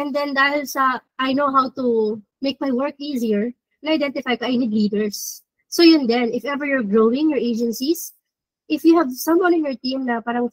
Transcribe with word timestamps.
And 0.00 0.16
then 0.16 0.32
dahil 0.32 0.64
sa 0.64 1.04
I 1.20 1.36
know 1.36 1.52
how 1.52 1.68
to 1.76 2.16
make 2.40 2.56
my 2.56 2.72
work 2.72 2.96
easier, 2.96 3.52
na-identify 3.84 4.40
ko 4.40 4.48
I 4.48 4.56
need 4.56 4.72
leaders. 4.72 5.44
So 5.68 5.84
yun 5.84 6.08
din, 6.08 6.32
if 6.32 6.48
ever 6.48 6.64
you're 6.64 6.88
growing 6.88 7.28
your 7.28 7.38
agencies, 7.38 8.16
if 8.64 8.80
you 8.80 8.96
have 8.96 9.12
someone 9.12 9.52
in 9.52 9.68
your 9.68 9.76
team 9.76 10.08
na 10.08 10.24
parang 10.24 10.48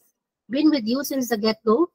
been 0.52 0.68
with 0.68 0.84
you 0.84 1.00
since 1.08 1.32
the 1.32 1.40
get-go, 1.40 1.88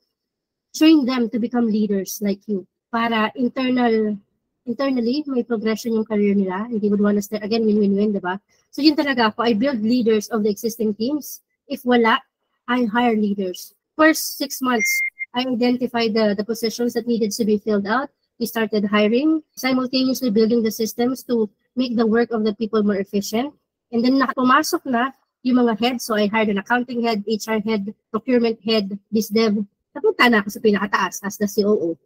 train 0.73 1.04
them 1.04 1.29
to 1.29 1.37
become 1.37 1.69
leaders 1.69 2.25
like 2.25 2.41
you 2.49 2.65
para 2.88 3.29
internal 3.37 4.16
internally 4.64 5.21
may 5.29 5.45
progression 5.45 5.93
yung 5.93 6.09
career 6.09 6.32
nila 6.32 6.64
and 6.73 6.80
they 6.80 6.89
would 6.89 7.05
want 7.05 7.21
to 7.21 7.25
stay 7.25 7.37
again 7.45 7.69
win-win-win, 7.69 8.16
di 8.16 8.23
ba? 8.23 8.41
So 8.73 8.80
yun 8.80 8.96
talaga 8.96 9.29
ako, 9.29 9.45
I 9.45 9.53
build 9.53 9.84
leaders 9.84 10.32
of 10.32 10.41
the 10.41 10.48
existing 10.48 10.96
teams. 10.96 11.45
If 11.69 11.84
wala, 11.84 12.16
I 12.64 12.89
hire 12.89 13.19
leaders. 13.19 13.75
First 13.98 14.39
six 14.41 14.62
months, 14.62 14.89
I 15.35 15.49
identified 15.49 16.14
the, 16.14 16.35
the 16.37 16.45
positions 16.45 16.93
that 16.95 17.07
needed 17.07 17.33
to 17.33 17.45
be 17.45 17.59
filled 17.59 17.87
out. 17.87 18.11
We 18.39 18.46
started 18.46 18.85
hiring, 18.85 19.43
simultaneously 19.56 20.30
building 20.30 20.62
the 20.62 20.70
systems 20.70 21.23
to 21.25 21.48
make 21.77 21.97
the 21.97 22.06
work 22.06 22.30
of 22.33 22.45
the 22.45 22.55
people 22.55 22.83
more 22.83 22.97
efficient. 22.97 23.55
And 23.92 24.05
then 24.05 24.20
pumasok 24.20 24.84
na 24.87 25.12
yung 25.42 25.65
mga 25.65 25.79
heads. 25.80 26.05
So 26.05 26.15
I 26.15 26.27
hired 26.27 26.48
an 26.48 26.59
accounting 26.59 27.05
head, 27.05 27.25
HR 27.27 27.61
head, 27.65 27.95
procurement 28.11 28.59
head, 28.65 28.98
biz 29.12 29.29
dev. 29.29 29.56
Napunta 29.92 30.29
na 30.29 30.41
ako 30.41 30.48
sa 30.48 30.61
pinakataas 30.61 31.20
as 31.25 31.37
the 31.37 31.48
COO. 31.48 31.97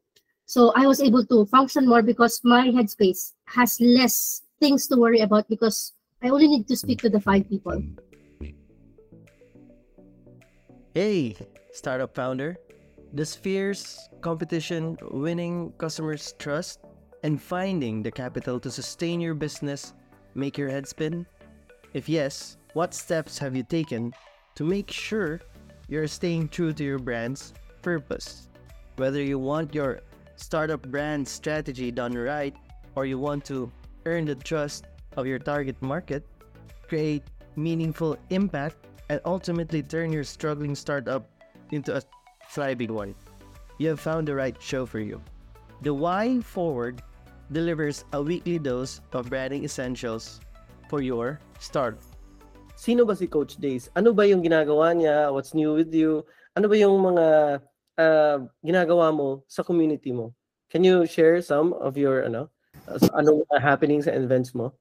So 0.46 0.70
I 0.74 0.86
was 0.86 1.02
able 1.02 1.26
to 1.26 1.46
function 1.46 1.86
more 1.86 2.02
because 2.02 2.40
my 2.44 2.70
headspace 2.70 3.34
has 3.50 3.78
less 3.80 4.42
things 4.58 4.86
to 4.88 4.96
worry 4.96 5.20
about 5.20 5.48
because 5.48 5.92
I 6.22 6.30
only 6.30 6.46
need 6.46 6.66
to 6.68 6.76
speak 6.76 7.02
to 7.02 7.10
the 7.10 7.20
five 7.20 7.48
people. 7.50 7.82
Hey, 10.94 11.36
startup 11.72 12.14
founder. 12.14 12.56
Does 13.14 13.34
fierce 13.34 14.08
competition, 14.20 14.98
winning 15.10 15.72
customers' 15.78 16.34
trust, 16.38 16.80
and 17.22 17.40
finding 17.40 18.02
the 18.02 18.10
capital 18.10 18.60
to 18.60 18.70
sustain 18.70 19.20
your 19.20 19.34
business 19.34 19.94
make 20.34 20.58
your 20.58 20.68
head 20.68 20.86
spin? 20.86 21.26
If 21.94 22.08
yes, 22.08 22.56
what 22.74 22.92
steps 22.92 23.38
have 23.38 23.56
you 23.56 23.62
taken 23.62 24.12
to 24.56 24.64
make 24.64 24.90
sure 24.90 25.40
you're 25.88 26.08
staying 26.08 26.48
true 26.48 26.72
to 26.74 26.84
your 26.84 26.98
brand's 26.98 27.54
purpose? 27.80 28.48
Whether 28.96 29.22
you 29.22 29.38
want 29.38 29.74
your 29.74 30.00
startup 30.36 30.82
brand 30.90 31.26
strategy 31.26 31.90
done 31.90 32.14
right 32.14 32.54
or 32.96 33.06
you 33.06 33.18
want 33.18 33.44
to 33.46 33.70
earn 34.04 34.26
the 34.26 34.34
trust 34.34 34.84
of 35.16 35.26
your 35.26 35.38
target 35.38 35.80
market, 35.80 36.26
create 36.88 37.22
meaningful 37.56 38.18
impact, 38.30 38.76
and 39.08 39.20
ultimately 39.24 39.82
turn 39.82 40.12
your 40.12 40.24
struggling 40.24 40.74
startup 40.74 41.30
into 41.70 41.96
a 41.96 42.02
thriving 42.56 42.96
one, 42.96 43.12
you 43.76 43.92
have 43.92 44.00
found 44.00 44.24
the 44.24 44.32
right 44.32 44.56
show 44.56 44.88
for 44.88 44.98
you. 44.98 45.20
The 45.84 45.92
Why 45.92 46.40
Forward 46.40 47.04
delivers 47.52 48.08
a 48.16 48.22
weekly 48.24 48.56
dose 48.58 49.04
of 49.12 49.28
branding 49.28 49.68
essentials 49.68 50.40
for 50.88 51.04
your 51.04 51.38
startup. 51.60 52.00
Sino 52.80 53.04
ba 53.04 53.12
si 53.12 53.28
Coach 53.28 53.60
Days? 53.60 53.92
Ano 53.92 54.16
ba 54.16 54.24
yung 54.24 54.40
ginagawa 54.40 54.96
niya? 54.96 55.28
What's 55.28 55.52
new 55.52 55.76
with 55.76 55.92
you? 55.92 56.24
Ano 56.56 56.72
ba 56.72 56.76
yung 56.80 56.96
mga 56.96 57.26
uh, 58.00 58.36
ginagawa 58.64 59.12
mo 59.12 59.44
sa 59.52 59.60
community 59.60 60.08
mo? 60.08 60.32
Can 60.72 60.80
you 60.80 61.04
share 61.04 61.44
some 61.44 61.76
of 61.76 62.00
your 62.00 62.24
ano, 62.24 62.48
uh, 62.88 62.96
anong 63.20 63.44
uh, 63.52 63.60
happenings 63.60 64.08
and 64.08 64.24
events 64.24 64.56
mo? 64.56 64.72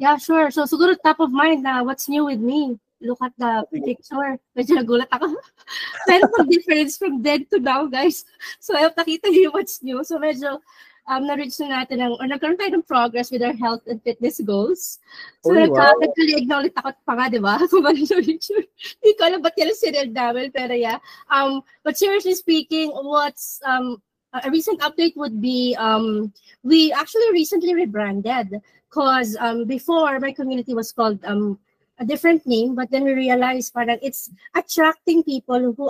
Yeah, 0.00 0.16
sure. 0.16 0.48
So 0.48 0.64
siguro 0.64 0.96
top 0.96 1.20
of 1.20 1.28
mind 1.28 1.68
na 1.68 1.84
what's 1.84 2.08
new 2.08 2.24
with 2.24 2.40
me. 2.40 2.80
Look 3.00 3.20
at 3.24 3.32
the 3.40 3.64
picture. 3.72 4.36
Medyo 4.52 4.84
nagulat 4.84 5.08
ako. 5.08 5.32
Pero 6.08 6.28
pag 6.28 6.48
difference 6.52 7.00
from 7.00 7.24
then 7.24 7.48
to 7.48 7.58
now, 7.58 7.88
guys. 7.88 8.28
So, 8.64 8.76
ayun, 8.76 8.92
nakita 8.92 9.32
niyo 9.32 9.56
what's 9.56 9.80
new. 9.80 10.04
So, 10.04 10.20
medyo 10.20 10.60
um, 11.08 11.24
na-reach 11.24 11.56
na 11.64 11.80
natin 11.80 12.04
ng, 12.04 12.20
or 12.20 12.28
nagkaroon 12.28 12.60
tayo 12.60 12.76
ng 12.76 12.84
progress 12.84 13.32
with 13.32 13.40
our 13.40 13.56
health 13.56 13.80
and 13.88 13.98
fitness 14.04 14.38
goals. 14.44 15.00
So, 15.42 15.56
oh, 15.56 15.64
wow. 15.64 15.96
nagkaliig 15.96 16.44
na 16.44 16.60
ulit 16.60 16.76
ako 16.76 16.92
pa 17.08 17.12
nga, 17.16 17.26
di 17.32 17.40
ba? 17.40 17.56
Kung 17.72 17.88
ano 17.88 17.98
na-reach 17.98 18.52
Hindi 18.52 19.10
ko 19.16 19.22
alam 19.24 19.40
ba't 19.40 19.56
yan 19.56 19.72
sinil 19.72 20.12
namin, 20.12 20.52
pero 20.52 20.76
yeah. 20.76 21.00
Um, 21.32 21.64
but 21.82 21.96
seriously 21.96 22.36
speaking, 22.36 22.92
what's, 22.92 23.64
um, 23.64 23.98
a 24.32 24.50
recent 24.50 24.80
update 24.80 25.16
would 25.16 25.40
be 25.40 25.74
um, 25.74 26.32
we 26.62 26.92
actually 26.92 27.30
recently 27.32 27.74
rebranded 27.74 28.62
because 28.88 29.36
um, 29.40 29.64
before 29.64 30.18
my 30.20 30.32
community 30.32 30.74
was 30.74 30.92
called 30.92 31.18
um, 31.24 31.58
a 32.00 32.04
different 32.04 32.46
name, 32.46 32.74
but 32.74 32.90
then 32.90 33.04
we 33.04 33.12
realized 33.12 33.76
parang 33.76 34.00
it's 34.02 34.32
attracting 34.56 35.22
people 35.22 35.60
who 35.76 35.84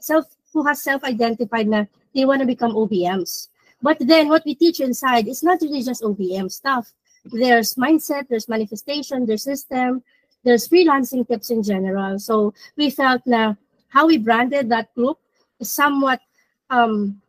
self 0.00 0.30
who 0.54 0.64
has 0.64 0.80
self-identified 0.80 1.66
na 1.68 1.84
they 2.14 2.24
want 2.24 2.40
to 2.40 2.46
become 2.46 2.72
OBMs. 2.72 3.50
But 3.82 3.98
then 4.00 4.30
what 4.30 4.46
we 4.46 4.54
teach 4.54 4.80
inside 4.80 5.28
is 5.28 5.42
not 5.42 5.60
really 5.60 5.82
just 5.82 6.00
OBM 6.00 6.48
stuff. 6.50 6.94
There's 7.26 7.74
mindset, 7.74 8.30
there's 8.30 8.48
manifestation, 8.48 9.26
there's 9.26 9.42
system, 9.42 10.00
there's 10.46 10.70
freelancing 10.70 11.26
tips 11.28 11.50
in 11.50 11.62
general. 11.62 12.18
So 12.22 12.54
we 12.78 12.88
felt 12.88 13.26
na 13.26 13.58
how 13.90 14.06
we 14.06 14.16
branded 14.16 14.70
that 14.70 14.94
group 14.94 15.18
is 15.60 15.72
somewhat 15.74 16.22
um, 16.70 17.20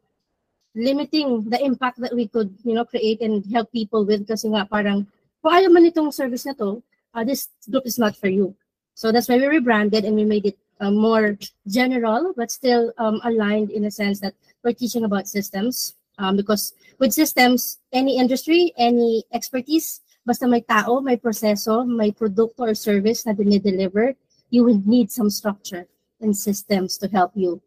limiting 0.78 1.50
the 1.50 1.60
impact 1.60 2.00
that 2.00 2.14
we 2.14 2.30
could, 2.30 2.54
you 2.64 2.78
know, 2.78 2.86
create 2.86 3.20
and 3.22 3.44
help 3.52 3.74
people 3.74 4.06
with 4.06 4.30
kasi 4.30 4.48
nga 4.54 4.70
parang 4.70 5.10
kung 5.42 5.52
ayaw 5.52 5.74
man 5.74 5.90
itong 5.90 6.14
service 6.14 6.46
na 6.46 6.54
to, 6.54 6.80
uh, 7.18 7.24
this 7.26 7.50
group 7.70 7.86
is 7.90 7.98
not 7.98 8.16
for 8.16 8.30
you. 8.30 8.54
So 8.94 9.12
that's 9.12 9.28
why 9.28 9.38
we 9.38 9.48
rebranded 9.48 10.06
and 10.06 10.16
we 10.16 10.24
made 10.24 10.46
it 10.46 10.58
uh, 10.80 10.92
more 10.92 11.38
general, 11.68 12.34
but 12.38 12.52
still 12.52 12.94
um, 12.98 13.20
aligned 13.24 13.72
in 13.72 13.86
a 13.86 13.92
sense 13.92 14.20
that 14.22 14.36
we're 14.64 14.74
teaching 14.74 15.04
about 15.04 15.28
systems. 15.28 15.96
Um, 16.20 16.38
because 16.38 16.74
with 17.00 17.14
systems, 17.14 17.80
any 17.92 18.18
industry, 18.18 18.74
any 18.78 19.24
expertise, 19.34 20.02
basta 20.26 20.48
may 20.48 20.62
tao, 20.62 21.00
may 21.00 21.18
proseso, 21.18 21.86
may 21.86 22.12
product 22.12 22.54
or 22.58 22.74
service 22.74 23.26
na 23.26 23.34
dinideliver, 23.34 24.16
you 24.50 24.64
will 24.64 24.82
need 24.86 25.12
some 25.12 25.30
structure 25.30 25.86
and 26.22 26.36
systems 26.36 26.98
to 26.98 27.08
help 27.10 27.32
you 27.34 27.62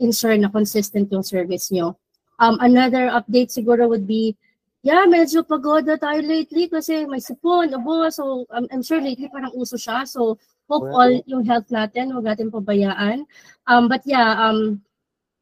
ensure 0.00 0.36
na 0.36 0.48
consistent 0.48 1.12
yung 1.12 1.22
service 1.22 1.72
nyo. 1.72 1.96
Um, 2.40 2.58
another 2.60 3.08
update 3.08 3.52
siguro 3.52 3.88
would 3.88 4.06
be 4.06 4.36
Yeah, 4.84 5.08
medyo 5.08 5.40
pagod 5.40 5.88
na 5.88 5.96
tayo 5.96 6.20
lately 6.20 6.68
kasi 6.68 7.08
may 7.08 7.16
sipon, 7.16 7.72
abo. 7.72 8.04
So, 8.12 8.44
um, 8.52 8.68
I'm 8.68 8.84
sure 8.84 9.00
lately 9.00 9.32
parang 9.32 9.56
uso 9.56 9.80
siya. 9.80 10.04
So, 10.04 10.36
hope 10.68 10.92
well, 10.92 11.08
all 11.08 11.12
yung 11.24 11.40
health 11.48 11.72
natin, 11.72 12.12
huwag 12.12 12.28
natin 12.28 12.52
pabayaan. 12.52 13.24
Um, 13.64 13.88
but 13.88 14.04
yeah, 14.04 14.36
um, 14.36 14.84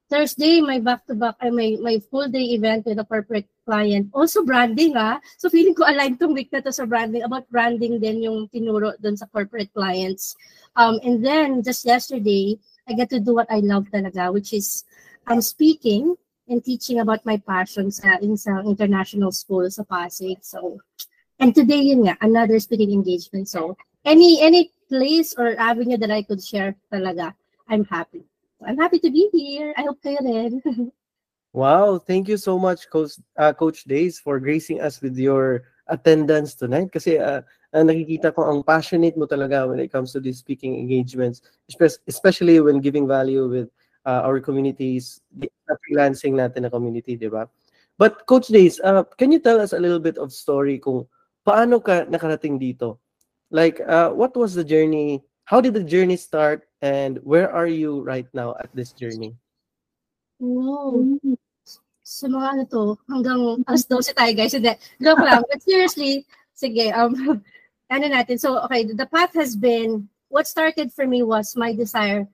Thursday, 0.07 0.63
may 0.63 0.79
back-to-back, 0.79 1.43
ay 1.43 1.51
may, 1.51 1.75
may 1.83 1.99
full-day 1.99 2.55
event 2.55 2.87
with 2.87 3.03
a 3.03 3.07
corporate 3.09 3.51
client. 3.67 4.15
Also 4.15 4.47
branding, 4.47 4.95
ah. 4.95 5.19
So, 5.43 5.51
feeling 5.51 5.75
ko 5.75 5.91
aligned 5.91 6.23
tong 6.23 6.39
week 6.39 6.55
na 6.55 6.63
to 6.63 6.71
sa 6.71 6.87
branding. 6.87 7.27
About 7.27 7.51
branding 7.51 7.99
din 7.99 8.23
yung 8.23 8.47
tinuro 8.47 8.95
dun 9.03 9.19
sa 9.19 9.27
corporate 9.27 9.75
clients. 9.75 10.39
Um, 10.79 11.03
and 11.03 11.19
then, 11.19 11.67
just 11.67 11.83
yesterday, 11.83 12.55
I 12.87 12.95
get 12.95 13.11
to 13.11 13.19
do 13.19 13.35
what 13.35 13.51
I 13.51 13.59
love 13.59 13.91
talaga, 13.91 14.31
which 14.31 14.55
is 14.55 14.87
um, 15.27 15.43
speaking 15.43 16.15
and 16.53 16.63
teaching 16.63 17.01
about 17.01 17.25
my 17.25 17.41
passion 17.49 17.91
sa, 17.91 18.21
in 18.21 18.37
sa 18.37 18.61
international 18.61 19.33
school 19.33 19.65
sa 19.73 19.83
Pasig. 19.89 20.37
So, 20.45 20.79
and 21.41 21.57
today 21.57 21.81
yun 21.81 22.05
nga, 22.05 22.21
another 22.21 22.61
speaking 22.61 22.93
engagement. 22.93 23.49
So, 23.49 23.75
any 24.05 24.45
any 24.45 24.71
place 24.93 25.33
or 25.33 25.57
avenue 25.57 25.97
that 25.97 26.13
I 26.13 26.23
could 26.23 26.45
share 26.45 26.77
talaga, 26.93 27.33
I'm 27.73 27.89
happy. 27.89 28.29
So, 28.61 28.69
I'm 28.69 28.77
happy 28.77 29.01
to 29.01 29.11
be 29.11 29.33
here. 29.33 29.73
I 29.81 29.89
hope 29.89 30.05
kayo 30.05 30.21
rin. 30.21 30.61
wow, 31.57 31.97
thank 31.97 32.29
you 32.29 32.37
so 32.37 32.61
much, 32.61 32.85
Coach, 32.93 33.17
uh, 33.41 33.57
Coach 33.57 33.89
Days, 33.89 34.21
for 34.21 34.37
gracing 34.37 34.85
us 34.85 35.01
with 35.01 35.17
your 35.17 35.65
attendance 35.89 36.55
tonight. 36.55 36.93
Kasi 36.93 37.17
uh, 37.17 37.41
uh, 37.73 37.83
nakikita 37.83 38.37
ko 38.37 38.45
ang 38.45 38.61
passionate 38.61 39.17
mo 39.17 39.25
talaga 39.25 39.65
when 39.65 39.81
it 39.81 39.89
comes 39.89 40.13
to 40.13 40.21
these 40.21 40.39
speaking 40.39 40.77
engagements, 40.77 41.41
especially 42.07 42.61
when 42.61 42.85
giving 42.85 43.09
value 43.09 43.49
with 43.49 43.73
uh, 44.05 44.23
our 44.27 44.41
communities, 44.41 45.21
the 45.35 45.51
freelancing 45.89 46.35
natin 46.35 46.63
na 46.67 46.71
community, 46.71 47.17
di 47.17 47.29
ba? 47.29 47.49
But 47.99 48.27
Coach 48.27 48.49
Days, 48.49 48.81
uh, 48.81 49.05
can 49.17 49.33
you 49.33 49.39
tell 49.39 49.61
us 49.61 49.73
a 49.73 49.81
little 49.81 50.01
bit 50.01 50.19
of 50.19 50.33
story 50.33 50.79
kung 50.79 51.07
paano 51.47 51.83
ka 51.83 52.09
nakarating 52.09 52.59
dito? 52.59 52.99
Like, 53.53 53.81
uh, 53.85 54.11
what 54.11 54.35
was 54.35 54.55
the 54.55 54.65
journey? 54.65 55.23
How 55.45 55.61
did 55.61 55.75
the 55.75 55.85
journey 55.85 56.17
start? 56.17 56.67
And 56.81 57.21
where 57.23 57.53
are 57.53 57.69
you 57.69 58.03
right 58.03 58.27
now 58.33 58.57
at 58.59 58.73
this 58.75 58.91
journey? 58.91 59.37
Oh, 60.43 61.19
sa 62.03 62.27
mga 62.27 62.47
ano 62.59 62.63
to, 62.67 62.83
hanggang 63.07 63.41
alas 63.69 63.87
12 63.87 64.19
tayo 64.19 64.33
guys. 64.35 64.57
Hindi, 64.57 64.75
joke 64.99 65.23
lang. 65.23 65.45
But 65.47 65.63
seriously, 65.63 66.27
sige, 66.57 66.91
um, 66.97 67.15
ano 67.95 68.05
natin. 68.09 68.41
So, 68.41 68.59
okay, 68.67 68.89
the 68.89 69.07
path 69.07 69.37
has 69.39 69.55
been, 69.55 70.09
what 70.33 70.49
started 70.49 70.91
for 70.91 71.07
me 71.07 71.23
was 71.23 71.55
my 71.55 71.77
desire 71.77 72.27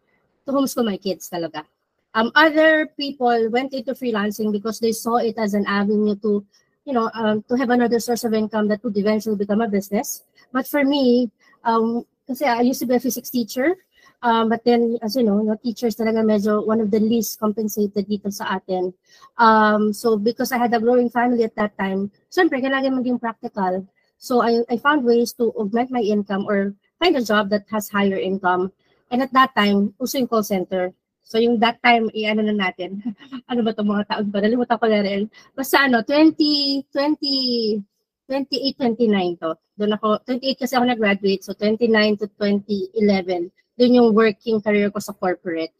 to 0.48 0.52
homeschool 0.56 0.88
my 0.88 0.96
kids 0.96 1.28
talaga. 1.28 1.68
Um, 2.16 2.32
other 2.32 2.88
people 2.96 3.52
went 3.52 3.76
into 3.76 3.92
freelancing 3.92 4.48
because 4.48 4.80
they 4.80 4.96
saw 4.96 5.20
it 5.20 5.36
as 5.36 5.52
an 5.52 5.68
avenue 5.68 6.16
to, 6.24 6.40
you 6.88 6.96
know, 6.96 7.12
um, 7.12 7.44
to 7.52 7.54
have 7.60 7.68
another 7.68 8.00
source 8.00 8.24
of 8.24 8.32
income 8.32 8.66
that 8.72 8.80
would 8.80 8.96
eventually 8.96 9.36
become 9.36 9.60
a 9.60 9.68
business. 9.68 10.24
But 10.50 10.64
for 10.64 10.88
me, 10.88 11.28
um, 11.68 12.08
kasi 12.24 12.48
I 12.48 12.64
used 12.64 12.80
to 12.80 12.88
be 12.88 12.96
a 12.96 13.00
physics 13.00 13.28
teacher, 13.28 13.76
Um, 14.22 14.48
but 14.48 14.64
then, 14.64 14.98
as 15.02 15.14
you 15.14 15.22
know, 15.22 15.38
no, 15.38 15.54
teachers 15.62 15.94
talaga 15.94 16.26
medyo 16.26 16.66
one 16.66 16.82
of 16.82 16.90
the 16.90 16.98
least 16.98 17.38
compensated 17.38 18.10
dito 18.10 18.32
sa 18.34 18.58
atin. 18.58 18.90
Um, 19.38 19.94
so 19.94 20.18
because 20.18 20.50
I 20.50 20.58
had 20.58 20.74
a 20.74 20.82
growing 20.82 21.06
family 21.06 21.46
at 21.46 21.54
that 21.54 21.78
time, 21.78 22.10
siyempre, 22.26 22.58
kailangan 22.58 22.98
maging 22.98 23.22
practical. 23.22 23.86
So 24.18 24.42
I, 24.42 24.66
I 24.66 24.76
found 24.82 25.06
ways 25.06 25.30
to 25.38 25.54
augment 25.54 25.94
my 25.94 26.02
income 26.02 26.50
or 26.50 26.74
find 26.98 27.14
a 27.14 27.22
job 27.22 27.46
that 27.54 27.70
has 27.70 27.86
higher 27.86 28.18
income. 28.18 28.74
And 29.10 29.24
at 29.24 29.32
that 29.32 29.56
time, 29.56 29.94
uso 30.00 30.18
yung 30.18 30.28
call 30.28 30.44
center. 30.44 30.92
So 31.24 31.36
yung 31.36 31.60
that 31.60 31.80
time, 31.84 32.08
i-ano 32.16 32.40
na 32.44 32.56
natin. 32.56 33.04
ano 33.50 33.60
ba 33.60 33.72
itong 33.72 33.88
mga 33.88 34.04
taon 34.08 34.28
ba? 34.32 34.40
Nalimutan 34.40 34.80
ko 34.80 34.86
na 34.88 35.00
rin. 35.04 35.28
Basta 35.52 35.84
ano, 35.84 36.00
20, 36.04 36.88
20, 36.88 37.84
28, 38.28 38.76
29 38.76 39.40
to. 39.40 39.50
Doon 39.78 39.92
ako, 39.96 40.08
28 40.24 40.60
kasi 40.60 40.72
ako 40.76 40.84
nag-graduate. 40.88 41.42
So 41.44 41.52
29 41.56 42.24
to 42.24 42.26
2011 42.36 43.52
dun 43.78 43.94
yung 43.94 44.10
working 44.12 44.60
career 44.60 44.90
ko 44.90 44.98
sa 44.98 45.14
corporate. 45.14 45.70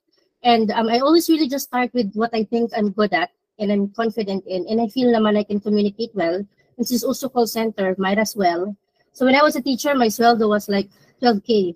And 0.47 0.71
um, 0.71 0.87
I 0.87 1.03
always 1.03 1.27
really 1.29 1.51
just 1.51 1.67
start 1.67 1.91
with 1.93 2.15
what 2.15 2.31
I 2.31 2.47
think 2.47 2.71
I'm 2.71 2.95
good 2.95 3.13
at 3.13 3.35
and 3.59 3.75
I'm 3.75 3.91
confident 3.91 4.47
in. 4.47 4.65
And 4.71 4.81
I 4.81 4.87
feel 4.87 5.11
naman 5.11 5.37
I 5.37 5.43
can 5.43 5.59
communicate 5.59 6.15
well. 6.15 6.47
This 6.79 6.95
is 6.95 7.03
also 7.03 7.29
call 7.29 7.51
center, 7.51 7.99
might 7.99 8.23
as 8.23 8.39
well. 8.39 8.79
So 9.11 9.27
when 9.27 9.35
I 9.35 9.43
was 9.43 9.57
a 9.59 9.61
teacher, 9.61 9.99
my 9.99 10.07
sweldo 10.07 10.49
was 10.49 10.71
like 10.71 10.89
12K. 11.21 11.75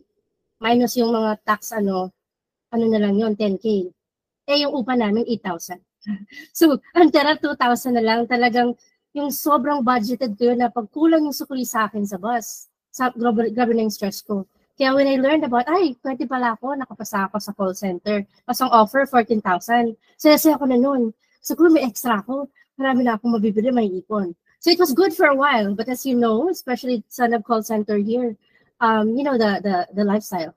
Minus 0.63 0.95
yung 0.95 1.11
mga 1.11 1.43
tax, 1.43 1.75
ano, 1.75 2.15
ano 2.71 2.85
na 2.87 3.03
lang 3.03 3.19
yun, 3.19 3.35
10K. 3.35 3.91
Eh, 4.47 4.63
yung 4.63 4.79
upa 4.79 4.95
namin, 4.95 5.27
8,000. 5.27 5.83
so, 6.59 6.79
ang 6.95 7.11
tira 7.11 7.35
2,000 7.35 7.99
na 7.99 8.03
lang. 8.03 8.21
Talagang 8.31 8.79
yung 9.11 9.35
sobrang 9.35 9.83
budgeted 9.83 10.39
ko 10.39 10.55
yun 10.55 10.63
na 10.63 10.71
pagkulang 10.71 11.27
yung 11.27 11.35
sukli 11.35 11.67
sa 11.67 11.91
akin 11.91 12.07
sa 12.07 12.15
bus. 12.15 12.71
Sa, 12.95 13.11
grabe, 13.11 13.51
stress 13.91 14.23
ko. 14.23 14.47
Kaya 14.79 14.95
when 14.95 15.11
I 15.11 15.19
learned 15.19 15.43
about, 15.43 15.67
ay, 15.67 15.99
pwede 16.01 16.31
pala 16.31 16.55
ako, 16.55 16.79
nakapasa 16.79 17.27
ako 17.27 17.37
sa 17.43 17.53
call 17.53 17.75
center. 17.75 18.23
Tapos 18.47 18.61
ang 18.63 18.73
offer, 18.73 19.03
14,000. 19.05 19.99
Saya-saya 20.17 20.55
ako 20.57 20.65
na 20.71 20.79
noon. 20.79 21.11
Siguro 21.43 21.75
may 21.75 21.85
extra 21.85 22.23
ako. 22.23 22.49
Marami 22.79 23.03
na 23.03 23.19
akong 23.19 23.35
mabibili, 23.35 23.69
may 23.75 23.91
ipon. 23.91 24.33
So 24.63 24.71
it 24.71 24.79
was 24.79 24.95
good 24.95 25.11
for 25.11 25.27
a 25.27 25.35
while. 25.35 25.75
But 25.75 25.91
as 25.91 26.07
you 26.07 26.15
know, 26.15 26.47
especially 26.49 27.03
sa 27.11 27.27
nag-call 27.27 27.67
center 27.67 27.99
here, 27.99 28.39
um, 28.83 29.17
you 29.17 29.23
know, 29.23 29.39
the, 29.39 29.63
the, 29.63 29.77
the 29.95 30.05
lifestyle. 30.05 30.53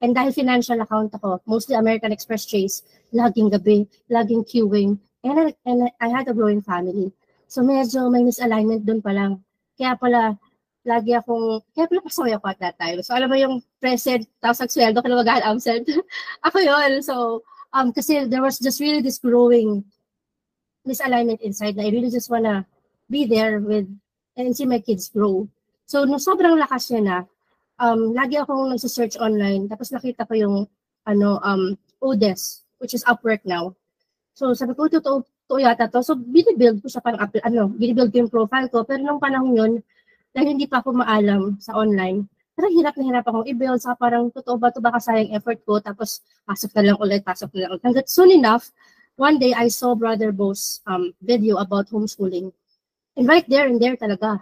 And 0.00 0.14
dahil 0.14 0.36
financial 0.36 0.80
account 0.80 1.12
ako, 1.16 1.40
mostly 1.48 1.74
American 1.74 2.12
Express 2.12 2.44
Chase, 2.44 2.84
laging 3.12 3.50
gabi, 3.50 3.88
laging 4.12 4.44
queuing, 4.44 5.00
and 5.24 5.36
I, 5.40 5.54
and 5.66 5.90
I 6.00 6.08
had 6.08 6.28
a 6.28 6.36
growing 6.36 6.60
family. 6.62 7.12
So 7.48 7.60
medyo 7.64 8.12
may 8.12 8.22
misalignment 8.22 8.84
doon 8.84 9.02
pa 9.02 9.10
lang. 9.10 9.44
Kaya 9.76 9.96
pala, 9.96 10.38
lagi 10.84 11.12
akong, 11.12 11.60
kaya 11.76 11.88
pala 11.88 12.00
pasaway 12.00 12.32
ako 12.36 12.46
at 12.48 12.60
that 12.60 12.76
time. 12.80 13.02
So, 13.04 13.12
alam 13.12 13.28
mo 13.28 13.36
yung 13.36 13.60
present, 13.80 14.24
tapos 14.40 14.64
nagsweldo 14.64 15.04
ka 15.04 15.08
na 15.08 15.20
mag-absent. 15.20 15.84
ako 16.46 16.56
yun. 16.60 17.04
So, 17.04 17.44
um, 17.72 17.92
kasi 17.92 18.24
there 18.28 18.40
was 18.40 18.56
just 18.56 18.80
really 18.80 19.04
this 19.04 19.20
growing 19.20 19.84
misalignment 20.88 21.44
inside 21.44 21.76
na 21.76 21.84
I 21.84 21.92
really 21.92 22.08
just 22.08 22.32
wanna 22.32 22.64
be 23.12 23.28
there 23.28 23.60
with 23.60 23.88
and 24.36 24.56
see 24.56 24.64
my 24.64 24.80
kids 24.80 25.12
grow. 25.12 25.44
So, 25.84 26.08
nung 26.08 26.22
sobrang 26.22 26.56
lakas 26.56 26.88
niya 26.88 27.02
na, 27.04 27.16
um, 27.80 28.12
lagi 28.12 28.36
akong 28.36 28.70
nagsa-search 28.70 29.16
online, 29.16 29.66
tapos 29.66 29.90
nakita 29.90 30.28
ko 30.28 30.36
yung, 30.36 30.56
ano, 31.08 31.40
um, 31.40 31.74
Odes, 32.04 32.64
which 32.78 32.92
is 32.92 33.04
Upwork 33.08 33.40
now. 33.48 33.72
So, 34.36 34.52
sabi 34.52 34.76
ko, 34.76 34.88
totoo, 34.88 35.24
totoo 35.48 35.58
yata 35.60 35.88
to. 35.88 36.04
So, 36.04 36.16
binibuild 36.16 36.84
ko 36.84 36.88
siya 36.88 37.02
parang, 37.04 37.20
ano, 37.24 37.72
binibuild 37.72 38.12
ko 38.12 38.24
yung 38.24 38.32
profile 38.32 38.68
ko. 38.68 38.84
Pero 38.84 39.04
nung 39.04 39.20
panahon 39.20 39.52
yun, 39.52 39.72
dahil 40.32 40.56
hindi 40.56 40.64
pa 40.70 40.80
ako 40.80 40.96
maalam 40.96 41.58
sa 41.58 41.74
online, 41.76 42.24
parang 42.54 42.72
hirap 42.72 42.94
na 42.96 43.04
hirap 43.04 43.24
akong 43.26 43.48
i-build. 43.48 43.80
Sa 43.82 43.96
parang, 43.96 44.32
totoo 44.32 44.56
ba 44.56 44.72
ito 44.72 44.80
baka 44.80 45.00
sayang 45.00 45.34
effort 45.36 45.60
ko? 45.64 45.76
Tapos, 45.80 46.24
pasok 46.48 46.70
na 46.78 46.92
lang 46.92 46.98
ulit, 47.00 47.20
pasok 47.20 47.52
na 47.52 47.66
lang 47.66 47.70
ulit. 47.76 47.84
Hanggat 47.84 48.06
soon 48.08 48.30
enough, 48.32 48.72
one 49.20 49.36
day 49.36 49.52
I 49.52 49.68
saw 49.68 49.92
Brother 49.92 50.32
Bo's 50.32 50.80
um, 50.88 51.12
video 51.20 51.60
about 51.60 51.92
homeschooling. 51.92 52.52
And 53.18 53.28
right 53.28 53.44
there 53.44 53.68
and 53.68 53.76
there 53.76 53.96
talaga, 53.98 54.40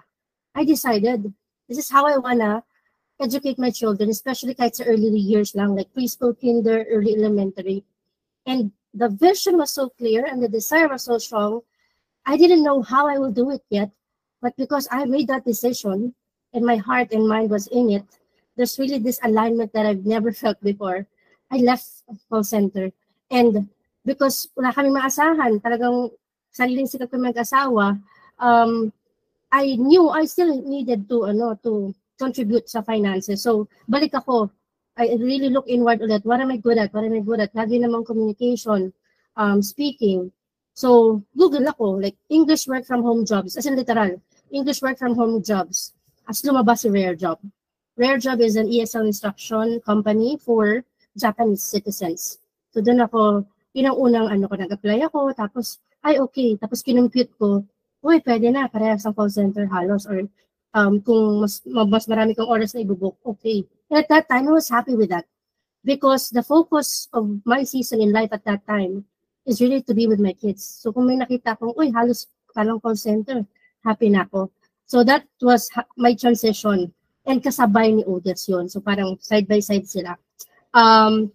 I 0.55 0.63
decided, 0.63 1.27
this 1.67 1.79
is 1.79 1.91
how 1.91 2.07
I 2.07 2.19
wanna 2.23 2.63
educate 3.21 3.59
my 3.59 3.71
children, 3.71 4.11
especially 4.11 4.55
kahit 4.55 4.77
sa 4.77 4.85
early 4.85 5.11
years 5.19 5.55
lang, 5.55 5.75
like 5.75 5.91
preschool, 5.93 6.35
kinder, 6.39 6.87
early 6.91 7.15
elementary. 7.19 7.85
And 8.47 8.71
the 8.95 9.09
vision 9.09 9.59
was 9.59 9.73
so 9.75 9.91
clear 9.91 10.25
and 10.25 10.43
the 10.43 10.49
desire 10.49 10.89
was 10.89 11.05
so 11.05 11.19
strong, 11.19 11.63
I 12.27 12.37
didn't 12.37 12.63
know 12.63 12.83
how 12.83 13.09
I 13.09 13.19
will 13.19 13.33
do 13.33 13.51
it 13.51 13.63
yet. 13.71 13.91
But 14.41 14.57
because 14.57 14.87
I 14.91 15.05
made 15.05 15.29
that 15.29 15.45
decision 15.45 16.15
and 16.55 16.65
my 16.65 16.77
heart 16.77 17.13
and 17.13 17.29
mind 17.29 17.51
was 17.51 17.67
in 17.69 17.91
it, 17.91 18.07
there's 18.57 18.79
really 18.79 18.99
this 18.99 19.19
alignment 19.23 19.73
that 19.73 19.87
I've 19.87 20.07
never 20.07 20.33
felt 20.43 20.63
before. 20.63 21.07
I 21.51 21.59
left 21.59 22.05
call 22.31 22.45
center. 22.45 22.93
And 23.31 23.69
because 24.05 24.49
wala 24.57 24.73
kami 24.73 24.89
maasahan, 24.95 25.61
talagang 25.61 26.13
sariling 26.53 26.87
sikat 26.87 27.11
ko 27.11 27.19
mag-asawa, 27.19 27.99
um, 28.39 28.93
I 29.51 29.77
knew 29.77 30.09
I 30.09 30.25
still 30.25 30.53
needed 30.61 31.09
to, 31.09 31.33
ano, 31.33 31.57
to 31.65 31.95
contribute 32.19 32.69
sa 32.69 32.83
finances. 32.83 33.43
So, 33.43 33.71
balik 33.87 34.13
ako. 34.19 34.51
I 34.99 35.15
really 35.15 35.49
look 35.49 35.71
inward 35.71 36.03
ulit. 36.03 36.27
What 36.27 36.43
am 36.43 36.51
I 36.51 36.59
good 36.59 36.77
at? 36.77 36.91
What 36.91 37.07
am 37.07 37.15
I 37.15 37.23
good 37.23 37.39
at? 37.39 37.55
Lagi 37.55 37.79
namang 37.79 38.03
communication, 38.03 38.91
um, 39.39 39.63
speaking. 39.63 40.35
So, 40.75 41.23
Google 41.39 41.71
ako, 41.71 42.03
like 42.03 42.19
English 42.27 42.67
work 42.67 42.83
from 42.83 43.07
home 43.07 43.23
jobs, 43.23 43.55
as 43.55 43.67
in 43.67 43.79
literal. 43.79 44.19
English 44.51 44.83
work 44.83 44.99
from 44.99 45.15
home 45.15 45.39
jobs 45.43 45.95
as 46.29 46.43
lumabas 46.43 46.85
si 46.85 46.89
Rare 46.91 47.17
Job. 47.17 47.41
Rare 47.97 48.19
Job 48.19 48.41
is 48.41 48.55
an 48.55 48.69
ESL 48.69 49.07
instruction 49.09 49.81
company 49.83 50.39
for 50.39 50.85
Japanese 51.17 51.65
citizens. 51.65 52.39
So 52.71 52.85
doon 52.85 53.03
ako, 53.03 53.49
yun 53.75 53.91
ang 53.91 53.99
unang 53.99 54.27
ano 54.31 54.45
ko, 54.47 54.55
nag-apply 54.55 55.03
ako, 55.09 55.35
tapos, 55.35 55.83
ay 56.05 56.21
okay, 56.23 56.55
tapos 56.61 56.85
kinumpute 56.85 57.33
ko, 57.41 57.65
uy, 58.05 58.23
pwede 58.23 58.55
na, 58.55 58.71
parehas 58.71 59.03
ang 59.03 59.17
call 59.17 59.33
center 59.33 59.67
halos, 59.67 60.07
or 60.07 60.23
um, 60.75 61.01
kung 61.01 61.41
mas, 61.41 61.63
mas 61.67 62.07
marami 62.07 62.37
kong 62.37 62.49
oras 62.49 62.75
na 62.75 62.85
ibubuk, 62.85 63.17
okay. 63.25 63.65
And 63.91 64.05
at 64.05 64.09
that 64.09 64.29
time, 64.29 64.49
I 64.49 64.53
was 64.53 64.69
happy 64.69 64.95
with 64.97 65.09
that. 65.11 65.25
Because 65.85 66.29
the 66.29 66.43
focus 66.43 67.09
of 67.15 67.41
my 67.47 67.65
season 67.65 68.03
in 68.03 68.13
life 68.13 68.29
at 68.33 68.45
that 68.45 68.67
time 68.67 69.05
is 69.47 69.61
really 69.61 69.81
to 69.83 69.95
be 69.95 70.07
with 70.07 70.21
my 70.21 70.35
kids. 70.37 70.65
So 70.65 70.93
kung 70.93 71.07
may 71.09 71.17
nakita 71.17 71.57
kong, 71.57 71.73
uy, 71.79 71.89
halos 71.95 72.29
kalang 72.53 72.83
call 72.83 72.97
center, 72.97 73.47
happy 73.85 74.11
na 74.11 74.29
ako. 74.29 74.51
So 74.85 75.05
that 75.05 75.25
was 75.41 75.69
my 75.97 76.13
transition. 76.15 76.93
And 77.25 77.45
kasabay 77.45 77.93
ni 77.95 78.05
Odes 78.05 78.49
yun. 78.49 78.69
So 78.69 78.81
parang 78.81 79.17
side 79.21 79.49
by 79.49 79.61
side 79.61 79.89
sila. 79.89 80.17
Um, 80.75 81.33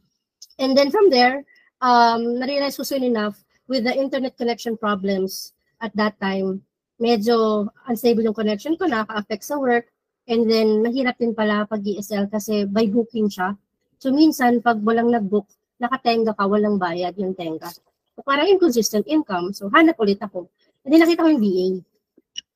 and 0.60 0.78
then 0.78 0.92
from 0.92 1.10
there, 1.10 1.46
um, 1.82 2.38
na-realize 2.38 2.78
ko 2.78 2.84
soon 2.84 3.04
enough, 3.04 3.38
with 3.68 3.86
the 3.86 3.96
internet 3.96 4.38
connection 4.38 4.78
problems 4.78 5.54
at 5.82 5.96
that 5.96 6.20
time, 6.20 6.62
medyo 7.04 7.68
unstable 7.92 8.24
yung 8.24 8.38
connection 8.38 8.80
ko, 8.80 8.88
nakaka-affect 8.88 9.44
sa 9.44 9.60
work. 9.60 9.92
And 10.24 10.48
then, 10.48 10.80
mahirap 10.80 11.20
din 11.20 11.36
pala 11.36 11.68
pag 11.68 11.84
ESL 11.84 12.32
kasi 12.32 12.64
by 12.64 12.88
booking 12.88 13.28
siya. 13.28 13.60
So 14.00 14.16
minsan, 14.16 14.64
pag 14.64 14.80
walang 14.80 15.12
nag-book, 15.12 15.52
nakatenga 15.84 16.32
ka, 16.32 16.48
walang 16.48 16.80
bayad 16.80 17.12
yung 17.20 17.36
tenga. 17.36 17.68
So 18.16 18.24
parang 18.24 18.48
inconsistent 18.48 19.04
income. 19.12 19.52
So 19.52 19.68
hanap 19.68 20.00
ulit 20.00 20.24
ako. 20.24 20.48
And 20.88 20.96
then 20.96 21.04
nakita 21.04 21.28
ko 21.28 21.30
yung 21.32 21.44
VA. 21.44 21.68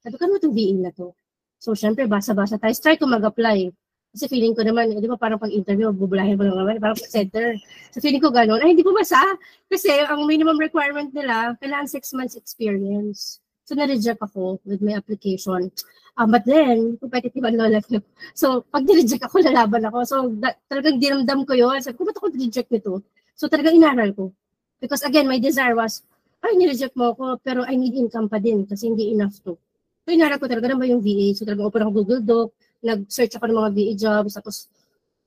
Sabi 0.07 0.15
ko, 0.15 0.23
ano 0.23 0.39
itong 0.39 0.55
VA 0.55 0.75
na 0.79 0.91
to? 0.95 1.11
So, 1.57 1.73
syempre, 1.73 2.05
basa-basa 2.05 2.55
tayo. 2.61 2.71
Try 2.77 2.95
ko 3.01 3.09
mag-apply. 3.09 3.73
Kasi 4.13 4.29
feeling 4.29 4.53
ko 4.53 4.61
naman, 4.63 4.93
eh, 4.93 5.01
di 5.01 5.09
ba 5.09 5.17
parang 5.17 5.41
pag-interview, 5.41 5.89
bubulahin 5.91 6.37
mo 6.37 6.45
lang 6.45 6.57
naman, 6.63 6.77
parang 6.79 6.97
center. 7.01 7.57
So, 7.91 7.99
feeling 7.99 8.21
ko 8.21 8.29
gano'n, 8.29 8.61
ay, 8.61 8.71
hindi 8.71 8.85
ko 8.85 8.93
basa. 8.93 9.19
Kasi 9.67 9.89
ang 10.05 10.23
minimum 10.29 10.55
requirement 10.61 11.09
nila, 11.11 11.57
kailangan 11.59 11.89
six 11.89 12.13
months 12.13 12.37
experience. 12.37 13.41
So, 13.67 13.75
na-reject 13.75 14.23
ako 14.23 14.63
with 14.63 14.79
my 14.79 14.95
application. 14.95 15.67
Um, 16.15 16.31
but 16.31 16.47
then, 16.47 16.95
competitive 17.03 17.43
ang 17.43 17.59
lola. 17.59 17.83
So, 18.31 18.63
pag 18.71 18.87
nireject 18.87 19.27
ako, 19.27 19.43
lalaban 19.43 19.83
ako. 19.91 19.97
So, 20.07 20.15
da- 20.31 20.55
talagang 20.71 21.03
dinamdam 21.03 21.43
ko 21.43 21.51
yun. 21.51 21.75
Sabi 21.83 21.99
ko, 21.99 22.07
ba't 22.07 22.15
ako 22.15 22.31
reject 22.31 22.71
nito? 22.71 23.03
So, 23.35 23.51
talagang 23.51 23.75
inaral 23.75 24.15
ko. 24.15 24.31
Because 24.79 25.03
again, 25.03 25.27
my 25.27 25.35
desire 25.35 25.75
was, 25.75 26.07
ay, 26.47 26.55
nireject 26.55 26.95
mo 26.95 27.11
ako, 27.11 27.43
pero 27.43 27.67
I 27.67 27.75
need 27.75 27.91
income 27.91 28.31
pa 28.31 28.39
din 28.39 28.63
kasi 28.63 28.87
hindi 28.87 29.11
enough 29.11 29.35
to. 29.43 29.59
So, 30.07 30.15
inarap 30.15 30.39
ko 30.39 30.47
talaga 30.47 30.71
naman 30.71 30.87
yung 30.87 31.03
VA. 31.03 31.35
So, 31.35 31.43
talaga 31.43 31.67
open 31.67 31.83
ako 31.83 31.91
Google 31.91 32.23
Doc, 32.23 32.47
nag-search 32.79 33.35
ako 33.35 33.51
ng 33.51 33.57
mga 33.59 33.71
VA 33.75 33.93
jobs, 33.99 34.39
tapos 34.39 34.71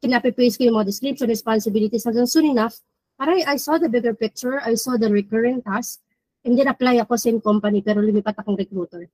kinapipaste 0.00 0.56
ko 0.56 0.62
yung 0.64 0.80
mga 0.80 0.88
description, 0.88 1.28
responsibilities. 1.28 2.09
Hanggang 2.09 2.25
soon 2.25 2.56
enough, 2.56 2.80
parang 3.20 3.44
I 3.44 3.61
saw 3.61 3.76
the 3.76 3.92
bigger 3.92 4.16
picture, 4.16 4.56
I 4.64 4.80
saw 4.80 4.97
the 4.97 5.12
recurring 5.12 5.61
task, 5.61 6.00
and 6.44 6.56
then 6.56 6.68
apply 6.68 7.00
ako 7.00 7.16
same 7.16 7.40
company, 7.40 7.85
pero 7.85 8.00
lumipat 8.00 8.37
akong 8.40 8.56
recruiter. 8.56 9.04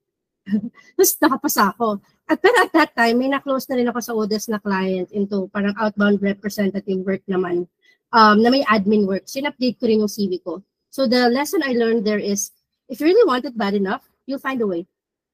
Tapos 0.95 1.13
nakapasa 1.19 1.75
ako. 1.75 1.99
At 2.27 2.39
pero 2.39 2.57
at 2.63 2.71
that 2.75 2.91
time, 2.95 3.19
may 3.19 3.31
na-close 3.31 3.67
na 3.71 3.77
rin 3.79 3.89
ako 3.91 4.01
sa 4.03 4.15
Odes 4.15 4.47
na 4.47 4.63
client 4.63 5.11
into 5.11 5.51
parang 5.51 5.75
outbound 5.79 6.23
representative 6.23 7.03
work 7.03 7.23
naman 7.27 7.67
um, 8.15 8.37
na 8.39 8.49
may 8.51 8.63
admin 8.67 9.07
work. 9.07 9.27
So, 9.27 9.43
in-update 9.43 9.79
ko 9.83 9.91
rin 9.91 10.03
yung 10.07 10.13
CV 10.13 10.39
ko. 10.43 10.63
So, 10.91 11.11
the 11.11 11.29
lesson 11.31 11.67
I 11.67 11.75
learned 11.75 12.07
there 12.07 12.23
is, 12.23 12.55
if 12.87 13.03
you 13.03 13.11
really 13.11 13.27
want 13.27 13.45
it 13.45 13.59
bad 13.59 13.75
enough, 13.75 14.07
you'll 14.27 14.43
find 14.43 14.63
a 14.63 14.67
way 14.67 14.87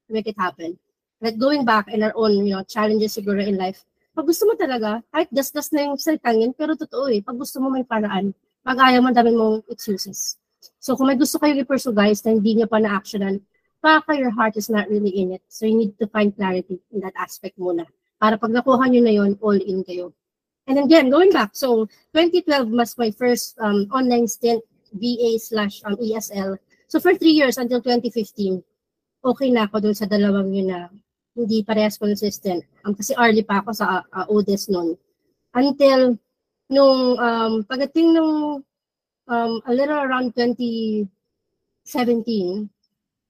to 0.07 0.11
make 0.13 0.25
it 0.25 0.37
happen. 0.37 0.77
Like 1.23 1.39
going 1.39 1.63
back 1.63 1.87
in 1.87 2.03
our 2.03 2.11
own, 2.19 2.43
you 2.43 2.51
know, 2.51 2.67
challenges 2.67 3.15
siguro 3.15 3.39
in 3.39 3.55
life, 3.55 3.85
pag 4.13 4.27
gusto 4.27 4.45
mo 4.45 4.53
talaga, 4.59 5.01
kahit 5.09 5.31
dasdas 5.33 5.71
na 5.73 5.89
yung 5.89 5.97
salitang 5.97 6.37
yun, 6.37 6.53
pero 6.53 6.77
totoo 6.77 7.09
eh, 7.09 7.23
pag 7.23 7.33
gusto 7.33 7.57
mo 7.63 7.71
may 7.71 7.87
paraan. 7.87 8.35
Pag 8.61 8.77
ayaw 8.77 9.01
mo, 9.01 9.09
dami 9.09 9.31
mong 9.33 9.65
excuses. 9.71 10.37
So 10.79 10.95
kung 10.95 11.09
may 11.09 11.17
gusto 11.17 11.41
kayo 11.41 11.57
i-pursue 11.57 11.95
guys 11.95 12.21
na 12.23 12.35
hindi 12.35 12.55
nyo 12.55 12.67
pa 12.69 12.79
na-actionan, 12.79 13.41
baka 13.83 14.15
your 14.15 14.31
heart 14.31 14.55
is 14.55 14.71
not 14.71 14.87
really 14.87 15.11
in 15.11 15.35
it. 15.35 15.43
So 15.51 15.67
you 15.67 15.75
need 15.75 15.99
to 15.99 16.07
find 16.07 16.31
clarity 16.31 16.79
in 16.95 17.03
that 17.03 17.15
aspect 17.19 17.59
muna. 17.59 17.83
Para 18.21 18.39
pag 18.39 18.55
nakuha 18.55 18.87
nyo 18.87 19.01
na 19.03 19.13
yun, 19.13 19.35
all 19.43 19.59
in 19.59 19.83
kayo. 19.83 20.15
And 20.67 20.79
again, 20.79 21.11
going 21.11 21.35
back, 21.35 21.51
so 21.59 21.91
2012 22.15 22.71
was 22.71 22.95
my 22.95 23.11
first 23.11 23.59
um, 23.59 23.91
online 23.91 24.31
stint, 24.31 24.63
VA 24.95 25.35
slash 25.35 25.83
um, 25.83 25.99
ESL. 25.99 26.55
So 26.87 27.03
for 27.03 27.11
three 27.19 27.35
years 27.35 27.59
until 27.59 27.83
2015, 27.83 28.63
okay 29.23 29.49
na 29.51 29.67
ako 29.67 29.83
dun 29.83 29.95
sa 29.95 30.07
dalawang 30.07 30.55
yun 30.55 30.71
na 30.71 30.87
hindi 31.35 31.65
parehas 31.67 31.99
consistent. 31.99 32.63
Um, 32.85 32.95
kasi 32.95 33.11
early 33.19 33.43
pa 33.43 33.59
ako 33.59 33.75
sa 33.75 34.07
uh, 34.07 34.25
ODES 34.31 34.71
noon. 34.71 34.95
Until 35.51 36.15
nung 36.71 37.19
um, 37.19 37.53
pagdating 37.67 38.15
nung 38.15 38.63
um, 39.27 39.61
a 39.65 39.73
little 39.73 39.99
around 39.99 40.35
2017, 40.35 42.69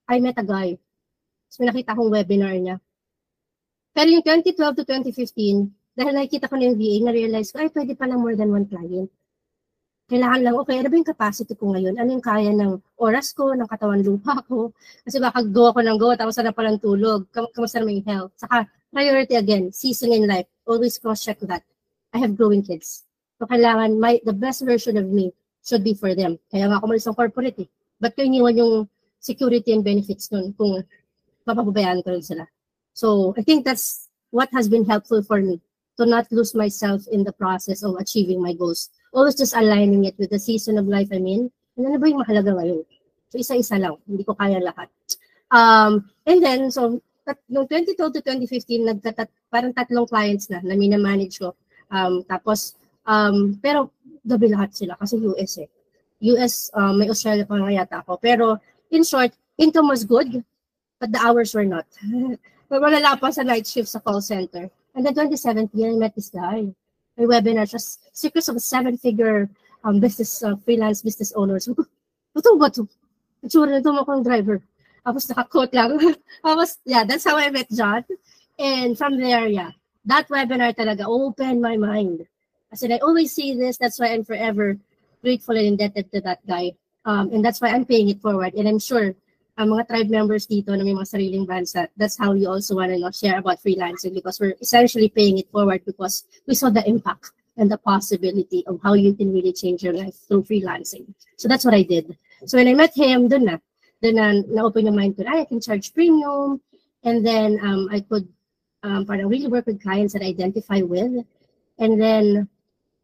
I 0.09 0.19
met 0.19 0.37
a 0.37 0.43
guy. 0.43 0.77
So 1.49 1.63
nakita 1.63 1.95
kong 1.95 2.11
webinar 2.11 2.57
niya. 2.57 2.79
Pero 3.93 4.09
yung 4.09 4.25
2012 4.25 4.81
to 4.81 4.83
2015, 4.89 5.69
dahil 5.93 6.13
nakikita 6.17 6.49
ko 6.49 6.57
na 6.57 6.65
yung 6.65 6.81
VA, 6.81 6.97
na-realize 7.05 7.53
ko, 7.53 7.61
ay, 7.61 7.69
pwede 7.69 7.93
pa 7.93 8.09
lang 8.09 8.17
more 8.17 8.33
than 8.33 8.49
one 8.49 8.65
client. 8.65 9.05
Kailangan 10.09 10.41
lang, 10.41 10.57
okay, 10.57 10.81
ano 10.81 10.89
ba 10.89 10.97
yung 10.97 11.11
capacity 11.13 11.53
ko 11.53 11.77
ngayon? 11.77 12.01
Ano 12.01 12.09
yung 12.17 12.25
kaya 12.25 12.49
ng 12.49 12.81
oras 12.97 13.37
ko, 13.37 13.53
ng 13.53 13.69
katawan 13.69 14.01
lupa 14.01 14.41
ko? 14.49 14.73
Kasi 15.05 15.21
baka 15.21 15.45
go 15.45 15.69
ako 15.69 15.85
ng 15.85 15.97
go, 16.01 16.09
tapos 16.17 16.41
na 16.41 16.49
palang 16.49 16.81
tulog. 16.81 17.29
Kamusta 17.29 17.77
naman 17.77 18.01
yung 18.01 18.09
health? 18.09 18.33
Saka, 18.33 18.65
priority 18.89 19.37
again, 19.37 19.69
season 19.69 20.09
in 20.09 20.25
life. 20.25 20.49
Always 20.65 20.97
cross-check 20.97 21.37
that. 21.45 21.61
I 22.13 22.17
have 22.17 22.33
growing 22.33 22.65
kids. 22.65 23.05
So, 23.37 23.45
kailangan, 23.45 24.01
my, 24.01 24.17
the 24.25 24.33
best 24.33 24.65
version 24.65 24.97
of 24.97 25.05
me 25.05 25.29
should 25.63 25.83
be 25.83 25.95
for 25.95 26.13
them. 26.13 26.37
Kaya 26.51 26.67
nga 26.67 26.77
ako 26.77 26.85
malis 26.91 27.07
ng 27.07 27.15
corporate 27.17 27.57
eh. 27.63 27.69
Ba't 27.97 28.13
ko 28.13 28.21
iniwan 28.27 28.59
yung 28.59 28.73
security 29.23 29.71
and 29.71 29.81
benefits 29.87 30.27
nun 30.29 30.51
kung 30.59 30.83
mapapabayaan 31.47 32.03
ko 32.03 32.11
rin 32.11 32.21
sila? 32.23 32.43
So, 32.93 33.33
I 33.39 33.41
think 33.41 33.65
that's 33.65 34.11
what 34.29 34.51
has 34.53 34.67
been 34.67 34.85
helpful 34.85 35.23
for 35.23 35.39
me 35.39 35.63
to 35.97 36.05
not 36.05 36.27
lose 36.29 36.53
myself 36.53 37.07
in 37.09 37.23
the 37.23 37.31
process 37.31 37.81
of 37.81 37.95
achieving 37.97 38.41
my 38.41 38.53
goals. 38.53 38.91
Always 39.13 39.39
just 39.39 39.55
aligning 39.55 40.05
it 40.05 40.19
with 40.19 40.29
the 40.29 40.41
season 40.41 40.77
of 40.77 40.85
life 40.85 41.09
I'm 41.11 41.25
in. 41.25 41.49
And 41.77 41.87
ano 41.87 41.97
ba 41.97 42.09
yung 42.11 42.21
mahalaga 42.21 42.53
ngayon? 42.53 42.85
So, 43.33 43.39
isa-isa 43.39 43.79
lang. 43.79 43.97
Hindi 44.05 44.27
ko 44.27 44.35
kaya 44.37 44.61
lahat. 44.61 44.91
Um, 45.49 46.09
and 46.25 46.43
then, 46.43 46.69
so, 46.69 47.01
tat, 47.25 47.39
noong 47.49 47.69
2012 47.69 48.19
to 48.19 48.21
2015, 48.21 48.89
nagtatat, 48.89 49.29
parang 49.49 49.73
tatlong 49.73 50.09
clients 50.09 50.49
na 50.49 50.61
na 50.61 50.75
minamanage 50.77 51.39
ko. 51.39 51.55
Um, 51.89 52.25
tapos, 52.25 52.77
um, 53.05 53.57
pero 53.61 53.89
gabi 54.23 54.51
lahat 54.51 54.71
sila 54.73 54.95
kasi 54.97 55.19
US 55.19 55.59
eh. 55.59 55.69
US, 56.23 56.71
um, 56.73 56.95
may 56.97 57.11
Australia 57.11 57.43
pa 57.43 57.59
nga 57.59 57.67
yata 57.67 57.99
ako. 57.99 58.15
Pero, 58.23 58.55
in 58.91 59.03
short, 59.03 59.35
income 59.59 59.91
was 59.91 60.07
good, 60.07 60.39
but 60.99 61.11
the 61.11 61.19
hours 61.19 61.51
were 61.51 61.67
not. 61.67 61.83
Wala 62.71 63.19
pa 63.19 63.29
sa 63.29 63.43
night 63.43 63.67
shift 63.67 63.91
sa 63.91 63.99
call 63.99 64.23
center. 64.23 64.71
And 64.95 65.05
then 65.05 65.13
2017, 65.13 65.75
I 65.75 65.99
met 65.99 66.15
this 66.15 66.31
guy. 66.31 66.71
My 67.19 67.25
webinar, 67.27 67.69
just 67.69 67.99
secrets 68.15 68.47
of 68.47 68.55
a 68.55 68.63
seven-figure 68.63 69.49
um, 69.83 69.99
business, 69.99 70.41
uh, 70.41 70.55
freelance 70.63 71.03
business 71.03 71.33
owners. 71.35 71.67
Ito 72.37 72.57
ba 72.57 72.71
ito? 72.71 72.87
Itsura 73.45 73.77
nito 73.77 73.93
mo 73.93 74.01
akong 74.01 74.25
driver. 74.25 74.57
Tapos 75.05 75.27
naka-quote 75.29 75.75
lang. 75.75 75.99
Tapos, 76.45 76.79
yeah, 76.87 77.03
that's 77.03 77.27
how 77.27 77.37
I 77.37 77.51
met 77.51 77.69
John. 77.69 78.01
And 78.57 78.97
from 78.97 79.19
there, 79.19 79.45
yeah, 79.45 79.75
that 80.07 80.25
webinar 80.31 80.73
talaga 80.73 81.05
opened 81.05 81.61
my 81.61 81.77
mind. 81.77 82.25
I 82.73 82.75
said, 82.75 82.91
I 82.91 82.97
always 83.05 83.29
see 83.31 83.53
this. 83.53 83.77
That's 83.77 83.99
why 83.99 84.07
I'm 84.07 84.25
forever 84.25 84.75
grateful 85.21 85.55
and 85.55 85.77
indebted 85.77 86.11
to 86.11 86.21
that 86.21 86.41
guy. 86.47 86.73
Um, 87.05 87.29
and 87.31 87.45
that's 87.45 87.61
why 87.61 87.69
I'm 87.69 87.85
paying 87.85 88.09
it 88.09 88.19
forward. 88.19 88.55
And 88.55 88.67
I'm 88.67 88.79
sure 88.79 89.13
ang 89.57 89.69
mga 89.69 89.87
tribe 89.87 90.09
members 90.09 90.49
dito 90.49 90.73
na 90.73 90.81
may 90.81 90.97
mga 90.97 91.05
sariling 91.05 91.45
brands 91.45 91.71
that 91.77 91.93
that's 91.97 92.17
how 92.17 92.33
we 92.33 92.49
also 92.49 92.73
want 92.75 92.89
to 92.89 92.97
know, 92.97 93.13
share 93.13 93.37
about 93.37 93.61
freelancing 93.61 94.17
because 94.17 94.39
we're 94.39 94.57
essentially 94.59 95.07
paying 95.07 95.37
it 95.37 95.45
forward 95.53 95.85
because 95.85 96.25
we 96.47 96.55
saw 96.57 96.73
the 96.73 96.81
impact 96.89 97.29
and 97.57 97.69
the 97.69 97.77
possibility 97.77 98.65
of 98.65 98.81
how 98.81 98.97
you 98.97 99.13
can 99.13 99.31
really 99.31 99.53
change 99.53 99.83
your 99.85 99.93
life 99.93 100.17
through 100.27 100.41
freelancing. 100.41 101.05
So 101.37 101.47
that's 101.47 101.63
what 101.63 101.77
I 101.77 101.83
did. 101.83 102.17
So 102.49 102.57
when 102.57 102.67
I 102.67 102.73
met 102.73 102.97
him, 102.97 103.29
dun 103.29 103.45
na, 103.45 103.57
dun 104.01 104.15
na, 104.17 104.41
na-open 104.49 104.89
yung 104.89 104.97
mind 104.97 105.15
ko, 105.15 105.23
I 105.29 105.45
can 105.45 105.61
charge 105.61 105.93
premium, 105.93 106.59
and 107.03 107.21
then 107.21 107.59
um, 107.61 107.87
I 107.91 108.01
could 108.01 108.27
um, 108.81 109.05
parang 109.05 109.29
really 109.29 109.47
work 109.47 109.67
with 109.67 109.83
clients 109.83 110.13
that 110.13 110.23
I 110.23 110.33
identify 110.33 110.81
with. 110.81 111.21
And 111.77 112.01
then, 112.01 112.49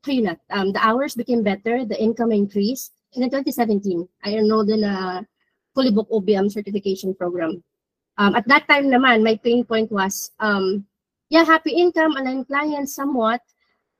yun 0.07 0.31
na, 0.31 0.35
um, 0.51 0.71
the 0.71 0.79
hours 0.79 1.15
became 1.15 1.43
better, 1.43 1.83
the 1.83 1.99
income 1.99 2.31
increased. 2.31 2.93
And 3.15 3.23
in 3.23 3.29
2017, 3.29 4.07
I 4.23 4.37
enrolled 4.37 4.69
in 4.69 4.83
a 4.83 5.25
fully 5.75 5.91
booked 5.91 6.11
OBM 6.11 6.51
certification 6.51 7.13
program. 7.15 7.63
Um, 8.17 8.35
at 8.35 8.47
that 8.47 8.67
time 8.67 8.87
naman, 8.91 9.23
my 9.23 9.35
pain 9.35 9.63
point 9.63 9.91
was, 9.91 10.31
um, 10.39 10.85
yeah, 11.29 11.43
happy 11.43 11.71
income, 11.71 12.17
aligned 12.17 12.47
clients 12.47 12.95
somewhat, 12.95 13.41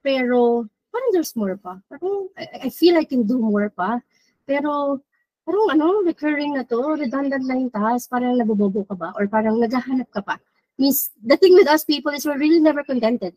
pero 0.03 0.67
parang 0.91 1.09
there's 1.11 1.35
more 1.35 1.55
pa. 1.57 1.79
Parang 1.89 2.27
I, 2.37 2.67
I 2.67 2.69
feel 2.69 2.97
I 2.97 3.05
can 3.05 3.23
do 3.23 3.39
more 3.39 3.69
pa. 3.69 4.01
Pero 4.47 4.99
parang 5.45 5.67
ano, 5.71 6.03
recurring 6.03 6.55
na 6.55 6.63
to, 6.63 6.99
redundant 6.99 7.45
na 7.47 7.55
yung 7.55 7.71
task, 7.71 8.09
parang 8.09 8.37
nabobobo 8.37 8.85
ka 8.87 8.95
ba? 8.95 9.13
Or 9.15 9.27
parang 9.27 9.57
naghahanap 9.57 10.11
ka 10.11 10.21
pa. 10.21 10.35
Means, 10.79 11.11
the 11.23 11.35
thing 11.35 11.55
with 11.55 11.67
us 11.67 11.83
people 11.83 12.11
is 12.11 12.25
we're 12.25 12.39
really 12.39 12.59
never 12.59 12.83
contented. 12.83 13.35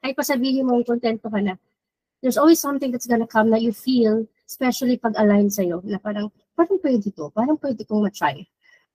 Kahit 0.00 0.16
pa 0.16 0.24
sabihin 0.24 0.64
mo, 0.64 0.80
kontento 0.84 1.28
ka 1.28 1.40
na. 1.40 1.56
There's 2.22 2.36
always 2.36 2.60
something 2.60 2.90
that's 2.90 3.06
gonna 3.06 3.26
come 3.26 3.50
na 3.50 3.56
you 3.56 3.72
feel, 3.72 4.26
especially 4.48 4.98
pag 4.98 5.14
aligned 5.16 5.54
sa'yo, 5.54 5.82
na 5.84 5.98
parang, 5.98 6.32
parang 6.56 6.78
pwede 6.82 7.14
to, 7.14 7.30
parang 7.30 7.58
pwede 7.58 7.86
kong 7.86 8.02
matry. 8.02 8.48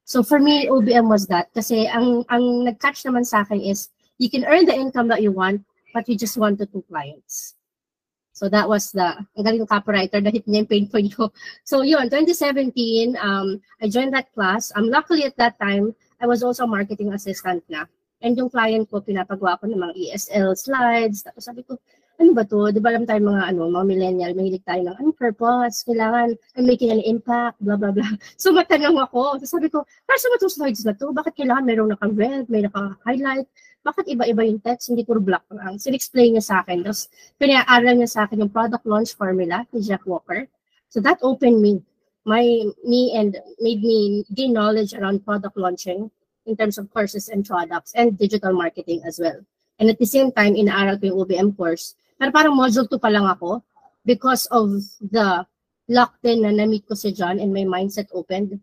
So 0.04 0.24
for 0.24 0.40
me, 0.40 0.68
OBM 0.68 1.08
was 1.08 1.28
that. 1.28 1.48
Kasi 1.56 1.88
ang, 1.88 2.28
ang 2.28 2.68
nag-catch 2.68 3.08
naman 3.08 3.24
sa 3.24 3.48
akin 3.48 3.64
is, 3.64 3.88
you 4.20 4.30
can 4.30 4.44
earn 4.44 4.66
the 4.66 4.76
income 4.76 5.08
that 5.08 5.24
you 5.24 5.32
want, 5.32 5.64
but 5.96 6.08
you 6.10 6.18
just 6.18 6.36
wanted 6.36 6.72
two 6.72 6.84
clients. 6.90 7.56
So 8.34 8.50
that 8.50 8.68
was 8.68 8.92
the, 8.92 9.14
ang 9.38 9.46
galing 9.46 9.64
copywriter 9.70 10.20
na 10.20 10.34
hit 10.34 10.44
niya 10.50 10.66
yung 10.66 10.72
pain 10.72 10.86
point 10.90 11.14
ko. 11.14 11.32
So 11.64 11.86
yun, 11.86 12.10
2017, 12.10 13.16
um, 13.22 13.62
I 13.80 13.88
joined 13.88 14.12
that 14.18 14.34
class. 14.34 14.74
Um, 14.76 14.90
luckily 14.90 15.24
at 15.24 15.38
that 15.38 15.56
time, 15.62 15.96
I 16.20 16.26
was 16.26 16.42
also 16.42 16.66
marketing 16.66 17.14
assistant 17.14 17.64
na. 17.70 17.86
And 18.26 18.36
yung 18.36 18.50
client 18.50 18.90
ko, 18.90 19.06
pinapagawa 19.06 19.62
ko 19.62 19.70
ng 19.70 19.78
mga 19.78 19.94
ESL 19.96 20.58
slides. 20.58 21.22
Tapos 21.24 21.46
sabi 21.46 21.62
ko, 21.62 21.78
ano 22.24 22.32
ba 22.32 22.48
to? 22.48 22.72
Di 22.72 22.80
ba 22.80 22.96
alam 22.96 23.04
tayo 23.04 23.20
mga, 23.20 23.52
ano, 23.52 23.68
mga 23.68 23.86
millennial, 23.86 24.32
mahilig 24.32 24.64
tayo 24.64 24.80
ng, 24.88 24.96
ano, 24.96 25.12
purpose, 25.12 25.84
kailangan, 25.84 26.32
I'm 26.56 26.64
making 26.64 26.96
an 26.96 27.04
impact, 27.04 27.60
blah, 27.60 27.76
blah, 27.76 27.92
blah. 27.92 28.08
So, 28.42 28.56
matanong 28.56 29.04
ako. 29.04 29.44
So, 29.44 29.60
sabi 29.60 29.68
ko, 29.68 29.84
para 30.08 30.16
sa 30.16 30.32
itong 30.32 30.56
slides 30.56 30.88
na 30.88 30.96
to, 30.96 31.12
bakit 31.12 31.36
kailangan 31.36 31.68
mayroong 31.68 31.92
naka-red, 31.92 32.48
may 32.48 32.64
naka-highlight, 32.64 33.46
bakit 33.84 34.08
iba-iba 34.08 34.48
yung 34.48 34.64
text, 34.64 34.88
hindi 34.88 35.04
puro 35.04 35.20
black 35.20 35.44
lang. 35.52 35.76
Sin-explain 35.76 36.40
niya 36.40 36.44
sa 36.48 36.56
akin. 36.64 36.88
Tapos, 36.88 37.12
pinaaral 37.36 38.00
niya 38.00 38.08
sa 38.08 38.20
akin 38.24 38.48
yung 38.48 38.54
product 38.56 38.88
launch 38.88 39.12
formula 39.20 39.68
ni 39.76 39.84
Jack 39.84 40.08
Walker. 40.08 40.48
So, 40.88 41.04
that 41.04 41.20
opened 41.20 41.60
me, 41.60 41.84
my, 42.24 42.48
me 42.88 43.12
and 43.20 43.36
made 43.60 43.84
me 43.84 44.24
gain 44.32 44.56
knowledge 44.56 44.96
around 44.96 45.28
product 45.28 45.60
launching 45.60 46.08
in 46.48 46.56
terms 46.56 46.80
of 46.80 46.88
courses 46.96 47.28
and 47.28 47.44
products 47.44 47.92
and 48.00 48.16
digital 48.16 48.56
marketing 48.56 49.04
as 49.04 49.20
well. 49.20 49.44
And 49.80 49.90
at 49.90 50.00
the 50.00 50.08
same 50.08 50.32
time, 50.32 50.56
inaaral 50.56 50.96
ko 51.02 51.12
yung 51.12 51.20
OBM 51.28 51.50
course 51.58 51.96
pero 52.18 52.30
parang 52.32 52.56
module 52.56 52.88
2 52.88 52.98
pa 53.00 53.10
lang 53.10 53.26
ako 53.28 53.62
because 54.06 54.46
of 54.52 54.70
the 55.00 55.44
locked 55.90 56.24
in 56.24 56.44
na 56.44 56.52
na-meet 56.52 56.88
ko 56.88 56.96
si 56.96 57.12
John 57.12 57.40
and 57.40 57.52
my 57.52 57.68
mindset 57.68 58.08
opened. 58.16 58.60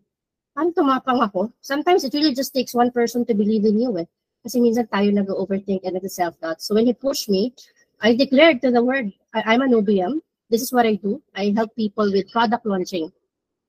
Parang 0.53 0.73
tumapang 0.73 1.21
ako. 1.21 1.53
Sometimes 1.61 2.03
it 2.03 2.13
really 2.13 2.33
just 2.33 2.53
takes 2.53 2.73
one 2.73 2.91
person 2.91 3.25
to 3.25 3.33
believe 3.33 3.65
in 3.65 3.77
you 3.79 3.93
eh. 3.97 4.07
Kasi 4.41 4.57
minsan 4.57 4.89
tayo 4.89 5.13
nag-overthink 5.13 5.85
and 5.85 5.95
nag-self-doubt. 5.95 6.61
So 6.61 6.73
when 6.73 6.89
he 6.89 6.93
pushed 6.93 7.29
me, 7.29 7.53
I 8.01 8.17
declared 8.17 8.61
to 8.65 8.73
the 8.73 8.81
world, 8.81 9.13
I- 9.37 9.53
I'm 9.53 9.61
an 9.61 9.77
OBM. 9.77 10.19
This 10.49 10.65
is 10.65 10.73
what 10.73 10.89
I 10.89 10.97
do. 10.97 11.21
I 11.37 11.53
help 11.55 11.71
people 11.77 12.09
with 12.09 12.33
product 12.33 12.65
launching. 12.65 13.13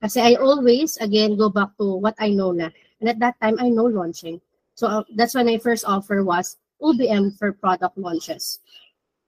Kasi 0.01 0.19
I 0.19 0.35
always, 0.35 0.97
again, 0.97 1.37
go 1.37 1.47
back 1.47 1.77
to 1.79 1.95
what 1.95 2.17
I 2.19 2.33
know 2.33 2.51
na. 2.51 2.73
And 2.99 3.07
at 3.07 3.21
that 3.21 3.39
time, 3.39 3.55
I 3.61 3.69
know 3.69 3.85
launching. 3.87 4.41
So 4.75 4.87
uh, 4.89 5.03
that's 5.15 5.35
when 5.37 5.45
my 5.45 5.61
first 5.61 5.85
offer 5.85 6.25
was 6.25 6.57
OBM 6.81 7.37
for 7.37 7.53
product 7.53 7.95
launches. 7.95 8.59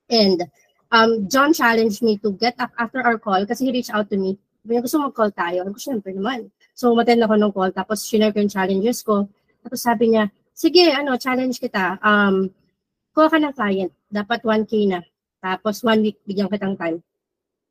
And 0.10 0.46
um, 0.92 1.28
John 1.30 1.54
challenged 1.54 2.02
me 2.02 2.18
to 2.20 2.32
get 2.34 2.56
up 2.60 2.72
after 2.78 3.02
our 3.02 3.18
call 3.18 3.46
kasi 3.46 3.66
he 3.66 3.72
reached 3.72 3.94
out 3.94 4.10
to 4.10 4.18
me. 4.18 4.38
Sabi 4.66 4.82
gusto 4.82 4.98
mag-call 4.98 5.30
tayo. 5.30 5.62
Ako, 5.70 5.78
syempre 5.78 6.10
naman. 6.10 6.50
So, 6.74 6.90
umattend 6.90 7.22
ako 7.22 7.38
ng 7.38 7.54
call. 7.54 7.70
Tapos, 7.70 8.02
share 8.02 8.34
ko 8.34 8.42
yung 8.42 8.50
challenges 8.50 9.06
ko. 9.06 9.30
Tapos, 9.62 9.78
sabi 9.78 10.10
niya, 10.10 10.34
sige, 10.58 10.90
ano, 10.90 11.14
challenge 11.22 11.62
kita. 11.62 12.02
Um, 12.02 12.50
kuha 13.14 13.30
ka 13.30 13.38
ng 13.38 13.54
client. 13.54 13.94
Dapat 14.10 14.42
1K 14.42 14.74
na. 14.90 15.00
Tapos, 15.38 15.86
one 15.86 16.02
week, 16.02 16.18
bigyan 16.26 16.50
kitang 16.50 16.74
time. 16.74 16.98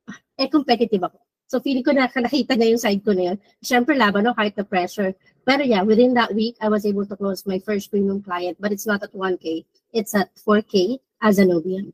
Ah, 0.07 0.15
eh, 0.39 0.47
competitive 0.47 1.03
ako. 1.03 1.19
So, 1.51 1.59
feeling 1.59 1.83
ko 1.83 1.91
na 1.91 2.07
nakita 2.07 2.55
niya 2.55 2.71
yung 2.71 2.81
side 2.81 3.03
ko 3.03 3.11
na 3.11 3.35
yun. 3.35 3.37
Siyempre, 3.59 3.99
laban, 3.99 4.23
no, 4.23 4.31
kahit 4.31 4.55
the 4.55 4.63
pressure. 4.63 5.11
Pero 5.43 5.67
yeah, 5.67 5.83
within 5.83 6.15
that 6.15 6.31
week, 6.31 6.55
I 6.63 6.71
was 6.71 6.87
able 6.87 7.05
to 7.05 7.19
close 7.19 7.43
my 7.43 7.59
first 7.59 7.91
premium 7.91 8.23
client. 8.23 8.55
But 8.57 8.71
it's 8.71 8.87
not 8.87 9.03
at 9.03 9.11
1K. 9.11 9.67
It's 9.91 10.15
at 10.15 10.31
4K 10.39 11.03
as 11.21 11.43
an 11.43 11.51
OBM. 11.51 11.91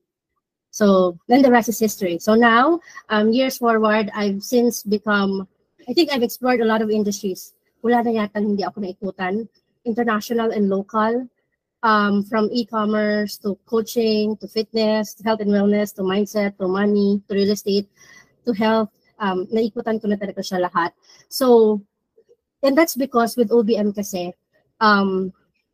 So 0.72 1.20
then 1.28 1.42
the 1.44 1.52
rest 1.52 1.70
is 1.70 1.80
history. 1.80 2.18
So 2.20 2.34
now, 2.34 2.80
um, 3.10 3.32
years 3.32 3.58
forward, 3.60 4.10
I've 4.16 4.42
since 4.42 4.84
become, 4.84 5.48
I 5.88 5.94
think 5.94 6.12
I've 6.12 6.24
explored 6.24 6.62
a 6.62 6.66
lot 6.66 6.82
of 6.82 6.90
industries. 6.90 7.54
Wala 7.84 8.04
na 8.04 8.24
yata 8.24 8.40
hindi 8.40 8.64
ako 8.64 8.80
naikutan. 8.80 9.48
International 9.84 10.52
and 10.52 10.70
local, 10.70 11.28
um, 11.84 12.24
from 12.24 12.50
e-commerce 12.54 13.38
to 13.38 13.60
coaching 13.66 14.38
to 14.38 14.48
fitness, 14.48 15.14
to 15.16 15.24
health 15.24 15.42
and 15.42 15.52
wellness, 15.52 15.94
to 15.96 16.02
mindset, 16.02 16.58
to 16.58 16.68
money, 16.68 17.22
to 17.28 17.36
real 17.36 17.52
estate, 17.52 17.90
to 18.46 18.54
health. 18.54 18.90
Um, 19.20 19.46
naikutan 19.52 20.02
ko 20.02 20.08
na 20.08 20.16
talaga 20.16 20.40
siya 20.40 20.66
lahat. 20.66 20.96
So, 21.28 21.82
and 22.64 22.78
that's 22.78 22.96
because 22.96 23.36
with 23.36 23.50
OBM 23.50 23.94
kasi, 23.94 24.34
um, 24.80 25.34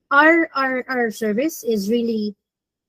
our, 0.10 0.50
our, 0.56 0.84
our 0.90 1.12
service 1.12 1.64
is 1.64 1.90
really 1.92 2.36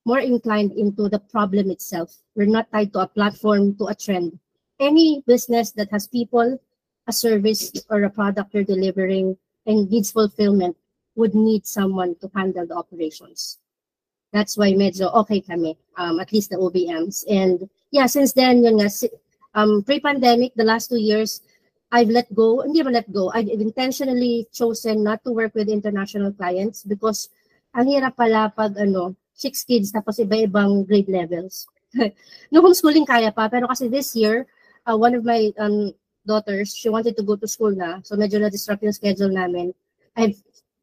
more 0.04 0.20
inclined 0.20 0.72
into 0.72 1.08
the 1.08 1.18
problem 1.18 1.70
itself. 1.70 2.14
We're 2.34 2.46
not 2.46 2.70
tied 2.72 2.92
to 2.92 3.00
a 3.00 3.08
platform, 3.08 3.76
to 3.76 3.86
a 3.86 3.94
trend. 3.94 4.38
Any 4.80 5.22
business 5.26 5.72
that 5.72 5.90
has 5.90 6.06
people, 6.06 6.58
a 7.06 7.12
service, 7.12 7.72
or 7.90 8.02
a 8.04 8.10
product 8.10 8.54
you're 8.54 8.64
delivering 8.64 9.36
and 9.66 9.90
needs 9.90 10.12
fulfillment 10.12 10.76
would 11.16 11.34
need 11.34 11.66
someone 11.66 12.14
to 12.22 12.30
handle 12.34 12.66
the 12.66 12.76
operations. 12.76 13.58
That's 14.32 14.56
why 14.56 14.72
medyo 14.72 15.12
okay 15.24 15.40
kami, 15.40 15.76
um, 15.96 16.20
at 16.20 16.32
least 16.32 16.50
the 16.50 16.56
OBMs. 16.56 17.24
And 17.28 17.68
yeah, 17.90 18.06
since 18.06 18.32
then, 18.32 18.62
yun 18.62 18.78
nga, 18.78 18.88
um, 19.54 19.82
pre-pandemic, 19.82 20.54
the 20.54 20.64
last 20.64 20.88
two 20.88 21.00
years, 21.00 21.40
I've 21.90 22.12
let 22.12 22.28
go, 22.36 22.60
hindi 22.60 22.84
naman 22.84 23.00
let 23.00 23.08
go, 23.08 23.32
I've 23.32 23.48
intentionally 23.48 24.46
chosen 24.52 25.02
not 25.02 25.24
to 25.24 25.32
work 25.32 25.56
with 25.56 25.72
international 25.72 26.32
clients 26.36 26.84
because 26.84 27.32
ang 27.72 27.88
hirap 27.88 28.20
pala 28.20 28.52
pag 28.52 28.76
ano, 28.76 29.16
six 29.38 29.62
kids 29.62 29.94
tapos 29.94 30.18
iba-ibang 30.18 30.82
grade 30.82 31.08
levels. 31.08 31.70
no 32.52 32.58
homeschooling 32.60 33.06
kaya 33.06 33.30
pa, 33.30 33.46
pero 33.46 33.70
kasi 33.70 33.86
this 33.86 34.12
year, 34.18 34.44
uh, 34.84 34.98
one 34.98 35.14
of 35.14 35.22
my 35.22 35.54
um, 35.62 35.94
daughters, 36.26 36.74
she 36.74 36.90
wanted 36.90 37.16
to 37.16 37.22
go 37.22 37.38
to 37.38 37.46
school 37.46 37.70
na. 37.70 38.02
So 38.02 38.18
medyo 38.18 38.42
na-disrupt 38.42 38.82
yung 38.82 38.92
schedule 38.92 39.30
namin. 39.30 39.72
I 40.18 40.28
have 40.28 40.36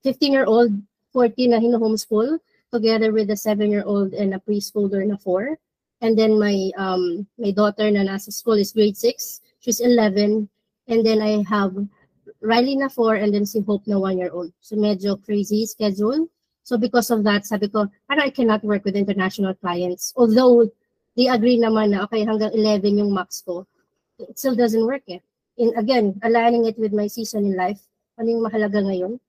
15-year-old, 0.07 0.71
14 1.11 1.51
na 1.51 1.59
hino-homeschool 1.59 2.39
together 2.71 3.11
with 3.11 3.29
a 3.29 3.37
7-year-old 3.37 4.15
and 4.15 4.33
a 4.33 4.39
preschooler 4.39 5.05
na 5.05 5.19
4. 5.19 5.59
And 6.01 6.17
then 6.17 6.39
my 6.39 6.71
um 6.75 7.25
my 7.39 7.51
daughter 7.51 7.87
na 7.91 8.03
nasa 8.03 8.31
school 8.31 8.59
is 8.59 8.75
grade 8.75 8.97
6. 8.97 9.41
She's 9.59 9.79
11. 9.79 10.49
And 10.87 10.99
then 11.05 11.21
I 11.21 11.41
have 11.49 11.73
Riley 12.41 12.75
na 12.75 12.89
4 12.89 13.15
and 13.25 13.33
then 13.33 13.45
si 13.45 13.61
Hope 13.63 13.87
na 13.87 13.95
1-year-old. 13.95 14.51
So 14.59 14.75
medyo 14.75 15.17
crazy 15.23 15.65
schedule. 15.65 16.27
So 16.65 16.81
because 16.81 17.13
of 17.13 17.21
that, 17.29 17.45
sabi 17.45 17.69
ko, 17.69 17.85
parang 18.09 18.25
I 18.25 18.33
cannot 18.33 18.65
work 18.65 18.81
with 18.89 18.97
international 18.97 19.53
clients. 19.53 20.09
Although 20.17 20.65
they 21.13 21.29
agree 21.29 21.61
naman 21.61 21.93
na, 21.93 22.09
okay, 22.09 22.25
hanggang 22.25 22.57
11 22.57 23.05
yung 23.05 23.13
max 23.13 23.45
ko, 23.45 23.69
it 24.17 24.33
still 24.33 24.57
doesn't 24.57 24.81
work 24.81 25.05
eh. 25.05 25.21
In, 25.61 25.77
again, 25.77 26.17
aligning 26.25 26.65
it 26.65 26.73
with 26.81 26.89
my 26.89 27.05
season 27.05 27.45
in 27.45 27.53
life, 27.53 27.79
ano 28.17 28.33
yung 28.33 28.41
mahalaga 28.41 28.81
ngayon? 28.81 29.21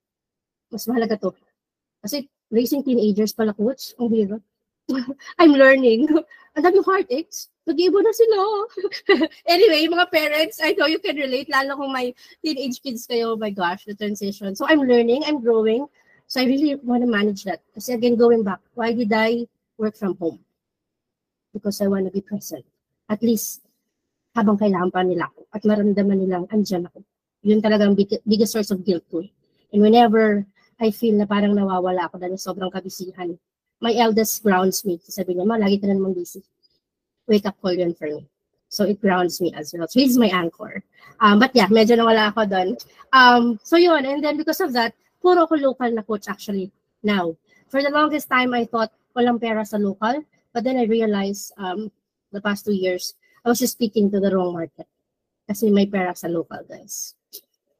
Mas 0.73 0.89
mahalaga 0.89 1.13
to. 1.21 1.29
Kasi 2.01 2.25
raising 2.49 2.81
teenagers 2.81 3.37
pala, 3.37 3.53
coach, 3.53 3.93
ang 4.01 4.09
hirap. 4.09 4.41
I'm 5.39 5.53
learning. 5.53 6.09
Ang 6.57 6.63
daming 6.65 6.89
heartaches. 6.89 7.53
Nag-ibo 7.69 8.01
na 8.01 8.09
sila. 8.17 8.37
anyway, 9.53 9.85
mga 9.85 10.09
parents, 10.09 10.57
I 10.57 10.73
know 10.73 10.89
you 10.89 10.97
can 10.97 11.13
relate, 11.13 11.53
lalo 11.53 11.77
kung 11.77 11.93
may 11.93 12.17
teenage 12.41 12.81
kids 12.81 13.05
kayo, 13.05 13.35
oh 13.35 13.37
my 13.37 13.53
gosh, 13.53 13.85
the 13.85 13.93
transition. 13.93 14.57
So 14.57 14.65
I'm 14.65 14.81
learning, 14.81 15.21
I'm 15.21 15.37
growing. 15.37 15.85
So 16.27 16.43
I 16.43 16.45
really 16.45 16.75
want 16.75 17.03
to 17.03 17.09
manage 17.09 17.47
that. 17.47 17.63
Kasi 17.71 17.95
again, 17.95 18.19
going 18.19 18.43
back, 18.43 18.59
why 18.75 18.91
did 18.91 19.11
I 19.15 19.47
work 19.79 19.95
from 19.95 20.19
home? 20.19 20.43
Because 21.55 21.79
I 21.79 21.87
want 21.87 22.05
to 22.05 22.11
be 22.11 22.19
present. 22.19 22.67
At 23.07 23.23
least, 23.23 23.63
habang 24.35 24.59
kailangan 24.59 24.91
pa 24.93 25.01
nila 25.01 25.31
ako 25.31 25.47
at 25.55 25.63
maramdaman 25.63 26.19
nilang 26.19 26.45
andyan 26.53 26.85
ako. 26.85 27.01
Yun 27.47 27.63
talagang 27.63 27.95
big, 27.95 28.11
biggest 28.27 28.53
source 28.53 28.69
of 28.69 28.83
guilt 28.83 29.07
ko. 29.09 29.23
And 29.71 29.81
whenever 29.81 30.45
I 30.77 30.91
feel 30.91 31.15
na 31.17 31.25
parang 31.25 31.57
nawawala 31.57 32.11
ako 32.11 32.21
dahil 32.21 32.37
sobrang 32.37 32.69
kabisihan, 32.69 33.33
my 33.79 33.95
eldest 33.95 34.43
grounds 34.43 34.85
me. 34.85 34.99
Sabi 35.01 35.33
niya, 35.33 35.47
ma, 35.47 35.57
lagi 35.57 35.81
ka 35.81 35.87
na 35.87 35.97
namang 35.97 36.13
busy. 36.13 36.43
Wake 37.25 37.47
up 37.47 37.55
call 37.63 37.73
yun 37.73 37.95
for 37.95 38.11
me. 38.11 38.27
So 38.69 38.83
it 38.83 38.99
grounds 38.99 39.39
me 39.39 39.55
as 39.55 39.71
well. 39.71 39.87
So 39.87 40.03
he's 40.03 40.19
my 40.19 40.27
anchor. 40.27 40.83
Um, 41.23 41.39
but 41.39 41.55
yeah, 41.55 41.71
medyo 41.71 41.95
nawala 41.95 42.35
ako 42.35 42.45
doon. 42.45 42.75
Um, 43.15 43.57
so 43.63 43.79
yun, 43.79 44.03
and 44.05 44.19
then 44.19 44.35
because 44.35 44.59
of 44.59 44.75
that, 44.75 44.91
puro 45.21 45.47
ko 45.47 45.55
local 45.55 45.91
na 45.91 46.01
coach 46.01 46.27
actually 46.27 46.71
now. 47.03 47.35
For 47.67 47.83
the 47.83 47.91
longest 47.91 48.29
time, 48.29 48.53
I 48.53 48.65
thought 48.65 48.91
walang 49.17 49.41
pera 49.41 49.65
sa 49.65 49.77
local. 49.77 50.23
But 50.53 50.63
then 50.63 50.77
I 50.77 50.85
realized 50.85 51.53
um, 51.57 51.91
the 52.31 52.41
past 52.41 52.65
two 52.65 52.73
years, 52.73 53.13
I 53.45 53.49
was 53.49 53.59
just 53.59 53.73
speaking 53.73 54.09
to 54.11 54.19
the 54.19 54.33
wrong 54.33 54.53
market. 54.53 54.87
Kasi 55.47 55.69
may 55.69 55.85
pera 55.85 56.15
sa 56.15 56.27
local, 56.27 56.61
guys. 56.69 57.13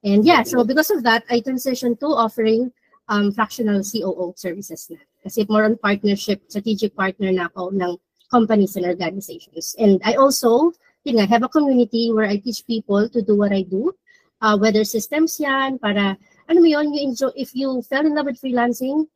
And 0.04 0.26
yeah, 0.26 0.44
so 0.44 0.64
because 0.64 0.90
of 0.92 1.04
that, 1.04 1.24
I 1.30 1.42
transitioned 1.42 2.00
to 2.00 2.08
offering 2.08 2.72
um, 3.10 3.32
fractional 3.32 3.84
COO 3.84 4.34
services 4.38 4.90
na. 4.90 5.02
Kasi 5.24 5.46
more 5.50 5.66
on 5.66 5.76
partnership, 5.78 6.44
strategic 6.48 6.96
partner 6.96 7.32
na 7.32 7.52
ako 7.52 7.76
ng 7.76 7.98
companies 8.32 8.76
and 8.76 8.86
organizations. 8.86 9.76
And 9.80 10.00
I 10.04 10.16
also, 10.16 10.72
yun 11.04 11.20
nga, 11.20 11.28
have 11.28 11.44
a 11.44 11.52
community 11.52 12.12
where 12.12 12.28
I 12.28 12.38
teach 12.38 12.64
people 12.68 13.10
to 13.10 13.20
do 13.22 13.36
what 13.36 13.52
I 13.52 13.64
do. 13.64 13.92
Uh, 14.40 14.56
whether 14.56 14.86
systems 14.86 15.40
yan, 15.40 15.80
para 15.80 16.16
ano 16.48 16.60
mo 16.64 16.68
yun, 16.68 16.94
you 16.94 17.04
enjoy, 17.04 17.32
if 17.36 17.56
you 17.56 17.82
fell 17.84 18.06
in 18.06 18.16
love 18.16 18.26
with 18.26 18.42
freelancing, 18.42 19.08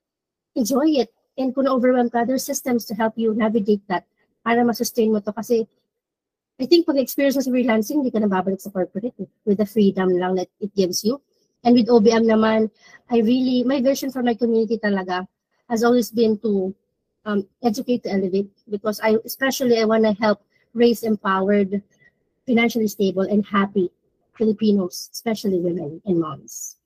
enjoy 0.56 1.00
it. 1.00 1.10
And 1.38 1.56
kung 1.56 1.68
overwhelmed 1.68 2.12
ka, 2.12 2.26
there's 2.26 2.44
systems 2.44 2.86
to 2.86 2.94
help 2.94 3.14
you 3.16 3.34
navigate 3.34 3.82
that 3.88 4.04
para 4.44 4.64
ma-sustain 4.64 5.12
mo 5.12 5.20
to. 5.20 5.32
Kasi 5.32 5.68
I 6.60 6.66
think 6.68 6.86
pag 6.86 7.00
experience 7.00 7.40
mo 7.40 7.42
sa 7.42 7.52
freelancing, 7.52 8.04
hindi 8.04 8.12
ka 8.12 8.20
na 8.20 8.30
babalik 8.30 8.60
sa 8.60 8.70
corporate 8.70 9.16
eh, 9.18 9.30
with 9.46 9.58
the 9.58 9.66
freedom 9.66 10.12
lang 10.14 10.36
that 10.36 10.52
it 10.60 10.76
gives 10.76 11.04
you. 11.04 11.22
And 11.64 11.74
with 11.78 11.88
OBM 11.88 12.26
naman, 12.26 12.70
I 13.10 13.22
really, 13.22 13.64
my 13.64 13.82
vision 13.82 14.12
for 14.12 14.22
my 14.22 14.34
community 14.34 14.78
talaga 14.78 15.26
has 15.70 15.84
always 15.84 16.12
been 16.12 16.38
to 16.42 16.76
um, 17.26 17.48
educate 17.64 18.04
to 18.04 18.12
elevate 18.12 18.50
because 18.70 19.00
I, 19.00 19.18
especially 19.26 19.80
I 19.80 19.86
want 19.86 20.04
to 20.04 20.14
help 20.14 20.42
raise 20.74 21.04
empowered, 21.04 21.82
financially 22.46 22.88
stable, 22.88 23.24
and 23.24 23.46
happy 23.46 23.92
Filipinos, 24.34 25.10
especially 25.14 25.60
women 25.60 26.02
and 26.06 26.20
moms. 26.20 26.81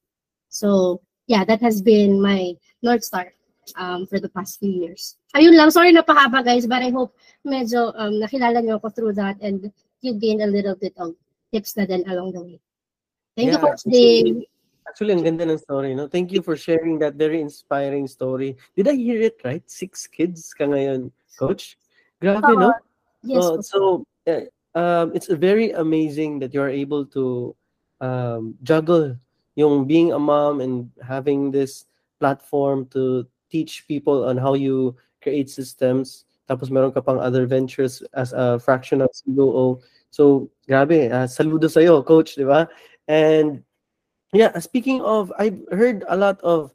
So, 0.55 1.03
yeah, 1.27 1.43
that 1.43 1.59
has 1.59 1.83
been 1.83 2.21
my 2.23 2.55
North 2.79 3.03
Star 3.03 3.35
um, 3.75 4.07
for 4.07 4.23
the 4.23 4.31
past 4.31 4.63
few 4.63 4.71
years. 4.71 5.19
Ayun 5.35 5.51
lang, 5.51 5.67
sorry 5.67 5.91
na 5.91 5.99
pahaba 5.99 6.39
guys, 6.39 6.63
but 6.63 6.79
I 6.79 6.95
hope 6.95 7.11
medyo 7.43 7.91
um, 7.99 8.23
nakilala 8.23 8.63
niyo 8.63 8.79
ako 8.79 8.87
through 8.95 9.19
that 9.19 9.35
and 9.43 9.67
you 9.99 10.15
gain 10.15 10.39
a 10.39 10.47
little 10.47 10.79
bit 10.79 10.95
of 10.95 11.11
tips 11.51 11.75
na 11.75 11.83
din 11.83 12.07
along 12.07 12.31
the 12.31 12.39
way. 12.39 12.57
Thank 13.35 13.51
yeah, 13.51 13.59
you, 13.59 13.67
Coach 13.67 13.83
Dave. 13.83 14.47
Actually, 14.87 15.13
ang 15.19 15.27
ganda 15.27 15.43
ng 15.43 15.59
story, 15.59 15.91
no? 15.91 16.07
Thank 16.07 16.31
you 16.31 16.39
for 16.39 16.55
sharing 16.55 17.03
that 17.03 17.19
very 17.19 17.43
inspiring 17.43 18.07
story. 18.07 18.55
Did 18.79 18.87
I 18.87 18.95
hear 18.95 19.19
it 19.19 19.43
right? 19.43 19.65
Six 19.67 20.07
kids 20.07 20.55
ka 20.55 20.71
ngayon, 20.71 21.11
Coach? 21.35 21.75
Grabe, 22.23 22.47
uh, 22.47 22.55
no? 22.55 22.71
Yes. 23.27 23.43
Uh, 23.43 23.59
so, 23.59 23.79
uh, 24.23 24.47
um, 24.71 25.11
it's 25.11 25.27
very 25.27 25.75
amazing 25.75 26.39
that 26.39 26.55
you're 26.55 26.71
able 26.71 27.03
to 27.11 27.51
um, 27.99 28.55
juggle 28.63 29.19
yung 29.55 29.87
being 29.87 30.11
a 30.11 30.19
mom 30.19 30.61
and 30.61 30.91
having 31.03 31.51
this 31.51 31.85
platform 32.19 32.87
to 32.91 33.25
teach 33.51 33.87
people 33.87 34.27
on 34.27 34.37
how 34.37 34.53
you 34.53 34.95
create 35.23 35.49
systems. 35.49 36.25
Tapos 36.47 36.69
meron 36.69 36.91
ka 36.91 37.01
pang 37.01 37.19
other 37.19 37.47
ventures 37.47 38.03
as 38.13 38.31
a 38.33 38.59
fractional 38.59 39.09
COO. 39.25 39.81
So, 40.11 40.51
grabe, 40.69 41.11
uh, 41.11 41.27
saludo 41.27 41.67
sa'yo, 41.67 42.05
coach, 42.05 42.35
di 42.35 42.45
ba? 42.45 42.69
And 43.07 43.63
yeah, 44.31 44.53
speaking 44.59 45.01
of, 45.01 45.33
I've 45.39 45.59
heard 45.71 46.05
a 46.07 46.15
lot 46.15 46.39
of, 46.43 46.71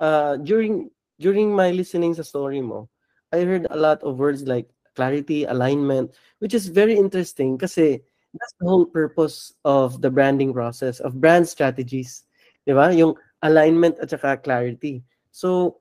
uh, 0.00 0.38
during 0.40 0.90
during 1.22 1.54
my 1.54 1.70
listening 1.70 2.14
sa 2.14 2.26
story 2.26 2.58
mo, 2.58 2.88
I 3.30 3.46
heard 3.46 3.70
a 3.70 3.78
lot 3.78 4.02
of 4.02 4.18
words 4.18 4.42
like 4.42 4.66
clarity, 4.96 5.44
alignment, 5.44 6.12
which 6.40 6.54
is 6.54 6.66
very 6.66 6.98
interesting 6.98 7.56
kasi 7.56 8.02
that's 8.34 8.54
the 8.60 8.66
whole 8.68 8.86
purpose 8.86 9.52
of 9.64 10.00
the 10.00 10.10
branding 10.10 10.52
process 10.52 11.00
of 11.00 11.20
brand 11.20 11.44
strategies 11.46 12.24
di 12.66 12.72
ba 12.72 12.92
yung 12.94 13.12
alignment 13.44 13.98
at 14.00 14.10
saka 14.10 14.38
clarity 14.40 15.02
so 15.34 15.80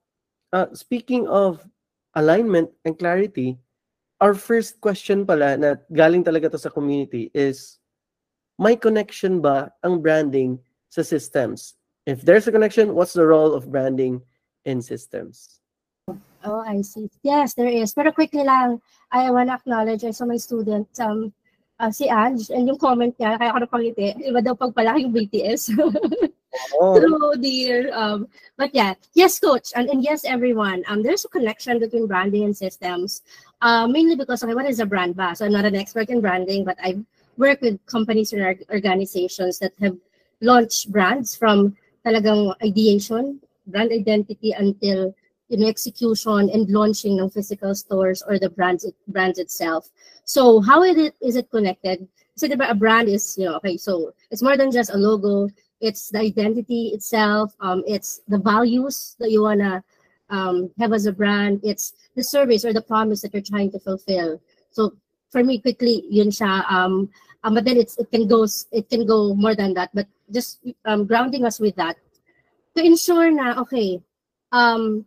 uh, 0.51 0.67
speaking 0.73 1.27
of 1.27 1.63
alignment 2.19 2.67
and 2.83 2.99
clarity 2.99 3.55
our 4.19 4.35
first 4.35 4.81
question 4.83 5.23
pala 5.23 5.55
na 5.55 5.79
galing 5.95 6.25
talaga 6.25 6.51
to 6.51 6.59
sa 6.59 6.69
community 6.73 7.31
is 7.31 7.79
may 8.59 8.75
connection 8.75 9.39
ba 9.39 9.71
ang 9.85 10.03
branding 10.03 10.59
sa 10.91 11.01
systems 11.01 11.79
if 12.03 12.21
there's 12.25 12.49
a 12.49 12.53
connection 12.53 12.91
what's 12.91 13.15
the 13.15 13.23
role 13.23 13.55
of 13.55 13.71
branding 13.71 14.19
in 14.67 14.83
systems 14.83 15.61
Oh, 16.43 16.65
I 16.65 16.81
see. 16.81 17.09
Yes, 17.21 17.53
there 17.53 17.69
is. 17.69 17.93
Pero 17.93 18.11
quickly 18.11 18.41
lang, 18.43 18.81
I 19.13 19.29
want 19.29 19.53
to 19.53 19.61
acknowledge, 19.61 20.01
saw 20.09 20.25
my 20.25 20.41
student, 20.41 20.89
um, 20.97 21.33
uh, 21.81 21.89
si 21.91 22.05
Ange, 22.07 22.53
and 22.53 22.69
yung 22.69 22.77
comment 22.77 23.17
niya, 23.17 23.41
kaya 23.41 23.49
ako 23.49 23.59
napangiti, 23.65 24.13
iba 24.21 24.39
daw 24.45 24.53
pagpalaki 24.53 25.09
yung 25.09 25.15
BTS. 25.17 25.61
Oh, 26.75 26.99
True, 26.99 27.39
dear. 27.39 27.95
Um, 27.95 28.27
but 28.57 28.75
yeah, 28.75 28.95
yes, 29.13 29.39
coach, 29.39 29.71
and, 29.73 29.87
and 29.87 30.03
yes, 30.03 30.25
everyone. 30.25 30.83
Um, 30.87 31.01
there's 31.01 31.23
a 31.23 31.29
connection 31.29 31.79
between 31.79 32.07
branding 32.07 32.43
and 32.43 32.51
systems. 32.51 33.21
Uh, 33.61 33.87
mainly 33.87 34.17
because 34.17 34.43
okay, 34.43 34.53
what 34.53 34.65
is 34.65 34.81
a 34.81 34.85
brand 34.85 35.15
ba? 35.15 35.33
So 35.33 35.45
I'm 35.45 35.53
not 35.53 35.63
an 35.63 35.77
expert 35.77 36.09
in 36.09 36.19
branding, 36.19 36.65
but 36.65 36.75
I've 36.83 36.99
worked 37.37 37.61
with 37.61 37.79
companies 37.85 38.33
and 38.33 38.41
org- 38.41 38.65
organizations 38.69 39.59
that 39.59 39.71
have 39.79 39.95
launched 40.41 40.91
brands 40.91 41.35
from 41.35 41.77
talagang 42.05 42.53
ideation, 42.61 43.39
brand 43.67 43.93
identity 43.93 44.51
until 44.51 45.15
know 45.57 45.67
execution 45.67 46.49
and 46.49 46.69
launching 46.69 47.19
ng 47.19 47.29
physical 47.29 47.75
stores 47.75 48.23
or 48.23 48.39
the 48.39 48.49
brands 48.49 48.85
it, 48.85 48.95
brands 49.07 49.39
itself. 49.39 49.89
So 50.23 50.61
how 50.61 50.83
is 50.83 50.97
it 50.97 51.13
is 51.21 51.35
it 51.35 51.51
connected? 51.51 52.07
So 52.35 52.47
diba, 52.47 52.69
a 52.69 52.75
brand 52.75 53.09
is 53.09 53.37
you 53.37 53.45
know 53.45 53.55
okay, 53.57 53.77
so 53.77 54.13
it's 54.31 54.41
more 54.41 54.55
than 54.57 54.71
just 54.71 54.93
a 54.93 54.97
logo. 54.97 55.49
It's 55.81 56.09
the 56.09 56.19
identity 56.19 56.95
itself 56.95 57.53
um 57.59 57.83
it's 57.85 58.21
the 58.27 58.37
values 58.37 59.15
that 59.19 59.31
you 59.31 59.43
want 59.43 59.59
to 59.59 59.83
um 60.29 60.71
have 60.79 60.93
as 60.93 61.05
a 61.05 61.11
brand. 61.11 61.59
It's 61.63 61.93
the 62.15 62.23
service 62.23 62.63
or 62.63 62.71
the 62.73 62.81
promise 62.81 63.21
that 63.21 63.33
you're 63.33 63.43
trying 63.43 63.71
to 63.71 63.79
fulfill. 63.79 64.39
So 64.71 64.95
for 65.31 65.43
me 65.43 65.59
quickly 65.59 66.03
yun 66.09 66.27
siya 66.29 66.63
um, 66.71 67.09
um 67.43 67.53
but 67.55 67.65
then 67.65 67.77
it's 67.77 67.97
it 67.97 68.11
can 68.11 68.27
go 68.27 68.47
it 68.71 68.87
can 68.89 69.05
go 69.05 69.35
more 69.35 69.55
than 69.55 69.73
that. 69.75 69.91
But 69.93 70.07
just 70.31 70.63
um 70.85 71.05
grounding 71.05 71.43
us 71.45 71.59
with 71.59 71.75
that. 71.75 71.97
To 72.77 72.85
ensure 72.85 73.31
na 73.31 73.59
okay 73.67 73.99
um 74.51 75.05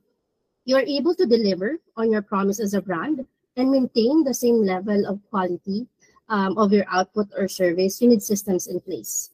you're 0.65 0.81
able 0.85 1.15
to 1.15 1.27
deliver 1.27 1.79
on 1.97 2.11
your 2.11 2.23
promise 2.23 2.61
as 2.61 2.75
a 2.75 2.83
brand 2.83 3.27
and 3.57 3.71
maintain 3.71 4.25
the 4.25 4.35
same 4.35 4.65
level 4.65 5.07
of 5.07 5.21
quality 5.31 5.87
um, 6.29 6.57
of 6.59 6.73
your 6.73 6.85
output 6.91 7.29
or 7.37 7.49
service. 7.49 8.01
You 8.01 8.09
need 8.09 8.23
systems 8.23 8.67
in 8.67 8.81
place. 8.81 9.31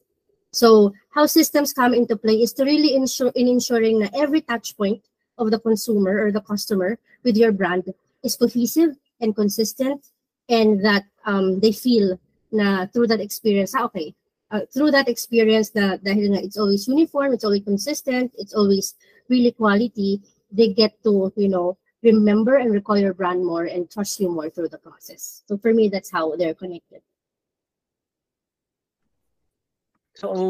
So 0.51 0.93
how 1.15 1.25
systems 1.25 1.73
come 1.73 1.93
into 1.93 2.17
play 2.17 2.41
is 2.41 2.53
to 2.53 2.65
really 2.65 2.95
ensure 2.95 3.31
in 3.35 3.47
ensuring 3.47 3.99
that 3.99 4.13
every 4.13 4.41
touch 4.41 4.75
point 4.75 5.01
of 5.37 5.49
the 5.49 5.59
consumer 5.59 6.19
or 6.19 6.31
the 6.31 6.41
customer 6.41 6.99
with 7.23 7.37
your 7.37 7.51
brand 7.51 7.93
is 8.23 8.35
cohesive 8.35 8.97
and 9.21 9.35
consistent 9.35 10.05
and 10.49 10.83
that 10.83 11.05
um, 11.25 11.59
they 11.59 11.71
feel 11.71 12.19
na 12.51 12.85
through 12.87 13.07
that 13.07 13.21
experience, 13.21 13.73
ah, 13.75 13.85
okay, 13.85 14.13
uh, 14.51 14.61
through 14.73 14.91
that 14.91 15.07
experience 15.07 15.71
na 15.73 15.95
dahil 15.95 16.35
nga 16.35 16.43
it's 16.43 16.59
always 16.59 16.87
uniform, 16.87 17.31
it's 17.31 17.47
always 17.47 17.63
consistent, 17.63 18.31
it's 18.35 18.53
always 18.53 18.95
really 19.29 19.55
quality, 19.55 20.19
they 20.51 20.73
get 20.73 21.01
to, 21.03 21.31
you 21.35 21.49
know, 21.49 21.77
remember 22.03 22.57
and 22.57 22.71
recall 22.71 22.97
your 22.97 23.13
brand 23.13 23.45
more 23.45 23.65
and 23.65 23.89
trust 23.89 24.19
you 24.19 24.29
more 24.29 24.49
through 24.49 24.69
the 24.69 24.77
process. 24.77 25.43
So 25.47 25.57
for 25.57 25.73
me, 25.73 25.89
that's 25.89 26.11
how 26.11 26.35
they're 26.35 26.57
connected. 26.57 27.01
So 30.15 30.35
ang 30.35 30.45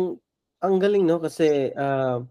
ang 0.61 0.75
galing 0.81 1.05
no 1.05 1.21
kasi 1.21 1.69
uh, 1.77 2.25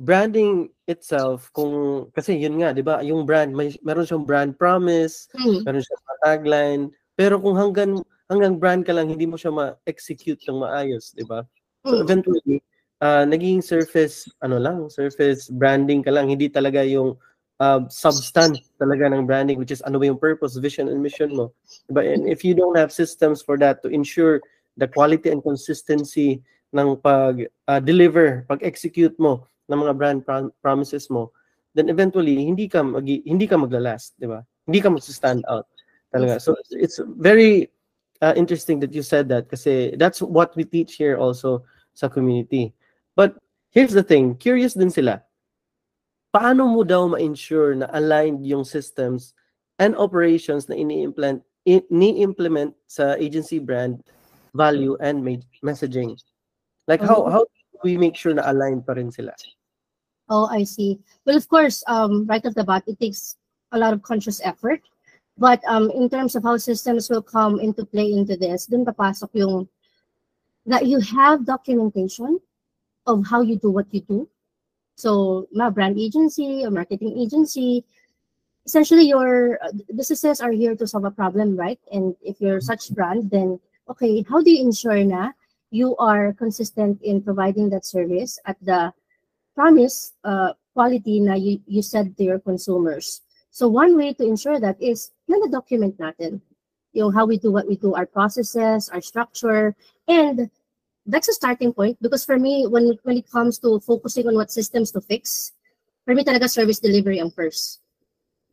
branding 0.00 0.72
itself 0.88 1.52
kung 1.52 2.08
kasi 2.12 2.36
yun 2.36 2.60
nga 2.60 2.72
'di 2.72 2.84
ba 2.84 3.04
yung 3.04 3.28
brand 3.28 3.52
may 3.52 3.72
meron 3.84 4.08
siyang 4.08 4.24
brand 4.24 4.52
promise, 4.56 5.28
Hmm. 5.36 5.64
meron 5.68 5.84
siyang 5.84 6.04
tagline, 6.24 6.82
pero 7.12 7.36
kung 7.40 7.56
hanggang 7.60 8.00
hanggang 8.32 8.56
brand 8.56 8.82
ka 8.88 8.96
lang 8.96 9.12
hindi 9.12 9.28
mo 9.28 9.36
siya 9.36 9.52
ma-execute 9.52 10.40
ng 10.48 10.64
maayos, 10.64 11.12
'di 11.12 11.28
ba? 11.28 11.44
So 11.84 12.00
Hmm. 12.00 12.02
eventually 12.08 12.64
uh, 13.00 13.24
naging 13.24 13.62
surface 13.62 14.28
ano 14.40 14.56
lang, 14.60 14.88
surface 14.88 15.48
branding 15.48 16.02
ka 16.02 16.10
lang, 16.12 16.28
hindi 16.28 16.48
talaga 16.48 16.84
yung 16.84 17.16
uh, 17.60 17.80
substance 17.88 18.60
talaga 18.76 19.08
ng 19.12 19.24
branding 19.24 19.58
which 19.58 19.72
is 19.72 19.82
ano 19.82 19.98
ba 19.98 20.06
yung 20.06 20.20
purpose, 20.20 20.56
vision 20.56 20.88
and 20.88 21.00
mission 21.00 21.32
mo. 21.32 21.52
'Di 21.88 21.92
ba? 21.92 22.02
And 22.04 22.28
if 22.28 22.44
you 22.44 22.52
don't 22.54 22.76
have 22.76 22.92
systems 22.92 23.40
for 23.40 23.56
that 23.60 23.82
to 23.84 23.88
ensure 23.88 24.40
the 24.76 24.88
quality 24.88 25.32
and 25.32 25.40
consistency 25.40 26.44
ng 26.76 27.00
pag 27.00 27.48
uh, 27.68 27.80
deliver, 27.80 28.44
pag-execute 28.48 29.16
mo 29.16 29.48
ng 29.72 29.80
mga 29.80 29.94
brand 29.96 30.20
prom- 30.24 30.52
promises 30.60 31.08
mo, 31.08 31.32
then 31.72 31.88
eventually 31.88 32.44
hindi 32.44 32.68
ka 32.68 32.84
mag 32.84 33.04
hindi 33.04 33.46
ka 33.48 33.56
maglalast, 33.56 34.16
'di 34.20 34.28
ba? 34.28 34.40
Hindi 34.66 34.80
ka 34.82 34.88
mag-stand 34.92 35.44
out 35.48 35.68
talaga. 36.12 36.40
So 36.40 36.56
it's 36.72 37.00
very 37.20 37.70
uh, 38.20 38.34
interesting 38.36 38.80
that 38.80 38.92
you 38.92 39.02
said 39.02 39.28
that 39.28 39.48
kasi 39.48 39.94
that's 39.96 40.20
what 40.20 40.54
we 40.56 40.64
teach 40.64 40.96
here 40.96 41.16
also 41.16 41.64
sa 41.96 42.08
community. 42.08 42.72
But 43.16 43.40
here's 43.72 43.96
the 43.96 44.04
thing, 44.04 44.36
curious 44.36 44.76
din 44.76 44.92
sila. 44.92 45.24
Paano 46.36 46.68
mo 46.68 46.84
daw 46.84 47.08
ma-ensure 47.08 47.72
na 47.74 47.88
aligned 47.96 48.44
yung 48.44 48.62
systems 48.62 49.32
and 49.80 49.96
operations 49.96 50.68
na 50.68 50.76
ini-implement 50.76 51.40
ini-implement 51.66 52.76
sa 52.86 53.16
agency 53.18 53.58
brand 53.58 53.98
value 54.52 54.94
and 55.00 55.24
messaging? 55.64 56.14
Like 56.86 57.00
how 57.00 57.24
Mhm. 57.24 57.32
how 57.32 57.42
do 57.48 57.78
we 57.82 57.96
make 57.96 58.14
sure 58.14 58.36
na 58.36 58.44
aligned 58.46 58.84
pa 58.84 58.94
rin 58.94 59.10
sila? 59.10 59.32
Oh, 60.28 60.46
I 60.52 60.62
see. 60.68 61.00
Well, 61.24 61.40
of 61.40 61.48
course, 61.48 61.82
um, 61.88 62.26
right 62.28 62.44
off 62.44 62.54
the 62.54 62.66
bat, 62.68 62.84
it 62.86 63.00
takes 63.00 63.40
a 63.72 63.78
lot 63.78 63.94
of 63.96 64.02
conscious 64.02 64.42
effort. 64.44 64.82
But 65.38 65.62
um, 65.68 65.90
in 65.90 66.08
terms 66.08 66.34
of 66.34 66.42
how 66.42 66.56
systems 66.56 67.08
will 67.08 67.22
come 67.22 67.60
into 67.60 67.84
play 67.84 68.12
into 68.12 68.36
this, 68.36 68.66
dun 68.66 68.84
papasok 68.84 69.30
yung 69.36 69.68
that 70.66 70.86
you 70.86 70.98
have 70.98 71.46
documentation 71.46 72.40
of 73.06 73.26
how 73.26 73.40
you 73.40 73.56
do 73.56 73.70
what 73.70 73.86
you 73.90 74.00
do. 74.00 74.28
So, 74.96 75.46
ma 75.52 75.70
brand 75.70 75.98
agency 75.98 76.62
a 76.62 76.70
marketing 76.70 77.18
agency, 77.18 77.84
essentially 78.64 79.06
your 79.06 79.58
uh, 79.62 79.72
businesses 79.94 80.40
are 80.40 80.52
here 80.52 80.74
to 80.74 80.86
solve 80.86 81.04
a 81.04 81.10
problem, 81.10 81.56
right? 81.56 81.78
And 81.92 82.16
if 82.22 82.40
you're 82.40 82.60
such 82.60 82.90
brand, 82.90 83.30
then 83.30 83.60
okay, 83.88 84.24
how 84.28 84.42
do 84.42 84.50
you 84.50 84.64
ensure 84.64 85.04
na 85.04 85.32
you 85.70 85.96
are 85.96 86.32
consistent 86.32 87.00
in 87.02 87.22
providing 87.22 87.70
that 87.70 87.84
service 87.84 88.38
at 88.46 88.56
the 88.62 88.92
promise 89.54 90.12
uh, 90.24 90.52
quality 90.74 91.20
na 91.20 91.34
you, 91.34 91.60
you 91.66 91.82
said 91.82 92.16
to 92.16 92.24
your 92.24 92.38
consumers. 92.38 93.22
So 93.50 93.68
one 93.68 93.96
way 93.96 94.12
to 94.14 94.24
ensure 94.24 94.60
that 94.60 94.76
is 94.80 95.10
na-document 95.28 95.98
natin 95.98 96.40
yung 96.92 97.12
how 97.12 97.24
we 97.24 97.38
do 97.38 97.52
what 97.52 97.68
we 97.68 97.76
do, 97.76 97.94
our 97.94 98.06
processes, 98.06 98.88
our 98.88 99.00
structure, 99.00 99.76
and 100.08 100.50
that's 101.06 101.28
a 101.28 101.32
starting 101.32 101.72
point 101.72 101.96
because 102.02 102.24
for 102.24 102.38
me, 102.38 102.66
when 102.66 102.98
when 103.02 103.16
it 103.16 103.30
comes 103.30 103.58
to 103.60 103.80
focusing 103.80 104.26
on 104.26 104.34
what 104.34 104.50
systems 104.50 104.90
to 104.92 105.00
fix, 105.00 105.52
for 106.04 106.14
me 106.14 106.24
talaga 106.24 106.50
service 106.50 106.78
delivery 106.78 107.18
ang 107.18 107.30
first. 107.30 107.80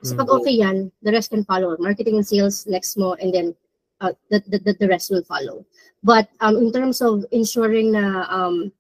So 0.04 0.16
pag 0.16 0.28
Mhm. 0.28 0.36
okay 0.40 0.56
yan, 0.62 0.78
the 1.02 1.12
rest 1.12 1.32
can 1.32 1.44
follow. 1.46 1.76
Marketing 1.80 2.20
and 2.20 2.28
sales 2.28 2.68
next 2.68 2.98
mo, 2.98 3.16
and 3.18 3.34
then 3.34 3.56
uh, 4.02 4.12
the, 4.30 4.44
the, 4.48 4.60
the, 4.60 4.74
the 4.84 4.88
rest 4.88 5.10
will 5.10 5.24
follow. 5.24 5.66
But 6.04 6.28
um, 6.44 6.58
in 6.60 6.72
terms 6.72 7.00
of 7.02 7.24
ensuring 7.32 7.96
na 7.96 8.28
um, 8.28 8.72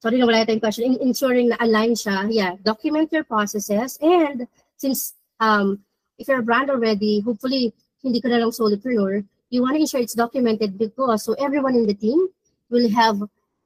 sorry 0.00 0.18
na 0.18 0.26
wala 0.26 0.44
tayong 0.44 0.64
question, 0.64 0.96
in, 0.96 1.12
ensuring 1.12 1.52
na 1.52 1.60
align 1.60 1.92
siya, 1.92 2.32
yeah, 2.32 2.56
document 2.64 3.12
your 3.12 3.24
processes 3.24 4.00
and 4.00 4.48
since 4.80 5.14
um, 5.40 5.84
if 6.18 6.28
you're 6.28 6.40
a 6.40 6.46
brand 6.46 6.72
already, 6.72 7.20
hopefully 7.20 7.76
hindi 8.00 8.20
ka 8.20 8.28
na 8.32 8.40
lang 8.40 8.52
solopreneur, 8.52 9.20
you 9.52 9.60
want 9.60 9.76
to 9.76 9.80
ensure 9.84 10.00
it's 10.00 10.16
documented 10.16 10.78
because 10.80 11.24
so 11.24 11.36
everyone 11.36 11.76
in 11.76 11.84
the 11.86 11.94
team 11.94 12.28
will 12.70 12.90
have 12.90 13.20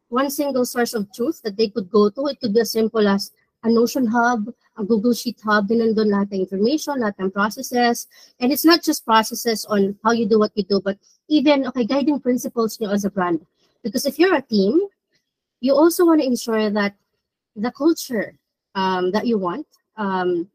one 0.09 0.31
single 0.31 0.65
source 0.65 0.95
of 0.95 1.13
truth 1.13 1.41
that 1.43 1.57
they 1.57 1.69
could 1.69 1.91
go 1.91 2.11
to. 2.11 2.27
It 2.27 2.41
could 2.41 2.55
be 2.55 2.61
as 2.61 2.73
simple 2.73 3.07
as 3.07 3.33
a 3.63 3.71
Notion 3.71 4.07
hub, 4.07 4.53
a 4.77 4.85
Google 4.85 5.13
Sheet 5.13 5.41
hub, 5.45 5.69
din 5.69 5.79
nandun 5.83 6.09
lahat 6.15 6.33
ng 6.33 6.47
information, 6.47 7.03
lahat 7.03 7.19
ng 7.19 7.31
processes. 7.31 8.07
And 8.41 8.53
it's 8.53 8.65
not 8.65 8.83
just 8.83 9.05
processes 9.05 9.67
on 9.67 9.99
how 10.05 10.13
you 10.13 10.27
do 10.27 10.39
what 10.39 10.53
you 10.55 10.63
do, 10.63 10.81
but 10.81 10.97
even, 11.29 11.67
okay, 11.67 11.85
guiding 11.85 12.21
principles 12.21 12.79
nyo 12.81 12.91
as 12.91 13.05
a 13.05 13.11
brand. 13.11 13.45
Because 13.83 14.07
if 14.07 14.19
you're 14.19 14.35
a 14.35 14.43
team, 14.43 14.81
you 15.61 15.75
also 15.75 16.07
want 16.07 16.21
to 16.21 16.27
ensure 16.27 16.71
that 16.71 16.95
the 17.57 17.73
culture 17.73 18.39
um, 18.75 19.11
that 19.11 19.27
you 19.27 19.39
want 19.39 19.67
um, 19.97 20.47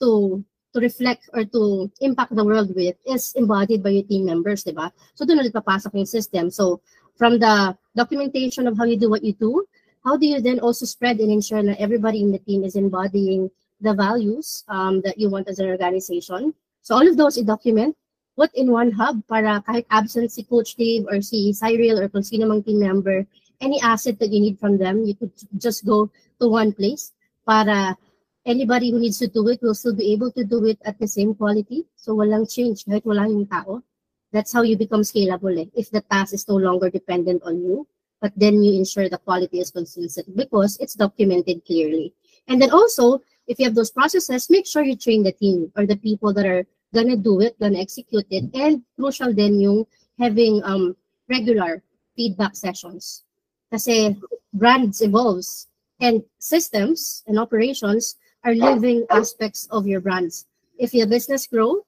to 0.00 0.44
to 0.72 0.78
reflect 0.78 1.28
or 1.34 1.42
to 1.44 1.90
impact 2.00 2.34
the 2.36 2.44
world 2.44 2.70
with 2.76 2.94
is 3.06 3.34
embodied 3.34 3.82
by 3.82 3.90
your 3.90 4.06
team 4.06 4.24
members, 4.24 4.62
di 4.62 4.70
ba? 4.70 4.92
So 5.18 5.26
doon 5.26 5.42
ulit 5.42 5.50
papasok 5.50 5.98
yung 5.98 6.06
system. 6.06 6.46
So 6.46 6.78
from 7.20 7.36
the 7.36 7.76
documentation 7.94 8.64
of 8.66 8.78
how 8.80 8.88
you 8.88 8.96
do 8.96 9.10
what 9.12 9.22
you 9.22 9.36
do, 9.36 9.68
how 10.08 10.16
do 10.16 10.24
you 10.24 10.40
then 10.40 10.58
also 10.58 10.86
spread 10.86 11.20
and 11.20 11.30
ensure 11.30 11.62
that 11.62 11.76
everybody 11.76 12.22
in 12.24 12.32
the 12.32 12.40
team 12.40 12.64
is 12.64 12.76
embodying 12.76 13.50
the 13.78 13.92
values 13.92 14.64
um, 14.68 15.02
that 15.04 15.20
you 15.20 15.28
want 15.28 15.46
as 15.46 15.58
an 15.58 15.68
organization? 15.68 16.54
So 16.80 16.96
all 16.96 17.06
of 17.06 17.18
those 17.18 17.36
you 17.36 17.44
document, 17.44 17.94
put 18.40 18.48
in 18.54 18.72
one 18.72 18.90
hub 18.90 19.20
para 19.28 19.60
kahit 19.68 19.84
absent 19.92 20.32
si 20.32 20.48
Coach 20.48 20.80
Dave 20.80 21.04
or 21.12 21.20
si 21.20 21.52
Cyril 21.52 22.00
or 22.00 22.08
kung 22.08 22.24
sino 22.24 22.48
mang 22.48 22.64
team 22.64 22.80
member, 22.80 23.28
any 23.60 23.76
asset 23.84 24.16
that 24.16 24.32
you 24.32 24.40
need 24.40 24.56
from 24.56 24.80
them, 24.80 25.04
you 25.04 25.12
could 25.12 25.36
just 25.60 25.84
go 25.84 26.08
to 26.40 26.48
one 26.48 26.72
place 26.72 27.12
para 27.44 28.00
anybody 28.48 28.96
who 28.96 28.98
needs 28.98 29.20
to 29.20 29.28
do 29.28 29.44
it 29.52 29.60
will 29.60 29.76
still 29.76 29.92
be 29.92 30.16
able 30.16 30.32
to 30.32 30.40
do 30.40 30.64
it 30.64 30.80
at 30.88 30.96
the 30.96 31.04
same 31.06 31.36
quality. 31.36 31.84
So 32.00 32.16
walang 32.16 32.48
change 32.48 32.88
kahit 32.88 33.04
wala 33.04 33.28
yung 33.28 33.44
tao. 33.44 33.84
That's 34.32 34.52
how 34.52 34.62
you 34.62 34.76
become 34.76 35.02
scalable 35.02 35.58
eh. 35.58 35.68
If 35.74 35.90
the 35.90 36.02
task 36.02 36.34
is 36.34 36.48
no 36.48 36.56
longer 36.56 36.90
dependent 36.90 37.42
on 37.42 37.62
you, 37.62 37.86
but 38.20 38.32
then 38.36 38.62
you 38.62 38.78
ensure 38.78 39.08
the 39.08 39.18
quality 39.18 39.60
is 39.60 39.70
consistent 39.70 40.36
because 40.36 40.78
it's 40.78 40.94
documented 40.94 41.64
clearly. 41.64 42.14
And 42.48 42.60
then 42.60 42.70
also, 42.70 43.22
if 43.48 43.58
you 43.58 43.64
have 43.64 43.74
those 43.74 43.90
processes, 43.90 44.50
make 44.50 44.66
sure 44.66 44.84
you 44.84 44.96
train 44.96 45.22
the 45.22 45.32
team 45.32 45.72
or 45.76 45.86
the 45.86 45.96
people 45.96 46.32
that 46.34 46.46
are 46.46 46.64
gonna 46.94 47.16
do 47.16 47.40
it, 47.40 47.58
gonna 47.58 47.78
execute 47.78 48.26
it, 48.30 48.44
and 48.54 48.82
crucial 48.96 49.32
then 49.32 49.60
yung 49.60 49.86
having 50.18 50.62
um 50.64 50.96
regular 51.28 51.82
feedback 52.16 52.54
sessions. 52.54 53.24
Kasi 53.70 54.16
brands 54.52 55.00
evolves. 55.00 55.66
And 56.00 56.24
systems 56.38 57.22
and 57.26 57.38
operations 57.38 58.16
are 58.44 58.54
living 58.54 59.04
aspects 59.10 59.68
of 59.70 59.86
your 59.86 60.00
brands. 60.00 60.46
If 60.78 60.94
your 60.94 61.06
business 61.06 61.46
grow, 61.46 61.84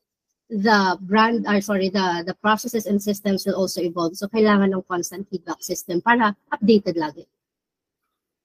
the 0.53 0.99
brand, 1.01 1.49
or 1.49 1.61
sorry, 1.61 1.89
the, 1.89 2.25
the 2.27 2.35
processes 2.35 2.85
and 2.85 3.01
systems 3.01 3.47
will 3.47 3.57
also 3.57 3.81
evolve. 3.81 4.17
So 4.17 4.29
kailangan 4.29 4.77
ng 4.77 4.85
constant 4.85 5.29
feedback 5.33 5.63
system 5.65 6.05
para 6.05 6.37
updated 6.53 7.01
lagi. 7.01 7.25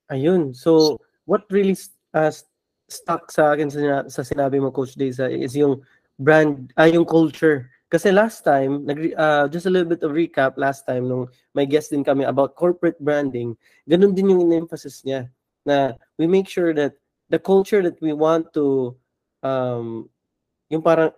Ayun. 0.08 0.56
So, 0.56 0.96
what 1.28 1.44
really 1.52 1.76
uh, 2.16 2.32
stuck 2.88 3.28
sa 3.28 3.52
akin 3.52 3.68
sa, 3.68 4.08
sa 4.08 4.22
sinabi 4.24 4.56
mo, 4.56 4.72
Coach 4.72 4.96
Deza, 4.96 5.28
is 5.28 5.52
yung 5.52 5.84
brand, 6.16 6.72
ah, 6.80 6.88
yung 6.88 7.04
culture. 7.04 7.68
Kasi 7.92 8.12
last 8.12 8.40
time, 8.40 8.88
nag, 8.88 9.12
uh, 9.16 9.48
just 9.48 9.68
a 9.68 9.72
little 9.72 9.88
bit 9.88 10.00
of 10.00 10.12
recap, 10.12 10.56
last 10.56 10.88
time, 10.88 11.08
nung 11.08 11.28
may 11.52 11.68
guest 11.68 11.92
din 11.92 12.04
kami 12.04 12.24
about 12.24 12.56
corporate 12.56 12.96
branding, 13.00 13.56
ganun 13.84 14.16
din 14.16 14.32
yung 14.32 14.52
emphasis 14.52 15.04
niya, 15.04 15.28
na 15.64 15.92
we 16.16 16.24
make 16.24 16.48
sure 16.48 16.72
that 16.72 16.96
the 17.28 17.38
culture 17.40 17.84
that 17.84 18.00
we 18.00 18.12
want 18.16 18.48
to, 18.56 18.96
um, 19.44 20.08
yung 20.72 20.80
parang, 20.80 21.12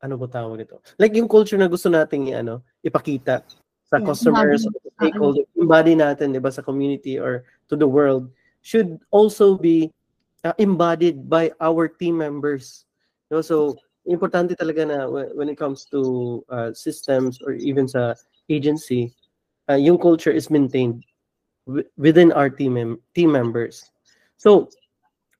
ano 0.00 0.14
ba 0.16 0.26
tawag 0.26 0.56
nito? 0.60 0.80
Like 0.96 1.14
yung 1.16 1.28
culture 1.28 1.60
na 1.60 1.68
gusto 1.68 1.92
nating 1.92 2.32
ano, 2.36 2.64
ipakita 2.80 3.44
sa 3.90 3.98
yeah, 3.98 4.06
customers, 4.06 4.64
embody, 4.64 4.90
stakeholders, 4.96 5.48
embody 5.56 5.92
natin, 5.96 6.32
'di 6.32 6.40
ba, 6.40 6.52
sa 6.52 6.64
community 6.64 7.20
or 7.20 7.44
to 7.68 7.76
the 7.76 7.86
world 7.86 8.28
should 8.60 9.00
also 9.10 9.56
be 9.56 9.88
uh, 10.44 10.56
embodied 10.58 11.28
by 11.28 11.52
our 11.60 11.88
team 11.88 12.16
members. 12.16 12.84
You 13.28 13.38
know, 13.38 13.44
so 13.44 13.76
importante 14.08 14.56
talaga 14.56 14.88
na 14.88 14.98
when 15.08 15.48
it 15.48 15.56
comes 15.60 15.84
to 15.92 16.40
uh, 16.48 16.72
systems 16.72 17.40
or 17.44 17.52
even 17.52 17.88
sa 17.88 18.16
agency, 18.48 19.12
uh, 19.68 19.78
yung 19.78 19.98
culture 19.98 20.32
is 20.32 20.50
maintained 20.50 21.04
within 21.96 22.32
our 22.32 22.50
team 22.50 22.74
mem- 22.74 23.00
team 23.14 23.30
members. 23.30 23.90
So, 24.36 24.68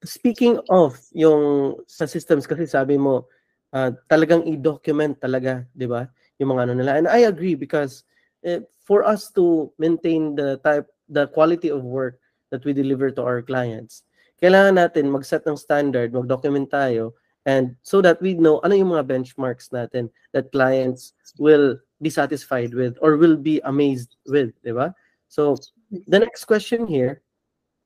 speaking 0.05 0.61
of 0.69 1.01
yung 1.13 1.77
sa 1.89 2.05
systems 2.07 2.47
kasi 2.47 2.69
sabi 2.69 2.97
mo 3.01 3.27
uh, 3.73 3.91
talagang 4.11 4.47
i-document 4.47 5.19
talaga, 5.21 5.67
'di 5.75 5.87
ba? 5.87 6.09
Yung 6.39 6.57
mga 6.57 6.63
ano 6.69 6.75
nila. 6.77 6.93
And 6.97 7.07
I 7.07 7.29
agree 7.29 7.55
because 7.55 8.05
uh, 8.47 8.65
for 8.83 9.05
us 9.05 9.31
to 9.37 9.71
maintain 9.79 10.35
the 10.35 10.59
type 10.65 10.89
the 11.11 11.27
quality 11.35 11.69
of 11.69 11.83
work 11.83 12.23
that 12.55 12.63
we 12.63 12.73
deliver 12.73 13.11
to 13.11 13.23
our 13.23 13.43
clients, 13.43 14.07
kailangan 14.39 14.79
natin 14.79 15.11
mag-set 15.11 15.47
ng 15.47 15.59
standard, 15.59 16.15
mag-document 16.15 16.71
tayo 16.71 17.15
and 17.47 17.73
so 17.83 18.05
that 18.05 18.21
we 18.21 18.35
know 18.35 18.61
ano 18.65 18.77
yung 18.77 18.93
mga 18.93 19.09
benchmarks 19.09 19.73
natin 19.73 20.13
that 20.37 20.53
clients 20.53 21.17
will 21.41 21.77
be 22.01 22.13
satisfied 22.13 22.75
with 22.75 22.97
or 23.01 23.17
will 23.17 23.37
be 23.37 23.61
amazed 23.65 24.17
with, 24.29 24.53
'di 24.61 24.77
ba? 24.77 24.93
So, 25.31 25.57
the 25.91 26.19
next 26.19 26.45
question 26.45 26.85
here, 26.85 27.23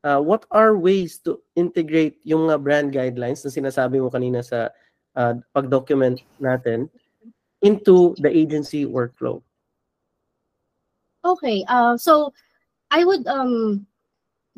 uh, 0.03 0.18
what 0.18 0.47
are 0.51 0.75
ways 0.77 1.20
to 1.29 1.38
integrate 1.55 2.18
yung 2.25 2.49
mga 2.49 2.59
brand 2.62 2.88
guidelines 2.90 3.44
na 3.44 3.53
sinasabi 3.53 4.01
mo 4.01 4.09
kanina 4.11 4.42
sa 4.42 4.73
uh, 5.16 5.35
pag-document 5.55 6.20
natin 6.40 6.90
into 7.62 8.14
the 8.18 8.29
agency 8.29 8.85
workflow? 8.85 9.42
Okay, 11.24 11.64
uh, 11.68 11.96
so 11.96 12.33
I 12.90 13.05
would 13.05 13.27
um 13.27 13.87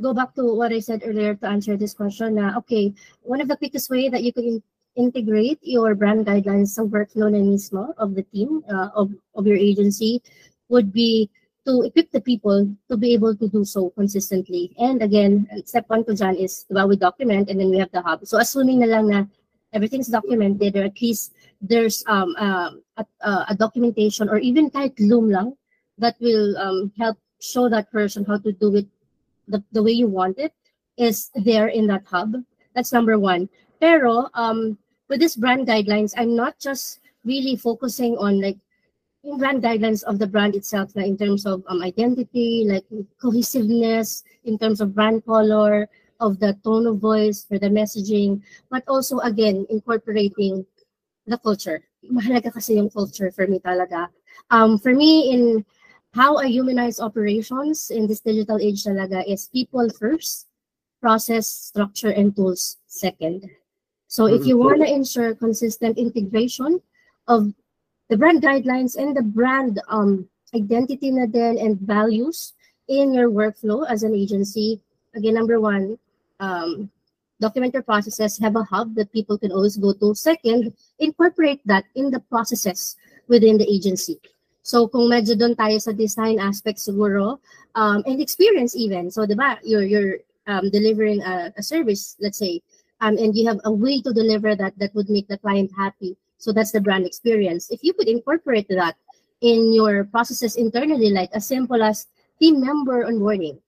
go 0.01 0.13
back 0.13 0.35
to 0.35 0.45
what 0.45 0.73
I 0.73 0.81
said 0.81 1.03
earlier 1.05 1.35
to 1.37 1.47
answer 1.47 1.77
this 1.77 1.95
question. 1.95 2.39
Okay, 2.65 2.93
one 3.23 3.41
of 3.41 3.49
the 3.49 3.57
quickest 3.57 3.89
way 3.89 4.09
that 4.09 4.23
you 4.23 4.33
can 4.33 4.45
in 4.45 4.63
integrate 4.97 5.61
your 5.61 5.95
brand 5.95 6.25
guidelines 6.25 6.73
sa 6.73 6.83
workflow 6.83 7.29
na 7.29 7.45
mismo 7.45 7.93
of 8.01 8.17
the 8.17 8.25
team 8.33 8.65
uh, 8.73 8.89
of 8.97 9.13
of 9.37 9.45
your 9.45 9.61
agency 9.61 10.25
would 10.73 10.89
be 10.89 11.29
to 11.67 11.83
equip 11.83 12.09
the 12.13 12.21
people 12.21 12.65
to 12.89 12.97
be 12.97 13.13
able 13.13 13.35
to 13.37 13.49
do 13.49 13.65
so 13.65 13.91
consistently. 13.93 14.73
And 14.79 15.03
again, 15.03 15.51
step 15.67 15.85
one 15.91 16.07
to 16.07 16.15
dyan 16.15 16.39
is, 16.39 16.65
diba, 16.71 16.89
we 16.89 16.97
document 16.97 17.51
and 17.51 17.59
then 17.61 17.71
we 17.71 17.79
have 17.83 17.91
the 17.91 18.01
hub. 18.01 18.25
So 18.25 18.39
assuming 18.39 18.81
na 18.81 18.87
lang 18.87 19.11
na 19.11 19.27
everything's 19.77 20.09
documented 20.09 20.77
or 20.77 20.85
at 20.89 21.01
least 21.05 21.37
there's 21.61 22.03
um, 22.09 22.35
uh, 22.41 22.71
a, 22.97 23.05
a, 23.53 23.55
documentation 23.55 24.29
or 24.29 24.39
even 24.39 24.71
kahit 24.71 24.97
Loom 24.99 25.29
lang 25.29 25.53
that 25.99 26.17
will 26.21 26.57
um, 26.57 26.93
help 26.97 27.17
show 27.41 27.69
that 27.69 27.93
person 27.93 28.25
how 28.25 28.39
to 28.39 28.53
do 28.53 28.75
it 28.75 28.89
the, 29.49 29.63
the 29.73 29.83
way 29.83 29.93
you 29.93 30.09
want 30.09 30.39
it 30.39 30.53
is 30.97 31.31
there 31.37 31.69
in 31.69 31.87
that 31.87 32.05
hub. 32.09 32.41
That's 32.75 32.93
number 32.93 33.19
one. 33.19 33.49
Pero 33.81 34.29
um, 34.35 34.79
with 35.09 35.21
this 35.21 35.37
brand 35.37 35.69
guidelines, 35.69 36.15
I'm 36.17 36.35
not 36.35 36.59
just 36.59 37.01
really 37.25 37.57
focusing 37.57 38.17
on 38.17 38.41
like 38.41 38.57
brand 39.39 39.63
guidelines 39.63 40.03
of 40.05 40.19
the 40.19 40.27
brand 40.27 40.55
itself 40.55 40.95
na 40.95 41.03
in 41.03 41.17
terms 41.19 41.45
of 41.47 41.63
um, 41.69 41.83
identity, 41.83 42.65
like 42.67 42.85
cohesiveness, 43.21 44.25
in 44.45 44.59
terms 44.59 44.81
of 44.81 44.95
brand 44.95 45.25
color, 45.27 45.89
of 46.21 46.39
the 46.41 46.59
tone 46.65 46.87
of 46.87 46.99
voice 46.99 47.45
for 47.45 47.59
the 47.59 47.69
messaging, 47.69 48.43
but 48.71 48.85
also 48.89 49.19
again 49.21 49.67
incorporating 49.71 50.67
the 51.27 51.39
culture. 51.39 51.83
Mahalaga 52.07 52.53
kasi 52.55 52.79
yung 52.79 52.91
culture 52.91 53.31
for 53.31 53.47
me 53.47 53.59
talaga. 53.59 54.09
Um, 54.51 54.79
for 54.79 54.95
me, 54.95 55.33
in 55.33 55.65
how 56.15 56.37
I 56.39 56.47
humanize 56.47 57.01
operations 57.01 57.91
in 57.91 58.07
this 58.07 58.21
digital 58.21 58.59
age 58.59 58.85
talaga 58.85 59.21
is 59.27 59.51
people 59.53 59.91
first, 59.91 60.47
process, 61.03 61.47
structure, 61.47 62.11
and 62.11 62.35
tools 62.35 62.79
second. 62.87 63.51
So 64.09 64.27
if 64.27 64.47
you 64.47 64.57
want 64.57 64.81
to 64.81 64.89
ensure 64.89 65.35
consistent 65.35 65.99
integration 65.99 66.81
of 67.29 67.53
the 68.09 68.17
brand 68.17 68.41
guidelines 68.41 68.97
and 68.97 69.17
the 69.17 69.23
brand 69.23 69.83
um, 69.89 70.29
identity 70.55 71.11
na 71.11 71.27
din 71.27 71.59
and 71.59 71.77
values 71.81 72.55
in 72.89 73.13
your 73.13 73.29
workflow 73.29 73.85
as 73.85 74.05
an 74.07 74.15
agency, 74.15 74.81
again, 75.15 75.35
number 75.35 75.61
one, 75.61 75.99
um, 76.41 76.91
document 77.41 77.75
your 77.75 77.83
processes, 77.83 78.39
have 78.39 78.57
a 78.57 78.65
hub 78.65 78.95
that 78.95 79.13
people 79.13 79.39
can 79.39 79.53
always 79.53 79.77
go 79.77 79.93
to. 79.93 80.15
Second, 80.15 80.73
incorporate 80.99 81.61
that 81.67 81.85
in 81.95 82.11
the 82.11 82.21
processes 82.21 82.97
within 83.29 83.59
the 83.59 83.69
agency. 83.69 84.21
So 84.63 84.89
kung 84.89 85.07
medyo 85.07 85.39
doon 85.39 85.55
tayo 85.55 85.79
sa 85.79 85.93
design 85.93 86.41
aspect 86.41 86.79
siguro, 86.83 87.39
um, 87.75 88.03
and 88.07 88.21
experience 88.21 88.75
even. 88.75 89.11
So 89.11 89.27
diba, 89.27 89.59
you're, 89.63 89.87
you're 89.87 90.19
um, 90.47 90.71
delivering 90.71 91.23
a, 91.23 91.53
a 91.57 91.63
service, 91.63 92.17
let's 92.21 92.39
say, 92.39 92.61
um, 93.01 93.19
and 93.19 93.37
you 93.37 93.47
have 93.47 93.61
a 93.65 93.71
way 93.71 94.01
to 94.03 94.13
deliver 94.13 94.57
that 94.57 94.75
that 94.79 94.95
would 94.95 95.11
make 95.11 95.29
the 95.29 95.39
client 95.39 95.71
happy. 95.77 96.17
So 96.39 96.53
that's 96.53 96.73
the 96.73 96.81
brand 96.81 97.07
experience. 97.07 97.71
If 97.71 97.81
you 97.83 97.93
could 97.93 98.09
incorporate 98.09 98.69
that 98.71 98.97
in 99.41 99.73
your 99.73 100.05
processes 100.05 100.57
internally, 100.57 101.11
like 101.11 101.31
as 101.33 101.47
simple 101.47 101.83
as 101.83 102.07
team 102.41 102.61
member 102.61 103.05
onboarding, 103.05 103.59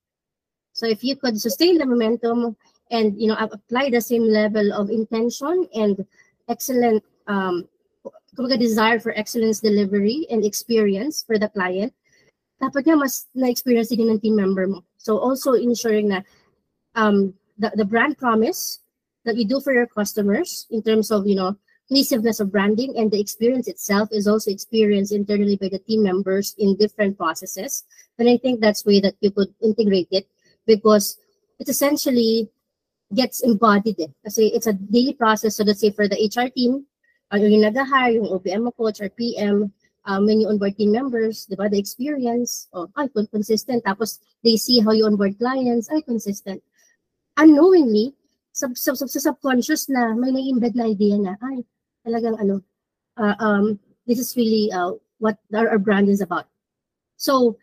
so 0.79 0.87
if 0.87 1.03
you 1.03 1.19
could 1.19 1.35
sustain 1.35 1.77
the 1.77 1.85
momentum 1.85 2.55
and 2.89 3.19
you 3.19 3.27
know 3.27 3.35
apply 3.35 3.91
the 3.91 3.99
same 3.99 4.23
level 4.23 4.71
of 4.71 4.89
intention 4.89 5.67
and 5.75 6.07
excellent 6.47 7.03
um, 7.27 7.67
desire 8.57 8.97
for 8.99 9.11
excellence 9.11 9.59
delivery 9.59 10.25
and 10.31 10.45
experience 10.45 11.21
for 11.27 11.37
the 11.37 11.49
client, 11.49 11.91
dapat 12.63 12.87
nga 12.87 12.95
mas 12.95 13.27
na-experience 13.35 13.91
din 13.91 14.07
ng 14.07 14.23
team 14.23 14.39
member 14.39 14.71
mo. 14.71 14.79
So 14.95 15.19
also 15.19 15.59
ensuring 15.59 16.07
that 16.15 16.23
um, 16.95 17.35
the, 17.59 17.75
the 17.75 17.83
brand 17.83 18.15
promise 18.15 18.79
that 19.27 19.35
you 19.35 19.43
do 19.43 19.59
for 19.59 19.75
your 19.75 19.87
customers 19.87 20.63
in 20.71 20.79
terms 20.79 21.11
of, 21.11 21.27
you 21.27 21.35
know, 21.35 21.59
cohesiveness 21.91 22.39
of 22.39 22.55
branding 22.55 22.95
and 22.95 23.11
the 23.11 23.19
experience 23.19 23.67
itself 23.67 24.07
is 24.15 24.27
also 24.27 24.51
experienced 24.51 25.11
internally 25.11 25.59
by 25.59 25.67
the 25.67 25.83
team 25.83 26.03
members 26.03 26.55
in 26.55 26.79
different 26.79 27.17
processes. 27.17 27.83
And 28.15 28.29
I 28.29 28.37
think 28.37 28.61
that's 28.61 28.85
way 28.85 28.99
that 29.01 29.19
you 29.19 29.31
could 29.31 29.51
integrate 29.59 30.07
it 30.11 30.27
because 30.69 31.17
it 31.57 31.67
essentially 31.67 32.45
gets 33.09 33.41
embodied 33.41 33.97
eh. 33.97 34.13
Kasi 34.21 34.53
it's 34.53 34.69
a 34.69 34.77
daily 34.77 35.17
process. 35.17 35.57
So 35.57 35.65
let's 35.65 35.81
say 35.81 35.89
for 35.89 36.05
the 36.05 36.21
HR 36.21 36.53
team, 36.53 36.85
uh, 37.33 37.41
yung 37.41 37.65
nag-hire, 37.65 38.21
yung 38.21 38.29
OPM 38.29 38.69
mo 38.69 38.71
coach 38.71 39.01
or 39.01 39.09
PM, 39.09 39.73
um, 40.05 40.25
when 40.25 40.39
you 40.39 40.47
onboard 40.47 40.77
team 40.77 40.93
members, 40.93 41.49
di 41.49 41.57
ba, 41.57 41.69
the 41.69 41.81
experience, 41.81 42.69
oh, 42.73 42.89
ay, 42.97 43.09
consistent. 43.09 43.83
Tapos 43.83 44.21
they 44.45 44.55
see 44.55 44.79
how 44.79 44.93
you 44.93 45.05
onboard 45.05 45.37
clients, 45.41 45.89
ay, 45.89 46.01
consistent. 46.05 46.61
Unknowingly, 47.37 48.13
sub, 48.53 48.77
sub, 48.77 48.97
sub, 48.97 49.09
subconscious 49.09 49.89
na 49.89 50.13
may 50.13 50.29
nai-embed 50.29 50.77
na 50.77 50.85
idea 50.93 51.17
na, 51.17 51.33
ay, 51.41 51.65
talagang 52.05 52.37
ano, 52.37 52.61
uh, 53.17 53.35
um, 53.41 53.79
this 54.05 54.19
is 54.19 54.37
really 54.37 54.69
uh, 54.71 54.93
what 55.17 55.37
our, 55.53 55.69
our 55.69 55.81
brand 55.81 56.09
is 56.09 56.21
about. 56.21 56.45
So, 57.17 57.57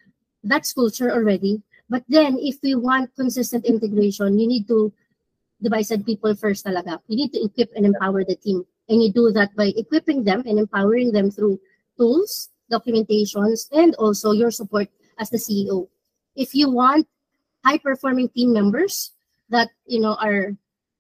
that's 0.45 0.73
culture 0.73 1.11
already. 1.11 1.62
But 1.88 2.03
then, 2.09 2.38
if 2.40 2.59
we 2.62 2.75
want 2.75 3.14
consistent 3.14 3.64
integration, 3.64 4.38
you 4.38 4.46
need 4.46 4.66
to, 4.68 4.92
diba 5.62 5.77
I 5.79 5.83
said 5.83 6.05
people 6.05 6.35
first 6.35 6.66
talaga. 6.66 6.99
You 7.07 7.16
need 7.16 7.33
to 7.33 7.44
equip 7.44 7.70
and 7.77 7.87
empower 7.87 8.25
the 8.25 8.37
team. 8.37 8.66
And 8.88 9.03
you 9.03 9.12
do 9.12 9.31
that 9.33 9.55
by 9.55 9.72
equipping 9.77 10.25
them 10.25 10.42
and 10.46 10.59
empowering 10.59 11.12
them 11.12 11.31
through 11.31 11.61
tools, 11.99 12.51
documentations, 12.70 13.70
and 13.72 13.94
also 13.96 14.33
your 14.33 14.51
support 14.51 14.88
as 15.18 15.31
the 15.31 15.38
CEO. 15.38 15.88
If 16.35 16.55
you 16.55 16.70
want 16.70 17.07
high-performing 17.64 18.31
team 18.31 18.53
members 18.53 19.12
that, 19.49 19.70
you 19.87 20.01
know, 20.01 20.16
are 20.20 20.55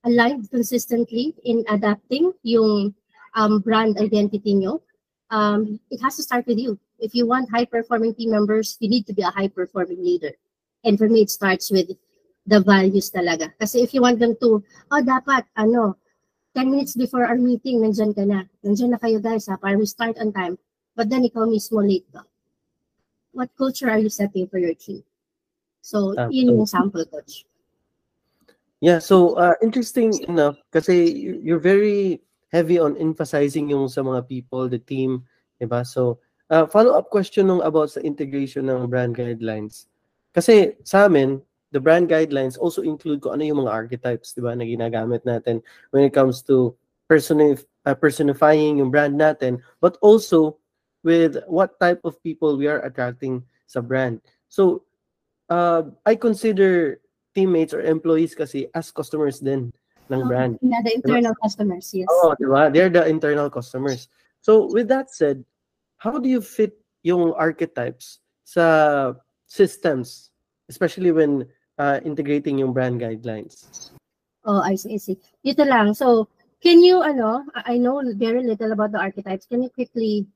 aligned 0.04 0.50
consistently 0.50 1.34
in 1.44 1.64
adapting 1.68 2.32
yung 2.42 2.94
um, 3.34 3.60
brand 3.60 3.98
identity 3.98 4.54
nyo, 4.54 4.82
um, 5.30 5.78
it 5.90 6.00
has 6.02 6.16
to 6.16 6.22
start 6.22 6.46
with 6.46 6.58
you. 6.58 6.78
If 6.98 7.14
you 7.14 7.26
want 7.26 7.50
high-performing 7.50 8.14
team 8.14 8.30
members, 8.30 8.76
you 8.80 8.88
need 8.88 9.06
to 9.06 9.12
be 9.12 9.22
a 9.22 9.30
high-performing 9.30 10.02
leader. 10.02 10.32
And 10.86 10.94
for 10.94 11.10
me, 11.10 11.26
it 11.26 11.30
starts 11.34 11.68
with 11.74 11.90
the 12.46 12.62
values 12.62 13.10
talaga. 13.10 13.50
Kasi 13.58 13.82
if 13.82 13.90
you 13.90 14.00
want 14.06 14.22
them 14.22 14.38
to, 14.38 14.62
oh, 14.62 15.02
dapat, 15.02 15.50
ano, 15.58 15.98
10 16.54 16.70
minutes 16.70 16.94
before 16.94 17.26
our 17.26 17.36
meeting, 17.36 17.82
nandyan 17.82 18.14
ka 18.14 18.22
na. 18.22 18.46
Nandyan 18.62 18.94
na 18.94 19.02
kayo 19.02 19.18
guys, 19.18 19.50
ha, 19.50 19.58
para 19.58 19.74
we 19.74 19.84
start 19.84 20.14
on 20.22 20.30
time. 20.32 20.54
But 20.94 21.10
then 21.10 21.26
ikaw 21.26 21.44
mismo 21.44 21.82
late 21.82 22.06
ka. 22.14 22.22
What 23.36 23.50
culture 23.58 23.90
are 23.90 24.00
you 24.00 24.08
setting 24.08 24.46
for 24.48 24.56
your 24.56 24.72
team? 24.72 25.04
So, 25.84 26.14
Ah, 26.16 26.30
yun 26.32 26.56
yung 26.56 26.70
sample 26.70 27.04
coach. 27.04 27.44
Yeah, 28.80 28.98
so 29.02 29.36
uh, 29.36 29.56
interesting 29.60 30.12
enough 30.28 30.56
kasi 30.68 31.08
you- 31.12 31.40
you're 31.40 31.62
very 31.62 32.20
heavy 32.52 32.78
on 32.78 32.96
emphasizing 32.96 33.68
yung 33.72 33.88
sa 33.88 34.00
mga 34.04 34.24
people, 34.28 34.68
the 34.68 34.80
team, 34.80 35.24
'di 35.58 35.66
ba? 35.68 35.84
So, 35.84 36.20
uh, 36.52 36.64
follow-up 36.68 37.08
question 37.08 37.48
nung 37.48 37.64
about 37.64 37.92
sa 37.92 38.00
integration 38.04 38.68
ng 38.68 38.88
brand 38.88 39.16
guidelines. 39.16 39.88
Kasi 40.36 40.76
sa 40.84 41.08
amin, 41.08 41.40
the 41.72 41.80
brand 41.80 42.12
guidelines 42.12 42.60
also 42.60 42.84
include 42.84 43.24
kung 43.24 43.40
ano 43.40 43.48
yung 43.48 43.64
mga 43.64 43.72
archetypes, 43.72 44.36
'di 44.36 44.44
ba, 44.44 44.52
na 44.52 44.68
ginagamit 44.68 45.24
natin 45.24 45.64
when 45.96 46.04
it 46.04 46.12
comes 46.12 46.44
to 46.44 46.76
personif 47.08 47.64
uh, 47.88 47.96
personifying 47.96 48.84
yung 48.84 48.92
brand 48.92 49.16
natin, 49.16 49.64
but 49.80 49.96
also 50.04 50.60
with 51.00 51.40
what 51.48 51.80
type 51.80 52.04
of 52.04 52.20
people 52.20 52.60
we 52.60 52.68
are 52.68 52.84
attracting 52.84 53.40
sa 53.64 53.80
brand. 53.80 54.20
So, 54.52 54.84
uh, 55.48 55.88
I 56.04 56.20
consider 56.20 57.00
teammates 57.32 57.72
or 57.72 57.80
employees 57.80 58.34
kasi 58.34 58.68
as 58.74 58.90
customers 58.90 59.38
din 59.38 59.72
ng 60.10 60.22
brand. 60.26 60.58
Yeah, 60.62 60.82
the 60.82 60.94
internal 60.94 61.34
customers, 61.42 61.90
yes. 61.94 62.06
Oo, 62.10 62.34
di 62.38 62.46
ba? 62.46 62.70
They're 62.70 62.90
the 62.90 63.06
internal 63.06 63.50
customers. 63.50 64.08
So 64.40 64.70
with 64.70 64.88
that 64.88 65.10
said, 65.10 65.42
how 65.98 66.18
do 66.18 66.30
you 66.30 66.40
fit 66.40 66.78
yung 67.02 67.34
archetypes 67.34 68.22
sa 68.46 69.14
systems, 69.46 70.30
especially 70.68 71.12
when 71.12 71.46
uh, 71.78 72.00
integrating 72.04 72.58
yung 72.58 72.72
brand 72.72 73.00
guidelines? 73.00 73.90
Oh, 74.44 74.60
I 74.62 74.74
see, 74.74 74.94
I 74.94 74.98
see. 74.98 75.18
Dito 75.44 75.66
lang. 75.66 75.94
So, 75.94 76.28
can 76.62 76.82
you, 76.82 77.02
ano, 77.02 77.44
I 77.54 77.78
know 77.78 78.02
very 78.14 78.42
little 78.42 78.72
about 78.72 78.92
the 78.92 78.98
archetypes. 78.98 79.46
Can 79.46 79.62
you 79.62 79.70
quickly 79.70 80.26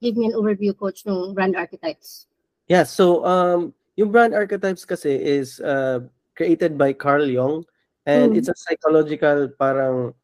give 0.00 0.16
me 0.16 0.26
an 0.26 0.32
overview, 0.32 0.76
coach, 0.76 1.04
ng 1.06 1.34
brand 1.34 1.56
archetypes? 1.56 2.26
Yeah, 2.68 2.84
so 2.84 3.24
um, 3.24 3.72
yung 3.96 4.12
brand 4.12 4.34
archetypes 4.34 4.84
kasi 4.84 5.16
is 5.16 5.60
uh, 5.60 6.00
created 6.36 6.76
by 6.76 6.92
Carl 6.92 7.26
Jung 7.26 7.64
and 8.06 8.32
Mm. 8.32 8.36
it's 8.36 8.48
a 8.48 8.56
psychological 8.56 9.48
parang 9.58 10.14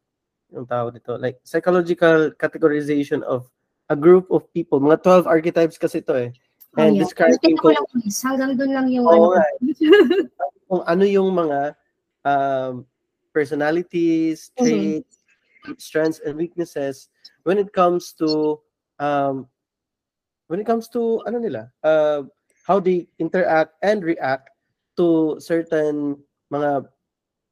yung 0.53 0.65
tawag 0.65 0.95
dito, 0.97 1.19
like 1.19 1.37
psychological 1.43 2.31
categorization 2.37 3.21
of 3.25 3.49
a 3.89 3.95
group 3.97 4.29
of 4.31 4.47
people. 4.53 4.79
Mga 4.79 5.03
12 5.03 5.27
archetypes 5.27 5.77
kasi 5.77 5.99
ito 6.01 6.15
eh. 6.15 6.29
Oh, 6.75 6.83
And 6.83 6.95
yeah. 6.99 7.03
describing 7.07 7.55
ko 7.55 7.71
lang, 7.71 7.85
please. 7.87 8.19
Hanggang 8.19 8.59
doon 8.59 8.71
lang 8.75 8.87
yung, 8.91 9.07
Oo 9.07 9.31
ano. 9.31 9.39
nga 9.39 9.45
kung 10.67 10.83
ano 10.83 11.03
yung 11.07 11.31
mga 11.31 11.59
um, 12.27 12.83
personalities, 13.31 14.51
Mhm. 14.59 14.65
traits, 14.65 15.15
strengths, 15.79 16.19
and 16.19 16.35
weaknesses 16.35 17.07
when 17.47 17.55
it 17.57 17.71
comes 17.71 18.11
to 18.19 18.59
um, 18.99 19.47
when 20.51 20.59
it 20.59 20.67
comes 20.67 20.91
to 20.91 21.23
ano 21.23 21.39
nila, 21.39 21.71
uh, 21.85 22.23
how 22.67 22.79
they 22.81 23.07
interact 23.19 23.77
and 23.85 24.03
react 24.03 24.51
to 24.97 25.37
certain 25.39 26.17
mga 26.51 26.87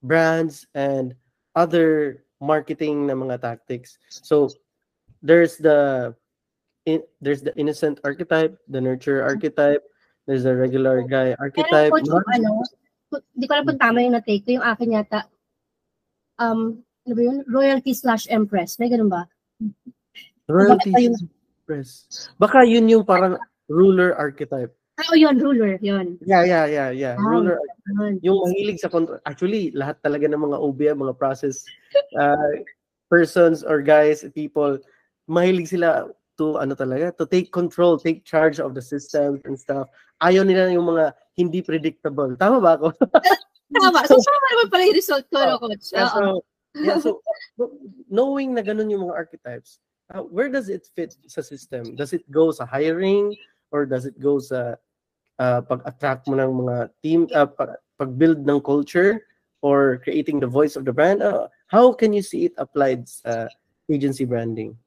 brands 0.03 0.67
and 0.75 1.15
other 1.55 2.23
marketing 2.43 3.07
na 3.07 3.15
mga 3.15 3.39
tactics. 3.39 3.95
So 4.09 4.49
there's 5.23 5.55
the 5.55 6.11
in, 6.85 7.03
there's 7.21 7.41
the 7.41 7.55
innocent 7.55 7.99
archetype, 8.03 8.57
the 8.67 8.81
nurture 8.81 9.23
archetype, 9.23 9.83
there's 10.27 10.43
the 10.43 10.55
regular 10.55 11.01
guy 11.03 11.35
Pero 11.35 11.41
archetype. 11.41 11.91
coach, 11.91 12.07
yung 12.07 12.23
ano, 12.33 12.63
di 13.37 13.45
ko 13.47 13.51
alam 13.53 13.65
kung 13.67 13.81
tama 13.81 14.01
yung 14.01 14.15
na-take 14.15 14.43
ko, 14.45 14.49
yung 14.59 14.65
akin 14.65 14.95
yata, 14.95 15.19
um, 16.39 16.81
ano 17.05 17.13
ba 17.15 17.21
yun? 17.21 17.37
Royalty 17.47 17.93
slash 17.93 18.27
empress. 18.31 18.79
May 18.79 18.89
ganun 18.89 19.11
ba? 19.11 19.27
Royalty 20.47 20.91
Baka 20.91 21.03
yun- 21.03 21.29
Express. 21.63 21.89
Baka 22.35 22.67
yun 22.67 22.91
yung 22.91 23.07
parang 23.07 23.39
ruler 23.71 24.11
archetype. 24.19 24.75
Ah, 24.99 25.09
oh, 25.09 25.17
yun, 25.17 25.41
ruler, 25.41 25.79
yun. 25.81 26.21
Yeah, 26.21 26.45
yeah, 26.45 26.69
yeah, 26.69 26.89
yeah. 26.93 27.15
Ah, 27.17 27.25
ruler 27.25 27.57
Yun. 27.97 28.21
yung 28.21 28.37
mahilig 28.45 28.77
sa 28.77 28.93
control. 28.93 29.17
Actually, 29.25 29.73
lahat 29.73 29.97
talaga 30.05 30.29
ng 30.29 30.37
mga 30.37 30.57
OBM, 30.61 31.01
mga 31.01 31.17
process 31.17 31.65
uh, 32.13 32.61
persons 33.09 33.65
or 33.65 33.81
guys, 33.81 34.21
people, 34.37 34.77
mahilig 35.25 35.73
sila 35.73 36.13
to 36.37 36.57
ano 36.57 36.73
talaga, 36.73 37.13
to 37.17 37.25
take 37.25 37.51
control, 37.51 37.97
take 37.97 38.25
charge 38.25 38.59
of 38.59 38.73
the 38.73 38.81
systems 38.81 39.41
and 39.45 39.57
stuff. 39.57 39.87
Ayaw 40.21 40.45
nila 40.45 40.71
yung 40.73 40.89
mga 40.89 41.13
hindi 41.37 41.61
predictable. 41.61 42.33
Tama 42.37 42.57
ba 42.61 42.77
ako? 42.79 42.93
Tama. 43.73 44.05
So, 44.05 44.21
tama 44.21 44.47
naman 44.53 44.67
pala 44.69 44.83
yung 44.85 44.97
result 44.97 45.25
ko, 45.33 45.37
no, 45.41 45.57
coach? 45.57 45.89
Yeah, 45.89 46.09
so, 46.13 46.21
yeah, 46.77 46.99
so 47.01 47.17
knowing 48.05 48.53
na 48.53 48.61
ganun 48.61 48.93
yung 48.93 49.09
mga 49.09 49.17
archetypes, 49.17 49.81
uh, 50.13 50.21
where 50.21 50.49
does 50.49 50.69
it 50.69 50.85
fit 50.93 51.17
sa 51.25 51.41
system? 51.41 51.97
Does 51.97 52.13
it 52.13 52.21
go 52.29 52.53
sa 52.53 52.69
hiring 52.69 53.33
or 53.73 53.89
does 53.89 54.05
it 54.05 54.17
go 54.21 54.37
sa 54.37 54.77
uh, 55.41 55.61
pag-attract 55.65 56.29
mo 56.29 56.37
ng 56.37 56.51
mga 56.53 56.75
team, 57.01 57.25
uh, 57.33 57.49
pag- 57.49 57.81
pag-build 57.97 58.45
ng 58.45 58.61
culture 58.61 59.25
or 59.65 59.97
creating 60.05 60.37
the 60.37 60.49
voice 60.49 60.77
of 60.77 60.85
the 60.85 60.93
brand? 60.93 61.25
Uh, 61.25 61.49
how 61.67 61.89
can 61.89 62.13
you 62.13 62.21
see 62.21 62.45
it 62.45 62.55
applied 62.61 63.09
sa 63.09 63.49
agency 63.89 64.25
branding? 64.25 64.77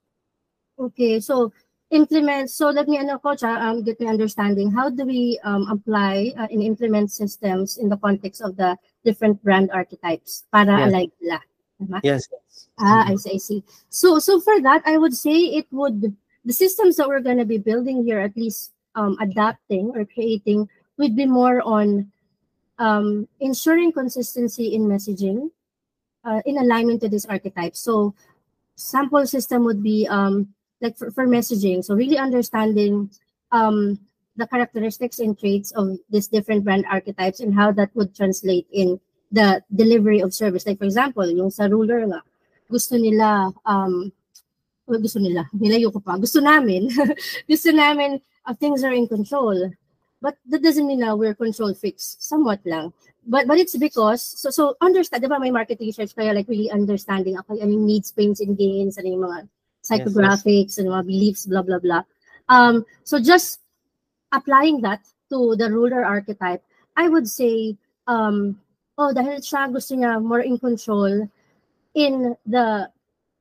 Okay, 0.79 1.21
so 1.21 1.53
implement. 1.91 2.51
So 2.51 2.69
let 2.71 2.89
me, 2.89 2.99
ano, 2.99 3.19
coach, 3.19 3.43
um, 3.43 3.83
get 3.83 4.01
my 4.01 4.09
understanding. 4.09 4.71
How 4.71 4.91
do 4.91 5.05
we 5.07 5.39
um, 5.45 5.69
apply 5.71 6.33
uh, 6.37 6.47
and 6.51 6.63
implement 6.63 7.13
systems 7.13 7.79
in 7.79 7.89
the 7.89 7.97
context 7.97 8.43
of 8.43 8.57
the 8.57 8.77
different 9.05 9.43
brand 9.43 9.71
archetypes 9.73 10.45
para 10.53 10.77
Yes. 10.77 10.89
alike 10.93 11.13
sila? 11.21 11.41
Tama? 11.79 12.01
Yes. 12.03 12.29
Ah, 12.79 13.05
I 13.09 13.17
see, 13.17 13.35
I 13.35 13.39
see. 13.39 13.65
So, 13.89 14.19
so 14.19 14.41
for 14.41 14.61
that, 14.61 14.83
I 14.85 14.99
would 14.99 15.15
say 15.17 15.57
it 15.57 15.67
would 15.73 16.17
the 16.45 16.53
systems 16.53 16.97
that 16.97 17.09
we're 17.09 17.21
going 17.25 17.39
to 17.39 17.45
be 17.45 17.59
building 17.59 18.05
here, 18.05 18.21
at 18.21 18.37
least 18.37 18.73
um, 18.95 19.17
adapting 19.21 19.91
or 19.97 20.05
creating, 20.05 20.69
would 20.97 21.17
be 21.17 21.27
more 21.27 21.61
on 21.63 22.11
um, 22.79 23.27
ensuring 23.41 23.93
consistency 23.93 24.75
in 24.75 24.87
messaging, 24.87 25.51
uh, 26.25 26.41
in 26.47 26.59
alignment 26.59 27.01
to 27.03 27.09
these 27.09 27.27
archetypes. 27.27 27.81
So, 27.81 28.15
sample 28.77 29.27
system 29.27 29.65
would 29.65 29.83
be 29.83 30.07
um, 30.09 30.55
like 30.81 30.97
for, 30.97 31.11
for 31.11 31.27
messaging. 31.27 31.85
So, 31.85 31.95
really 31.95 32.19
understanding 32.19 33.11
um, 33.53 33.99
the 34.37 34.47
characteristics 34.47 35.19
and 35.19 35.39
traits 35.39 35.73
of 35.73 35.99
these 36.11 36.29
different 36.29 36.65
brand 36.65 36.85
archetypes 36.91 37.41
and 37.41 37.55
how 37.55 37.73
that 37.73 37.91
would 37.95 38.15
translate 38.15 38.67
in 38.71 39.01
the 39.33 39.63
delivery 39.75 40.21
of 40.21 40.35
service. 40.35 40.67
Like 40.67 40.79
for 40.79 40.85
example, 40.85 41.27
yung 41.27 41.51
sa 41.51 41.65
ruler 41.65 42.07
nga, 42.07 42.23
gusto 42.71 42.97
nila, 42.97 43.53
um, 43.65 44.13
well, 44.87 45.01
gusto 45.01 45.19
nila, 45.19 45.49
nilayo 45.57 45.93
ko 45.93 46.01
pa, 46.01 46.17
gusto 46.19 46.41
namin, 46.41 46.91
gusto 47.51 47.73
namin, 47.73 48.21
uh, 48.45 48.55
things 48.55 48.85
are 48.85 48.93
in 48.93 49.09
control. 49.09 49.73
But 50.21 50.37
that 50.49 50.63
doesn't 50.63 50.87
mean 50.87 51.01
na 51.01 51.15
we're 51.15 51.37
control 51.37 51.75
freaks. 51.75 52.17
Somewhat 52.21 52.65
lang. 52.65 52.93
But 53.27 53.47
but 53.47 53.59
it's 53.59 53.77
because, 53.77 54.23
so 54.23 54.51
so 54.51 54.77
understand, 54.81 55.23
di 55.23 55.29
ba 55.29 55.43
may 55.43 55.51
market 55.51 55.83
research 55.83 56.15
kaya 56.15 56.33
like 56.33 56.49
really 56.49 56.71
understanding, 56.71 57.37
okay, 57.37 57.59
ano 57.59 57.75
yung 57.75 57.87
needs, 57.87 58.15
pains, 58.15 58.41
and 58.41 58.57
gains, 58.57 58.97
ano 58.97 59.09
yung 59.11 59.25
mga 59.27 59.39
psychographics, 59.87 60.79
ano 60.79 60.91
yung 60.91 60.97
mga 60.99 61.07
beliefs, 61.07 61.47
blah, 61.47 61.63
blah, 61.63 61.79
blah. 61.79 62.03
Um, 62.49 62.85
so 63.05 63.23
just 63.23 63.61
applying 64.33 64.83
that 64.83 65.07
to 65.31 65.55
the 65.57 65.71
ruler 65.71 66.05
archetype, 66.05 66.63
I 66.97 67.09
would 67.09 67.29
say, 67.29 67.77
um, 68.07 68.59
oh, 68.99 69.15
dahil 69.15 69.39
siya 69.39 69.71
gusto 69.71 69.95
niya 69.95 70.19
more 70.23 70.43
in 70.43 70.59
control 70.59 71.29
in 71.95 72.35
the 72.47 72.91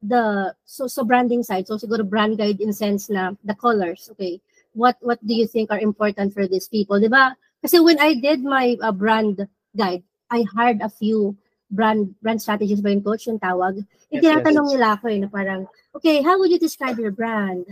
the 0.06 0.54
so 0.66 0.88
so 0.88 1.04
branding 1.04 1.42
side. 1.42 1.68
So 1.68 1.78
siguro 1.78 2.08
brand 2.08 2.38
guide 2.38 2.62
in 2.62 2.74
sense 2.74 3.10
na 3.10 3.34
the 3.44 3.56
colors, 3.56 4.10
okay? 4.14 4.40
What 4.74 4.98
what 5.02 5.20
do 5.26 5.34
you 5.34 5.48
think 5.48 5.72
are 5.72 5.82
important 5.82 6.34
for 6.34 6.46
these 6.48 6.68
people, 6.68 7.00
people, 7.00 7.10
'di 7.10 7.12
ba? 7.12 7.34
Kasi 7.66 7.82
when 7.82 7.98
I 7.98 8.14
did 8.14 8.46
my 8.46 8.78
uh, 8.84 8.94
brand 8.94 9.48
guide, 9.74 10.04
I 10.30 10.46
hired 10.54 10.82
a 10.86 10.92
few 10.92 11.34
brand 11.72 12.14
brand 12.22 12.42
strategies 12.42 12.82
ba 12.82 12.92
yung 12.94 13.04
coach 13.04 13.28
yung 13.28 13.40
tawag. 13.40 13.82
Yes, 14.10 14.22
Itinatanong 14.22 14.68
yes. 14.70 14.74
nila 14.78 14.88
ako 14.98 15.06
eh, 15.10 15.20
na 15.20 15.30
parang, 15.30 15.62
okay, 15.96 16.22
how 16.22 16.38
would 16.38 16.52
you 16.52 16.60
describe 16.60 17.00
your 17.00 17.12
brand? 17.12 17.66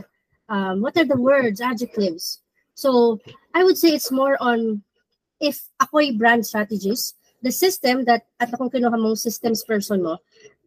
Um, 0.50 0.82
what 0.82 0.98
are 0.98 1.06
the 1.06 1.20
words, 1.20 1.62
adjectives? 1.62 2.42
So, 2.74 3.22
I 3.54 3.64
would 3.64 3.78
say 3.78 3.94
it's 3.94 4.12
more 4.12 4.36
on 4.41 4.82
if 5.39 5.62
ako'y 5.82 6.18
brand 6.18 6.46
strategist, 6.46 7.16
the 7.41 7.52
system 7.52 8.06
that, 8.06 8.26
at 8.39 8.52
akong 8.52 8.72
kinuha 8.72 8.98
mong 8.98 9.20
systems 9.20 9.64
person 9.64 10.02
mo, 10.02 10.18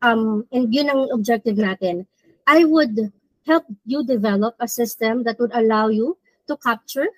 um, 0.02 0.46
and 0.52 0.72
yun 0.72 0.88
ang 0.88 1.08
objective 1.12 1.56
natin, 1.56 2.06
I 2.46 2.64
would 2.64 3.12
help 3.46 3.64
you 3.84 4.04
develop 4.04 4.54
a 4.60 4.68
system 4.68 5.24
that 5.24 5.38
would 5.40 5.54
allow 5.54 5.88
you 5.88 6.18
to 6.46 6.56
capture 6.56 7.08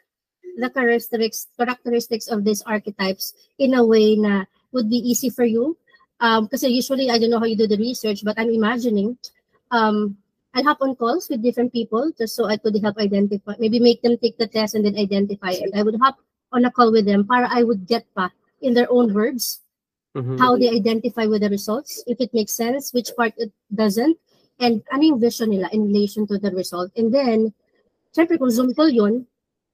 the 0.57 0.71
characteristics 0.71 1.49
characteristics 1.57 2.27
of 2.29 2.45
these 2.45 2.63
archetypes 2.63 3.35
in 3.59 3.75
a 3.75 3.85
way 3.85 4.17
na 4.17 4.45
would 4.73 4.89
be 4.89 4.99
easy 4.99 5.31
for 5.31 5.45
you. 5.45 5.77
Um, 6.21 6.49
kasi 6.49 6.69
usually, 6.69 7.11
I 7.11 7.19
don't 7.19 7.31
know 7.31 7.39
how 7.39 7.47
you 7.47 7.57
do 7.57 7.67
the 7.67 7.79
research, 7.79 8.25
but 8.25 8.39
I'm 8.39 8.51
imagining 8.51 9.19
um, 9.71 10.17
I'll 10.55 10.65
hop 10.65 10.79
on 10.81 10.97
calls 10.97 11.29
with 11.29 11.43
different 11.43 11.73
people 11.73 12.11
just 12.17 12.35
so 12.35 12.47
I 12.47 12.57
could 12.57 12.75
help 12.83 12.99
identify, 12.99 13.55
maybe 13.59 13.79
make 13.79 14.03
them 14.03 14.17
take 14.19 14.39
the 14.39 14.49
test 14.49 14.75
and 14.75 14.85
then 14.85 14.97
identify. 14.97 15.53
And 15.53 15.73
I 15.75 15.83
would 15.83 15.97
hop 16.01 16.19
on 16.53 16.65
a 16.65 16.71
call 16.71 16.91
with 16.91 17.07
them 17.07 17.27
para 17.27 17.47
I 17.51 17.63
would 17.63 17.87
get 17.87 18.07
pa 18.15 18.31
in 18.61 18.75
their 18.75 18.91
own 18.91 19.15
words 19.15 19.61
Mhm. 20.17 20.39
how 20.41 20.57
they 20.57 20.71
identify 20.73 21.27
with 21.27 21.43
the 21.43 21.51
results, 21.53 22.03
if 22.07 22.19
it 22.19 22.33
makes 22.33 22.53
sense, 22.57 22.93
which 22.93 23.13
part 23.15 23.35
it 23.37 23.53
doesn't, 23.71 24.19
and 24.59 24.83
ano 24.91 25.15
yung 25.15 25.21
vision 25.21 25.51
nila 25.51 25.69
in 25.71 25.87
relation 25.87 26.27
to 26.27 26.39
the 26.39 26.51
result. 26.51 26.91
And 26.97 27.15
then, 27.15 27.53
syempre 28.11 28.35
kung 28.35 28.51
Zoom 28.51 28.75
call 28.75 28.91
yun, 28.91 29.29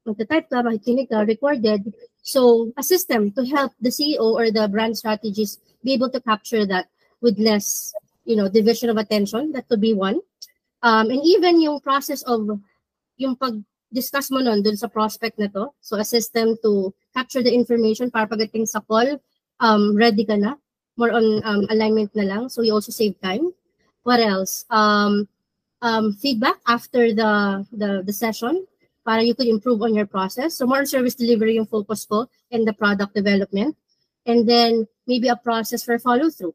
magta-type 0.04 0.50
ka, 0.50 0.60
makikinig 0.60 1.08
ka, 1.08 1.24
recorded. 1.24 1.80
So, 2.24 2.72
a 2.80 2.82
system 2.82 3.36
to 3.36 3.44
help 3.44 3.76
the 3.84 3.92
CEO 3.92 4.24
or 4.24 4.50
the 4.50 4.66
brand 4.66 4.96
strategist 4.96 5.60
be 5.84 5.92
able 5.92 6.08
to 6.08 6.24
capture 6.24 6.64
that 6.64 6.88
with 7.20 7.38
less, 7.38 7.92
you 8.24 8.34
know, 8.34 8.48
division 8.48 8.88
of 8.88 8.96
attention. 8.96 9.52
That 9.52 9.68
could 9.68 9.80
be 9.80 9.92
one. 9.92 10.24
Um, 10.80 11.12
and 11.12 11.20
even 11.20 11.60
yung 11.60 11.84
process 11.84 12.24
of 12.24 12.48
yung 13.20 13.36
pag-discuss 13.36 14.32
mo 14.32 14.40
nun 14.40 14.64
dun 14.64 14.76
sa 14.80 14.88
prospect 14.88 15.38
na 15.38 15.52
to. 15.52 15.68
So, 15.84 16.00
a 16.00 16.04
system 16.04 16.56
to 16.64 16.96
capture 17.12 17.44
the 17.44 17.52
information 17.52 18.10
para 18.10 18.24
pagdating 18.24 18.72
sa 18.72 18.80
call, 18.80 19.20
um, 19.60 19.92
ready 19.92 20.24
ka 20.24 20.40
na. 20.40 20.56
More 20.96 21.12
on 21.12 21.44
um, 21.44 21.68
alignment 21.68 22.16
na 22.16 22.24
lang. 22.24 22.48
So, 22.48 22.64
you 22.64 22.72
also 22.72 22.90
save 22.90 23.20
time. 23.20 23.52
What 24.00 24.24
else? 24.24 24.64
Um, 24.72 25.28
um, 25.84 26.16
feedback 26.16 26.56
after 26.64 27.12
the, 27.12 27.68
the, 27.68 28.00
the 28.00 28.12
session 28.16 28.64
para 29.04 29.22
you 29.22 29.34
could 29.34 29.46
improve 29.46 29.82
on 29.82 29.94
your 29.94 30.06
process. 30.06 30.56
So, 30.56 30.66
more 30.66 30.78
on 30.78 30.86
service 30.86 31.14
delivery 31.14 31.56
yung 31.56 31.66
focus 31.66 32.04
ko 32.04 32.26
and 32.50 32.66
the 32.66 32.72
product 32.72 33.14
development. 33.14 33.76
And 34.26 34.48
then, 34.48 34.88
maybe 35.06 35.28
a 35.28 35.36
process 35.36 35.84
for 35.84 35.98
follow-through. 35.98 36.54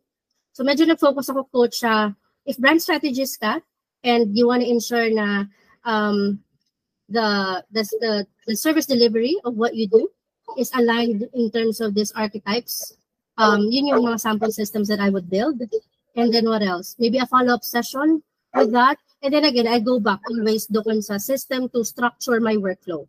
So, 0.54 0.64
medyo 0.66 0.90
nag-focus 0.90 1.30
ako, 1.30 1.46
coach, 1.54 1.86
sa 1.86 2.12
if 2.46 2.58
brand 2.58 2.82
strategist 2.82 3.40
ka 3.40 3.62
and 4.04 4.36
you 4.36 4.48
want 4.48 4.66
to 4.66 4.70
ensure 4.70 5.14
na 5.14 5.46
um, 5.86 6.42
the, 7.08 7.64
the, 7.72 7.84
the, 8.02 8.28
the 8.48 8.56
service 8.56 8.86
delivery 8.86 9.38
of 9.46 9.54
what 9.56 9.76
you 9.76 9.88
do 9.88 10.10
is 10.58 10.72
aligned 10.74 11.30
in 11.34 11.52
terms 11.52 11.82
of 11.82 11.94
these 11.94 12.12
archetypes. 12.14 12.98
Um, 13.38 13.70
yun 13.70 13.88
yung 13.88 14.04
mga 14.04 14.20
sample 14.20 14.52
systems 14.52 14.88
that 14.90 15.00
I 15.00 15.10
would 15.10 15.30
build. 15.30 15.62
And 16.16 16.34
then 16.34 16.46
what 16.50 16.62
else? 16.62 16.96
Maybe 17.00 17.20
a 17.20 17.26
follow-up 17.26 17.64
session 17.64 18.24
with 18.54 18.72
that. 18.72 18.98
And 19.20 19.36
then 19.36 19.44
again, 19.44 19.68
I 19.68 19.84
go 19.84 20.00
back 20.00 20.24
always 20.32 20.66
doon 20.72 21.04
sa 21.04 21.20
system 21.20 21.68
to 21.76 21.84
structure 21.84 22.40
my 22.40 22.56
workflow. 22.56 23.04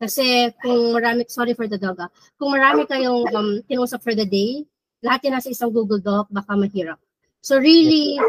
Kasi 0.00 0.52
kung 0.64 0.96
marami, 0.96 1.28
sorry 1.28 1.52
for 1.52 1.68
the 1.68 1.76
dog 1.76 2.00
ah, 2.00 2.08
kung 2.40 2.56
marami 2.56 2.88
kayong 2.88 3.28
um, 3.36 3.50
kinusap 3.68 4.00
for 4.00 4.16
the 4.16 4.24
day, 4.24 4.64
lahat 5.04 5.28
yan 5.28 5.36
nasa 5.36 5.52
isang 5.52 5.72
Google 5.72 6.00
Doc, 6.00 6.28
baka 6.32 6.56
mahirap. 6.56 6.96
So 7.40 7.56
really, 7.56 8.20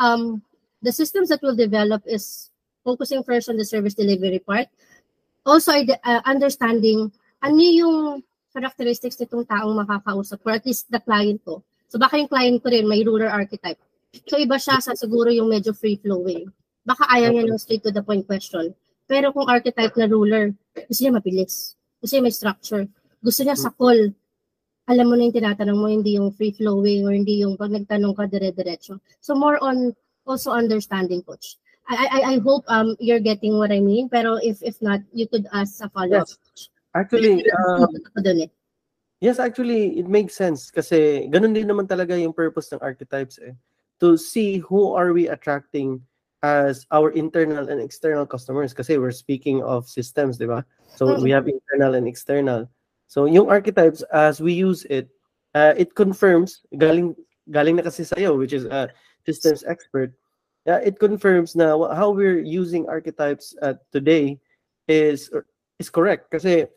um, 0.00 0.40
the 0.80 0.92
systems 0.92 1.28
that 1.28 1.40
we'll 1.40 1.56
develop 1.56 2.04
is 2.08 2.48
focusing 2.84 3.24
first 3.24 3.48
on 3.48 3.56
the 3.56 3.64
service 3.64 3.92
delivery 3.92 4.40
part. 4.40 4.68
Also, 5.44 5.72
uh, 5.72 6.22
understanding 6.24 7.12
ano 7.40 7.60
yung 7.60 7.96
characteristics 8.52 9.16
nitong 9.20 9.44
taong 9.44 9.76
makakausap 9.76 10.40
or 10.44 10.52
at 10.56 10.64
least 10.64 10.88
the 10.88 11.00
client 11.00 11.40
ko. 11.44 11.62
So 11.88 11.96
baka 11.96 12.20
yung 12.20 12.28
client 12.28 12.60
ko 12.60 12.68
rin 12.72 12.88
may 12.88 13.04
ruler 13.04 13.28
archetype. 13.28 13.80
So 14.28 14.40
iba 14.40 14.56
siya 14.56 14.80
sa 14.80 14.96
siguro 14.96 15.28
yung 15.28 15.48
medyo 15.48 15.76
free 15.76 16.00
flowing. 16.00 16.48
Baka 16.88 17.04
ayaw 17.12 17.36
niya 17.36 17.44
ng 17.44 17.60
straight 17.60 17.84
to 17.84 17.92
the 17.92 18.00
point 18.00 18.24
question. 18.24 18.72
Pero 19.04 19.28
kung 19.36 19.44
archetype 19.44 19.92
na 20.00 20.08
ruler, 20.08 20.56
gusto 20.88 21.00
niya 21.04 21.20
mabilis. 21.20 21.76
Gusto 22.00 22.16
niya 22.16 22.24
may 22.24 22.32
structure. 22.32 22.84
Gusto 23.20 23.44
niya 23.44 23.60
sa 23.60 23.68
call, 23.76 24.16
alam 24.88 25.04
mo 25.04 25.14
na 25.20 25.28
yung 25.28 25.36
tinatanong 25.36 25.76
mo, 25.76 25.86
hindi 25.92 26.16
yung 26.16 26.32
free 26.32 26.56
flowing 26.56 27.04
or 27.04 27.12
hindi 27.12 27.44
yung 27.44 27.60
pag 27.60 27.76
nagtanong 27.76 28.16
ka 28.16 28.24
dire-diretso. 28.24 28.96
So 29.20 29.36
more 29.36 29.60
on 29.60 29.92
also 30.24 30.56
understanding 30.56 31.20
coach. 31.20 31.60
I 31.88 32.08
I 32.08 32.20
I 32.32 32.34
hope 32.40 32.64
um 32.68 32.96
you're 33.00 33.20
getting 33.20 33.56
what 33.56 33.72
I 33.72 33.80
mean, 33.80 34.08
pero 34.08 34.40
if 34.40 34.60
if 34.64 34.80
not, 34.80 35.04
you 35.12 35.28
could 35.28 35.48
ask 35.52 35.80
a 35.84 35.88
follow-up. 35.92 36.28
Yes. 36.28 36.72
Actually, 36.96 37.44
um, 37.52 37.88
eh. 38.44 38.48
Yes, 39.20 39.36
actually, 39.40 40.00
it 40.00 40.08
makes 40.08 40.36
sense 40.36 40.72
kasi 40.72 41.28
ganun 41.28 41.52
din 41.52 41.68
naman 41.68 41.84
talaga 41.84 42.16
yung 42.16 42.32
purpose 42.32 42.72
ng 42.72 42.80
archetypes 42.80 43.40
eh. 43.40 43.52
To 44.00 44.16
see 44.16 44.60
who 44.62 44.92
are 44.96 45.12
we 45.12 45.28
attracting 45.28 46.00
as 46.42 46.86
our 46.90 47.10
internal 47.10 47.68
and 47.68 47.80
external 47.80 48.26
customers 48.26 48.72
kasi 48.72 48.98
we're 48.98 49.14
speaking 49.14 49.62
of 49.62 49.88
systems, 49.88 50.38
di 50.38 50.46
ba? 50.46 50.64
So 50.94 51.18
we 51.18 51.30
have 51.30 51.48
internal 51.48 51.94
and 51.94 52.06
external. 52.06 52.70
So 53.08 53.24
yung 53.26 53.50
archetypes 53.50 54.02
as 54.12 54.40
we 54.40 54.52
use 54.52 54.84
it, 54.86 55.08
uh, 55.54 55.74
it 55.76 55.94
confirms 55.94 56.62
galing 56.78 57.16
galing 57.50 57.76
na 57.76 57.82
kasi 57.82 58.04
sa'yo 58.04 58.36
which 58.36 58.52
is 58.52 58.68
a 58.68 58.92
systems 59.26 59.64
expert. 59.66 60.12
Yeah, 60.68 60.78
it 60.84 61.00
confirms 61.00 61.56
na 61.56 61.74
how 61.94 62.12
we're 62.12 62.44
using 62.44 62.86
archetypes 62.86 63.56
uh, 63.62 63.80
today 63.90 64.38
is 64.86 65.32
is 65.80 65.88
correct 65.88 66.30
kasi 66.30 66.68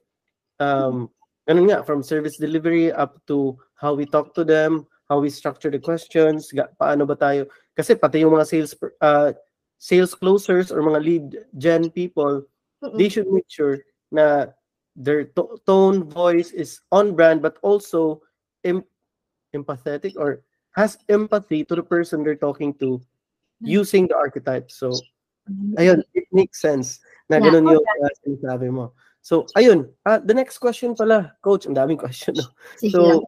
um 0.64 1.12
ganun 1.46 1.68
nga 1.68 1.84
from 1.84 2.02
service 2.02 2.40
delivery 2.40 2.90
up 2.94 3.20
to 3.28 3.60
how 3.76 3.94
we 3.94 4.08
talk 4.08 4.32
to 4.38 4.48
them, 4.48 4.88
how 5.12 5.20
we 5.20 5.30
structure 5.30 5.70
the 5.70 5.82
questions, 5.82 6.50
paano 6.80 7.04
ba 7.04 7.20
tayo 7.20 7.46
kasi 7.76 7.94
pati 8.00 8.24
yung 8.24 8.34
mga 8.38 8.48
sales 8.48 8.74
uh, 9.04 9.36
sales 9.82 10.14
closers 10.14 10.70
or 10.70 10.86
mga 10.86 11.02
lead 11.02 11.26
gen 11.58 11.90
people, 11.90 12.46
Mm-mm. 12.86 12.98
they 13.02 13.10
should 13.10 13.26
make 13.34 13.50
sure 13.50 13.82
na 14.14 14.54
their 14.94 15.26
to- 15.34 15.58
tone, 15.66 16.06
voice 16.06 16.54
is 16.54 16.86
on 16.94 17.18
brand 17.18 17.42
but 17.42 17.58
also 17.66 18.22
em- 18.62 18.86
empathetic 19.58 20.14
or 20.22 20.46
has 20.78 21.02
empathy 21.10 21.66
to 21.66 21.74
the 21.74 21.82
person 21.82 22.22
they're 22.22 22.38
talking 22.38 22.78
to 22.78 23.02
using 23.66 24.06
the 24.06 24.16
archetype. 24.16 24.70
So, 24.70 24.94
ayun, 25.82 26.06
it 26.14 26.30
makes 26.30 26.62
sense 26.62 27.02
na 27.26 27.42
Yeah, 27.42 27.50
ganun 27.50 27.74
yung 27.74 27.82
uh, 27.82 28.14
sinasabi 28.22 28.70
mo. 28.70 28.94
So, 29.26 29.50
ayun, 29.58 29.90
uh, 30.06 30.22
the 30.22 30.34
next 30.38 30.62
question 30.62 30.94
pala, 30.94 31.34
coach, 31.42 31.66
ang 31.66 31.74
daming 31.74 31.98
question. 31.98 32.38
No? 32.38 32.54
So, 32.94 33.26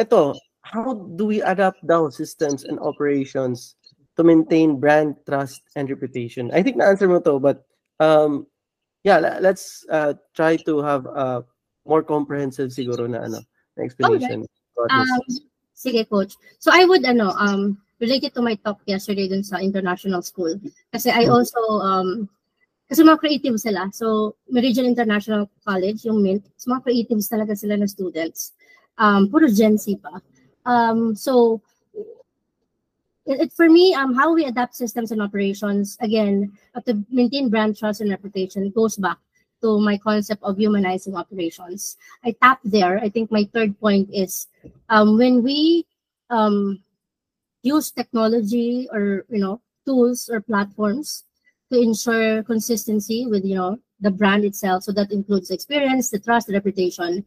ito, 0.00 0.40
how 0.64 0.92
do 1.16 1.28
we 1.28 1.44
adapt 1.44 1.84
down 1.84 2.10
systems 2.10 2.64
and 2.64 2.80
operations 2.80 3.76
to 4.16 4.24
maintain 4.24 4.80
brand 4.80 5.16
trust 5.26 5.62
and 5.76 5.88
reputation? 5.88 6.50
I 6.52 6.62
think 6.62 6.76
na-answer 6.76 7.08
mo 7.08 7.20
to, 7.20 7.38
but 7.38 7.64
um, 8.00 8.46
yeah, 9.04 9.18
le- 9.18 9.40
let's 9.40 9.84
uh, 9.90 10.14
try 10.34 10.56
to 10.64 10.82
have 10.82 11.06
a 11.06 11.44
more 11.84 12.02
comprehensive 12.02 12.70
siguro 12.70 13.08
na 13.08 13.28
ano, 13.28 13.38
na 13.76 13.84
explanation. 13.84 14.42
this. 14.42 14.50
Um, 14.90 15.20
sige, 15.74 16.08
coach. 16.08 16.34
So 16.58 16.70
I 16.72 16.84
would, 16.84 17.04
ano, 17.04 17.30
um, 17.36 17.78
related 18.00 18.34
to 18.34 18.42
my 18.42 18.54
talk 18.60 18.80
yesterday 18.84 19.28
dun 19.28 19.44
sa 19.44 19.58
international 19.58 20.20
school. 20.22 20.58
Kasi 20.92 21.10
I 21.10 21.26
also, 21.26 21.60
um, 21.80 22.28
kasi 22.88 23.02
mga 23.02 23.18
creative 23.18 23.58
sila. 23.58 23.90
So, 23.92 24.36
Meridian 24.50 24.86
International 24.86 25.50
College, 25.66 26.06
yung 26.06 26.22
MINT, 26.22 26.46
so 26.56 26.70
mga 26.70 26.86
creatives 26.86 27.26
talaga 27.26 27.58
sila 27.58 27.76
na 27.76 27.90
students. 27.90 28.52
Um, 28.96 29.28
puro 29.28 29.50
Gen 29.50 29.76
Z 29.76 29.98
pa. 29.98 30.22
Um, 30.66 31.14
so, 31.14 31.60
it, 33.26 33.40
it, 33.40 33.52
for 33.52 33.68
me, 33.68 33.94
um, 33.94 34.14
how 34.14 34.32
we 34.32 34.44
adapt 34.44 34.74
systems 34.74 35.10
and 35.10 35.20
operations, 35.20 35.96
again, 36.00 36.52
uh, 36.74 36.80
to 36.82 37.04
maintain 37.10 37.50
brand 37.50 37.76
trust 37.76 38.00
and 38.00 38.10
reputation, 38.10 38.70
goes 38.70 38.96
back 38.96 39.18
to 39.62 39.80
my 39.80 39.98
concept 39.98 40.42
of 40.42 40.56
humanizing 40.56 41.16
operations. 41.16 41.96
I 42.24 42.36
tap 42.42 42.60
there. 42.64 42.98
I 42.98 43.08
think 43.08 43.30
my 43.32 43.48
third 43.52 43.78
point 43.80 44.10
is 44.12 44.48
um, 44.88 45.18
when 45.18 45.42
we 45.42 45.86
um, 46.30 46.82
use 47.62 47.90
technology 47.90 48.88
or 48.92 49.24
you 49.28 49.40
know 49.40 49.60
tools 49.84 50.28
or 50.28 50.40
platforms 50.40 51.24
to 51.72 51.80
ensure 51.80 52.42
consistency 52.44 53.26
with 53.26 53.44
you 53.44 53.54
know 53.54 53.78
the 54.00 54.10
brand 54.10 54.44
itself. 54.44 54.84
So 54.84 54.92
that 54.92 55.10
includes 55.10 55.50
experience, 55.50 56.10
the 56.10 56.20
trust, 56.20 56.46
the 56.46 56.54
reputation. 56.54 57.24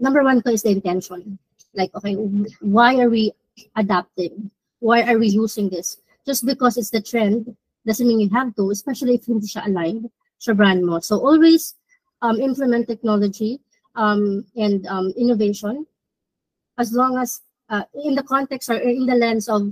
Number 0.00 0.24
one 0.24 0.42
is 0.46 0.62
the 0.62 0.70
intention. 0.70 1.38
Like, 1.74 1.94
okay, 1.94 2.14
why 2.60 2.98
are 2.98 3.08
we 3.08 3.32
adapting? 3.76 4.50
Why 4.82 5.06
are 5.06 5.16
we 5.16 5.30
using 5.30 5.70
this? 5.70 6.02
Just 6.26 6.44
because 6.44 6.76
it's 6.76 6.90
the 6.90 7.00
trend 7.00 7.54
doesn't 7.86 8.06
mean 8.06 8.18
you 8.18 8.30
have 8.34 8.50
to, 8.58 8.74
especially 8.74 9.14
if 9.14 9.30
hindi 9.30 9.46
siya 9.46 9.70
aligned 9.70 10.10
sa 10.42 10.58
brand 10.58 10.82
mo. 10.82 10.98
So 10.98 11.22
always 11.22 11.78
um, 12.18 12.42
implement 12.42 12.90
technology 12.90 13.62
um, 13.94 14.42
and 14.58 14.82
um, 14.90 15.14
innovation 15.14 15.86
as 16.82 16.90
long 16.90 17.14
as 17.14 17.46
uh, 17.70 17.86
in 17.94 18.18
the 18.18 18.26
context 18.26 18.70
or 18.70 18.82
in 18.82 19.06
the 19.06 19.14
lens 19.14 19.48
of 19.48 19.70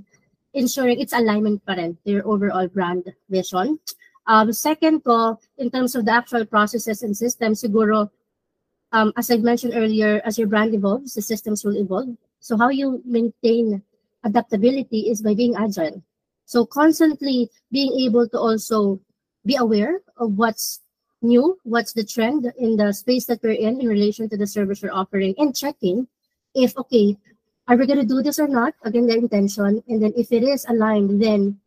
ensuring 0.55 1.03
its 1.03 1.13
alignment 1.13 1.59
pa 1.67 1.75
rin 1.75 1.99
to 2.07 2.11
your 2.15 2.27
overall 2.27 2.71
brand 2.71 3.11
vision. 3.27 3.83
Um, 4.31 4.55
second 4.55 5.03
ko, 5.03 5.43
in 5.59 5.75
terms 5.75 5.99
of 5.99 6.07
the 6.07 6.15
actual 6.15 6.47
processes 6.47 7.03
and 7.03 7.17
systems, 7.17 7.67
siguro, 7.67 8.11
um, 8.95 9.11
as 9.19 9.31
I 9.31 9.43
mentioned 9.43 9.75
earlier, 9.75 10.23
as 10.23 10.39
your 10.39 10.47
brand 10.47 10.75
evolves, 10.75 11.15
the 11.15 11.23
systems 11.23 11.65
will 11.65 11.75
evolve. 11.75 12.15
So 12.39 12.55
how 12.57 12.71
you 12.71 13.03
maintain 13.05 13.83
adaptability 14.25 15.11
is 15.11 15.23
by 15.23 15.35
being 15.35 15.57
agile. 15.57 16.03
So 16.47 16.67
constantly 16.67 17.49
being 17.71 17.93
able 18.01 18.29
to 18.29 18.39
also 18.39 19.01
be 19.47 19.57
aware 19.57 20.01
of 20.17 20.37
what's 20.37 20.81
new, 21.23 21.59
what's 21.65 21.93
the 21.93 22.05
trend 22.05 22.53
in 22.59 22.77
the 22.77 22.93
space 22.93 23.27
that 23.27 23.43
we're 23.43 23.53
in 23.53 23.81
in 23.81 23.87
relation 23.87 24.29
to 24.29 24.37
the 24.37 24.47
service 24.47 24.83
we're 24.83 24.93
offering, 24.93 25.35
and 25.39 25.55
checking 25.55 26.09
if, 26.55 26.77
okay, 26.77 27.17
are 27.69 27.77
we 27.77 27.87
going 27.87 28.01
to 28.01 28.05
do 28.05 28.23
this 28.23 28.39
or 28.39 28.49
not? 28.49 28.75
Again, 28.83 29.07
the 29.07 29.15
intention. 29.15 29.83
And 29.89 30.03
then 30.03 30.13
if 30.17 30.33
it 30.33 30.43
is 30.43 30.67
aligned, 30.69 31.23
then 31.23 31.61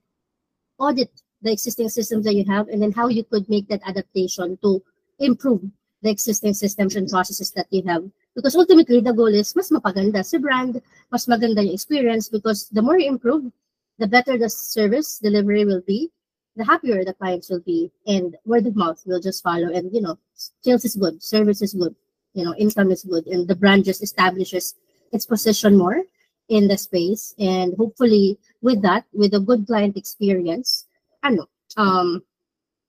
audit 0.78 1.10
the 1.42 1.52
existing 1.52 1.90
systems 1.90 2.26
that 2.26 2.36
you 2.36 2.44
have 2.46 2.68
and 2.68 2.82
then 2.82 2.92
how 2.92 3.08
you 3.08 3.24
could 3.24 3.48
make 3.48 3.68
that 3.70 3.82
adaptation 3.86 4.58
to 4.64 4.84
improve 5.20 5.62
the 6.02 6.10
existing 6.10 6.54
systems 6.54 6.96
and 6.96 7.08
processes 7.08 7.52
that 7.52 7.68
you 7.70 7.84
have 7.88 8.04
Because 8.36 8.56
ultimately, 8.56 9.00
the 9.00 9.14
goal 9.14 9.34
is 9.34 9.56
mas 9.56 9.70
mapaganda 9.70 10.26
si 10.26 10.38
brand, 10.38 10.82
mas 11.12 11.26
maganda 11.28 11.62
yung 11.62 11.74
experience 11.74 12.30
because 12.30 12.68
the 12.70 12.82
more 12.82 12.98
you 12.98 13.08
improve, 13.08 13.52
the 14.00 14.08
better 14.08 14.38
the 14.38 14.50
service 14.50 15.20
delivery 15.20 15.66
will 15.66 15.82
be, 15.86 16.10
the 16.56 16.66
happier 16.66 17.06
the 17.06 17.14
clients 17.14 17.50
will 17.50 17.62
be, 17.62 17.92
and 18.08 18.36
word 18.46 18.66
of 18.66 18.76
mouth 18.76 19.02
will 19.06 19.22
just 19.22 19.44
follow. 19.44 19.70
And, 19.70 19.94
you 19.94 20.02
know, 20.02 20.18
sales 20.34 20.86
is 20.86 20.96
good, 20.96 21.22
service 21.22 21.62
is 21.62 21.74
good, 21.74 21.96
you 22.34 22.44
know, 22.44 22.56
income 22.56 22.92
is 22.92 23.04
good, 23.04 23.28
and 23.28 23.48
the 23.48 23.56
brand 23.56 23.86
just 23.86 24.02
establishes 24.02 24.76
its 25.12 25.26
position 25.26 25.78
more 25.78 26.02
in 26.50 26.68
the 26.68 26.78
space. 26.78 27.34
And 27.38 27.74
hopefully, 27.78 28.40
with 28.62 28.82
that, 28.82 29.06
with 29.14 29.34
a 29.34 29.40
good 29.40 29.68
client 29.68 29.96
experience, 29.96 30.86
ano, 31.22 31.46
um, 31.78 32.24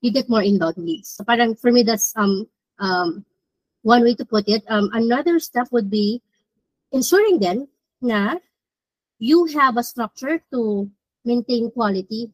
you 0.01 0.12
get 0.12 0.28
more 0.28 0.42
inbound 0.42 0.76
leads. 0.78 1.11
So 1.11 1.24
parang 1.24 1.55
for 1.55 1.70
me, 1.70 1.82
that's 1.82 2.12
um, 2.16 2.49
um, 2.78 3.24
one 3.85 4.03
way 4.03 4.16
to 4.16 4.24
put 4.24 4.49
it. 4.49 4.64
Um, 4.66 4.91
another 4.93 5.39
step 5.39 5.68
would 5.70 5.93
be 5.93 6.24
ensuring 6.91 7.39
then 7.39 7.68
na 8.01 8.41
you 9.20 9.45
have 9.55 9.76
a 9.76 9.85
structure 9.85 10.43
to 10.51 10.91
maintain 11.24 11.70
quality 11.70 12.32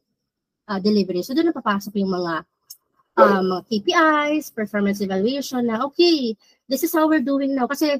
uh, 0.70 0.78
delivery. 0.78 1.20
So 1.26 1.34
doon 1.34 1.50
na 1.50 1.58
papasok 1.58 1.98
yung 1.98 2.14
mga 2.14 2.46
um, 3.18 3.60
KPIs, 3.66 4.54
performance 4.54 5.02
evaluation 5.02 5.66
na 5.66 5.82
okay, 5.84 6.38
this 6.70 6.86
is 6.86 6.94
how 6.94 7.10
we're 7.10 7.24
doing 7.24 7.58
now. 7.58 7.66
Kasi 7.66 7.98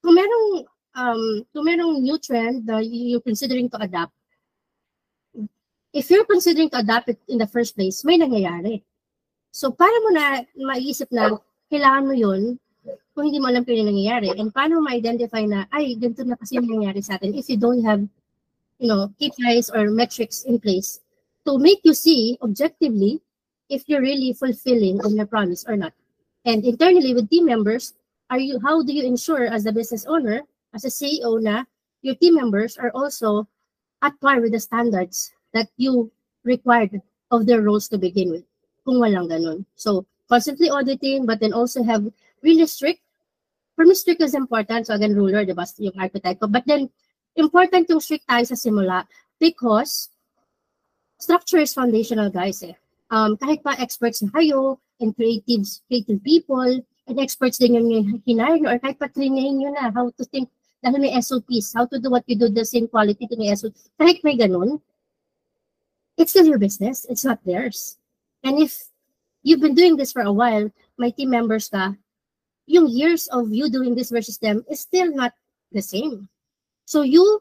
kung 0.00 0.14
merong 0.14 0.64
um, 0.94 1.22
kung 1.50 1.66
merong 1.66 2.00
new 2.00 2.16
trend 2.22 2.64
na 2.64 2.78
you're 2.78 3.22
considering 3.22 3.66
to 3.70 3.78
adapt, 3.82 4.14
if 5.92 6.06
you're 6.08 6.26
considering 6.26 6.70
to 6.70 6.78
adapt 6.78 7.10
it 7.10 7.20
in 7.26 7.36
the 7.36 7.50
first 7.50 7.74
place, 7.74 8.06
may 8.06 8.16
nangyayari. 8.16 8.82
So, 9.52 9.68
para 9.68 9.92
mo 10.08 10.10
na 10.16 10.24
maiisip 10.56 11.12
na 11.12 11.36
kailangan 11.68 12.08
mo 12.08 12.14
yun, 12.16 12.56
kung 13.12 13.28
hindi 13.28 13.40
mo 13.40 13.52
alam 13.52 13.64
kung 13.64 13.76
yung 13.76 13.92
nangyayari. 13.92 14.32
And 14.32 14.52
paano 14.52 14.80
ma-identify 14.80 15.44
na, 15.44 15.68
ay, 15.72 15.96
ganito 16.00 16.24
na 16.24 16.36
kasi 16.36 16.56
nangyayari 16.56 17.04
sa 17.04 17.20
atin 17.20 17.36
if 17.36 17.48
you 17.48 17.60
don't 17.60 17.84
have, 17.84 18.00
you 18.80 18.88
know, 18.88 19.12
KPIs 19.20 19.68
or 19.72 19.92
metrics 19.92 20.42
in 20.48 20.56
place 20.58 21.00
to 21.44 21.58
make 21.58 21.80
you 21.84 21.94
see 21.94 22.38
objectively 22.42 23.20
if 23.68 23.84
you're 23.88 24.02
really 24.02 24.32
fulfilling 24.32 25.00
on 25.04 25.16
your 25.16 25.26
promise 25.26 25.64
or 25.68 25.76
not. 25.76 25.92
And 26.44 26.64
internally 26.64 27.14
with 27.14 27.30
team 27.30 27.46
members, 27.46 27.94
are 28.30 28.38
you 28.38 28.58
how 28.64 28.82
do 28.82 28.92
you 28.92 29.04
ensure 29.04 29.46
as 29.46 29.66
a 29.66 29.72
business 29.72 30.06
owner, 30.06 30.42
as 30.74 30.84
a 30.84 30.92
CEO 30.92 31.40
na 31.40 31.64
your 32.02 32.14
team 32.16 32.34
members 32.34 32.76
are 32.76 32.90
also 32.94 33.46
at 34.02 34.18
par 34.20 34.40
with 34.40 34.52
the 34.52 34.60
standards 34.60 35.32
that 35.52 35.68
you 35.76 36.10
required 36.44 37.00
of 37.30 37.46
their 37.46 37.62
roles 37.62 37.88
to 37.88 37.98
begin 37.98 38.30
with? 38.30 38.44
Kung 38.84 38.98
walang 38.98 39.30
ganun. 39.30 39.64
So, 39.76 40.06
constantly 40.28 40.70
auditing, 40.70 41.26
but 41.26 41.38
then 41.38 41.52
also 41.52 41.82
have 41.84 42.08
really 42.42 42.66
strict. 42.66 43.00
For 43.74 43.84
me, 43.84 43.94
strict 43.94 44.20
is 44.20 44.34
important. 44.34 44.86
So 44.86 44.94
again, 44.94 45.14
ruler, 45.14 45.44
di 45.44 45.52
ba, 45.56 45.64
yung 45.78 45.96
archetype 45.98 46.40
ko. 46.40 46.46
But 46.46 46.66
then, 46.66 46.90
important 47.36 47.88
yung 47.88 48.00
strict 48.00 48.28
tayo 48.28 48.44
sa 48.44 48.58
simula 48.58 49.08
because 49.40 50.10
structure 51.18 51.62
is 51.62 51.72
foundational, 51.72 52.28
guys. 52.28 52.62
Eh. 52.62 52.76
Um, 53.10 53.36
kahit 53.36 53.62
pa 53.62 53.76
experts 53.78 54.20
na 54.22 54.30
kayo 54.32 54.78
and 55.00 55.16
creatives, 55.16 55.80
creative 55.88 56.22
people, 56.24 56.82
and 57.06 57.16
experts 57.18 57.58
din 57.58 57.74
yung 57.76 58.22
hinire 58.26 58.58
nyo, 58.60 58.70
or 58.72 58.78
kahit 58.78 58.98
pa 58.98 59.08
training 59.10 59.58
nyo 59.58 59.70
na 59.72 59.90
how 59.90 60.10
to 60.14 60.24
think, 60.28 60.48
dahil 60.82 60.98
may 60.98 61.14
SOPs, 61.22 61.74
how 61.74 61.86
to 61.86 61.98
do 61.98 62.10
what 62.10 62.26
you 62.26 62.34
do 62.34 62.50
the 62.50 62.66
same 62.66 62.90
quality 62.90 63.26
to 63.26 63.36
may 63.38 63.54
SOP. 63.54 63.74
Kahit 64.00 64.24
may 64.26 64.34
ganun, 64.34 64.82
it's 66.18 66.34
still 66.34 66.46
your 66.46 66.58
business. 66.58 67.06
It's 67.08 67.24
not 67.24 67.38
theirs. 67.46 67.98
And 68.42 68.58
if 68.58 68.90
you've 69.42 69.62
been 69.62 69.78
doing 69.78 69.96
this 69.96 70.12
for 70.12 70.22
a 70.22 70.32
while, 70.32 70.70
my 70.98 71.10
team 71.10 71.30
members 71.30 71.68
ka, 71.68 71.94
yung 72.66 72.88
years 72.88 73.26
of 73.28 73.52
you 73.52 73.70
doing 73.70 73.94
this 73.94 74.10
versus 74.10 74.38
them 74.38 74.64
is 74.70 74.80
still 74.80 75.10
not 75.14 75.32
the 75.72 75.82
same. 75.82 76.28
So 76.84 77.02
you 77.02 77.40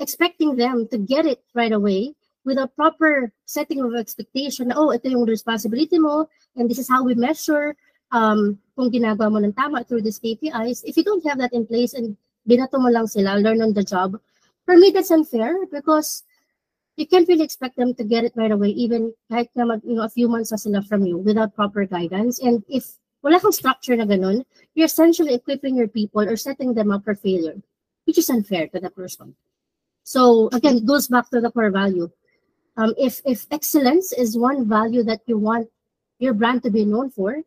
expecting 0.00 0.56
them 0.56 0.88
to 0.88 0.98
get 0.98 1.26
it 1.26 1.42
right 1.54 1.72
away 1.72 2.14
with 2.44 2.58
a 2.58 2.68
proper 2.68 3.32
setting 3.46 3.80
of 3.80 3.94
expectation 3.94 4.68
na, 4.68 4.76
oh, 4.76 4.92
ito 4.92 5.08
yung 5.08 5.24
responsibility 5.24 5.98
mo, 5.98 6.28
and 6.56 6.68
this 6.68 6.78
is 6.78 6.88
how 6.88 7.02
we 7.02 7.14
measure 7.14 7.74
um, 8.12 8.58
kung 8.76 8.92
ginagawa 8.92 9.32
mo 9.32 9.38
ng 9.40 9.56
tama 9.56 9.82
through 9.84 10.02
these 10.02 10.20
KPIs. 10.20 10.84
If 10.84 10.96
you 10.96 11.04
don't 11.04 11.24
have 11.24 11.38
that 11.38 11.52
in 11.52 11.66
place 11.66 11.94
and 11.94 12.16
binato 12.44 12.76
mo 12.76 12.92
lang 12.92 13.06
sila, 13.08 13.40
learn 13.40 13.62
on 13.62 13.72
the 13.72 13.82
job, 13.82 14.20
for 14.64 14.76
me, 14.76 14.90
that's 14.90 15.10
unfair 15.10 15.56
because 15.72 16.22
you 16.96 17.06
can't 17.06 17.28
really 17.28 17.44
expect 17.44 17.76
them 17.76 17.94
to 17.94 18.04
get 18.04 18.24
it 18.24 18.32
right 18.36 18.52
away, 18.52 18.70
even 18.70 19.12
kahit 19.32 19.48
na 19.56 19.64
mag, 19.64 19.80
you 19.84 19.96
know, 19.96 20.04
a 20.04 20.12
few 20.12 20.28
months 20.28 20.52
na 20.52 20.60
sila 20.60 20.82
from 20.82 21.04
you 21.04 21.18
without 21.18 21.56
proper 21.56 21.84
guidance. 21.86 22.38
And 22.38 22.62
if 22.68 23.00
wala 23.24 23.40
kang 23.40 23.56
structure 23.56 23.96
na 23.96 24.04
ganun, 24.04 24.44
you're 24.76 24.84
essentially 24.84 25.32
equipping 25.32 25.74
your 25.74 25.88
people 25.88 26.20
or 26.20 26.36
setting 26.36 26.76
them 26.76 26.92
up 26.92 27.02
for 27.02 27.16
failure, 27.16 27.56
which 28.04 28.20
is 28.20 28.28
unfair 28.28 28.68
to 28.68 28.78
the 28.78 28.92
person. 28.92 29.34
So 30.04 30.52
again, 30.52 30.84
it 30.84 30.86
goes 30.86 31.08
back 31.08 31.32
to 31.32 31.40
the 31.40 31.50
core 31.50 31.72
value. 31.72 32.12
Um, 32.76 32.92
if 33.00 33.24
if 33.24 33.48
excellence 33.50 34.12
is 34.12 34.36
one 34.36 34.68
value 34.68 35.02
that 35.08 35.24
you 35.24 35.40
want 35.40 35.72
your 36.20 36.36
brand 36.36 36.62
to 36.68 36.70
be 36.70 36.84
known 36.84 37.08
for, 37.08 37.40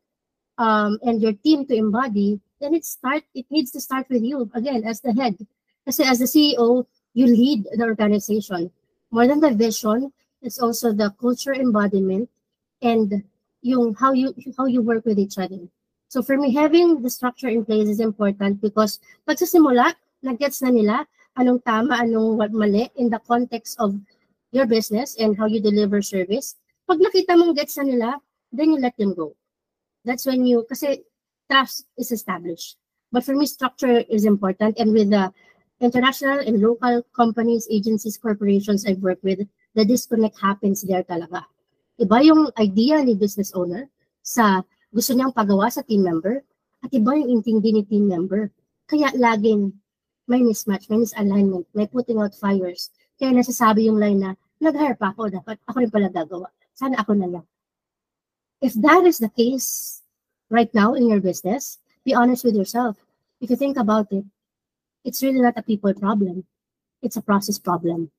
um, 0.58 0.98
and 1.06 1.22
your 1.22 1.38
team 1.46 1.70
to 1.70 1.76
embody, 1.78 2.42
then 2.60 2.74
it 2.74 2.82
start 2.82 3.22
it 3.38 3.46
needs 3.54 3.70
to 3.78 3.80
start 3.80 4.10
with 4.10 4.26
you 4.26 4.50
again 4.58 4.82
as 4.82 5.06
the 5.06 5.14
head. 5.14 5.38
Kasi 5.86 6.04
as 6.04 6.18
the 6.18 6.26
CEO, 6.26 6.90
you 7.14 7.28
lead 7.30 7.70
the 7.78 7.86
organization. 7.86 8.72
More 9.12 9.28
than 9.28 9.40
the 9.40 9.54
vision, 9.54 10.12
it's 10.42 10.60
also 10.60 10.92
the 10.92 11.14
culture 11.22 11.54
embodiment 11.54 12.30
and 12.82 13.24
yung 13.68 13.92
how 14.00 14.16
you 14.16 14.32
how 14.56 14.64
you 14.64 14.80
work 14.80 15.04
with 15.04 15.20
each 15.20 15.36
other. 15.36 15.68
So 16.08 16.24
for 16.24 16.40
me, 16.40 16.56
having 16.56 17.04
the 17.04 17.12
structure 17.12 17.52
in 17.52 17.68
place 17.68 17.92
is 17.92 18.00
important 18.00 18.64
because 18.64 19.04
pag 19.28 19.36
sa 19.36 19.44
simula, 19.44 19.92
nag-gets 20.24 20.64
na 20.64 20.72
nila 20.72 20.98
anong 21.36 21.60
tama, 21.68 22.00
anong 22.00 22.40
mali 22.56 22.88
in 22.96 23.12
the 23.12 23.20
context 23.28 23.76
of 23.84 24.00
your 24.56 24.66
business 24.66 25.20
and 25.20 25.36
how 25.36 25.46
you 25.46 25.60
deliver 25.60 26.00
service. 26.02 26.56
Pag 26.88 27.04
nakita 27.04 27.36
mong 27.36 27.60
gets 27.60 27.76
na 27.76 27.84
nila, 27.84 28.10
then 28.56 28.72
you 28.72 28.80
let 28.80 28.96
them 28.96 29.12
go. 29.12 29.36
That's 30.08 30.24
when 30.24 30.48
you, 30.48 30.64
kasi 30.64 31.04
trust 31.52 31.92
is 32.00 32.16
established. 32.16 32.80
But 33.12 33.28
for 33.28 33.36
me, 33.36 33.46
structure 33.46 34.08
is 34.08 34.24
important. 34.24 34.80
And 34.80 34.96
with 34.96 35.12
the 35.12 35.36
international 35.84 36.40
and 36.40 36.64
local 36.64 37.04
companies, 37.12 37.68
agencies, 37.68 38.18
corporations 38.18 38.88
I've 38.88 39.04
worked 39.04 39.24
with, 39.24 39.44
the 39.76 39.84
disconnect 39.84 40.40
happens 40.40 40.82
there 40.82 41.04
talaga. 41.04 41.44
Iba 41.98 42.22
yung 42.22 42.54
idea 42.62 43.02
ni 43.02 43.18
business 43.18 43.50
owner 43.58 43.90
sa 44.22 44.62
gusto 44.94 45.12
niyang 45.18 45.34
pagawa 45.34 45.70
sa 45.74 45.82
team 45.82 46.06
member 46.06 46.46
at 46.86 46.94
iba 46.94 47.18
yung 47.18 47.42
intindi 47.42 47.74
ni 47.74 47.84
team 47.84 48.06
member. 48.06 48.54
Kaya 48.86 49.10
laging 49.18 49.74
may 50.30 50.46
mismatch, 50.46 50.86
may 50.94 51.02
misalignment, 51.02 51.66
may 51.74 51.90
putting 51.90 52.22
out 52.22 52.38
fires. 52.38 52.94
Kaya 53.18 53.34
nasasabi 53.34 53.90
yung 53.90 53.98
line 53.98 54.22
na, 54.22 54.32
nag-hire 54.62 54.94
pa 54.94 55.10
ako, 55.10 55.34
dapat 55.34 55.58
ako 55.66 55.78
rin 55.82 55.92
pala 55.92 56.10
gagawa. 56.14 56.48
Sana 56.78 57.02
ako 57.02 57.18
na 57.18 57.28
lang. 57.40 57.46
If 58.62 58.78
that 58.86 59.06
is 59.06 59.18
the 59.18 59.30
case 59.34 60.02
right 60.50 60.70
now 60.74 60.94
in 60.94 61.10
your 61.10 61.22
business, 61.22 61.82
be 62.06 62.14
honest 62.14 62.46
with 62.46 62.54
yourself. 62.54 62.98
If 63.42 63.50
you 63.50 63.58
think 63.58 63.78
about 63.78 64.10
it, 64.14 64.26
it's 65.06 65.22
really 65.22 65.42
not 65.42 65.58
a 65.58 65.66
people 65.66 65.94
problem. 65.94 66.46
It's 67.02 67.18
a 67.18 67.26
process 67.26 67.58
problem. 67.58 68.10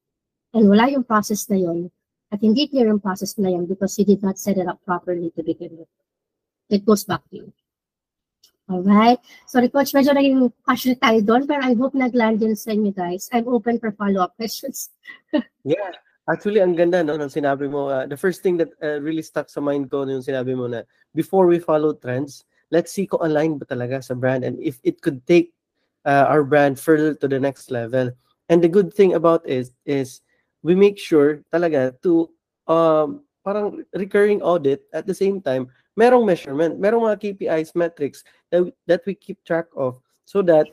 And 0.55 0.71
wala 0.71 0.89
yung 0.91 1.05
process 1.05 1.47
na 1.51 1.59
yon 1.59 1.91
at 2.33 2.41
hindi 2.45 2.69
clear 2.69 2.89
yung 2.89 3.01
process 3.01 3.37
na 3.39 3.49
yun 3.49 3.65
because 3.65 3.97
you 3.99 4.05
did 4.05 4.23
not 4.23 4.39
set 4.39 4.57
it 4.57 4.69
up 4.69 4.81
properly 4.85 5.33
to 5.37 5.43
begin 5.43 5.77
with. 5.79 5.91
It 6.69 6.85
goes 6.85 7.05
back 7.05 7.25
to 7.31 7.37
you. 7.45 7.49
Alright. 8.69 9.17
Sorry, 9.49 9.73
Coach, 9.73 9.97
medyo 9.97 10.13
naging 10.13 10.53
passionate 10.61 11.01
tayo 11.01 11.25
doon, 11.25 11.49
pero 11.49 11.65
I 11.65 11.73
hope 11.73 11.97
nag-land 11.97 12.45
din 12.45 12.53
sa 12.53 12.77
inyo, 12.77 12.93
guys. 12.93 13.33
I'm 13.33 13.49
open 13.49 13.81
for 13.81 13.97
follow-up 13.97 14.37
questions. 14.37 14.93
yeah. 15.65 15.97
Actually, 16.29 16.61
ang 16.61 16.77
ganda 16.77 17.01
no, 17.01 17.17
ng 17.17 17.33
sinabi 17.33 17.65
mo. 17.65 17.89
Uh, 17.89 18.05
the 18.05 18.21
first 18.21 18.45
thing 18.45 18.61
that 18.61 18.69
uh, 18.85 19.01
really 19.01 19.25
stuck 19.25 19.49
sa 19.49 19.65
mind 19.65 19.89
ko 19.89 20.05
yung 20.05 20.21
sinabi 20.21 20.53
mo 20.53 20.69
na 20.69 20.85
before 21.17 21.49
we 21.49 21.57
follow 21.57 21.97
trends, 21.97 22.45
let's 22.69 22.93
see 22.93 23.09
kung 23.09 23.25
align 23.25 23.57
ba 23.57 23.65
talaga 23.65 24.05
sa 24.05 24.13
brand 24.13 24.45
and 24.45 24.61
if 24.61 24.77
it 24.85 25.01
could 25.01 25.25
take 25.25 25.57
uh, 26.05 26.29
our 26.29 26.45
brand 26.45 26.77
further 26.77 27.17
to 27.17 27.25
the 27.25 27.41
next 27.41 27.73
level. 27.73 28.13
And 28.53 28.61
the 28.61 28.69
good 28.69 28.93
thing 28.93 29.17
about 29.17 29.49
it 29.49 29.73
is 29.89 30.21
we 30.63 30.75
make 30.75 30.99
sure 30.99 31.43
talaga 31.53 31.95
to 32.03 32.29
um, 32.67 33.23
parang 33.45 33.85
recurring 33.95 34.43
audit 34.43 34.85
at 34.93 35.07
the 35.07 35.15
same 35.15 35.41
time, 35.41 35.69
merong 35.97 36.27
measurement, 36.27 36.77
merong 36.77 37.09
mga 37.09 37.19
KPIs, 37.23 37.75
metrics 37.75 38.23
that, 38.51 38.69
that 38.87 39.03
we 39.07 39.15
keep 39.15 39.43
track 39.45 39.67
of 39.77 39.99
so 40.27 40.43
that 40.43 40.67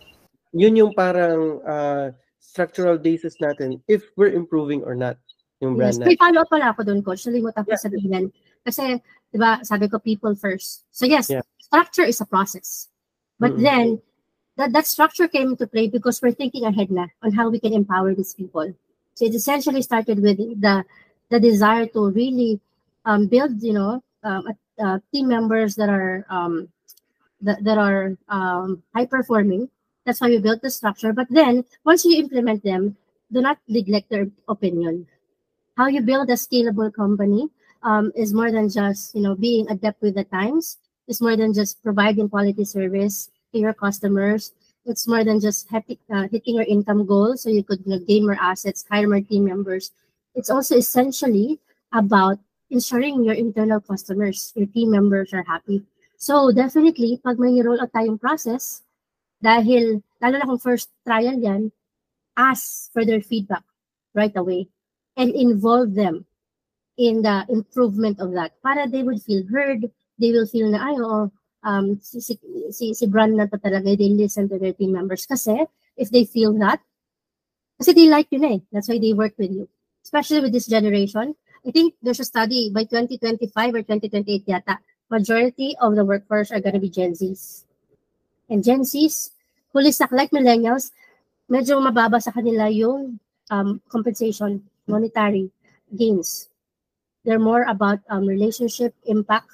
yun 0.51 0.75
yung 0.75 0.93
parang 0.93 1.63
uh, 1.63 2.11
structural 2.39 2.97
basis 2.97 3.35
natin 3.39 3.79
if 3.87 4.03
we're 4.15 4.35
improving 4.35 4.83
or 4.83 4.95
not 4.95 5.17
yung 5.63 5.75
brand 5.75 5.95
yes, 5.95 5.99
natin. 5.99 6.09
May 6.11 6.19
follow-up 6.19 6.49
pala 6.51 6.67
ako 6.75 6.81
doon, 6.83 6.99
Coach. 7.01 7.23
Nalimutan 7.27 7.63
ko 7.63 7.71
yeah. 7.73 7.81
sabihin. 7.81 8.23
Kasi, 8.67 8.83
di 9.31 9.37
ba, 9.39 9.63
sabi 9.63 9.87
ko 9.87 9.99
people 9.99 10.35
first. 10.35 10.83
So 10.91 11.07
yes, 11.07 11.31
yeah. 11.31 11.43
structure 11.59 12.03
is 12.03 12.19
a 12.19 12.27
process. 12.27 12.91
But 13.39 13.55
mm-hmm. 13.55 13.63
then, 13.63 13.85
that, 14.57 14.71
that 14.71 14.87
structure 14.87 15.27
came 15.27 15.55
into 15.55 15.67
play 15.67 15.87
because 15.87 16.21
we're 16.21 16.35
thinking 16.35 16.63
ahead 16.63 16.91
na 16.91 17.07
on 17.23 17.31
how 17.31 17.49
we 17.49 17.59
can 17.59 17.73
empower 17.73 18.15
these 18.15 18.33
people. 18.33 18.71
So 19.15 19.25
it 19.25 19.35
essentially 19.35 19.81
started 19.81 20.21
with 20.21 20.37
the 20.37 20.85
the 21.29 21.39
desire 21.39 21.87
to 21.87 22.11
really 22.11 22.61
um, 23.05 23.27
build, 23.27 23.61
you 23.63 23.73
know, 23.73 24.03
um, 24.23 24.47
uh, 24.79 24.99
team 25.13 25.27
members 25.29 25.75
that 25.75 25.89
are 25.89 26.25
um, 26.29 26.69
that, 27.41 27.63
that 27.63 27.77
are 27.77 28.17
um, 28.29 28.83
high 28.95 29.05
performing 29.05 29.69
That's 30.05 30.21
why 30.21 30.29
we 30.29 30.37
built 30.39 30.61
the 30.61 30.69
structure. 30.69 31.13
But 31.13 31.27
then, 31.33 31.65
once 31.83 32.05
you 32.05 32.17
implement 32.21 32.63
them, 32.63 32.97
do 33.33 33.41
not 33.41 33.57
neglect 33.67 34.09
their 34.09 34.29
opinion. 34.47 35.07
How 35.77 35.87
you 35.87 36.01
build 36.01 36.29
a 36.29 36.35
scalable 36.39 36.93
company 36.93 37.49
um, 37.83 38.11
is 38.15 38.33
more 38.33 38.51
than 38.51 38.69
just 38.69 39.15
you 39.15 39.21
know 39.21 39.35
being 39.35 39.69
adept 39.69 40.01
with 40.01 40.15
the 40.15 40.23
times. 40.25 40.77
It's 41.07 41.21
more 41.21 41.35
than 41.37 41.53
just 41.53 41.83
providing 41.83 42.29
quality 42.29 42.65
service 42.65 43.29
to 43.53 43.59
your 43.59 43.73
customers. 43.73 44.53
It's 44.85 45.07
more 45.07 45.23
than 45.23 45.39
just 45.39 45.69
hitting, 45.69 45.97
uh, 46.13 46.27
hitting 46.29 46.55
your 46.55 46.69
income 46.69 47.05
goal 47.05 47.37
so 47.37 47.49
you 47.49 47.63
could 47.63 47.81
you 47.85 47.97
know, 47.97 47.99
gain 48.05 48.25
more 48.25 48.37
assets, 48.39 48.85
hire 48.89 49.07
more 49.07 49.21
team 49.21 49.45
members. 49.45 49.91
It's 50.35 50.49
also 50.49 50.77
essentially 50.77 51.59
about 51.93 52.37
ensuring 52.69 53.23
your 53.23 53.33
internal 53.33 53.79
customers, 53.79 54.53
your 54.55 54.67
team 54.67 54.91
members 54.91 55.33
are 55.33 55.43
happy. 55.43 55.83
So 56.17 56.51
definitely, 56.51 57.19
pag 57.23 57.39
may 57.39 57.61
roll 57.61 57.81
out 57.81 57.91
tayong 57.93 58.21
process, 58.21 58.83
dahil 59.43 60.01
lalo 60.21 60.35
na 60.37 60.45
kung 60.45 60.61
first 60.61 60.89
trial 61.05 61.37
yan, 61.37 61.71
ask 62.37 62.91
for 62.93 63.05
their 63.05 63.21
feedback 63.21 63.63
right 64.13 64.35
away 64.35 64.67
and 65.17 65.31
involve 65.33 65.93
them 65.95 66.25
in 66.97 67.21
the 67.21 67.45
improvement 67.49 68.19
of 68.19 68.31
that 68.31 68.55
para 68.63 68.87
they 68.87 69.03
would 69.03 69.21
feel 69.21 69.43
heard, 69.47 69.87
they 70.19 70.31
will 70.31 70.47
feel 70.47 70.71
na, 70.71 70.79
ay, 70.79 70.95
oo, 70.99 71.31
um, 71.65 71.99
si, 72.01 72.21
si, 72.21 72.93
si, 72.93 73.05
brand 73.09 73.35
na 73.35 73.49
to 73.49 73.57
talaga, 73.57 73.97
they 73.97 74.09
listen 74.13 74.47
to 74.47 74.61
their 74.61 74.71
team 74.71 74.93
members. 74.93 75.25
Kasi, 75.25 75.65
if 75.97 76.13
they 76.13 76.23
feel 76.23 76.53
that, 76.61 76.79
kasi 77.81 77.91
they 77.91 78.07
like 78.07 78.29
you 78.29 78.39
na 78.39 78.55
eh. 78.55 78.61
That's 78.71 78.87
why 78.87 79.01
they 79.01 79.11
work 79.11 79.33
with 79.35 79.51
you. 79.51 79.67
Especially 80.05 80.39
with 80.39 80.53
this 80.53 80.69
generation. 80.69 81.35
I 81.65 81.71
think 81.73 81.97
there's 81.99 82.21
a 82.21 82.29
study 82.29 82.69
by 82.69 82.85
2025 82.85 83.49
or 83.73 83.81
2028 83.81 84.45
yata, 84.45 84.77
majority 85.09 85.75
of 85.81 85.97
the 85.97 86.05
workforce 86.05 86.53
are 86.53 86.61
gonna 86.61 86.79
be 86.79 86.93
Gen 86.93 87.17
Zs. 87.17 87.65
And 88.47 88.63
Gen 88.63 88.85
Zs, 88.85 89.33
hulisak 89.73 90.13
like 90.13 90.29
millennials, 90.29 90.93
medyo 91.49 91.81
mababa 91.81 92.21
sa 92.21 92.31
kanila 92.31 92.69
yung 92.69 93.19
um, 93.49 93.81
compensation, 93.89 94.61
monetary 94.85 95.49
gains. 95.97 96.49
They're 97.25 97.41
more 97.41 97.65
about 97.65 98.05
um, 98.09 98.29
relationship, 98.29 98.93
impact, 99.09 99.49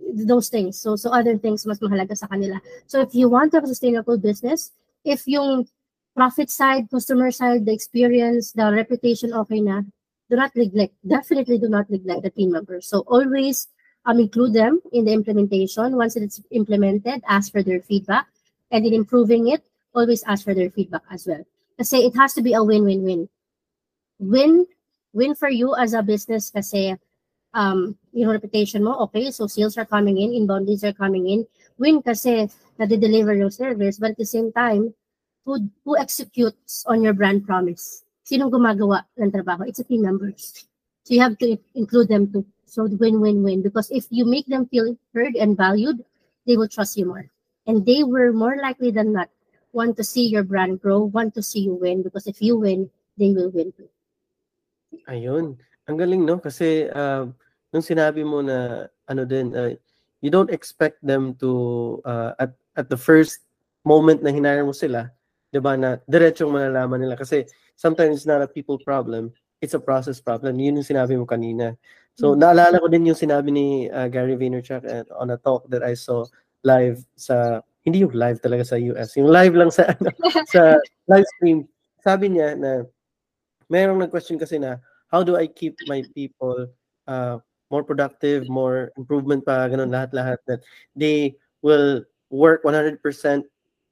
those 0.00 0.48
things. 0.48 0.78
So, 0.78 0.96
so 0.96 1.10
other 1.10 1.36
things 1.36 1.66
mas 1.66 1.80
mahalaga 1.80 2.16
sa 2.16 2.26
kanila. 2.26 2.60
So 2.86 3.00
if 3.00 3.14
you 3.14 3.28
want 3.28 3.52
to 3.52 3.58
have 3.58 3.64
a 3.64 3.68
sustainable 3.68 4.18
business, 4.18 4.72
if 5.04 5.26
yung 5.26 5.68
profit 6.14 6.50
side, 6.50 6.90
customer 6.90 7.30
side, 7.30 7.66
the 7.66 7.72
experience, 7.72 8.52
the 8.52 8.70
reputation 8.72 9.32
okay 9.32 9.60
na, 9.60 9.82
do 10.30 10.36
not 10.36 10.54
neglect, 10.54 10.94
definitely 11.06 11.58
do 11.58 11.68
not 11.68 11.88
neglect 11.90 12.22
the 12.22 12.30
team 12.30 12.52
members. 12.52 12.88
So 12.88 13.00
always 13.06 13.68
um, 14.04 14.18
include 14.18 14.52
them 14.54 14.80
in 14.92 15.04
the 15.04 15.12
implementation. 15.12 15.96
Once 15.96 16.16
it's 16.16 16.40
implemented, 16.50 17.22
ask 17.28 17.52
for 17.52 17.62
their 17.62 17.80
feedback. 17.80 18.26
And 18.70 18.84
in 18.84 18.92
improving 18.92 19.48
it, 19.48 19.64
always 19.94 20.22
ask 20.24 20.44
for 20.44 20.54
their 20.54 20.70
feedback 20.70 21.02
as 21.10 21.26
well. 21.26 21.44
Kasi 21.78 22.04
it 22.04 22.16
has 22.16 22.34
to 22.34 22.42
be 22.42 22.52
a 22.52 22.62
win-win-win. 22.62 23.28
Win, 24.18 24.66
win 25.12 25.34
for 25.34 25.48
you 25.48 25.74
as 25.76 25.94
a 25.94 26.02
business 26.02 26.50
kasi 26.50 26.98
um, 27.58 27.98
yung 28.14 28.30
reputation 28.30 28.86
mo, 28.86 28.94
okay, 29.10 29.34
so 29.34 29.50
sales 29.50 29.76
are 29.76 29.84
coming 29.84 30.22
in, 30.22 30.30
inbound 30.30 30.70
leads 30.70 30.86
are 30.86 30.94
coming 30.94 31.26
in. 31.26 31.42
Win 31.78 32.00
kasi 32.00 32.46
na-deliver 32.78 33.34
your 33.34 33.50
service, 33.50 33.98
but 33.98 34.14
at 34.14 34.18
the 34.18 34.26
same 34.26 34.54
time, 34.54 34.94
who, 35.42 35.66
who 35.84 35.98
executes 35.98 36.86
on 36.86 37.02
your 37.02 37.12
brand 37.12 37.42
promise? 37.42 38.06
Sinong 38.22 38.54
gumagawa 38.54 39.02
ng 39.18 39.34
trabaho? 39.34 39.66
It's 39.66 39.82
a 39.82 39.84
team 39.84 40.06
members. 40.06 40.68
So 41.02 41.14
you 41.14 41.20
have 41.20 41.38
to 41.42 41.58
include 41.74 42.08
them 42.08 42.30
too. 42.30 42.46
So 42.68 42.86
win-win-win 42.86 43.62
because 43.62 43.90
if 43.90 44.06
you 44.10 44.24
make 44.24 44.46
them 44.46 44.68
feel 44.68 44.94
heard 45.14 45.34
and 45.34 45.56
valued, 45.56 46.04
they 46.46 46.56
will 46.56 46.68
trust 46.68 46.96
you 46.96 47.06
more. 47.06 47.26
And 47.66 47.84
they 47.84 48.04
were 48.04 48.32
more 48.32 48.60
likely 48.60 48.92
than 48.92 49.12
not 49.12 49.32
want 49.72 49.96
to 49.96 50.04
see 50.04 50.28
your 50.28 50.44
brand 50.44 50.80
grow, 50.80 51.08
want 51.08 51.34
to 51.34 51.42
see 51.42 51.60
you 51.60 51.74
win 51.74 52.02
because 52.02 52.26
if 52.26 52.40
you 52.40 52.56
win, 52.56 52.90
they 53.16 53.32
will 53.32 53.50
win 53.50 53.72
too. 53.72 53.88
Ayun. 55.08 55.56
Ang 55.88 55.96
galing, 55.96 56.28
no? 56.28 56.36
Kasi 56.36 56.84
uh, 56.92 57.32
nung 57.72 57.84
sinabi 57.84 58.24
mo 58.24 58.40
na 58.40 58.88
ano 59.08 59.22
din, 59.24 59.52
uh, 59.52 59.72
you 60.20 60.30
don't 60.30 60.50
expect 60.50 60.98
them 61.04 61.34
to, 61.38 62.00
uh, 62.04 62.32
at, 62.38 62.52
at 62.76 62.88
the 62.88 62.96
first 62.96 63.44
moment 63.84 64.22
na 64.22 64.30
hinire 64.32 64.64
mo 64.64 64.72
sila, 64.72 65.10
di 65.52 65.60
ba, 65.60 65.76
na 65.76 65.96
diretsong 66.08 66.52
malalaman 66.52 67.00
nila. 67.00 67.16
Kasi 67.16 67.44
sometimes 67.76 68.22
it's 68.22 68.28
not 68.28 68.42
a 68.42 68.50
people 68.50 68.78
problem, 68.80 69.32
it's 69.60 69.74
a 69.74 69.82
process 69.82 70.20
problem. 70.20 70.58
Yun 70.58 70.82
yung 70.82 70.88
sinabi 70.88 71.14
mo 71.16 71.24
kanina. 71.24 71.76
So, 72.18 72.34
mm-hmm. 72.34 72.40
naalala 72.42 72.82
ko 72.82 72.86
din 72.90 73.08
yung 73.08 73.18
sinabi 73.18 73.48
ni 73.54 73.66
uh, 73.88 74.10
Gary 74.10 74.34
Vaynerchuk 74.34 74.82
on 75.14 75.30
a 75.30 75.38
talk 75.38 75.68
that 75.70 75.86
I 75.86 75.94
saw 75.94 76.26
live 76.66 76.98
sa 77.14 77.62
hindi 77.86 78.02
yung 78.02 78.12
live 78.12 78.42
talaga 78.42 78.66
sa 78.66 78.76
US, 78.76 79.14
yung 79.16 79.30
live 79.30 79.54
lang 79.54 79.70
sa 79.70 79.88
ano, 79.88 80.10
sa 80.52 80.76
live 81.08 81.28
stream. 81.38 81.64
Sabi 82.02 82.34
niya 82.34 82.58
na 82.58 82.84
mayroong 83.70 84.02
nag-question 84.02 84.36
kasi 84.36 84.58
na 84.58 84.82
how 85.08 85.22
do 85.22 85.38
I 85.38 85.48
keep 85.48 85.78
my 85.88 86.04
people 86.12 86.68
uh, 87.08 87.40
more 87.70 87.84
productive, 87.84 88.48
more 88.48 88.90
improvement 88.96 89.44
pa, 89.44 89.68
ganun 89.68 89.92
lahat-lahat 89.92 90.38
that 90.46 90.60
they 90.96 91.36
will 91.62 92.04
work 92.30 92.64
100% 92.64 93.00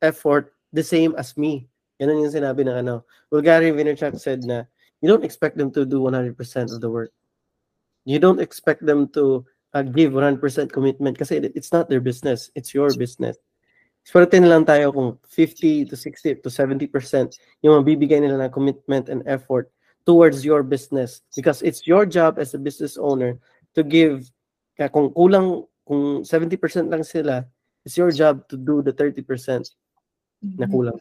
effort 0.02 0.54
the 0.72 0.84
same 0.84 1.14
as 1.16 1.36
me. 1.36 1.68
Ganun 2.00 2.24
yung 2.24 2.32
sinabi 2.32 2.64
ng 2.68 2.84
ano. 2.84 3.04
Well, 3.32 3.44
Gary 3.44 3.72
Vaynerchuk 3.72 4.20
said 4.20 4.44
na 4.44 4.64
you 5.00 5.08
don't 5.08 5.24
expect 5.24 5.56
them 5.56 5.72
to 5.72 5.84
do 5.84 6.00
100% 6.00 6.36
of 6.72 6.80
the 6.80 6.90
work. 6.90 7.12
You 8.04 8.18
don't 8.18 8.40
expect 8.40 8.84
them 8.84 9.08
to 9.16 9.44
uh, 9.74 9.82
give 9.82 10.12
100% 10.12 10.40
commitment 10.72 11.18
kasi 11.18 11.36
it's 11.56 11.72
not 11.72 11.88
their 11.88 12.00
business. 12.00 12.50
It's 12.54 12.72
your 12.72 12.92
business. 12.96 13.36
Swerte 14.06 14.38
na 14.38 14.46
lang 14.46 14.62
tayo 14.62 14.94
kung 14.94 15.18
50 15.26 15.90
to 15.90 15.96
60 15.98 16.46
to 16.46 16.48
70% 16.48 16.86
yung 17.66 17.82
mabibigay 17.82 18.22
nila 18.22 18.38
ng 18.46 18.54
commitment 18.54 19.10
and 19.10 19.26
effort 19.26 19.72
towards 20.06 20.46
your 20.46 20.62
business 20.62 21.26
because 21.34 21.60
it's 21.66 21.90
your 21.90 22.06
job 22.06 22.38
as 22.38 22.54
a 22.54 22.60
business 22.62 22.94
owner 22.94 23.34
to 23.76 23.84
give 23.84 24.24
kaya 24.74 24.88
kung 24.88 25.12
kulang 25.12 25.68
kung 25.84 26.24
70% 26.24 26.88
lang 26.88 27.04
sila 27.04 27.44
it's 27.86 27.94
your 27.94 28.10
job 28.10 28.42
to 28.48 28.56
do 28.56 28.82
the 28.82 28.90
30% 28.90 29.22
na 30.42 30.66
mm-hmm. 30.66 30.74
kulang. 30.74 30.98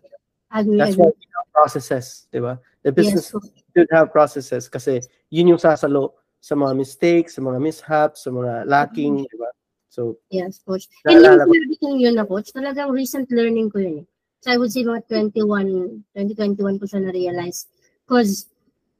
Agree, 0.54 0.78
That's 0.78 0.96
why 0.96 1.10
we 1.10 1.26
have 1.34 1.50
processes, 1.52 2.30
di 2.30 2.40
ba? 2.40 2.62
The 2.86 2.94
business 2.94 3.34
yes. 3.34 3.50
should 3.74 3.90
have 3.92 4.14
processes 4.14 4.70
kasi 4.70 5.02
yun 5.34 5.52
yung 5.52 5.60
sasalo 5.60 6.14
sa 6.40 6.54
mga 6.54 6.78
mistakes, 6.78 7.36
sa 7.36 7.42
mga 7.42 7.58
mishaps, 7.58 8.24
sa 8.24 8.30
mga 8.30 8.70
lacking, 8.70 9.26
mm-hmm. 9.26 9.34
di 9.34 9.38
ba? 9.42 9.50
So, 9.90 10.22
yes, 10.30 10.62
coach. 10.62 10.86
And 11.10 11.24
yung 11.24 11.42
sinabi 11.42 11.76
ko 11.82 11.86
yun 11.98 12.16
na 12.20 12.28
coach, 12.28 12.54
talagang 12.54 12.94
recent 12.94 13.32
learning 13.34 13.74
ko 13.74 13.82
yun. 13.82 14.04
Eh. 14.04 14.08
So 14.46 14.54
I 14.54 14.58
would 14.62 14.70
say 14.70 14.86
mga 14.86 15.10
21, 15.10 16.06
2021 16.14 16.80
ko 16.80 16.86
siya 16.86 17.02
na-realize. 17.02 17.66
Because, 18.06 18.52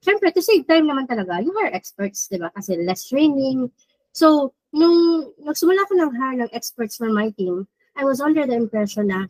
syempre, 0.06 0.30
to 0.30 0.42
save 0.46 0.70
time 0.70 0.86
naman 0.86 1.10
talaga, 1.10 1.42
you 1.42 1.50
are 1.58 1.74
experts, 1.74 2.30
di 2.30 2.38
ba? 2.38 2.54
Kasi 2.54 2.78
less 2.86 3.10
training. 3.10 3.74
So, 4.14 4.54
nung 4.70 5.34
nagsimula 5.42 5.90
ko 5.90 5.94
ng 5.98 6.12
hire 6.14 6.38
ng 6.46 6.54
experts 6.54 7.02
for 7.02 7.10
my 7.10 7.34
team, 7.34 7.66
I 7.98 8.06
was 8.06 8.22
under 8.22 8.46
the 8.46 8.54
impression 8.54 9.10
na, 9.10 9.26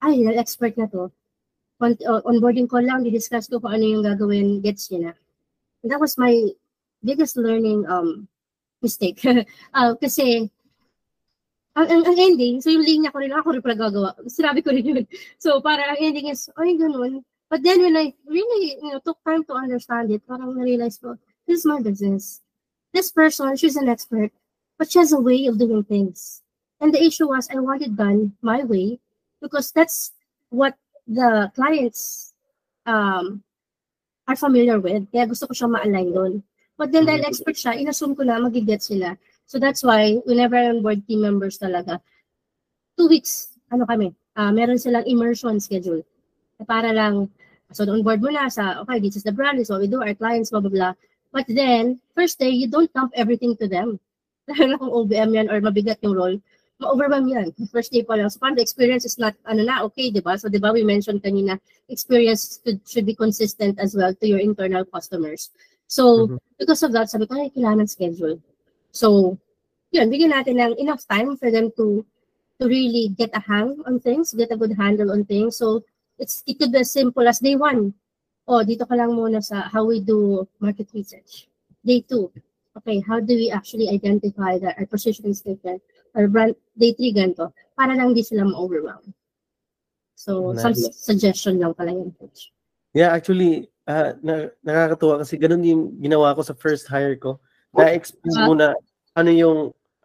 ay, 0.00 0.24
expert 0.40 0.72
na 0.80 0.88
to. 0.88 1.12
On, 1.84 1.92
onboarding 2.24 2.70
ko 2.70 2.80
lang, 2.80 3.04
di-discuss 3.04 3.52
ko 3.52 3.60
kung 3.60 3.76
ano 3.76 3.84
yung 3.84 4.00
gagawin, 4.00 4.64
gets 4.64 4.88
niya 4.88 5.12
na. 5.12 5.14
And 5.84 5.92
that 5.92 6.00
was 6.00 6.16
my 6.16 6.32
biggest 7.04 7.36
learning 7.36 7.84
um 7.84 8.26
mistake. 8.80 9.20
uh, 9.76 9.92
kasi 10.00 10.48
ang, 11.76 11.86
ang, 11.92 12.02
ang 12.08 12.16
ending, 12.16 12.64
so 12.64 12.72
yung 12.72 12.88
linya 12.88 13.12
ko 13.12 13.20
rin, 13.20 13.36
ako 13.36 13.52
rin 13.52 13.60
pala 13.60 13.76
gagawa. 13.76 14.10
Sinabi 14.24 14.64
ko 14.64 14.72
rin 14.72 14.86
yun. 14.86 15.04
So, 15.36 15.60
para 15.60 15.92
ang 15.92 16.00
ending 16.00 16.32
is, 16.32 16.48
ay, 16.56 16.72
ganun. 16.80 17.20
But 17.48 17.62
then 17.62 17.82
when 17.82 17.96
I 17.96 18.12
really, 18.26 18.78
you 18.82 18.90
know, 18.90 18.98
took 18.98 19.22
time 19.24 19.44
to 19.44 19.54
understand 19.54 20.10
it, 20.10 20.26
parang 20.26 20.58
na-realize 20.58 20.98
ko, 20.98 21.16
this 21.46 21.60
is 21.60 21.66
my 21.66 21.80
business. 21.80 22.42
This 22.92 23.10
person, 23.10 23.56
she's 23.56 23.76
an 23.76 23.88
expert, 23.88 24.32
but 24.78 24.90
she 24.90 24.98
has 24.98 25.12
a 25.12 25.20
way 25.20 25.46
of 25.46 25.58
doing 25.58 25.84
things. 25.84 26.42
And 26.80 26.92
the 26.92 27.02
issue 27.02 27.28
was, 27.28 27.48
I 27.50 27.60
want 27.60 27.82
it 27.82 27.96
done 27.96 28.34
my 28.42 28.64
way, 28.64 28.98
because 29.40 29.70
that's 29.70 30.12
what 30.50 30.74
the 31.06 31.50
clients 31.54 32.34
um, 32.84 33.42
are 34.26 34.36
familiar 34.36 34.80
with. 34.80 35.06
Kaya 35.12 35.26
gusto 35.26 35.46
ko 35.46 35.54
siya 35.54 35.70
ma-align 35.70 36.10
doon. 36.12 36.42
But 36.76 36.90
then 36.92 37.06
dahil 37.06 37.24
expert 37.24 37.54
siya, 37.54 37.78
inassume 37.78 38.16
ko 38.16 38.26
na 38.26 38.42
magiget 38.42 38.82
sila. 38.82 39.16
So 39.46 39.62
that's 39.62 39.86
why 39.86 40.18
whenever 40.26 40.58
I 40.58 40.68
onboard 40.68 41.06
team 41.06 41.22
members 41.22 41.58
talaga, 41.62 42.02
two 42.98 43.06
weeks, 43.06 43.54
ano 43.70 43.86
kami, 43.86 44.12
uh, 44.34 44.50
meron 44.50 44.78
silang 44.82 45.06
immersion 45.06 45.60
schedule. 45.60 46.02
Para 46.66 46.92
lang, 46.92 47.30
so 47.72 47.82
on-board 47.84 48.22
mo 48.22 48.30
na 48.30 48.48
sa, 48.48 48.80
okay, 48.82 49.00
this 49.00 49.16
is 49.16 49.22
the 49.22 49.32
brand, 49.32 49.58
this 49.58 49.68
is 49.68 49.70
what 49.70 49.80
we 49.80 49.88
do, 49.88 50.02
our 50.02 50.14
clients, 50.14 50.50
blah, 50.50 50.60
blah, 50.60 50.70
blah. 50.70 50.94
But 51.32 51.46
then, 51.48 52.00
first 52.14 52.38
day, 52.38 52.50
you 52.50 52.68
don't 52.68 52.92
dump 52.92 53.12
everything 53.14 53.56
to 53.56 53.68
them. 53.68 53.98
Dahil 54.48 54.70
na 54.70 54.78
kung 54.78 54.94
OBM 54.94 55.34
yan 55.34 55.46
or 55.50 55.58
mabigat 55.60 55.98
yung 56.02 56.14
role, 56.14 56.38
ma-overwhelm 56.78 57.26
yan. 57.26 57.50
First 57.72 57.90
day 57.90 58.06
pa 58.06 58.14
lang. 58.14 58.30
So, 58.30 58.38
parang 58.38 58.54
the 58.54 58.62
experience 58.62 59.04
is 59.04 59.18
not, 59.18 59.34
ano 59.44 59.66
na, 59.66 59.82
okay, 59.90 60.10
di 60.10 60.22
ba? 60.22 60.38
So, 60.38 60.48
di 60.48 60.62
ba, 60.62 60.70
we 60.70 60.86
mentioned 60.86 61.22
kanina, 61.22 61.58
experience 61.90 62.62
should, 62.62 62.80
should 62.86 63.06
be 63.06 63.14
consistent 63.14 63.78
as 63.82 63.94
well 63.98 64.14
to 64.14 64.26
your 64.26 64.38
internal 64.38 64.84
customers. 64.86 65.50
So, 65.86 66.30
mm-hmm. 66.30 66.36
because 66.58 66.82
of 66.82 66.92
that, 66.94 67.10
sabi 67.10 67.26
ko, 67.26 67.34
ay, 67.34 67.50
kailangan 67.50 67.90
schedule. 67.90 68.38
So, 68.94 69.38
yun, 69.90 70.10
bigyan 70.10 70.30
natin 70.30 70.62
ng 70.62 70.78
enough 70.78 71.02
time 71.10 71.36
for 71.36 71.50
them 71.50 71.70
to 71.76 72.06
to 72.60 72.64
really 72.66 73.12
get 73.16 73.30
a 73.34 73.40
hang 73.40 73.76
on 73.84 74.00
things, 74.00 74.32
get 74.32 74.50
a 74.50 74.56
good 74.56 74.72
handle 74.72 75.12
on 75.12 75.24
things. 75.24 75.56
So 75.56 75.84
it's 76.18 76.42
it 76.46 76.58
could 76.58 76.72
be 76.72 76.80
as 76.80 76.90
simple 76.92 77.26
as 77.28 77.38
day 77.40 77.56
one. 77.56 77.92
Oh, 78.46 78.62
dito 78.62 78.86
ka 78.86 78.94
lang 78.94 79.10
muna 79.12 79.42
sa 79.42 79.66
how 79.66 79.84
we 79.84 79.98
do 80.00 80.46
market 80.62 80.86
research. 80.94 81.50
Day 81.82 82.02
two, 82.02 82.30
okay, 82.78 83.02
how 83.02 83.18
do 83.18 83.34
we 83.34 83.50
actually 83.50 83.90
identify 83.90 84.58
that 84.58 84.78
our 84.78 84.86
positioning 84.86 85.34
statement 85.34 85.82
or 86.14 86.30
brand 86.30 86.54
day 86.78 86.94
three 86.94 87.10
ganito 87.12 87.50
para 87.74 87.92
lang 87.94 88.14
di 88.14 88.22
sila 88.22 88.46
ma-overwhelm. 88.46 89.02
So, 90.16 90.56
Nice. 90.56 90.62
some 90.62 90.74
suggestion 90.94 91.60
lang 91.60 91.76
pala 91.76 91.92
yun, 91.92 92.14
coach. 92.16 92.48
Yeah, 92.96 93.12
actually, 93.12 93.68
ah, 93.84 94.16
na, 94.24 94.48
nakakatuwa 94.64 95.20
kasi 95.20 95.36
ganun 95.36 95.60
yung 95.60 95.84
ginawa 96.00 96.32
ko 96.32 96.40
sa 96.40 96.56
first 96.56 96.88
hire 96.88 97.20
ko. 97.20 97.36
Na-explain 97.76 98.32
Ah. 98.40 98.46
muna 98.48 98.66
ano 99.12 99.30
yung, 99.30 99.58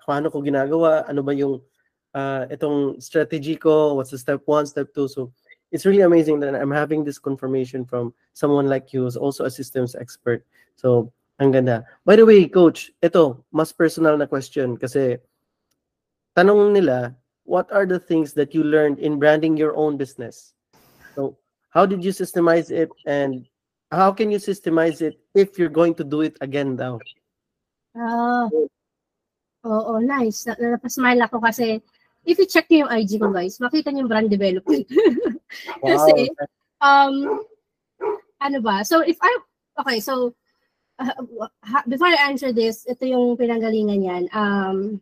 paano 0.04 0.28
ko 0.28 0.44
ginagawa, 0.44 1.08
ano 1.08 1.24
ba 1.24 1.32
yung 1.32 1.64
ah, 2.12 2.44
itong 2.52 3.00
strategy 3.00 3.56
ko, 3.56 3.96
what's 3.96 4.12
the 4.12 4.20
step 4.20 4.44
one, 4.44 4.68
step 4.68 4.92
two. 4.92 5.08
So, 5.08 5.32
it's 5.72 5.86
really 5.86 6.04
amazing 6.04 6.40
that 6.42 6.54
I'm 6.54 6.72
having 6.72 7.04
this 7.04 7.18
confirmation 7.18 7.86
from 7.86 8.14
someone 8.34 8.68
like 8.68 8.94
you 8.94 9.04
who's 9.04 9.16
also 9.16 9.46
a 9.46 9.52
systems 9.52 9.96
expert. 9.96 10.46
So, 10.76 11.12
ang 11.40 11.52
ganda. 11.52 11.88
By 12.06 12.16
the 12.16 12.26
way, 12.28 12.46
coach, 12.46 12.92
ito, 13.02 13.44
mas 13.50 13.72
personal 13.72 14.20
na 14.20 14.28
question 14.28 14.78
kasi 14.78 15.18
tanong 16.36 16.76
nila, 16.76 17.16
what 17.48 17.72
are 17.72 17.88
the 17.88 18.00
things 18.00 18.34
that 18.36 18.54
you 18.54 18.64
learned 18.64 19.00
in 19.00 19.18
branding 19.18 19.58
your 19.58 19.76
own 19.76 19.98
business? 19.98 20.54
So, 21.16 21.40
how 21.72 21.88
did 21.88 22.04
you 22.04 22.12
systemize 22.12 22.70
it 22.70 22.92
and 23.08 23.48
how 23.92 24.12
can 24.12 24.32
you 24.32 24.38
systemize 24.38 25.02
it 25.02 25.20
if 25.34 25.58
you're 25.58 25.72
going 25.72 25.96
to 25.96 26.04
do 26.04 26.22
it 26.22 26.38
again 26.40 26.76
now? 26.76 27.00
Ah, 27.96 28.48
oo, 29.66 29.94
nice. 30.00 30.48
Na, 30.48 30.56
napasmile 30.56 31.28
ako 31.28 31.44
kasi 31.44 31.84
if 32.26 32.38
you 32.38 32.46
check 32.46 32.70
niyo 32.70 32.86
yung 32.86 32.94
IG 32.94 33.18
ko, 33.18 33.34
guys, 33.34 33.58
makita 33.58 33.90
niyo 33.90 34.06
yung 34.06 34.12
brand 34.12 34.30
development. 34.30 34.86
Kasi, 35.86 36.30
um, 36.82 37.42
ano 38.42 38.58
ba? 38.62 38.86
So, 38.86 39.02
if 39.02 39.18
I, 39.22 39.32
okay, 39.82 40.00
so, 40.00 40.34
uh, 41.02 41.14
ha- 41.66 41.88
before 41.90 42.08
I 42.08 42.30
answer 42.30 42.54
this, 42.54 42.86
ito 42.86 43.06
yung 43.06 43.38
pinanggalingan 43.38 44.06
yan. 44.06 44.24
Um, 44.34 45.02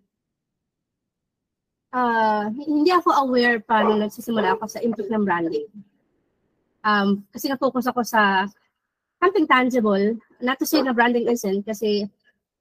uh, 1.91 2.47
hindi 2.55 2.91
ako 2.91 3.27
aware 3.27 3.59
pa 3.59 3.83
nung 3.83 3.99
nagsisimula 3.99 4.55
ako 4.55 4.65
sa 4.71 4.79
input 4.79 5.11
ng 5.11 5.23
branding. 5.25 5.67
Um, 6.83 7.27
kasi 7.35 7.51
na-focus 7.51 7.91
ako 7.91 8.07
sa 8.07 8.47
something 9.19 9.47
tangible, 9.47 10.15
not 10.39 10.55
to 10.59 10.65
say 10.65 10.79
na 10.79 10.95
branding 10.95 11.27
isn't, 11.27 11.67
kasi 11.67 12.07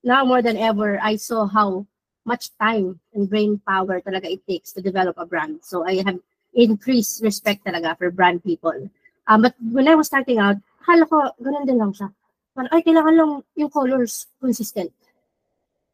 now 0.02 0.26
more 0.26 0.42
than 0.42 0.58
ever, 0.58 0.98
I 0.98 1.14
saw 1.14 1.46
how 1.46 1.86
much 2.28 2.52
time 2.60 3.00
and 3.16 3.32
brain 3.32 3.56
power 3.64 4.04
talaga 4.04 4.28
it 4.28 4.44
takes 4.44 4.76
to 4.76 4.84
develop 4.84 5.16
a 5.16 5.24
brand. 5.24 5.64
So 5.64 5.88
I 5.88 6.04
have 6.04 6.20
increased 6.52 7.24
respect 7.24 7.64
talaga 7.64 7.96
for 7.96 8.12
brand 8.12 8.44
people. 8.44 8.76
Um, 9.28 9.40
but 9.40 9.56
when 9.60 9.88
I 9.88 9.96
was 9.96 10.12
starting 10.12 10.36
out, 10.36 10.60
akala 10.84 11.08
ko, 11.08 11.16
ganun 11.40 11.64
din 11.68 11.80
lang 11.80 11.92
siya. 11.92 12.08
Parang, 12.56 12.72
ay, 12.72 12.80
kailangan 12.80 13.14
lang 13.14 13.30
yung 13.54 13.70
colors 13.70 14.26
consistent. 14.40 14.90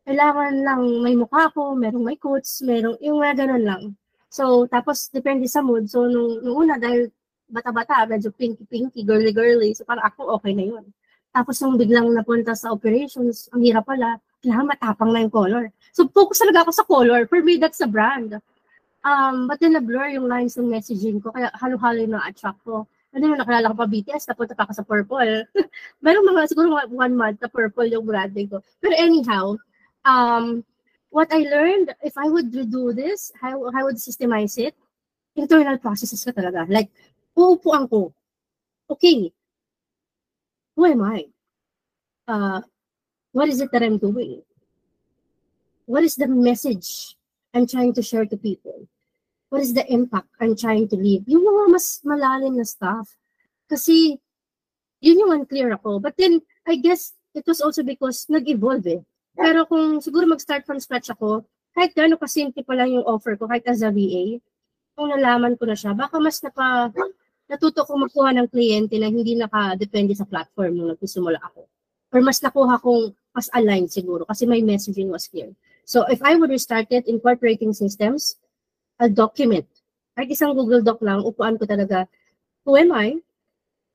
Kailangan 0.06 0.62
lang 0.62 0.82
may 1.02 1.18
mukha 1.18 1.50
ko, 1.50 1.74
merong 1.74 2.04
may 2.06 2.16
quotes, 2.16 2.62
merong, 2.62 2.94
yung 3.02 3.18
mga 3.18 3.44
ganun 3.44 3.64
lang. 3.66 3.82
So, 4.30 4.64
tapos, 4.70 5.10
depende 5.10 5.50
sa 5.50 5.60
mood. 5.60 5.90
So, 5.90 6.06
nung, 6.06 6.40
nung 6.46 6.66
una, 6.66 6.78
dahil 6.78 7.10
bata-bata, 7.50 8.06
medyo 8.06 8.30
pinky-pinky, 8.32 9.02
girly-girly. 9.02 9.74
So, 9.74 9.82
parang 9.84 10.06
ako, 10.06 10.38
okay 10.38 10.54
na 10.54 10.64
yun. 10.70 10.84
Tapos, 11.34 11.58
nung 11.60 11.74
biglang 11.74 12.06
napunta 12.14 12.54
sa 12.54 12.70
operations, 12.70 13.50
ang 13.50 13.60
hirap 13.66 13.90
pala, 13.90 14.22
kailangan 14.44 14.76
matapang 14.76 15.10
na 15.10 15.24
yung 15.24 15.32
color. 15.32 15.72
So, 15.96 16.04
focus 16.12 16.44
talaga 16.44 16.68
ako 16.68 16.70
sa 16.76 16.84
color. 16.84 17.24
For 17.24 17.40
me, 17.40 17.56
that's 17.56 17.80
a 17.80 17.88
brand. 17.88 18.36
Um, 19.00 19.48
but 19.48 19.56
then, 19.64 19.72
na-blur 19.72 20.12
yung 20.12 20.28
lines 20.28 20.60
ng 20.60 20.68
messaging 20.68 21.24
ko, 21.24 21.32
kaya 21.32 21.48
halo-halo 21.56 22.04
yung 22.04 22.12
na-attract 22.12 22.60
ko. 22.68 22.84
Ano 23.16 23.24
yung 23.24 23.40
nakilala 23.40 23.72
ko 23.72 23.76
pa 23.80 23.88
BTS, 23.88 24.28
napunta 24.28 24.52
pa 24.52 24.68
sa 24.76 24.84
purple. 24.84 25.48
Meron 26.04 26.28
mga, 26.28 26.52
siguro 26.52 26.76
mga 26.76 26.92
one 26.92 27.14
month 27.16 27.38
na 27.40 27.48
purple 27.48 27.88
yung 27.88 28.04
branding 28.04 28.52
ko. 28.52 28.60
Pero 28.84 28.92
anyhow, 29.00 29.56
um, 30.04 30.60
what 31.08 31.32
I 31.32 31.46
learned, 31.48 31.94
if 32.04 32.18
I 32.20 32.28
would 32.28 32.52
do 32.52 32.92
this, 32.92 33.32
how 33.40 33.64
I 33.72 33.80
would 33.86 33.96
systemize 33.96 34.58
it, 34.60 34.76
internal 35.38 35.78
processes 35.78 36.20
ka 36.20 36.36
talaga. 36.36 36.68
Like, 36.68 36.92
uupuan 37.38 37.88
ko. 37.88 38.12
Okay, 38.90 39.32
who 40.76 40.84
am 40.84 41.02
I? 41.02 41.26
Uh, 42.26 42.60
what 43.34 43.50
is 43.50 43.60
it 43.60 43.74
that 43.74 43.82
I'm 43.82 43.98
doing? 43.98 44.40
What 45.84 46.06
is 46.06 46.14
the 46.14 46.30
message 46.30 47.18
I'm 47.52 47.66
trying 47.66 47.92
to 47.98 48.02
share 48.02 48.24
to 48.24 48.38
people? 48.38 48.86
What 49.50 49.60
is 49.60 49.74
the 49.74 49.84
impact 49.92 50.30
I'm 50.40 50.56
trying 50.56 50.88
to 50.88 50.96
leave? 50.96 51.26
Yung 51.26 51.42
mga 51.42 51.74
mas 51.74 52.00
malalim 52.06 52.56
na 52.56 52.64
stuff. 52.64 53.10
Kasi, 53.66 54.16
yun 55.02 55.20
yung 55.20 55.34
unclear 55.42 55.74
ako. 55.74 55.98
But 55.98 56.14
then, 56.16 56.40
I 56.64 56.78
guess, 56.78 57.12
it 57.34 57.44
was 57.44 57.60
also 57.60 57.82
because 57.82 58.24
nag-evolve 58.30 58.86
eh. 58.86 59.02
Pero 59.34 59.66
kung 59.66 59.98
siguro 59.98 60.30
mag-start 60.30 60.62
from 60.62 60.78
scratch 60.78 61.10
ako, 61.10 61.42
kahit 61.74 61.90
gano'n 61.90 62.22
kasimple 62.22 62.62
pa 62.62 62.78
lang 62.78 62.94
yung 62.94 63.04
offer 63.04 63.34
ko, 63.34 63.50
kahit 63.50 63.66
as 63.66 63.82
a 63.82 63.90
VA, 63.90 64.38
kung 64.94 65.10
nalaman 65.10 65.58
ko 65.58 65.66
na 65.66 65.74
siya, 65.74 65.90
baka 65.90 66.22
mas 66.22 66.38
napa, 66.38 66.94
natuto 67.50 67.82
ko 67.82 67.98
magkuha 67.98 68.30
ng 68.30 68.46
kliyente 68.46 68.94
na 69.02 69.10
hindi 69.10 69.34
nakadepende 69.34 70.14
sa 70.14 70.22
platform 70.22 70.78
nung 70.78 70.90
nagsisimula 70.94 71.42
ako. 71.42 71.66
Or 72.14 72.22
mas 72.22 72.38
nakuha 72.38 72.78
kong 72.78 73.10
mas 73.34 73.50
aligned 73.52 73.90
siguro 73.90 74.22
kasi 74.24 74.46
my 74.46 74.62
messaging 74.62 75.10
was 75.10 75.26
clear. 75.26 75.50
So 75.84 76.06
if 76.08 76.22
I 76.22 76.38
would 76.38 76.48
restart 76.48 76.88
it, 76.94 77.10
incorporating 77.10 77.74
systems, 77.74 78.38
I'll 78.96 79.12
document. 79.12 79.66
Kahit 80.14 80.30
isang 80.30 80.54
Google 80.54 80.80
Doc 80.80 81.02
lang, 81.02 81.26
upuan 81.26 81.58
ko 81.58 81.66
talaga, 81.66 82.06
who 82.62 82.78
am 82.78 82.94
I 82.94 83.18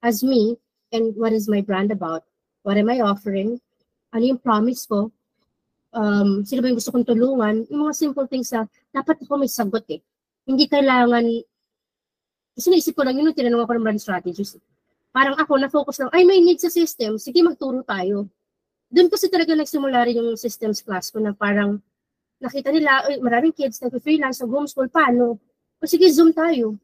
as 0.04 0.22
me 0.22 0.60
and 0.92 1.16
what 1.16 1.32
is 1.32 1.48
my 1.48 1.64
brand 1.64 1.90
about? 1.90 2.28
What 2.68 2.76
am 2.76 2.92
I 2.92 3.00
offering? 3.00 3.58
Ano 4.12 4.24
yung 4.36 4.42
promise 4.44 4.84
ko? 4.84 5.10
Um, 5.96 6.44
sino 6.46 6.62
ba 6.62 6.70
yung 6.70 6.78
gusto 6.78 6.92
kong 6.92 7.08
tulungan? 7.08 7.66
Yung 7.72 7.88
mga 7.88 7.96
simple 7.96 8.28
things 8.28 8.52
na 8.52 8.68
dapat 8.92 9.24
ako 9.24 9.40
may 9.40 9.50
sagot 9.50 9.88
eh. 9.90 10.04
Hindi 10.44 10.68
kailangan 10.68 11.24
kasi 12.60 12.76
naisip 12.76 12.92
ko 12.92 13.08
lang 13.08 13.16
yun, 13.16 13.32
tinanong 13.32 13.64
ako 13.64 13.72
ng 13.80 13.86
brand 13.88 14.04
strategies. 14.04 14.60
Parang 15.16 15.40
ako, 15.40 15.64
na-focus 15.64 16.04
lang, 16.04 16.12
ay, 16.12 16.28
may 16.28 16.44
need 16.44 16.60
sa 16.60 16.68
system, 16.68 17.16
sige, 17.16 17.40
magturo 17.40 17.88
tayo. 17.88 18.28
Doon 18.90 19.08
kasi 19.10 19.30
talaga 19.30 19.54
nagsimula 19.54 20.02
rin 20.10 20.18
yung 20.18 20.34
systems 20.34 20.82
class 20.82 21.14
ko 21.14 21.22
na 21.22 21.34
parang 21.34 21.78
nakita 22.42 22.74
nila, 22.74 23.06
ay, 23.06 23.22
maraming 23.22 23.54
kids 23.54 23.78
nag-freelance, 23.86 24.42
nag-homeschool, 24.42 24.90
paano? 24.90 25.38
O 25.78 25.86
sige, 25.86 26.10
Zoom 26.10 26.34
tayo. 26.34 26.76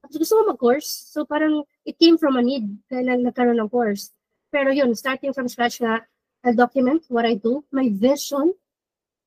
Tapos 0.00 0.16
gusto 0.20 0.32
ko 0.36 0.42
mag-course. 0.48 0.88
So 1.12 1.28
parang 1.28 1.64
it 1.84 2.00
came 2.00 2.16
from 2.16 2.40
a 2.40 2.42
need 2.42 2.64
kaya 2.88 3.04
nag- 3.04 3.24
nagkaroon 3.24 3.60
ng 3.60 3.68
course. 3.68 4.12
Pero 4.48 4.72
yun, 4.72 4.92
starting 4.96 5.32
from 5.36 5.48
scratch 5.48 5.80
nga, 5.84 6.04
I'll 6.44 6.56
document 6.56 7.04
what 7.08 7.24
I 7.24 7.36
do, 7.40 7.64
my 7.72 7.88
vision. 7.88 8.52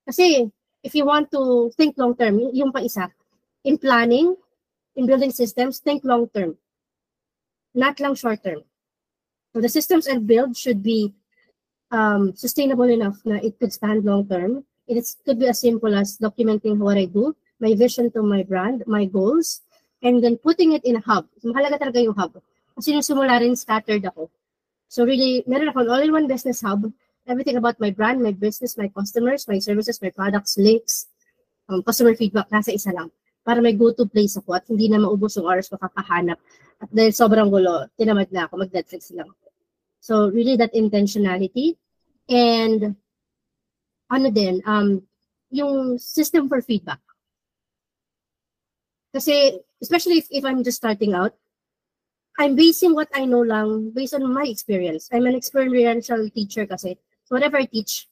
Kasi 0.06 0.50
if 0.82 0.94
you 0.94 1.06
want 1.06 1.30
to 1.34 1.74
think 1.76 1.98
long 1.98 2.16
term, 2.16 2.40
yung 2.54 2.72
pa 2.72 2.86
isa, 2.86 3.10
in 3.66 3.78
planning, 3.78 4.38
in 4.96 5.06
building 5.06 5.34
systems, 5.34 5.82
think 5.82 6.06
long 6.06 6.30
term. 6.30 6.56
Not 7.74 8.00
lang 8.00 8.16
short 8.16 8.42
term. 8.42 8.64
So 9.54 9.62
the 9.62 9.70
systems 9.70 10.08
I 10.08 10.18
build 10.18 10.56
should 10.56 10.82
be 10.82 11.14
um, 11.92 12.36
sustainable 12.36 12.90
enough 12.90 13.18
na 13.26 13.36
it 13.44 13.60
could 13.60 13.74
stand 13.74 14.04
long 14.06 14.28
term. 14.28 14.64
It 14.88 15.04
could 15.26 15.40
be 15.40 15.48
as 15.48 15.60
simple 15.60 15.94
as 15.96 16.18
documenting 16.18 16.78
what 16.78 16.98
I 16.98 17.06
do, 17.06 17.36
my 17.60 17.76
vision 17.76 18.12
to 18.12 18.24
my 18.24 18.44
brand, 18.44 18.84
my 18.88 19.06
goals, 19.06 19.62
and 20.02 20.24
then 20.24 20.38
putting 20.38 20.74
it 20.74 20.86
in 20.86 20.96
a 20.96 21.04
hub. 21.04 21.28
Mahalaga 21.44 21.80
talaga 21.80 22.04
yung 22.04 22.16
hub. 22.16 22.40
Kasi 22.76 22.94
nung 22.94 23.04
simula 23.04 23.42
rin, 23.42 23.56
scattered 23.56 24.06
ako. 24.06 24.30
So 24.88 25.04
really, 25.04 25.44
meron 25.48 25.70
ako 25.70 25.84
an 25.84 25.90
all-in-one 25.90 26.28
business 26.28 26.62
hub. 26.62 26.88
Everything 27.28 27.60
about 27.60 27.76
my 27.84 27.92
brand, 27.92 28.24
my 28.24 28.32
business, 28.32 28.78
my 28.78 28.88
customers, 28.88 29.48
my 29.48 29.60
services, 29.60 30.00
my 30.00 30.12
products, 30.14 30.56
links, 30.56 31.12
um, 31.68 31.84
customer 31.84 32.16
feedback, 32.16 32.48
nasa 32.48 32.72
isa 32.72 32.96
lang. 32.96 33.12
Para 33.44 33.60
may 33.60 33.76
go-to 33.76 34.08
place 34.08 34.40
ako 34.40 34.56
at 34.56 34.64
hindi 34.72 34.88
na 34.88 35.04
maubos 35.04 35.36
yung 35.36 35.48
oras 35.48 35.68
ko 35.68 35.76
kakahanap. 35.76 36.40
At 36.80 36.88
dahil 36.94 37.12
sobrang 37.12 37.52
gulo, 37.52 37.92
tinamad 38.00 38.32
na 38.32 38.48
ako, 38.48 38.64
mag-Netflix 38.64 39.12
lang 39.12 39.28
ako. 39.28 39.47
So 40.00 40.30
really 40.30 40.56
that 40.58 40.74
intentionality 40.74 41.78
and 42.30 42.96
ano 44.10 44.32
din, 44.32 44.62
um, 44.66 45.04
yung 45.52 45.98
system 45.98 46.48
for 46.48 46.62
feedback. 46.62 47.00
Kasi, 49.14 49.60
especially 49.82 50.20
if, 50.20 50.28
if 50.32 50.46
I'm 50.46 50.64
just 50.64 50.78
starting 50.78 51.14
out, 51.14 51.34
I'm 52.38 52.56
basing 52.56 52.94
what 52.94 53.10
I 53.16 53.26
know 53.26 53.42
lang 53.42 53.92
based 53.92 54.14
on 54.14 54.22
my 54.32 54.46
experience. 54.46 55.10
I'm 55.12 55.26
an 55.26 55.36
experiential 55.36 56.30
teacher 56.30 56.68
kasi. 56.68 56.98
So 57.26 57.34
whatever 57.34 57.58
I 57.58 57.66
teach, 57.66 58.08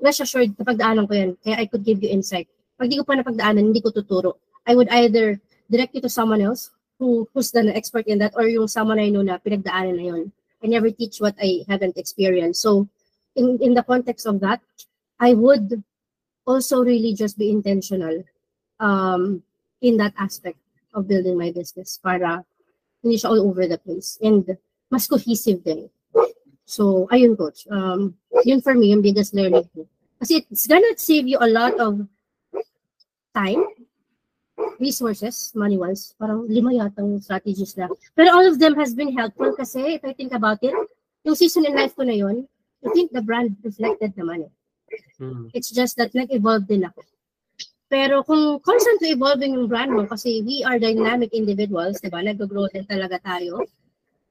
rest 0.00 0.20
assured, 0.20 0.56
napagdaanan 0.56 1.06
ko 1.06 1.14
yan. 1.14 1.30
Kaya 1.44 1.56
I 1.60 1.66
could 1.66 1.84
give 1.84 2.02
you 2.02 2.08
insight. 2.08 2.48
Pag 2.80 2.88
di 2.88 2.96
ko 2.96 3.04
pa 3.04 3.12
napagdaanan, 3.12 3.70
hindi 3.72 3.84
ko 3.84 3.92
tuturo. 3.92 4.40
I 4.64 4.74
would 4.74 4.88
either 4.88 5.36
direct 5.68 5.94
you 5.94 6.00
to 6.00 6.08
someone 6.08 6.40
else 6.40 6.72
who 6.98 7.28
who's 7.36 7.52
the 7.52 7.60
expert 7.76 8.08
in 8.08 8.18
that 8.24 8.32
or 8.40 8.48
yung 8.48 8.72
someone 8.72 8.96
I 8.96 9.12
know 9.12 9.20
na 9.20 9.36
pinagdaanan 9.36 10.00
na 10.00 10.04
yun. 10.16 10.32
I 10.62 10.66
never 10.66 10.90
teach 10.90 11.18
what 11.18 11.34
I 11.40 11.64
haven't 11.68 11.96
experienced. 11.96 12.62
So 12.62 12.88
in, 13.34 13.58
in 13.60 13.74
the 13.74 13.82
context 13.82 14.26
of 14.26 14.40
that, 14.40 14.60
I 15.20 15.34
would 15.34 15.82
also 16.46 16.82
really 16.82 17.14
just 17.14 17.38
be 17.38 17.50
intentional 17.50 18.24
um, 18.80 19.42
in 19.80 19.96
that 19.98 20.14
aspect 20.18 20.58
of 20.94 21.08
building 21.08 21.36
my 21.36 21.50
business 21.52 22.00
para 22.02 22.44
hindi 23.02 23.16
siya 23.16 23.30
all 23.30 23.42
over 23.48 23.66
the 23.66 23.78
place 23.78 24.18
and 24.22 24.56
mas 24.90 25.06
cohesive 25.06 25.62
din. 25.62 25.90
So, 26.66 27.06
ayun 27.14 27.38
coach. 27.38 27.66
Um, 27.70 28.18
yun 28.42 28.60
for 28.60 28.74
me, 28.74 28.90
yung 28.90 29.02
biggest 29.02 29.34
learning 29.34 29.70
ko. 29.70 29.86
Kasi 30.18 30.42
it's 30.50 30.66
gonna 30.66 30.96
save 30.98 31.28
you 31.28 31.38
a 31.38 31.46
lot 31.46 31.78
of 31.78 32.02
time, 33.36 33.62
resources, 34.78 35.52
money-wise. 35.54 36.14
Parang 36.18 36.48
lima 36.48 36.72
yatang 36.72 37.20
strategies 37.22 37.76
na. 37.76 37.88
Pero 38.14 38.32
all 38.32 38.46
of 38.48 38.58
them 38.58 38.74
has 38.76 38.94
been 38.94 39.12
helpful 39.12 39.52
kasi 39.56 40.00
if 40.00 40.02
I 40.04 40.12
think 40.12 40.32
about 40.32 40.60
it, 40.62 40.74
yung 41.24 41.34
season 41.34 41.66
in 41.66 41.74
life 41.74 41.96
ko 41.96 42.04
na 42.04 42.16
yun, 42.16 42.48
I 42.84 42.88
think 42.92 43.12
the 43.12 43.22
brand 43.24 43.56
reflected 43.64 44.14
naman 44.16 44.46
eh. 44.46 44.52
Mm. 45.20 45.50
It's 45.52 45.72
just 45.72 45.96
that 45.96 46.14
nag-evolve 46.14 46.68
din 46.68 46.86
ako. 46.86 47.02
Pero 47.86 48.22
kung 48.26 48.58
constantly 48.60 49.14
evolving 49.14 49.54
yung 49.54 49.70
brand 49.70 49.94
mo, 49.94 50.06
kasi 50.06 50.42
we 50.42 50.66
are 50.66 50.78
dynamic 50.78 51.30
individuals, 51.30 52.02
di 52.02 52.10
ba? 52.10 52.22
Nag-grow 52.22 52.66
din 52.70 52.86
talaga 52.86 53.18
tayo. 53.22 53.62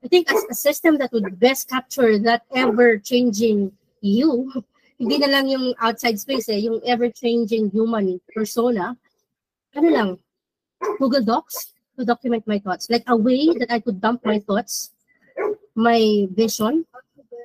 I 0.03 0.07
think 0.07 0.29
as 0.29 0.43
a 0.51 0.53
system 0.53 0.99
that 0.99 1.11
would 1.15 1.39
best 1.39 1.71
capture 1.71 2.19
that 2.19 2.43
ever-changing 2.53 3.71
you, 4.03 4.51
hindi 5.01 5.17
na 5.19 5.31
lang 5.31 5.47
yung 5.49 5.73
outside 5.79 6.19
space 6.19 6.47
eh, 6.51 6.59
yung 6.59 6.83
ever-changing 6.83 7.71
human 7.71 8.19
persona, 8.31 8.95
ano 9.75 9.89
lang, 9.91 10.09
Google 10.99 11.23
Docs 11.23 11.75
to 11.99 12.05
document 12.05 12.47
my 12.47 12.59
thoughts. 12.59 12.89
Like 12.89 13.03
a 13.07 13.15
way 13.15 13.51
that 13.59 13.71
I 13.71 13.79
could 13.79 14.01
dump 14.01 14.23
my 14.25 14.39
thoughts, 14.39 14.91
my 15.75 16.27
vision, 16.31 16.85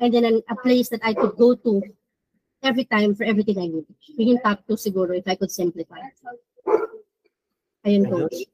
and 0.01 0.15
then 0.15 0.43
a 0.49 0.57
place 0.63 0.89
that 0.89 1.03
I 1.03 1.15
could 1.15 1.37
go 1.37 1.55
to 1.55 1.83
every 2.63 2.85
time 2.85 3.15
for 3.15 3.25
everything 3.25 3.59
I 3.59 3.69
need. 3.69 3.87
Yun 4.17 4.37
yung 4.37 4.43
top 4.43 4.65
two 4.67 4.79
siguro 4.79 5.17
if 5.17 5.27
I 5.27 5.35
could 5.35 5.51
simplify. 5.51 6.01
Ayun, 7.85 8.05
coach. 8.09 8.47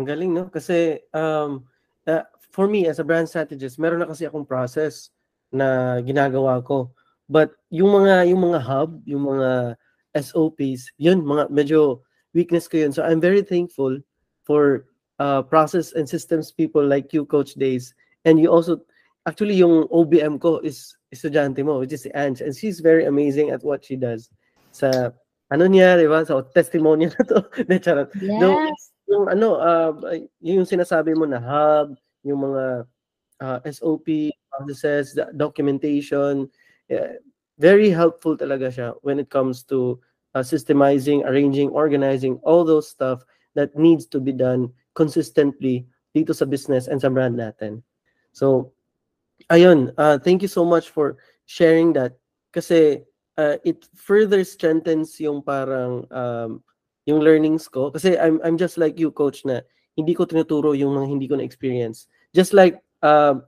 Ang 0.00 0.06
galing, 0.08 0.32
no? 0.32 0.48
Kasi 0.48 1.00
um, 1.12 1.68
uh, 2.08 2.24
for 2.50 2.66
me, 2.66 2.88
as 2.88 2.98
a 2.98 3.04
brand 3.04 3.28
strategist, 3.28 3.76
meron 3.76 4.00
na 4.00 4.08
kasi 4.08 4.24
akong 4.24 4.48
process 4.48 5.12
na 5.52 5.98
ginagawa 6.00 6.64
ko. 6.64 6.90
But 7.30 7.54
yung 7.70 7.94
mga 7.94 8.32
yung 8.32 8.42
mga 8.50 8.60
hub, 8.64 8.90
yung 9.06 9.28
mga 9.28 9.76
SOPs, 10.16 10.90
yun 10.98 11.22
mga 11.22 11.52
medyo 11.52 12.02
weakness 12.34 12.68
ko 12.68 12.78
yun. 12.78 12.92
So 12.92 13.02
I'm 13.02 13.20
very 13.20 13.42
thankful 13.42 13.98
for 14.44 14.86
uh, 15.18 15.42
process 15.42 15.92
and 15.92 16.08
systems 16.08 16.50
people 16.52 16.84
like 16.84 17.12
you, 17.12 17.24
Coach 17.24 17.54
Days. 17.54 17.94
And 18.24 18.38
you 18.40 18.50
also, 18.50 18.80
actually 19.26 19.54
yung 19.54 19.88
OBM 19.88 20.40
ko 20.40 20.58
is 20.60 20.96
estudyante 21.14 21.64
mo, 21.64 21.78
which 21.80 21.92
is 21.92 22.02
si 22.02 22.10
Ange. 22.14 22.40
And 22.40 22.54
she's 22.54 22.80
very 22.80 23.04
amazing 23.06 23.50
at 23.50 23.62
what 23.64 23.84
she 23.84 23.96
does. 23.96 24.30
Sa 24.72 25.10
ano 25.50 25.64
niya, 25.66 25.98
di 25.98 26.06
ba? 26.06 26.22
Sa 26.24 26.42
testimonial 26.54 27.10
na 27.18 27.24
to. 27.26 27.38
De, 27.68 27.76
charot. 27.82 28.10
No, 28.22 28.54
Yes. 28.62 28.92
yung 29.10 29.26
ano, 29.26 29.58
uh, 29.58 29.92
yung 30.40 30.62
sinasabi 30.62 31.18
mo 31.18 31.26
na 31.26 31.42
hub, 31.42 31.98
yung 32.22 32.46
mga 32.46 32.86
uh, 33.42 33.58
SOP, 33.66 34.30
processes, 34.50 35.18
documentation, 35.34 36.46
eh, 36.86 37.18
very 37.58 37.90
helpful 37.90 38.38
talaga 38.38 38.70
siya 38.70 38.88
when 39.02 39.18
it 39.18 39.28
comes 39.28 39.62
to 39.66 39.98
uh, 40.34 40.40
systemizing, 40.40 41.24
arranging, 41.26 41.70
organizing, 41.70 42.38
all 42.42 42.64
those 42.64 42.88
stuff 42.88 43.22
that 43.54 43.74
needs 43.76 44.06
to 44.06 44.20
be 44.20 44.32
done 44.32 44.70
consistently 44.94 45.86
dito 46.14 46.34
sa 46.34 46.44
business 46.44 46.86
and 46.86 47.00
sa 47.00 47.10
brand 47.10 47.38
natin. 47.38 47.82
So, 48.32 48.72
ayun, 49.50 49.94
uh, 49.98 50.18
thank 50.18 50.42
you 50.42 50.48
so 50.50 50.64
much 50.64 50.90
for 50.90 51.18
sharing 51.46 51.92
that 51.94 52.18
kasi 52.54 53.02
uh, 53.38 53.56
it 53.64 53.86
further 53.94 54.42
strengthens 54.42 55.18
yung 55.18 55.42
parang 55.42 56.06
um, 56.10 56.62
yung 57.06 57.22
learnings 57.22 57.66
ko 57.66 57.90
kasi 57.90 58.18
I'm 58.18 58.38
I'm 58.42 58.58
just 58.58 58.78
like 58.78 58.98
you 58.98 59.10
coach 59.10 59.42
na 59.46 59.62
hindi 59.98 60.14
ko 60.14 60.26
tinuturo 60.26 60.74
yung 60.74 60.94
mga 60.94 61.06
hindi 61.10 61.26
ko 61.26 61.38
na 61.38 61.46
experience. 61.46 62.06
Just 62.34 62.54
like 62.54 62.78
uh, 63.02 63.42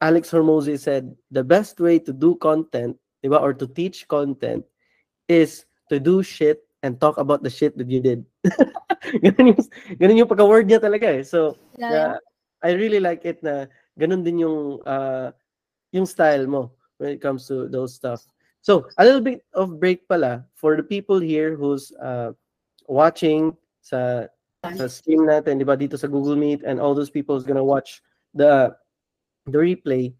Alex 0.00 0.28
Hormozy 0.30 0.76
said, 0.76 1.16
the 1.30 1.44
best 1.44 1.80
way 1.80 1.98
to 1.98 2.12
do 2.12 2.36
content, 2.36 2.96
ba, 3.24 3.40
or 3.40 3.56
to 3.56 3.66
teach 3.66 4.04
content 4.08 4.64
is 5.28 5.64
to 5.88 6.00
do 6.00 6.22
shit 6.22 6.66
and 6.82 7.00
talk 7.00 7.18
about 7.18 7.42
the 7.42 7.50
shit 7.50 7.76
that 7.78 7.90
you 7.90 8.00
did. 8.00 8.24
ganun 9.24 9.54
yung, 9.54 9.60
ganun 9.98 10.20
yung 10.22 10.30
pagka-word 10.30 10.66
niya 10.68 10.80
talaga 10.82 11.20
eh. 11.20 11.22
So, 11.22 11.56
Yeah. 11.76 11.92
yeah, 11.92 12.12
I 12.62 12.72
really 12.72 13.00
like 13.00 13.24
it 13.24 13.42
na 13.42 13.66
ganun 14.00 14.24
din 14.24 14.40
yung 14.40 14.80
uh, 14.86 15.32
yung 15.92 16.06
style 16.06 16.46
mo 16.46 16.72
when 16.98 17.16
it 17.16 17.20
comes 17.20 17.46
to 17.48 17.68
those 17.68 17.94
stuff. 17.94 18.24
So, 18.64 18.88
a 18.98 19.04
little 19.04 19.22
bit 19.22 19.46
of 19.54 19.78
break 19.78 20.08
pala 20.08 20.42
for 20.58 20.74
the 20.74 20.82
people 20.82 21.20
here 21.20 21.54
who's 21.54 21.92
uh, 22.02 22.32
watching 22.88 23.54
sa 23.82 24.26
sa 24.74 24.90
stream 24.90 25.22
natin, 25.22 25.62
di 25.62 25.66
ba, 25.68 25.78
dito 25.78 25.94
sa 25.94 26.10
Google 26.10 26.34
Meet 26.34 26.66
and 26.66 26.82
all 26.82 26.90
those 26.90 27.12
people 27.12 27.38
who's 27.38 27.46
gonna 27.46 27.62
watch 27.62 28.02
the 28.34 28.74
the 29.46 29.58
replay. 29.58 30.10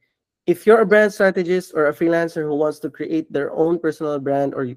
If 0.46 0.62
you're 0.62 0.78
a 0.78 0.86
brand 0.86 1.10
strategist 1.10 1.74
or 1.74 1.90
a 1.90 1.94
freelancer 1.96 2.46
who 2.46 2.54
wants 2.54 2.78
to 2.86 2.90
create 2.90 3.26
their 3.34 3.50
own 3.50 3.82
personal 3.82 4.22
brand 4.22 4.54
or 4.54 4.70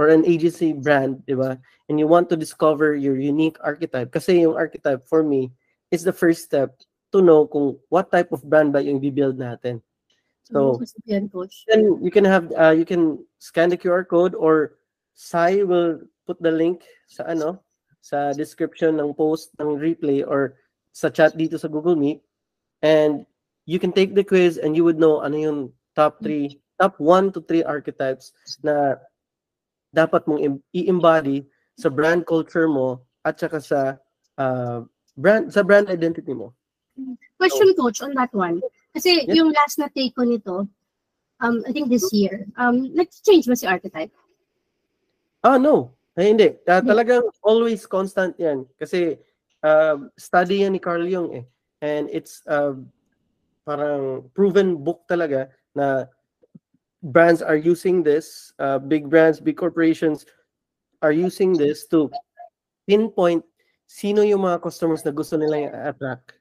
or 0.00 0.08
an 0.08 0.24
agency 0.24 0.72
brand, 0.72 1.20
di 1.28 1.36
ba, 1.36 1.60
and 1.92 2.00
you 2.00 2.08
want 2.08 2.32
to 2.32 2.40
discover 2.40 2.96
your 2.96 3.20
unique 3.20 3.60
archetype, 3.60 4.08
kasi 4.08 4.40
yung 4.40 4.56
archetype 4.56 5.04
for 5.04 5.20
me 5.20 5.52
is 5.92 6.00
the 6.00 6.16
first 6.16 6.40
step 6.40 6.72
to 7.12 7.20
know 7.20 7.44
kung 7.44 7.76
what 7.92 8.08
type 8.08 8.32
of 8.32 8.40
brand 8.48 8.72
ba 8.72 8.80
yung 8.80 8.96
build 8.96 9.36
natin. 9.36 9.84
So, 10.48 10.80
then 11.68 12.00
you 12.00 12.10
can 12.10 12.24
have 12.24 12.48
uh, 12.56 12.72
you 12.72 12.88
can 12.88 13.20
scan 13.38 13.68
the 13.68 13.76
QR 13.76 14.08
code 14.08 14.32
or 14.32 14.80
Sai 15.12 15.62
will 15.62 16.00
put 16.24 16.40
the 16.40 16.50
link 16.50 16.80
sa 17.06 17.28
ano 17.28 17.60
sa 18.00 18.32
description 18.32 18.96
ng 18.96 19.12
post 19.12 19.52
ng 19.60 19.76
replay 19.76 20.24
or 20.24 20.56
sa 20.96 21.12
chat 21.12 21.36
dito 21.36 21.60
sa 21.60 21.68
Google 21.68 21.94
Meet. 21.94 22.24
And 22.80 23.28
you 23.68 23.76
can 23.76 23.92
take 23.92 24.16
the 24.16 24.24
quiz 24.24 24.56
and 24.56 24.72
you 24.72 24.82
would 24.82 24.96
know 24.96 25.20
ano 25.20 25.36
yung 25.36 25.58
top 25.92 26.24
3 26.24 26.56
top 26.80 26.96
1 26.96 27.36
to 27.36 27.44
3 27.44 27.62
archetypes 27.68 28.32
na 28.64 28.96
dapat 29.90 30.26
mong 30.26 30.62
i-embody 30.74 31.46
sa 31.74 31.90
brand 31.90 32.22
culture 32.26 32.70
mo 32.70 33.02
at 33.26 33.36
saka 33.36 33.58
sa 33.58 33.80
uh, 34.38 34.82
brand 35.18 35.50
sa 35.50 35.66
brand 35.66 35.90
identity 35.90 36.32
mo. 36.32 36.54
Question, 37.38 37.72
coach, 37.74 38.02
on 38.04 38.12
that 38.14 38.32
one. 38.34 38.60
Kasi 38.92 39.24
Yes. 39.24 39.34
yung 39.36 39.50
last 39.54 39.78
na 39.80 39.88
take 39.88 40.12
ko 40.12 40.26
nito, 40.26 40.68
um, 41.40 41.56
I 41.64 41.72
think 41.72 41.88
this 41.88 42.12
year, 42.12 42.44
um, 42.60 42.92
nag-change 42.92 43.48
ba 43.48 43.56
si 43.56 43.64
archetype? 43.64 44.12
Ah, 45.40 45.56
no. 45.56 45.96
Ay, 46.18 46.36
hindi. 46.36 46.52
Ah, 46.68 46.84
talagang 46.84 47.24
always 47.40 47.88
constant 47.88 48.36
yan. 48.36 48.68
Kasi 48.76 49.16
uh, 49.64 49.96
study 50.18 50.66
yan 50.68 50.76
ni 50.76 50.80
Carl 50.82 51.06
Jung 51.08 51.32
eh. 51.32 51.44
And 51.80 52.12
it's 52.12 52.44
uh, 52.44 52.76
parang 53.64 54.28
proven 54.36 54.76
book 54.84 55.08
talaga 55.08 55.48
na 55.72 56.04
brands 57.02 57.42
are 57.42 57.56
using 57.56 58.02
this, 58.02 58.52
uh, 58.58 58.78
big 58.78 59.08
brands, 59.08 59.40
big 59.40 59.56
corporations 59.56 60.26
are 61.02 61.12
using 61.12 61.56
this 61.56 61.86
to 61.88 62.10
pinpoint 62.86 63.44
sino 63.90 64.22
yung 64.22 64.46
mga 64.46 64.62
customers 64.62 65.02
na 65.02 65.10
gusto 65.10 65.34
nila 65.34 65.66
i-attract. 65.66 66.38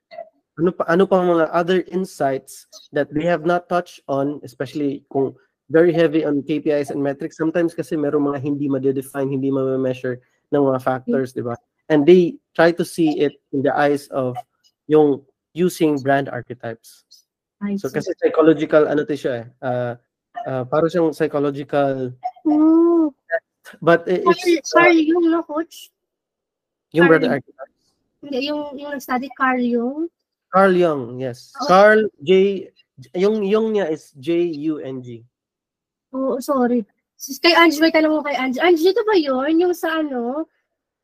Ano 0.59 0.75
pa 0.75 0.83
ano 0.91 1.07
pa 1.07 1.23
mga 1.23 1.47
other 1.55 1.81
insights 1.89 2.67
that 2.91 3.07
they 3.09 3.23
have 3.23 3.47
not 3.47 3.71
touched 3.71 4.03
on, 4.11 4.43
especially 4.43 5.07
kung 5.09 5.33
very 5.71 5.93
heavy 5.93 6.25
on 6.25 6.43
KPIs 6.43 6.91
and 6.91 7.01
metrics. 7.01 7.37
Sometimes 7.39 7.73
kasi 7.73 7.95
meron 7.95 8.27
mga 8.27 8.43
hindi 8.43 8.67
ma-define, 8.67 9.29
hindi 9.31 9.49
ma-measure 9.49 10.19
ng 10.51 10.61
mga 10.61 10.81
factors, 10.81 11.31
di 11.31 11.41
ba? 11.41 11.55
And 11.89 12.05
they 12.05 12.37
try 12.53 12.69
to 12.75 12.85
see 12.85 13.17
it 13.23 13.33
in 13.53 13.63
the 13.63 13.73
eyes 13.73 14.09
of 14.13 14.35
yung 14.85 15.23
using 15.53 15.97
brand 16.01 16.29
archetypes. 16.29 17.05
I 17.61 17.77
So 17.77 17.89
see. 17.89 17.97
kasi 18.01 18.13
psychological, 18.21 18.85
ano 18.89 19.05
to 19.05 19.15
siya 19.17 19.33
eh, 19.41 19.45
uh, 19.65 19.93
uh, 20.45 20.63
parang 20.65 20.89
siyang 20.89 21.11
psychological, 21.15 22.13
Oh, 22.45 23.11
but 23.81 24.07
it- 24.07 24.23
it's 24.45 24.71
Carl 24.71 24.93
uh, 24.93 24.99
Jung, 24.99 25.27
no, 25.29 25.43
coach? 25.43 25.91
yung 26.91 27.07
Carl 27.07 27.21
Jung. 27.21 27.33
archetypes. 27.37 27.83
Hindi, 28.19 28.37
yung, 28.47 28.61
yung 28.75 28.91
nag-study 28.91 29.29
Carl 29.35 29.61
Jung. 29.61 29.99
Carl 30.49 30.73
Jung, 30.73 31.03
yes. 31.21 31.53
Oh. 31.61 31.67
Carl 31.67 32.01
J, 32.21 32.65
yung 33.15 33.45
yung 33.45 33.71
niya 33.71 33.87
is 33.87 34.11
J-U-N-G. 34.17 35.23
Oo, 36.11 36.41
sorry. 36.41 36.83
Sis, 37.19 37.37
Kay 37.37 37.53
Ange, 37.53 37.77
may 37.79 37.91
tanong 37.91 38.15
mo 38.15 38.23
kay 38.23 38.33
Ange. 38.35 38.57
Ange, 38.59 38.81
dito 38.81 39.03
ba 39.05 39.13
yun? 39.13 39.51
Yung 39.59 39.75
sa 39.75 39.99
ano, 40.01 40.47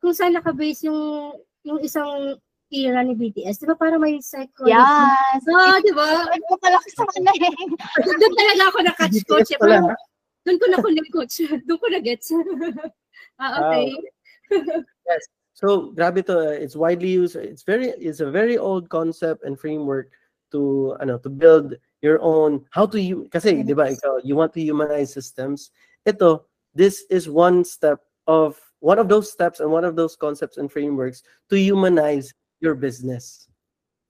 kung 0.00 0.12
saan 0.12 0.34
nakabase 0.34 0.88
yung 0.88 1.32
yung 1.62 1.78
isang 1.80 2.36
era 2.72 3.02
ni 3.02 3.14
BTS. 3.14 3.62
Di 3.62 3.66
ba 3.66 3.76
parang 3.78 4.02
may 4.02 4.18
psychology? 4.18 4.74
Yes. 4.74 5.42
Ah, 5.46 5.78
di 5.78 5.92
ba? 5.94 6.26
Ay, 6.30 6.40
ko 6.50 6.58
pala 6.58 6.78
sa 6.90 7.06
kanila 7.14 7.30
eh. 7.34 7.54
Doon 8.02 8.34
talaga 8.34 8.62
ako 8.68 8.78
na-catch 8.82 9.18
coach. 9.30 9.50
BTS 9.54 9.60
pala. 9.62 9.94
Doon 10.46 10.58
ko 10.58 10.66
na-connect 10.70 11.10
coach. 11.10 11.34
Doon 11.66 11.78
ko 11.78 11.86
na-gets. 11.90 12.28
ah, 13.42 13.50
okay. 13.66 13.86
So 15.56 15.90
grabe 15.96 16.20
to, 16.26 16.36
uh, 16.36 16.52
it's 16.52 16.76
widely 16.76 17.08
used. 17.08 17.34
It's 17.34 17.64
very 17.64 17.88
it's 17.96 18.20
a 18.20 18.30
very 18.30 18.58
old 18.60 18.92
concept 18.92 19.42
and 19.42 19.56
framework 19.56 20.12
to 20.52 20.94
ano 21.00 21.16
to 21.24 21.32
build 21.32 21.74
your 22.04 22.20
own 22.20 22.60
how 22.70 22.84
to 22.84 23.00
you 23.00 23.24
kasi 23.32 23.64
'di 23.64 23.72
ba 23.72 23.88
ikaw 23.88 24.20
you 24.20 24.36
want 24.36 24.52
to 24.52 24.60
humanize 24.60 25.16
systems. 25.16 25.72
Ito 26.04 26.44
this 26.76 27.08
is 27.08 27.24
one 27.32 27.64
step 27.64 28.04
of 28.28 28.60
one 28.84 29.00
of 29.00 29.08
those 29.08 29.32
steps 29.32 29.64
and 29.64 29.72
one 29.72 29.88
of 29.88 29.96
those 29.96 30.12
concepts 30.12 30.60
and 30.60 30.68
frameworks 30.68 31.24
to 31.48 31.56
humanize 31.56 32.36
your 32.60 32.74
business. 32.74 33.48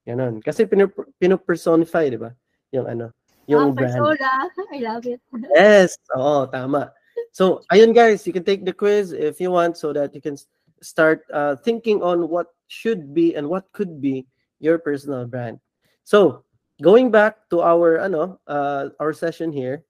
Ganon. 0.07 0.39
Kasi 0.43 0.67
pinu- 0.67 0.93
pinu-personify, 1.19 2.11
di 2.11 2.19
ba? 2.21 2.31
Yung 2.71 2.87
ano, 2.87 3.11
yung 3.51 3.71
Ah, 3.71 3.75
brand. 3.75 3.95
persona. 3.95 4.31
I 4.75 4.79
love 4.83 5.07
it. 5.07 5.21
Yes. 5.55 5.99
Oo, 6.15 6.47
tama. 6.47 6.93
So, 7.33 7.61
ayun 7.73 7.93
guys, 7.93 8.25
you 8.27 8.33
can 8.33 8.45
take 8.45 8.65
the 8.65 8.73
quiz 8.73 9.13
if 9.13 9.41
you 9.41 9.51
want 9.51 9.77
so 9.77 9.93
that 9.93 10.15
you 10.15 10.23
can 10.23 10.37
start 10.81 11.25
uh, 11.33 11.57
thinking 11.57 12.03
on 12.03 12.29
what 12.29 12.55
should 12.69 13.13
be 13.13 13.35
and 13.35 13.49
what 13.49 13.67
could 13.73 14.01
be 14.01 14.27
your 14.61 14.79
personal 14.79 15.27
brand. 15.27 15.59
So, 16.05 16.45
going 16.81 17.11
back 17.11 17.49
to 17.51 17.61
our 17.61 18.01
ano, 18.01 18.39
uh, 18.47 18.95
our 19.01 19.13
session 19.13 19.51
here. 19.53 19.85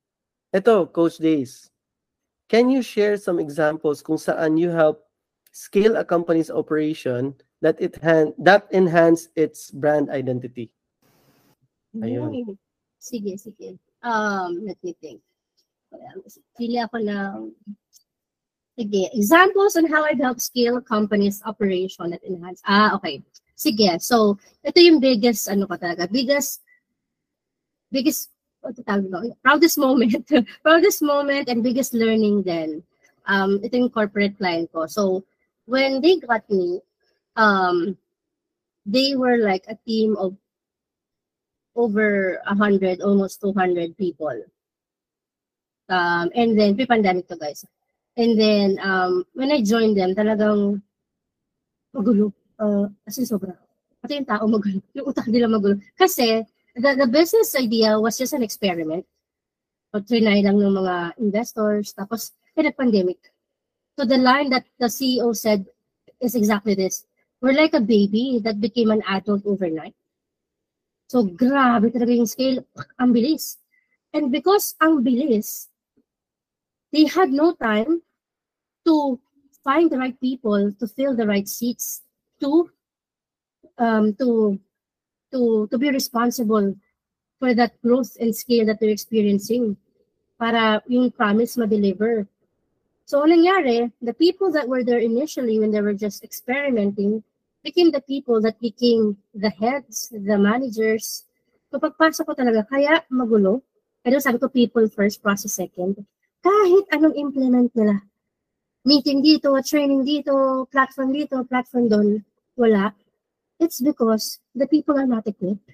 Ito, 0.55 0.87
Coach 0.89 1.19
Days. 1.19 1.69
Can 2.49 2.71
you 2.71 2.81
share 2.81 3.19
some 3.19 3.37
examples 3.43 4.01
kung 4.01 4.17
saan 4.17 4.57
you 4.57 4.71
help 4.71 5.05
scale 5.51 5.99
a 5.99 6.05
company's 6.07 6.49
operation 6.49 7.35
that 7.63 7.81
it 7.81 7.97
han- 8.03 8.35
that 8.39 8.69
enhance 8.73 9.29
its 9.37 9.71
brand 9.71 10.11
identity? 10.11 10.71
Ayun. 11.97 12.59
Sige, 13.01 13.39
sige. 13.39 13.79
Um, 14.03 14.67
let 14.67 14.77
me 14.83 14.93
think. 15.01 15.23
Pili 16.59 16.83
ako 16.83 17.01
ng 17.01 17.55
Sige, 18.77 19.09
examples 19.17 19.75
on 19.77 19.89
how 19.89 20.05
I've 20.05 20.21
helped 20.21 20.43
scale 20.43 20.85
companies 20.85 21.41
operation 21.49 22.13
at 22.13 22.21
enhance. 22.29 22.61
Ah, 22.69 22.93
okay. 22.93 23.25
Sige, 23.57 23.97
so 24.05 24.37
ito 24.61 24.77
yung 24.85 25.01
biggest, 25.01 25.49
ano 25.49 25.65
ka 25.65 25.81
talaga, 25.81 26.05
biggest, 26.05 26.61
biggest, 27.89 28.37
what 28.61 28.77
tawag 28.85 29.09
ko? 29.09 29.33
proudest 29.41 29.81
moment, 29.81 30.29
proudest 30.65 31.01
moment 31.01 31.49
and 31.49 31.65
biggest 31.65 31.97
learning 31.97 32.45
then. 32.45 32.85
Um, 33.25 33.65
ito 33.65 33.81
yung 33.81 33.89
corporate 33.89 34.37
client 34.37 34.69
ko. 34.77 34.85
So, 34.85 35.25
when 35.65 36.05
they 36.05 36.21
got 36.21 36.45
me, 36.53 36.85
um, 37.37 37.97
they 38.85 39.15
were 39.15 39.39
like 39.39 39.65
a 39.69 39.77
team 39.87 40.17
of 40.17 40.37
over 41.77 42.41
100, 42.49 43.01
almost 43.03 43.41
200 43.41 43.97
people. 43.97 44.33
Um, 45.89 46.31
and 46.35 46.59
then, 46.59 46.75
pre-pandemic 46.75 47.29
to 47.29 47.37
guys. 47.37 47.65
And 48.17 48.41
then, 48.41 48.79
um, 48.83 49.25
when 49.35 49.53
I 49.53 49.63
joined 49.63 49.97
them, 49.97 50.17
talagang 50.17 50.83
magulo. 51.95 52.33
Uh, 52.59 52.89
as 53.07 53.19
in, 53.19 53.29
sobra. 53.29 53.55
Pati 54.01 54.17
yung 54.17 54.25
tao 54.25 54.47
magulo. 54.49 54.83
Yung 54.97 55.07
utak 55.07 55.29
nila 55.29 55.47
magulo. 55.47 55.79
Kasi, 55.95 56.43
the, 56.75 56.97
the 56.97 57.07
business 57.07 57.55
idea 57.55 58.01
was 58.01 58.19
just 58.19 58.33
an 58.33 58.43
experiment. 58.43 59.05
So, 59.93 60.01
trinay 60.01 60.43
lang 60.43 60.59
ng 60.59 60.75
mga 60.75 61.21
investors. 61.21 61.93
Tapos, 61.93 62.33
a 62.57 62.73
pandemic. 62.73 63.21
So, 63.99 64.05
the 64.05 64.17
line 64.17 64.51
that 64.51 64.65
the 64.81 64.87
CEO 64.87 65.37
said 65.37 65.67
is 66.21 66.35
exactly 66.35 66.75
this. 66.75 67.05
We're 67.47 67.55
like 67.55 67.75
a 67.75 67.81
baby 67.81 68.41
that 68.43 68.61
became 68.61 68.91
an 68.91 69.07
adult 69.07 69.47
overnight. 69.47 69.95
So, 71.07 71.23
grabe 71.23 71.95
talaga 71.95 72.11
yung 72.11 72.27
scale. 72.27 72.67
Ang 72.99 73.15
bilis. 73.15 73.63
And 74.11 74.35
because 74.35 74.75
ang 74.83 75.07
bilis, 75.07 75.71
they 76.91 77.07
had 77.07 77.31
no 77.31 77.55
time 77.55 78.03
to 78.83 79.23
find 79.63 79.87
the 79.87 79.95
right 79.95 80.19
people 80.19 80.75
to 80.75 80.87
fill 80.91 81.15
the 81.15 81.23
right 81.23 81.47
seats 81.47 82.03
to 82.43 82.67
um 83.79 84.11
to 84.19 84.59
to 85.31 85.71
to 85.71 85.79
be 85.79 85.95
responsible 85.95 86.75
for 87.39 87.55
that 87.55 87.79
growth 87.79 88.19
and 88.19 88.35
scale 88.35 88.67
that 88.67 88.83
they're 88.83 88.91
experiencing 88.91 89.79
para 90.35 90.83
yung 90.91 91.15
promise 91.15 91.55
ma-deliver. 91.55 92.27
So, 93.07 93.23
anong 93.23 93.47
nangyari, 93.47 93.95
the 94.03 94.19
people 94.19 94.51
that 94.51 94.67
were 94.67 94.83
there 94.83 94.99
initially 94.99 95.63
when 95.63 95.71
they 95.71 95.79
were 95.79 95.95
just 95.95 96.27
experimenting 96.27 97.23
became 97.67 97.91
the 97.91 98.01
people 98.07 98.39
that 98.47 98.55
became 98.63 99.19
the 99.35 99.51
heads, 99.51 100.15
the 100.15 100.39
managers. 100.39 101.27
So, 101.75 101.83
pagpasok 101.83 102.31
ko 102.31 102.33
talaga, 102.39 102.63
kaya 102.71 103.03
magulo. 103.11 103.67
Pero 104.07 104.23
sabi 104.23 104.39
ko, 104.39 104.47
people 104.47 104.87
first, 104.87 105.19
process 105.19 105.59
second. 105.59 105.99
Kahit 106.47 106.87
anong 106.95 107.19
implement 107.19 107.75
nila. 107.75 107.99
Meeting 108.87 109.19
dito, 109.19 109.51
training 109.67 110.07
dito, 110.07 110.71
platform 110.71 111.11
dito, 111.11 111.43
platform 111.43 111.91
doon, 111.91 112.09
wala. 112.55 112.95
It's 113.59 113.83
because 113.83 114.39
the 114.55 114.71
people 114.71 114.95
are 114.95 115.11
not 115.11 115.27
equipped. 115.27 115.67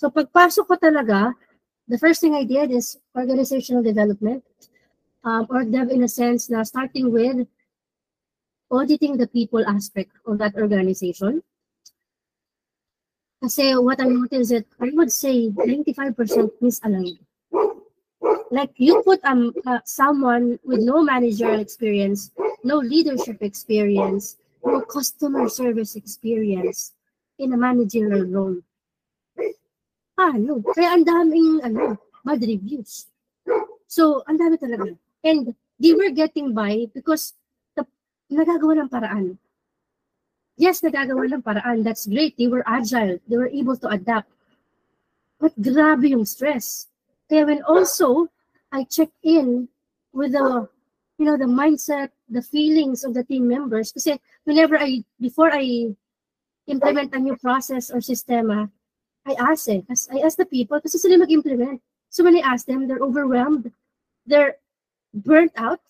So 0.00 0.08
pagpasok 0.08 0.64
ko 0.64 0.74
talaga, 0.80 1.36
the 1.84 2.00
first 2.00 2.24
thing 2.24 2.32
I 2.32 2.48
did 2.48 2.72
is 2.72 2.96
organizational 3.12 3.84
development. 3.84 4.40
Um, 5.24 5.48
or 5.48 5.64
dev 5.64 5.88
in 5.88 6.04
a 6.04 6.08
sense 6.08 6.52
na 6.52 6.64
starting 6.64 7.08
with 7.08 7.48
auditing 8.70 9.16
the 9.16 9.26
people 9.26 9.64
aspect 9.66 10.12
of 10.26 10.38
that 10.38 10.54
organization. 10.56 11.42
Kasi 13.42 13.76
what 13.76 14.00
I 14.00 14.08
noticed 14.08 14.40
is 14.40 14.48
that 14.56 14.66
I 14.80 14.88
would 14.96 15.12
say 15.12 15.52
95% 15.52 16.16
misaligned. 16.64 17.20
Like 18.50 18.72
you 18.80 19.02
put 19.04 19.20
um 19.24 19.52
uh, 19.66 19.84
someone 19.84 20.56
with 20.64 20.80
no 20.80 21.04
managerial 21.04 21.60
experience, 21.60 22.32
no 22.64 22.80
leadership 22.80 23.42
experience, 23.44 24.40
no 24.64 24.80
customer 24.80 25.48
service 25.48 25.96
experience 25.96 26.96
in 27.38 27.52
a 27.52 27.58
managerial 27.58 28.24
role. 28.24 28.58
Ano? 30.16 30.62
Kaya 30.72 30.94
ang 30.94 31.04
daming 31.04 31.60
ano, 31.66 31.98
bad 32.24 32.40
reviews. 32.40 33.10
So, 33.90 34.24
ang 34.24 34.40
dami 34.40 34.56
talaga. 34.56 34.94
And 35.20 35.52
they 35.76 35.92
were 35.92 36.14
getting 36.14 36.54
by 36.54 36.88
because 36.94 37.34
nagagawa 38.30 38.84
ng 38.84 38.88
paraan. 38.88 39.38
Yes, 40.56 40.80
nagagawa 40.80 41.26
ng 41.32 41.42
paraan. 41.42 41.82
That's 41.82 42.06
great. 42.06 42.36
They 42.38 42.46
were 42.46 42.62
agile. 42.66 43.18
They 43.26 43.36
were 43.36 43.50
able 43.50 43.76
to 43.82 43.88
adapt. 43.88 44.30
But 45.40 45.52
grabe 45.58 46.08
yung 46.08 46.24
stress. 46.24 46.88
Kaya 47.28 47.46
when 47.46 47.62
also, 47.66 48.30
I 48.70 48.84
check 48.84 49.10
in 49.22 49.68
with 50.12 50.32
the, 50.32 50.68
you 51.18 51.26
know, 51.26 51.36
the 51.36 51.50
mindset, 51.50 52.10
the 52.28 52.42
feelings 52.42 53.02
of 53.04 53.14
the 53.14 53.24
team 53.24 53.48
members. 53.48 53.92
Kasi 53.92 54.20
whenever 54.44 54.78
I, 54.78 55.04
before 55.20 55.50
I 55.52 55.94
implement 56.66 57.14
a 57.14 57.18
new 57.18 57.36
process 57.36 57.90
or 57.90 57.98
sistema, 57.98 58.70
I 59.26 59.34
ask 59.38 59.68
eh. 59.68 59.82
I 60.12 60.20
ask 60.20 60.36
the 60.36 60.46
people 60.46 60.80
kasi 60.80 60.98
sila 60.98 61.18
mag-implement. 61.18 61.80
So 62.10 62.22
when 62.22 62.36
I 62.36 62.44
ask 62.44 62.66
them, 62.66 62.86
they're 62.86 63.02
overwhelmed. 63.02 63.72
They're 64.26 64.56
burnt 65.12 65.52
out. 65.56 65.80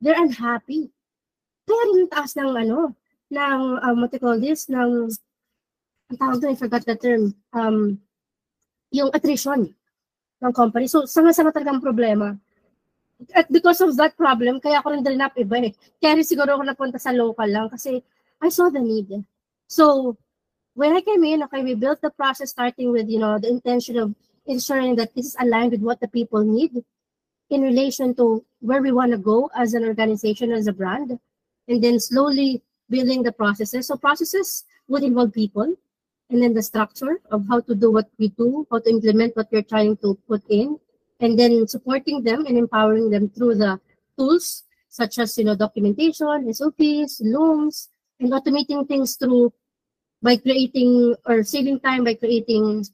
They're 0.00 0.18
unhappy. 0.18 0.90
Rin 1.74 2.04
yung 2.04 2.12
taas 2.12 2.32
ng 2.38 2.48
ano, 2.48 2.94
ng, 3.28 3.60
um, 3.84 3.96
what 4.00 4.10
they 4.10 4.20
call 4.20 4.40
this, 4.40 4.68
ng, 4.72 5.12
ang 6.08 6.16
tawag 6.16 6.40
doon, 6.40 6.56
I 6.56 6.58
forgot 6.58 6.84
the 6.88 6.96
term, 6.96 7.36
um, 7.52 8.00
yung 8.88 9.12
attrition 9.12 9.68
ng 10.40 10.52
company. 10.56 10.88
So, 10.88 11.04
sanga-sanga 11.04 11.52
talagang 11.52 11.84
problema. 11.84 12.38
At 13.34 13.50
because 13.50 13.82
of 13.82 13.98
that 13.98 14.16
problem, 14.16 14.62
kaya 14.62 14.78
ako 14.78 14.94
rin 14.94 15.02
din 15.02 15.18
iba 15.18 15.56
eh. 15.60 15.72
Kaya 15.98 16.16
rin 16.16 16.24
siguro 16.24 16.54
ako 16.54 16.62
napunta 16.64 16.98
sa 17.02 17.10
local 17.10 17.50
lang 17.50 17.66
kasi 17.68 18.00
I 18.40 18.48
saw 18.48 18.70
the 18.70 18.80
need. 18.80 19.10
So, 19.66 20.16
when 20.78 20.94
I 20.94 21.02
came 21.02 21.24
in, 21.26 21.42
okay, 21.42 21.66
we 21.66 21.74
built 21.74 22.00
the 22.00 22.14
process 22.14 22.54
starting 22.54 22.94
with, 22.94 23.10
you 23.10 23.18
know, 23.18 23.36
the 23.36 23.50
intention 23.50 23.98
of 23.98 24.14
ensuring 24.46 24.94
that 24.96 25.12
this 25.14 25.34
is 25.34 25.36
aligned 25.42 25.72
with 25.72 25.82
what 25.82 26.00
the 26.00 26.08
people 26.08 26.46
need 26.46 26.72
in 27.50 27.60
relation 27.62 28.14
to 28.14 28.44
where 28.60 28.80
we 28.80 28.92
want 28.92 29.10
to 29.12 29.18
go 29.18 29.50
as 29.56 29.74
an 29.74 29.84
organization, 29.84 30.52
as 30.52 30.66
a 30.66 30.72
brand, 30.72 31.18
and 31.68 31.82
then 31.82 32.00
slowly 32.00 32.62
building 32.90 33.22
the 33.22 33.32
processes. 33.32 33.86
So 33.86 33.96
processes 33.96 34.64
would 34.88 35.02
involve 35.02 35.32
people, 35.32 35.74
and 36.30 36.42
then 36.42 36.54
the 36.54 36.62
structure 36.62 37.20
of 37.30 37.46
how 37.48 37.60
to 37.60 37.74
do 37.74 37.92
what 37.92 38.08
we 38.18 38.28
do, 38.28 38.66
how 38.70 38.80
to 38.80 38.90
implement 38.90 39.36
what 39.36 39.48
we're 39.52 39.62
trying 39.62 39.96
to 39.98 40.18
put 40.26 40.42
in, 40.48 40.78
and 41.20 41.38
then 41.38 41.66
supporting 41.66 42.22
them 42.22 42.46
and 42.46 42.56
empowering 42.56 43.10
them 43.10 43.28
through 43.30 43.56
the 43.56 43.80
tools 44.16 44.64
such 44.88 45.18
as 45.18 45.36
you 45.38 45.44
know 45.44 45.54
documentation, 45.54 46.52
SOPs, 46.52 47.20
looms, 47.20 47.88
and 48.20 48.32
automating 48.32 48.86
things 48.88 49.16
through 49.16 49.52
by 50.22 50.36
creating 50.36 51.14
or 51.26 51.44
saving 51.44 51.78
time 51.80 52.04
by 52.04 52.14
creating 52.14 52.84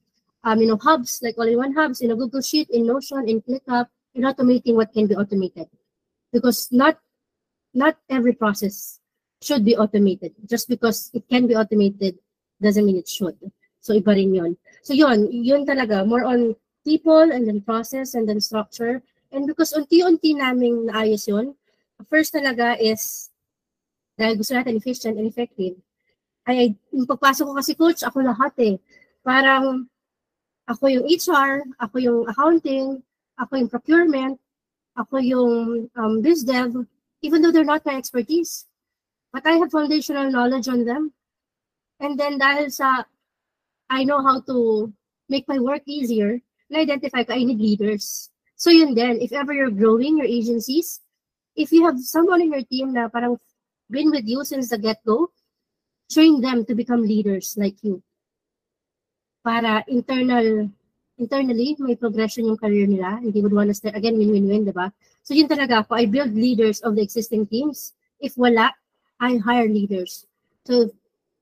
um, 0.45 0.61
you 0.61 0.67
know 0.67 0.77
hubs 0.77 1.21
like 1.23 1.39
all-in-one 1.39 1.73
hubs 1.73 2.01
in 2.01 2.11
a 2.11 2.17
Google 2.17 2.43
Sheet, 2.43 2.69
in 2.71 2.87
Notion, 2.87 3.29
in 3.29 3.41
ClickUp, 3.41 3.87
and 4.15 4.25
automating 4.25 4.75
what 4.75 4.93
can 4.93 5.07
be 5.07 5.17
automated. 5.17 5.69
Because 6.33 6.69
not 6.73 6.99
not 7.75 7.99
every 8.09 8.33
process 8.33 9.01
should 9.43 9.65
be 9.65 9.77
automated. 9.77 10.33
Just 10.47 10.69
because 10.69 11.11
it 11.13 11.29
can 11.29 11.47
be 11.47 11.57
automated 11.57 12.19
doesn't 12.63 12.87
mean 12.87 12.97
it 12.97 13.09
should. 13.09 13.37
So 13.81 13.93
iba 13.93 14.17
rin 14.17 14.33
yun. 14.33 14.57
So 14.83 14.95
yun, 14.95 15.29
yun 15.29 15.67
talaga, 15.67 16.07
more 16.07 16.25
on 16.25 16.57
people 16.87 17.29
and 17.29 17.47
then 17.47 17.61
process 17.61 18.15
and 18.15 18.29
then 18.29 18.41
structure. 18.41 19.03
And 19.33 19.47
because 19.47 19.75
unti-unti 19.75 20.39
naming 20.39 20.89
naayos 20.89 21.29
yun, 21.29 21.53
first 22.09 22.33
talaga 22.33 22.79
is 22.81 23.29
dahil 24.15 24.39
gusto 24.39 24.55
natin 24.55 24.79
efficient 24.79 25.19
and 25.19 25.27
effective, 25.27 25.75
ay, 26.47 26.77
yung 26.95 27.09
pagpasok 27.09 27.45
ko 27.51 27.53
kasi 27.57 27.73
coach, 27.75 28.01
ako 28.07 28.23
lahat 28.23 28.55
eh. 28.63 28.75
Parang, 29.27 29.89
ako 30.71 30.87
yung 30.87 31.05
HR, 31.09 31.67
ako 31.81 31.97
yung 31.99 32.21
accounting, 32.31 33.03
ako 33.41 33.53
yung 33.59 33.71
procurement, 33.73 34.37
ako 34.95 35.19
yung 35.19 35.53
um, 35.99 36.13
biz 36.23 36.47
dev, 36.47 36.71
even 37.25 37.41
though 37.41 37.51
they're 37.51 37.65
not 37.65 37.87
my 37.89 37.97
expertise. 37.97 38.67
But 39.33 39.47
I 39.49 39.57
have 39.57 39.73
foundational 39.73 40.31
knowledge 40.31 40.69
on 40.69 40.85
them. 40.85 41.13
And 41.99 42.21
then 42.21 42.39
dahil 42.39 42.69
sa, 42.71 43.09
I 43.89 44.05
know 44.05 44.21
how 44.21 44.45
to 44.45 44.93
make 45.33 45.49
my 45.49 45.59
work 45.59 45.83
easier, 45.89 46.39
na-identify 46.69 47.25
ko, 47.25 47.33
I 47.33 47.49
need 47.49 47.59
leaders. 47.59 48.29
So 48.57 48.69
yun 48.69 48.95
din, 48.95 49.25
if 49.25 49.33
ever 49.33 49.57
you're 49.57 49.73
growing 49.73 50.21
your 50.21 50.29
agencies, 50.29 51.01
if 51.57 51.73
you 51.73 51.85
have 51.89 51.99
someone 51.99 52.43
in 52.45 52.53
your 52.53 52.67
team 52.69 52.93
na 52.93 53.09
parang 53.09 53.41
been 53.89 54.11
with 54.13 54.29
you 54.29 54.45
since 54.45 54.69
the 54.69 54.79
get-go, 54.79 55.33
train 56.13 56.41
them 56.41 56.65
to 56.67 56.75
become 56.75 57.03
leaders 57.03 57.57
like 57.57 57.81
you. 57.83 58.03
Para 59.45 59.85
internal 59.89 60.69
internally, 61.19 61.77
may 61.79 61.95
progression 61.95 62.47
yung 62.47 62.59
career 62.59 62.87
nila. 62.87 63.21
Hindi 63.23 63.43
would 63.43 63.53
want 63.53 63.71
to 63.71 63.75
stay, 63.75 63.91
again, 63.95 64.19
win-win-win, 64.19 64.65
di 64.67 64.75
ba? 64.75 64.93
So 65.23 65.35
yun 65.35 65.49
talaga 65.49 65.85
ako, 65.85 65.95
I 65.95 66.07
build 66.07 66.35
leaders 66.35 66.81
of 66.81 66.97
the 66.97 67.03
existing 67.03 67.47
teams. 67.47 67.95
If 68.21 68.37
wala, 68.37 68.73
I 69.21 69.39
hire 69.39 69.69
leaders. 69.69 70.27
So 70.67 70.91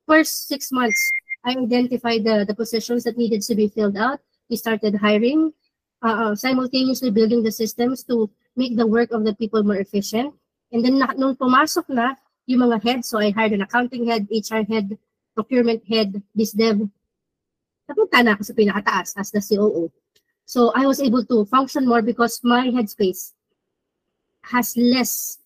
first 0.07 0.49
six 0.49 0.71
months, 0.73 0.99
I 1.45 1.57
identified 1.57 2.25
the, 2.25 2.45
the 2.47 2.55
positions 2.55 3.05
that 3.05 3.19
needed 3.19 3.43
to 3.43 3.55
be 3.55 3.69
filled 3.69 3.97
out. 3.97 4.21
We 4.49 4.57
started 4.57 4.95
hiring, 4.95 5.53
uh, 6.03 6.35
simultaneously 6.35 7.11
building 7.11 7.43
the 7.43 7.53
systems 7.53 8.05
to 8.05 8.31
make 8.57 8.77
the 8.77 8.87
work 8.87 9.11
of 9.11 9.25
the 9.25 9.35
people 9.35 9.63
more 9.63 9.77
efficient. 9.77 10.35
And 10.71 10.85
then 10.85 10.99
na, 10.99 11.13
nung 11.17 11.37
pumasok 11.37 11.89
na 11.89 12.15
yung 12.47 12.61
mga 12.69 12.83
heads, 12.83 13.09
so 13.09 13.19
I 13.19 13.31
hired 13.31 13.53
an 13.53 13.63
accounting 13.63 14.07
head, 14.07 14.29
HR 14.31 14.63
head, 14.69 14.99
procurement 15.35 15.83
head, 15.89 16.23
biz 16.37 16.53
dev, 16.53 16.89
napunta 17.93 18.25
na 18.25 18.33
ako 18.33 18.43
sa 18.49 18.57
pinakataas 18.57 19.13
as 19.21 19.29
the 19.29 19.45
COO. 19.45 19.93
So 20.49 20.73
I 20.73 20.89
was 20.89 21.01
able 21.01 21.25
to 21.29 21.45
function 21.47 21.85
more 21.85 22.01
because 22.01 22.41
my 22.41 22.73
headspace 22.73 23.37
has 24.49 24.75
less 24.77 25.39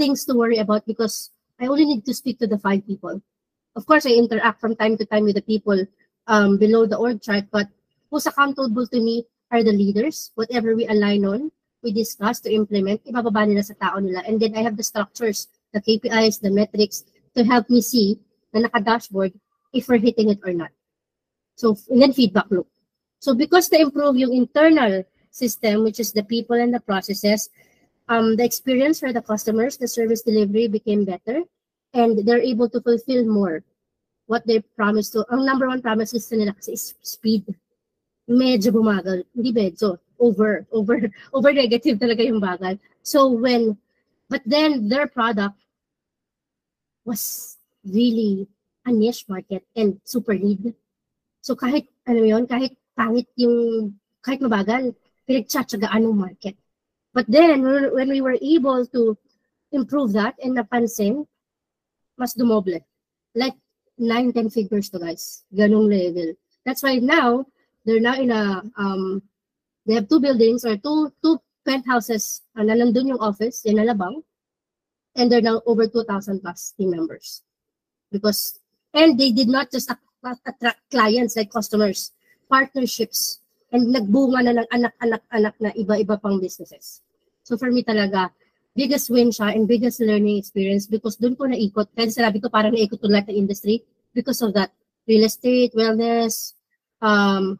things 0.00 0.24
to 0.24 0.34
worry 0.34 0.58
about 0.58 0.88
because 0.88 1.30
I 1.60 1.68
only 1.68 1.84
need 1.84 2.08
to 2.08 2.14
speak 2.16 2.40
to 2.40 2.48
the 2.48 2.58
five 2.58 2.86
people. 2.88 3.20
Of 3.76 3.86
course, 3.86 4.08
I 4.08 4.16
interact 4.16 4.60
from 4.60 4.74
time 4.74 4.96
to 4.96 5.04
time 5.04 5.24
with 5.24 5.36
the 5.36 5.44
people 5.44 5.86
um, 6.26 6.56
below 6.56 6.86
the 6.86 6.96
org 6.96 7.22
chart, 7.22 7.44
but 7.52 7.68
who's 8.10 8.26
accountable 8.26 8.88
to 8.88 8.98
me 8.98 9.28
are 9.52 9.62
the 9.62 9.72
leaders. 9.72 10.32
Whatever 10.34 10.74
we 10.74 10.88
align 10.88 11.24
on, 11.24 11.52
we 11.82 11.92
discuss 11.92 12.40
to 12.40 12.52
implement, 12.52 13.04
ibababa 13.04 13.46
nila 13.46 13.62
sa 13.62 13.74
tao 13.74 14.00
nila. 14.00 14.24
And 14.26 14.40
then 14.40 14.56
I 14.56 14.62
have 14.62 14.76
the 14.76 14.82
structures, 14.82 15.48
the 15.72 15.80
KPIs, 15.80 16.40
the 16.40 16.50
metrics 16.50 17.04
to 17.36 17.44
help 17.44 17.70
me 17.70 17.80
see 17.80 18.18
na 18.52 18.66
naka-dashboard 18.66 19.32
if 19.72 19.86
we're 19.86 20.02
hitting 20.02 20.30
it 20.30 20.40
or 20.42 20.52
not. 20.52 20.74
So, 21.60 21.76
and 21.90 22.00
then 22.00 22.16
feedback 22.16 22.48
loop. 22.48 22.66
So 23.20 23.34
because 23.34 23.68
they 23.68 23.84
improve 23.84 24.16
yung 24.16 24.32
internal 24.32 25.04
system, 25.30 25.84
which 25.84 26.00
is 26.00 26.10
the 26.12 26.24
people 26.24 26.56
and 26.56 26.72
the 26.72 26.80
processes, 26.80 27.50
um, 28.08 28.34
the 28.36 28.44
experience 28.44 28.98
for 28.98 29.12
the 29.12 29.20
customers, 29.20 29.76
the 29.76 29.86
service 29.86 30.22
delivery 30.22 30.68
became 30.68 31.04
better, 31.04 31.44
and 31.92 32.24
they're 32.24 32.40
able 32.40 32.70
to 32.70 32.80
fulfill 32.80 33.28
more 33.28 33.62
what 34.24 34.46
they 34.46 34.64
promised 34.74 35.12
to. 35.12 35.26
Ang 35.30 35.44
number 35.44 35.68
one 35.68 35.82
promise 35.84 36.14
is 36.16 36.32
nila 36.32 36.56
kasi 36.56 36.72
is 36.72 36.96
speed. 37.04 37.44
Medyo 38.24 38.72
bumagal. 38.72 39.28
Hindi 39.36 39.52
medyo. 39.52 40.00
Over, 40.16 40.64
over, 40.72 40.96
over 41.36 41.52
negative 41.52 42.00
talaga 42.00 42.24
yung 42.24 42.40
bagal. 42.40 42.80
So 43.04 43.28
when, 43.28 43.76
but 44.32 44.40
then 44.48 44.88
their 44.88 45.12
product 45.12 45.60
was 47.04 47.58
really 47.84 48.48
a 48.86 48.92
niche 48.92 49.28
market 49.28 49.60
and 49.76 50.00
super 50.08 50.40
need. 50.40 50.72
So 51.40 51.56
kahit, 51.56 51.88
ano 52.04 52.20
yun, 52.24 52.44
kahit 52.46 52.76
pangit 52.96 53.28
yung, 53.36 53.96
kahit 54.20 54.40
mabagal, 54.44 54.92
pinagtsatsagaan 55.24 56.04
ng 56.04 56.16
market. 56.16 56.56
But 57.12 57.26
then, 57.26 57.64
when 57.64 58.08
we 58.08 58.20
were 58.20 58.38
able 58.38 58.86
to 58.86 59.18
improve 59.72 60.12
that 60.14 60.36
and 60.42 60.56
napansin, 60.56 61.26
mas 62.18 62.34
dumoble. 62.34 62.84
Like, 63.34 63.56
9, 64.00 64.32
10 64.32 64.50
figures 64.50 64.88
to 64.90 64.98
guys. 64.98 65.44
Ganong 65.52 65.88
level. 65.88 66.34
That's 66.64 66.82
why 66.82 66.96
now, 66.96 67.46
they're 67.84 68.00
now 68.00 68.16
in 68.16 68.30
a, 68.30 68.62
um, 68.76 69.22
they 69.86 69.94
have 69.94 70.08
two 70.08 70.20
buildings 70.20 70.64
or 70.64 70.76
two, 70.76 71.12
two 71.22 71.38
penthouses 71.64 72.42
uh, 72.56 72.62
na 72.62 72.74
nandun 72.74 73.08
yung 73.08 73.20
office 73.20 73.64
in 73.64 73.76
Alabang. 73.76 74.24
And 75.16 75.30
they're 75.30 75.44
now 75.44 75.60
over 75.66 75.86
2,000 75.86 76.40
plus 76.40 76.72
team 76.78 76.90
members. 76.90 77.42
Because, 78.12 78.58
and 78.94 79.18
they 79.18 79.32
did 79.32 79.48
not 79.48 79.70
just 79.70 79.90
attract 80.22 80.80
clients 80.90 81.36
like 81.36 81.50
customers, 81.50 82.12
partnerships, 82.48 83.40
and 83.72 83.94
nagbunga 83.94 84.44
na 84.44 84.52
ng 84.60 84.68
anak-anak-anak 84.68 85.54
na 85.62 85.70
iba-iba 85.78 86.18
pang 86.20 86.42
businesses. 86.42 87.00
So 87.46 87.56
for 87.56 87.70
me 87.70 87.82
talaga, 87.86 88.30
biggest 88.74 89.10
win 89.10 89.30
siya 89.30 89.54
and 89.54 89.66
biggest 89.66 90.02
learning 90.02 90.38
experience 90.38 90.86
because 90.86 91.16
doon 91.16 91.34
ko 91.34 91.46
naikot. 91.46 91.90
Kaya 91.94 92.10
sinabi 92.10 92.42
ko 92.42 92.50
parang 92.50 92.74
naikot 92.74 93.00
ko 93.00 93.06
lahat 93.10 93.30
ng 93.30 93.46
industry 93.46 93.82
because 94.14 94.42
of 94.42 94.54
that. 94.54 94.70
Real 95.08 95.26
estate, 95.26 95.74
wellness, 95.74 96.54
um, 97.02 97.58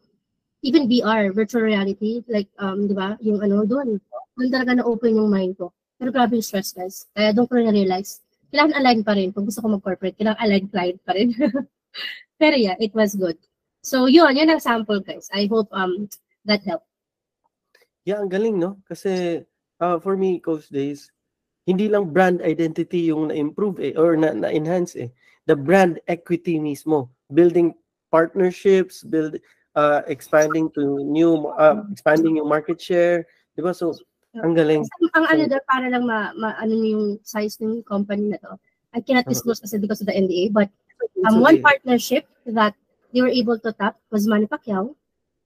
even 0.63 0.87
VR, 0.87 1.33
virtual 1.33 1.65
reality, 1.65 2.23
like, 2.29 2.47
um, 2.61 2.87
di 2.87 2.95
ba, 2.95 3.17
yung 3.25 3.41
ano, 3.41 3.65
doon. 3.65 3.97
Doon 4.37 4.51
talaga 4.53 4.77
na-open 4.77 5.17
yung 5.17 5.33
mind 5.33 5.57
ko. 5.57 5.73
Pero 5.97 6.13
grabe 6.13 6.37
yung 6.37 6.45
stress, 6.45 6.77
guys. 6.77 7.09
Kaya 7.17 7.33
doon 7.33 7.49
ko 7.49 7.59
na-realize, 7.59 8.21
kailangan 8.53 8.77
align 8.77 9.01
pa 9.01 9.13
rin. 9.17 9.33
Kung 9.33 9.49
gusto 9.49 9.65
ko 9.65 9.73
mag-corporate, 9.73 10.21
kailangan 10.21 10.41
align 10.43 10.67
client 10.69 11.01
pa 11.03 11.13
rin. 11.17 11.33
Pero 12.41 12.57
yeah, 12.57 12.77
it 12.81 12.95
was 12.95 13.15
good. 13.15 13.37
So 13.81 14.07
yun, 14.07 14.37
yun 14.37 14.51
ang 14.51 14.61
sample 14.61 15.01
guys. 15.01 15.29
I 15.33 15.49
hope 15.49 15.69
um 15.73 16.09
that 16.45 16.65
helped. 16.65 16.89
Yeah, 18.05 18.21
ang 18.21 18.33
galing 18.33 18.61
no? 18.61 18.81
Kasi 18.89 19.45
uh, 19.81 19.99
for 20.01 20.17
me, 20.17 20.41
Coach 20.41 20.69
Days, 20.69 21.13
hindi 21.69 21.89
lang 21.89 22.13
brand 22.13 22.41
identity 22.41 23.13
yung 23.13 23.29
na-improve 23.29 23.81
eh, 23.81 23.93
or 23.97 24.17
na- 24.17 24.37
na-enhance 24.37 24.97
eh. 24.97 25.13
The 25.49 25.57
brand 25.57 26.01
equity 26.09 26.61
mismo. 26.61 27.11
Building 27.33 27.75
partnerships, 28.11 29.03
build 29.05 29.41
uh, 29.77 30.03
expanding 30.07 30.71
to 30.77 31.05
new, 31.05 31.49
uh, 31.57 31.85
expanding 31.93 32.37
yung 32.37 32.49
market 32.49 32.81
share. 32.81 33.27
Di 33.57 33.63
ba? 33.63 33.73
So, 33.77 33.95
ang 34.41 34.55
galing. 34.55 34.83
Ang, 34.83 35.11
ang 35.15 35.27
ano 35.27 35.43
daw, 35.47 35.61
para 35.67 35.87
lang 35.91 36.05
ma, 36.07 36.31
ma 36.39 36.55
ano 36.59 36.75
yung 36.75 37.19
size 37.23 37.59
ng 37.61 37.83
company 37.83 38.31
na 38.31 38.39
to. 38.43 38.55
I 38.91 38.99
cannot 38.99 39.31
disclose 39.31 39.63
kasi 39.63 39.79
because 39.79 40.03
of 40.03 40.11
the 40.11 40.17
NDA, 40.17 40.51
but 40.51 40.67
um, 41.27 41.41
one 41.41 41.61
partnership 41.61 42.27
that 42.47 42.75
they 43.13 43.21
were 43.21 43.33
able 43.33 43.59
to 43.59 43.73
tap 43.73 43.97
was 44.11 44.27
Manny 44.27 44.47
Pacquiao. 44.47 44.95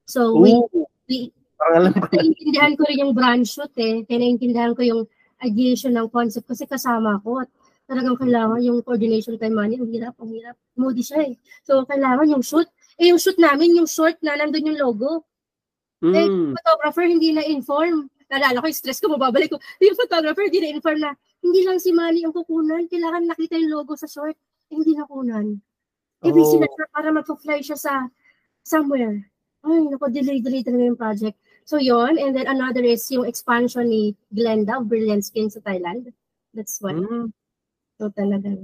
So 0.06 0.36
we, 0.36 0.52
Ooh, 0.52 0.86
we 1.08 1.32
parang 1.56 1.88
alam 1.88 1.92
ko. 1.96 2.06
naiintindihan 2.12 2.72
ko 2.76 2.82
rin 2.84 2.98
yung 3.00 3.14
brand 3.16 3.44
shoot 3.44 3.72
eh. 3.76 4.04
Kaya 4.04 4.18
naiintindihan 4.20 4.76
ko 4.76 4.82
yung 4.84 5.02
ideation 5.40 5.96
ng 5.96 6.08
concept 6.08 6.48
kasi 6.48 6.64
kasama 6.64 7.20
ko 7.20 7.40
at 7.40 7.48
talagang 7.84 8.16
kailangan 8.16 8.60
yung 8.60 8.80
coordination 8.80 9.36
time 9.36 9.56
money. 9.56 9.76
Ang 9.76 9.88
hirap, 9.92 10.16
ang 10.20 10.30
hirap. 10.32 10.56
Moody 10.76 11.00
siya 11.00 11.20
eh. 11.24 11.34
So 11.64 11.84
kailangan 11.84 12.32
yung 12.32 12.44
shoot. 12.44 12.68
Eh 12.96 13.10
yung 13.10 13.20
shoot 13.20 13.36
namin, 13.36 13.76
yung 13.76 13.88
short 13.88 14.16
na 14.20 14.36
nandun 14.36 14.72
yung 14.72 14.80
logo. 14.80 15.24
Eh, 16.04 16.28
Mm. 16.28 16.52
photographer 16.52 17.04
hindi 17.08 17.32
na-inform. 17.32 18.12
Naalala 18.28 18.60
ko, 18.60 18.66
yung 18.68 18.76
stress 18.76 19.00
ko, 19.00 19.08
mababalik 19.08 19.48
ko. 19.48 19.56
Yung 19.84 19.96
photographer 19.96 20.44
hindi 20.44 20.60
na-inform 20.60 21.00
na 21.00 21.12
hindi 21.40 21.60
lang 21.64 21.80
si 21.80 21.92
Manny 21.92 22.24
ang 22.24 22.32
kukunan. 22.32 22.84
Kailangan 22.88 23.24
nakita 23.24 23.56
yung 23.56 23.72
logo 23.72 23.96
sa 23.96 24.04
short. 24.04 24.36
Eh, 24.74 24.82
hindi 24.82 24.98
nakunan. 24.98 25.46
Eh, 26.26 26.32
na 26.34 26.42
Oh. 26.42 26.58
siya 26.58 26.86
para 26.90 27.08
mag-fly 27.14 27.62
siya 27.62 27.78
sa 27.78 28.10
somewhere. 28.66 29.22
Ay, 29.62 29.86
naku, 29.86 30.10
delay, 30.10 30.42
delay 30.42 30.66
talaga 30.66 30.84
yung 30.90 30.98
project. 30.98 31.36
So, 31.64 31.78
yon 31.78 32.18
And 32.18 32.34
then 32.34 32.50
another 32.50 32.82
is 32.82 33.06
yung 33.08 33.24
expansion 33.24 33.88
ni 33.88 34.18
Glenda 34.34 34.82
of 34.82 34.90
Brilliant 34.90 35.24
Skin 35.24 35.48
sa 35.48 35.62
Thailand. 35.62 36.12
That's 36.52 36.82
one. 36.82 37.06
Mm. 37.06 37.26
So, 37.96 38.10
talaga. 38.12 38.60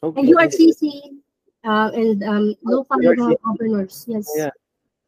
Okay. 0.00 0.16
And 0.16 0.26
URCC, 0.30 0.82
uh, 1.66 1.90
and 1.92 2.22
um, 2.22 2.54
local 2.62 2.96
mga 2.96 3.36
governors. 3.42 4.06
Yes. 4.06 4.24
Yeah. 4.38 4.54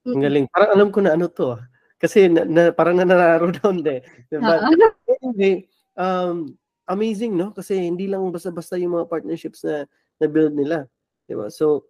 Ang 0.04 0.20
galing. 0.26 0.44
Parang 0.50 0.70
alam 0.74 0.88
ko 0.90 0.98
na 1.00 1.14
ano 1.14 1.30
to 1.30 1.54
ah. 1.56 1.62
Kasi 2.00 2.32
na, 2.32 2.48
na, 2.48 2.62
parang 2.72 2.96
nanararo 2.96 3.52
down 3.60 3.84
de. 3.84 4.00
Diba? 4.32 4.56
Oo. 4.56 4.72
Anyway, 5.20 5.68
um, 5.96 6.56
amazing, 6.88 7.36
no? 7.36 7.52
Kasi 7.52 7.76
hindi 7.76 8.08
lang 8.08 8.24
basta-basta 8.32 8.80
yung 8.80 8.96
mga 8.96 9.08
partnerships 9.08 9.62
na 9.64 9.84
na-build 10.20 10.54
nila. 10.54 10.86
Diba? 11.28 11.50
So, 11.50 11.84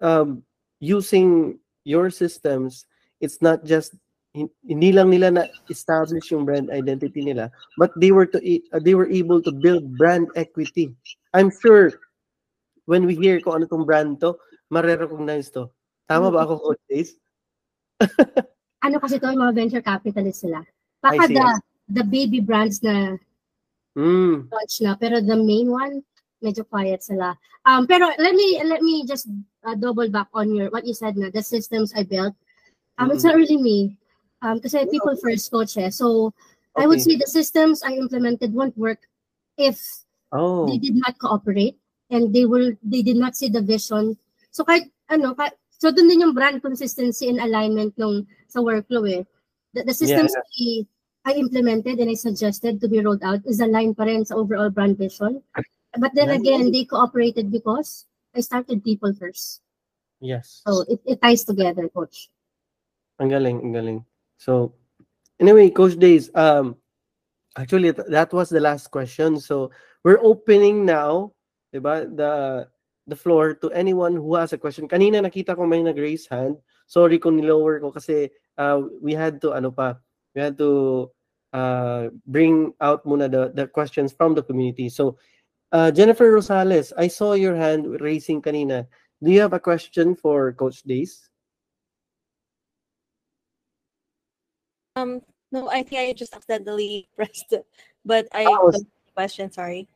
um, 0.00 0.42
using 0.80 1.58
your 1.84 2.10
systems, 2.10 2.86
it's 3.20 3.42
not 3.42 3.64
just 3.64 3.94
hin- 4.34 4.52
hindi 4.62 4.92
lang 4.92 5.10
nila 5.10 5.28
na 5.34 5.42
establish 5.68 6.30
yung 6.30 6.44
brand 6.46 6.70
identity 6.70 7.24
nila, 7.24 7.50
but 7.76 7.90
they 7.98 8.12
were 8.12 8.26
to 8.26 8.38
i- 8.44 8.62
uh, 8.72 8.78
they 8.78 8.94
were 8.94 9.08
able 9.10 9.42
to 9.42 9.50
build 9.50 9.82
brand 9.98 10.28
equity. 10.36 10.94
I'm 11.34 11.50
sure 11.50 11.90
when 12.86 13.04
we 13.04 13.18
hear 13.18 13.40
kung 13.40 13.58
ano 13.60 13.66
tong 13.66 13.84
brand 13.84 14.20
to, 14.22 14.38
mare-recognize 14.70 15.50
to. 15.56 15.68
Tama 16.08 16.32
ba 16.32 16.44
ako, 16.44 16.72
Coach 16.72 16.84
Ace? 16.88 17.12
ano 18.86 18.96
kasi 19.02 19.18
to, 19.18 19.28
yung 19.28 19.42
mga 19.44 19.56
venture 19.56 19.84
capitalists 19.84 20.44
sila. 20.44 20.62
Baka 21.02 21.28
the, 21.28 21.46
the 22.00 22.04
baby 22.04 22.40
brands 22.40 22.80
na 22.84 23.18
Mm. 23.98 24.46
launch 24.46 24.78
na, 24.78 24.94
pero 24.94 25.18
the 25.18 25.34
main 25.34 25.66
one, 25.66 26.06
medyo 26.42 26.62
quiet 26.68 27.02
sila. 27.02 27.34
Um, 27.66 27.86
pero 27.86 28.08
let 28.18 28.34
me 28.34 28.62
let 28.64 28.82
me 28.82 29.04
just 29.04 29.28
uh, 29.64 29.74
double 29.74 30.08
back 30.08 30.28
on 30.32 30.54
your 30.54 30.70
what 30.70 30.86
you 30.86 30.94
said 30.94 31.16
na 31.16 31.30
the 31.30 31.42
systems 31.42 31.92
I 31.94 32.02
built. 32.06 32.34
Um, 32.98 33.10
it's 33.10 33.22
Mm. 33.22 33.30
not 33.34 33.38
really 33.38 33.60
me. 33.60 33.78
Um, 34.42 34.62
kasi 34.62 34.86
people 34.86 35.14
first 35.18 35.50
coach 35.50 35.76
eh. 35.78 35.90
So 35.90 36.34
I 36.78 36.86
would 36.86 37.02
Okay. 37.02 37.18
say 37.18 37.18
the 37.18 37.30
systems 37.30 37.82
I 37.82 37.98
implemented 37.98 38.54
won't 38.54 38.76
work 38.78 39.02
if 39.58 39.82
Oh. 40.30 40.68
they 40.68 40.78
did 40.78 40.94
not 40.94 41.18
cooperate 41.18 41.74
and 42.10 42.30
they 42.30 42.44
were 42.46 42.76
they 42.84 43.02
did 43.02 43.16
not 43.18 43.34
see 43.34 43.48
the 43.50 43.62
vision. 43.62 44.14
So 44.54 44.62
kahit 44.62 44.90
ano, 45.10 45.34
kahit, 45.34 45.58
so 45.74 45.90
doon 45.90 46.06
din 46.06 46.22
yung 46.22 46.34
brand 46.36 46.62
consistency 46.62 47.26
and 47.32 47.40
alignment 47.42 47.96
nung 47.98 48.26
sa 48.46 48.60
workflow 48.62 49.08
eh. 49.08 49.26
The, 49.74 49.84
the 49.88 49.96
systems 49.96 50.32
I, 50.36 50.86
I 51.28 51.32
implemented 51.36 51.98
and 51.98 52.08
I 52.10 52.16
suggested 52.16 52.80
to 52.80 52.88
be 52.88 53.00
rolled 53.02 53.22
out 53.22 53.44
is 53.44 53.60
aligned 53.60 53.96
pa 53.98 54.04
rin 54.06 54.24
sa 54.24 54.36
overall 54.36 54.70
brand 54.70 54.96
vision. 54.96 55.42
But 55.96 56.12
then 56.14 56.28
Nice. 56.28 56.40
again, 56.40 56.72
they 56.72 56.84
cooperated 56.84 57.50
because 57.50 58.04
I 58.34 58.40
started 58.40 58.84
people 58.84 59.14
first. 59.14 59.62
Yes. 60.20 60.62
So 60.66 60.84
it, 60.88 61.00
it 61.06 61.22
ties 61.22 61.44
together, 61.44 61.88
coach. 61.88 62.28
Ang 63.18 63.30
galing, 63.30 63.62
ang 63.62 63.72
galing. 63.72 64.04
So, 64.38 64.74
anyway, 65.40 65.70
Coach 65.70 65.98
Days, 65.98 66.30
um, 66.34 66.76
actually, 67.56 67.90
that 67.90 68.30
was 68.32 68.48
the 68.48 68.60
last 68.60 68.90
question. 68.90 69.40
So, 69.40 69.70
we're 70.04 70.22
opening 70.22 70.86
now, 70.86 71.34
diba, 71.74 72.06
the 72.06 72.68
the 73.08 73.16
floor 73.16 73.54
to 73.54 73.72
anyone 73.72 74.14
who 74.14 74.36
has 74.36 74.52
a 74.52 74.58
question. 74.58 74.86
Kanina 74.86 75.18
nakita 75.18 75.56
ko 75.56 75.66
may 75.66 75.82
nag-raise 75.82 76.28
hand. 76.28 76.60
Sorry 76.86 77.18
kung 77.18 77.40
nilower 77.40 77.80
ko 77.80 77.90
kasi 77.90 78.30
uh, 78.60 78.84
we 79.00 79.16
had 79.16 79.40
to, 79.42 79.56
ano 79.56 79.72
pa, 79.72 79.96
we 80.36 80.40
had 80.44 80.56
to 80.60 81.10
uh, 81.52 82.12
bring 82.28 82.72
out 82.80 83.02
muna 83.02 83.26
the, 83.26 83.50
the 83.56 83.66
questions 83.66 84.12
from 84.12 84.34
the 84.36 84.42
community. 84.44 84.88
So, 84.88 85.16
uh, 85.72 85.90
Jennifer 85.90 86.30
Rosales, 86.32 86.92
I 86.96 87.08
saw 87.08 87.34
your 87.34 87.56
hand 87.56 88.00
raising 88.00 88.42
kanina. 88.42 88.86
Do 89.22 89.30
you 89.30 89.40
have 89.40 89.52
a 89.52 89.60
question 89.60 90.14
for 90.14 90.52
Coach 90.52 90.82
Days? 90.82 91.28
Um, 94.96 95.20
no, 95.52 95.68
I 95.70 95.82
think 95.82 96.00
I 96.00 96.12
just 96.12 96.34
accidentally 96.34 97.08
pressed 97.16 97.52
it, 97.52 97.66
but 98.04 98.26
I 98.32 98.44
Oh, 98.44 98.70
don't 98.70 98.74
have 98.74 98.82
a 98.82 99.12
question. 99.14 99.50
Sorry. 99.50 99.88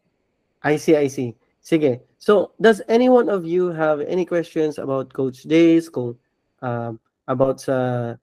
I 0.63 0.77
see, 0.77 0.97
I 0.97 1.09
see. 1.09 1.35
Sige. 1.63 2.01
So, 2.19 2.53
does 2.61 2.83
any 2.89 3.09
one 3.09 3.29
of 3.29 3.45
you 3.45 3.71
have 3.71 4.01
any 4.01 4.25
questions 4.25 4.79
about 4.79 5.13
Coach 5.13 5.43
Days, 5.43 5.89
kung 5.89 6.19
um, 6.63 6.99
about 7.27 7.61
sa 7.61 8.15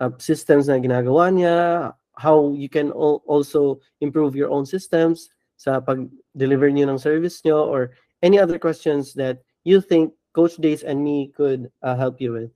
uh, 0.00 0.10
systems 0.18 0.68
na 0.68 0.76
ginagawa 0.80 1.32
niya, 1.32 1.92
how 2.16 2.52
you 2.52 2.68
can 2.68 2.92
al- 2.92 3.24
also 3.24 3.80
improve 4.00 4.36
your 4.36 4.50
own 4.52 4.64
systems 4.64 5.28
sa 5.56 5.80
pag-deliver 5.80 6.70
niyo 6.70 6.88
ng 6.90 6.98
service 6.98 7.40
niyo, 7.42 7.64
or 7.66 7.94
any 8.22 8.38
other 8.38 8.58
questions 8.58 9.14
that 9.14 9.42
you 9.64 9.80
think 9.80 10.14
Coach 10.32 10.56
Days 10.56 10.82
and 10.82 11.04
me 11.04 11.32
could 11.36 11.70
uh, 11.82 11.94
help 11.94 12.20
you 12.20 12.32
with? 12.32 12.52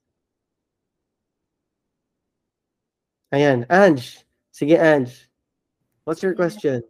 Ayan, 3.35 3.67
Ange. 3.69 4.25
Sige, 4.55 4.79
Ange. 4.79 5.29
What's 6.07 6.23
your 6.23 6.35
question? 6.39 6.81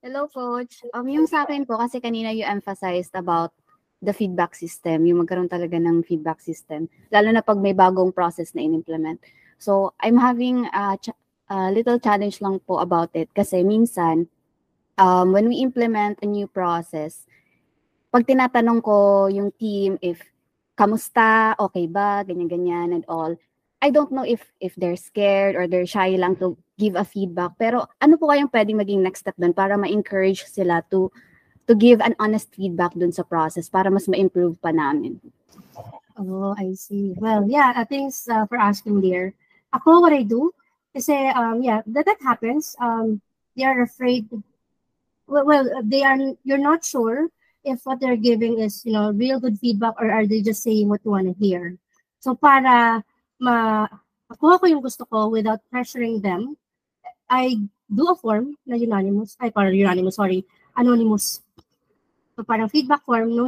Hello, 0.00 0.24
Coach. 0.30 0.80
Um, 0.96 1.10
yung 1.12 1.28
sa 1.28 1.44
akin 1.44 1.68
po, 1.68 1.76
kasi 1.76 2.00
kanina 2.00 2.32
you 2.32 2.46
emphasized 2.46 3.12
about 3.12 3.52
the 4.00 4.16
feedback 4.16 4.56
system, 4.56 5.04
yung 5.04 5.20
magkaroon 5.20 5.50
talaga 5.50 5.76
ng 5.76 6.00
feedback 6.00 6.40
system, 6.40 6.88
lalo 7.12 7.28
na 7.28 7.44
pag 7.44 7.60
may 7.60 7.76
bagong 7.76 8.08
process 8.08 8.56
na 8.56 8.64
in-implement. 8.64 9.20
So, 9.60 9.92
I'm 10.00 10.16
having 10.16 10.64
a, 10.72 10.96
ch- 10.96 11.12
a 11.52 11.68
little 11.68 12.00
challenge 12.00 12.40
lang 12.40 12.64
po 12.64 12.80
about 12.80 13.12
it 13.12 13.28
kasi 13.36 13.60
minsan, 13.60 14.24
um, 14.98 15.32
when 15.32 15.46
we 15.46 15.62
implement 15.62 16.18
a 16.22 16.26
new 16.26 16.46
process, 16.46 17.26
pag 18.10 18.26
tinatanong 18.26 18.82
ko 18.82 19.26
yung 19.30 19.52
team 19.54 19.98
if 20.02 20.18
kamusta, 20.74 21.54
okay 21.60 21.86
ba, 21.86 22.24
ganyan-ganyan 22.26 22.96
and 22.96 23.04
all, 23.06 23.36
I 23.80 23.88
don't 23.88 24.12
know 24.12 24.24
if 24.24 24.44
if 24.60 24.76
they're 24.76 24.98
scared 24.98 25.56
or 25.56 25.64
they're 25.64 25.88
shy 25.88 26.12
lang 26.16 26.36
to 26.40 26.56
give 26.76 26.96
a 26.96 27.04
feedback. 27.04 27.56
Pero 27.56 27.88
ano 28.00 28.20
po 28.20 28.28
kayang 28.28 28.52
pwedeng 28.52 28.76
maging 28.76 29.00
next 29.00 29.24
step 29.24 29.36
doon 29.40 29.56
para 29.56 29.76
ma-encourage 29.80 30.44
sila 30.44 30.84
to 30.92 31.08
to 31.64 31.72
give 31.72 32.04
an 32.04 32.12
honest 32.20 32.52
feedback 32.52 32.92
dun 32.92 33.12
sa 33.14 33.24
process 33.24 33.72
para 33.72 33.88
mas 33.88 34.04
ma-improve 34.10 34.58
pa 34.60 34.68
namin. 34.74 35.16
Oh, 36.20 36.52
I 36.58 36.76
see. 36.76 37.16
Well, 37.16 37.48
yeah, 37.48 37.72
uh, 37.72 37.88
thanks 37.88 38.28
uh, 38.28 38.44
for 38.44 38.60
asking 38.60 39.00
there. 39.00 39.32
Ako, 39.72 40.04
what 40.04 40.12
I 40.12 40.26
do, 40.26 40.52
kasi, 40.92 41.14
um, 41.32 41.62
yeah, 41.62 41.80
that, 41.86 42.04
that 42.04 42.20
happens. 42.20 42.76
Um, 42.76 43.22
they 43.56 43.64
are 43.64 43.80
afraid, 43.80 44.28
well, 44.28 44.42
well, 45.30 45.64
they 45.84 46.02
are, 46.02 46.18
you're 46.42 46.58
not 46.58 46.84
sure 46.84 47.28
if 47.64 47.80
what 47.84 48.00
they're 48.00 48.18
giving 48.18 48.58
is, 48.58 48.84
you 48.84 48.92
know, 48.92 49.12
real 49.12 49.38
good 49.38 49.58
feedback 49.58 49.94
or 50.00 50.10
are 50.10 50.26
they 50.26 50.42
just 50.42 50.62
saying 50.62 50.88
what 50.88 51.00
you 51.04 51.10
want 51.10 51.26
to 51.26 51.36
hear. 51.38 51.76
So, 52.20 52.34
para 52.34 53.04
ma 53.38 53.88
makuha 54.30 54.60
ko 54.60 54.66
yung 54.66 54.82
gusto 54.82 55.04
ko 55.06 55.28
without 55.28 55.60
pressuring 55.72 56.22
them, 56.22 56.56
I 57.28 57.56
do 57.86 58.10
a 58.10 58.16
form 58.16 58.58
na 58.66 58.76
unanimous, 58.76 59.36
ay, 59.40 59.50
parang 59.50 59.74
unanimous, 59.74 60.16
sorry, 60.16 60.44
anonymous. 60.76 61.40
So, 62.36 62.42
parang 62.42 62.68
feedback 62.68 63.04
form, 63.06 63.32
no 63.36 63.46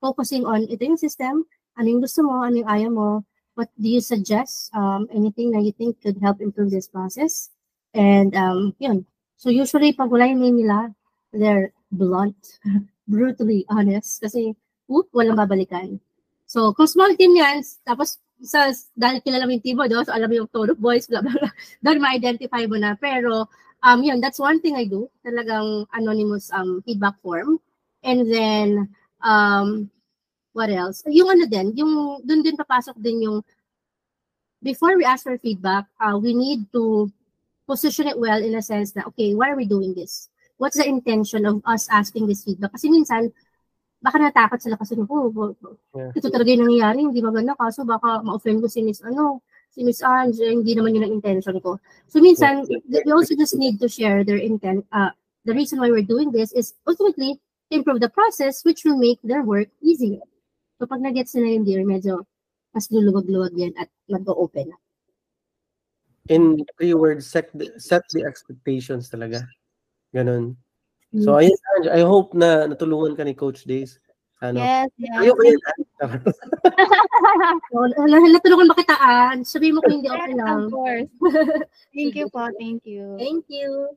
focusing 0.00 0.48
on 0.48 0.64
ito 0.64 0.80
yung 0.80 0.96
system, 0.96 1.44
ano 1.76 1.86
yung 1.86 2.00
gusto 2.00 2.24
mo, 2.24 2.40
ano 2.40 2.64
yung 2.64 2.70
ayaw 2.72 2.90
mo, 2.90 3.08
what 3.54 3.68
do 3.76 3.88
you 3.88 4.00
suggest, 4.00 4.72
um, 4.72 5.04
anything 5.12 5.52
na 5.52 5.60
you 5.60 5.72
think 5.76 6.00
could 6.00 6.16
help 6.24 6.40
improve 6.40 6.72
this 6.72 6.88
process. 6.88 7.52
And 7.92 8.32
um, 8.32 8.72
yun. 8.80 9.04
So 9.40 9.48
usually 9.48 9.96
pag 9.96 10.12
wala 10.12 10.28
yung 10.28 10.44
name 10.44 10.68
nila, 10.68 10.92
they're 11.32 11.72
blunt, 11.88 12.60
brutally 13.08 13.64
honest, 13.72 14.20
kasi 14.20 14.52
whoop, 14.84 15.08
walang 15.16 15.40
babalikan. 15.40 15.96
So 16.44 16.76
kung 16.76 16.84
small 16.84 17.16
team 17.16 17.32
yan, 17.32 17.64
tapos 17.88 18.20
sa 18.44 18.68
dahil 18.92 19.24
kilala 19.24 19.48
mo 19.48 19.56
yung 19.56 19.64
team 19.64 19.80
mo, 19.80 19.88
do, 19.88 20.04
so 20.04 20.12
alam 20.12 20.28
mo 20.28 20.44
yung 20.44 20.52
tone 20.52 20.76
of 20.76 20.76
voice, 20.76 21.08
blah, 21.08 21.24
blah, 21.24 21.32
blah, 21.32 21.54
doon 21.88 22.04
ma-identify 22.04 22.68
mo 22.68 22.76
na. 22.76 23.00
Pero 23.00 23.48
um, 23.80 23.98
yun, 24.04 24.20
that's 24.20 24.36
one 24.36 24.60
thing 24.60 24.76
I 24.76 24.84
do, 24.84 25.08
talagang 25.24 25.88
anonymous 25.96 26.52
um, 26.52 26.84
feedback 26.84 27.16
form. 27.24 27.64
And 28.04 28.28
then, 28.28 28.92
um, 29.24 29.88
what 30.52 30.68
else? 30.68 31.00
Yung 31.08 31.32
ano 31.32 31.48
din, 31.48 31.72
yung 31.80 32.20
dun 32.28 32.44
din 32.44 32.60
papasok 32.60 33.00
din 33.00 33.24
yung 33.24 33.40
before 34.60 35.00
we 35.00 35.04
ask 35.08 35.24
for 35.24 35.40
feedback, 35.40 35.88
uh, 35.96 36.20
we 36.20 36.36
need 36.36 36.68
to 36.76 37.08
position 37.70 38.10
it 38.10 38.18
well 38.18 38.42
in 38.42 38.58
a 38.58 38.64
sense 38.66 38.98
na, 38.98 39.06
okay, 39.06 39.38
why 39.38 39.54
are 39.54 39.58
we 39.58 39.70
doing 39.70 39.94
this? 39.94 40.26
What's 40.58 40.74
the 40.74 40.90
intention 40.90 41.46
of 41.46 41.62
us 41.62 41.86
asking 41.86 42.26
this 42.26 42.42
feedback? 42.42 42.74
Kasi 42.74 42.90
minsan, 42.90 43.30
baka 44.02 44.18
natakot 44.18 44.58
sila 44.58 44.74
kasi, 44.74 44.98
oh, 44.98 45.30
oh, 45.30 45.54
oh, 45.54 45.76
Yeah. 45.94 46.10
ito 46.18 46.26
talaga 46.34 46.50
yung 46.50 46.66
nangyayari, 46.66 46.98
hindi 47.06 47.22
maganda, 47.22 47.54
kaso 47.54 47.86
baka 47.86 48.26
ma-offend 48.26 48.58
ko 48.58 48.66
si 48.66 48.82
Miss, 48.82 48.98
ano, 49.06 49.46
si 49.70 49.86
Miss 49.86 50.02
Ange, 50.02 50.42
hindi 50.50 50.74
naman 50.74 50.98
yun 50.98 51.06
ang 51.06 51.14
intention 51.22 51.54
ko. 51.62 51.78
So 52.10 52.18
minsan, 52.18 52.66
th- 52.66 53.06
we 53.06 53.12
also 53.14 53.38
just 53.38 53.54
need 53.54 53.78
to 53.78 53.86
share 53.86 54.26
their 54.26 54.42
intent. 54.42 54.82
Uh, 54.90 55.14
the 55.46 55.54
reason 55.54 55.78
why 55.78 55.88
we're 55.94 56.04
doing 56.04 56.34
this 56.34 56.50
is 56.52 56.74
ultimately 56.84 57.38
to 57.70 57.72
improve 57.78 58.02
the 58.02 58.10
process, 58.10 58.66
which 58.66 58.82
will 58.82 58.98
make 58.98 59.22
their 59.22 59.46
work 59.46 59.70
easier. 59.78 60.20
So 60.82 60.90
pag 60.90 61.00
nag-gets 61.04 61.38
nila 61.38 61.54
yun 61.54 61.64
dear, 61.64 61.82
medyo 61.86 62.26
mas 62.74 62.90
luluwag-luwag 62.90 63.54
yan 63.54 63.74
at 63.78 63.88
mag-open. 64.10 64.74
In 66.30 66.62
three 66.78 66.94
words, 66.94 67.26
set 67.26 67.50
the, 67.52 67.74
set 67.76 68.06
the 68.14 68.22
expectations 68.22 69.10
talaga. 69.10 69.42
Ganon. 70.14 70.54
Mm. 71.10 71.24
So, 71.26 71.34
ayun, 71.34 71.58
Ange, 71.74 71.88
I 71.90 72.00
hope 72.06 72.38
na 72.38 72.70
natulungan 72.70 73.18
ka 73.18 73.26
ni 73.26 73.34
Coach 73.34 73.66
Days. 73.66 73.98
Ano? 74.40 74.62
Yes, 74.62 74.88
yes. 74.96 75.18
Ayoko 75.20 75.42
yun. 75.42 75.60
So, 77.74 77.78
na- 78.06 78.30
natulungan 78.30 78.70
ba 78.70 78.78
kita, 78.78 78.94
Ange? 78.94 79.44
Sabihin 79.44 79.74
mo 79.74 79.82
kung 79.82 79.98
hindi 79.98 80.08
okay 80.08 80.32
Yes, 80.32 80.38
lang. 80.38 80.70
of 80.70 80.72
course. 80.72 81.10
thank 81.94 82.14
you 82.14 82.30
po, 82.30 82.46
thank 82.56 82.86
you. 82.86 83.18
Thank 83.18 83.44
you. 83.50 83.90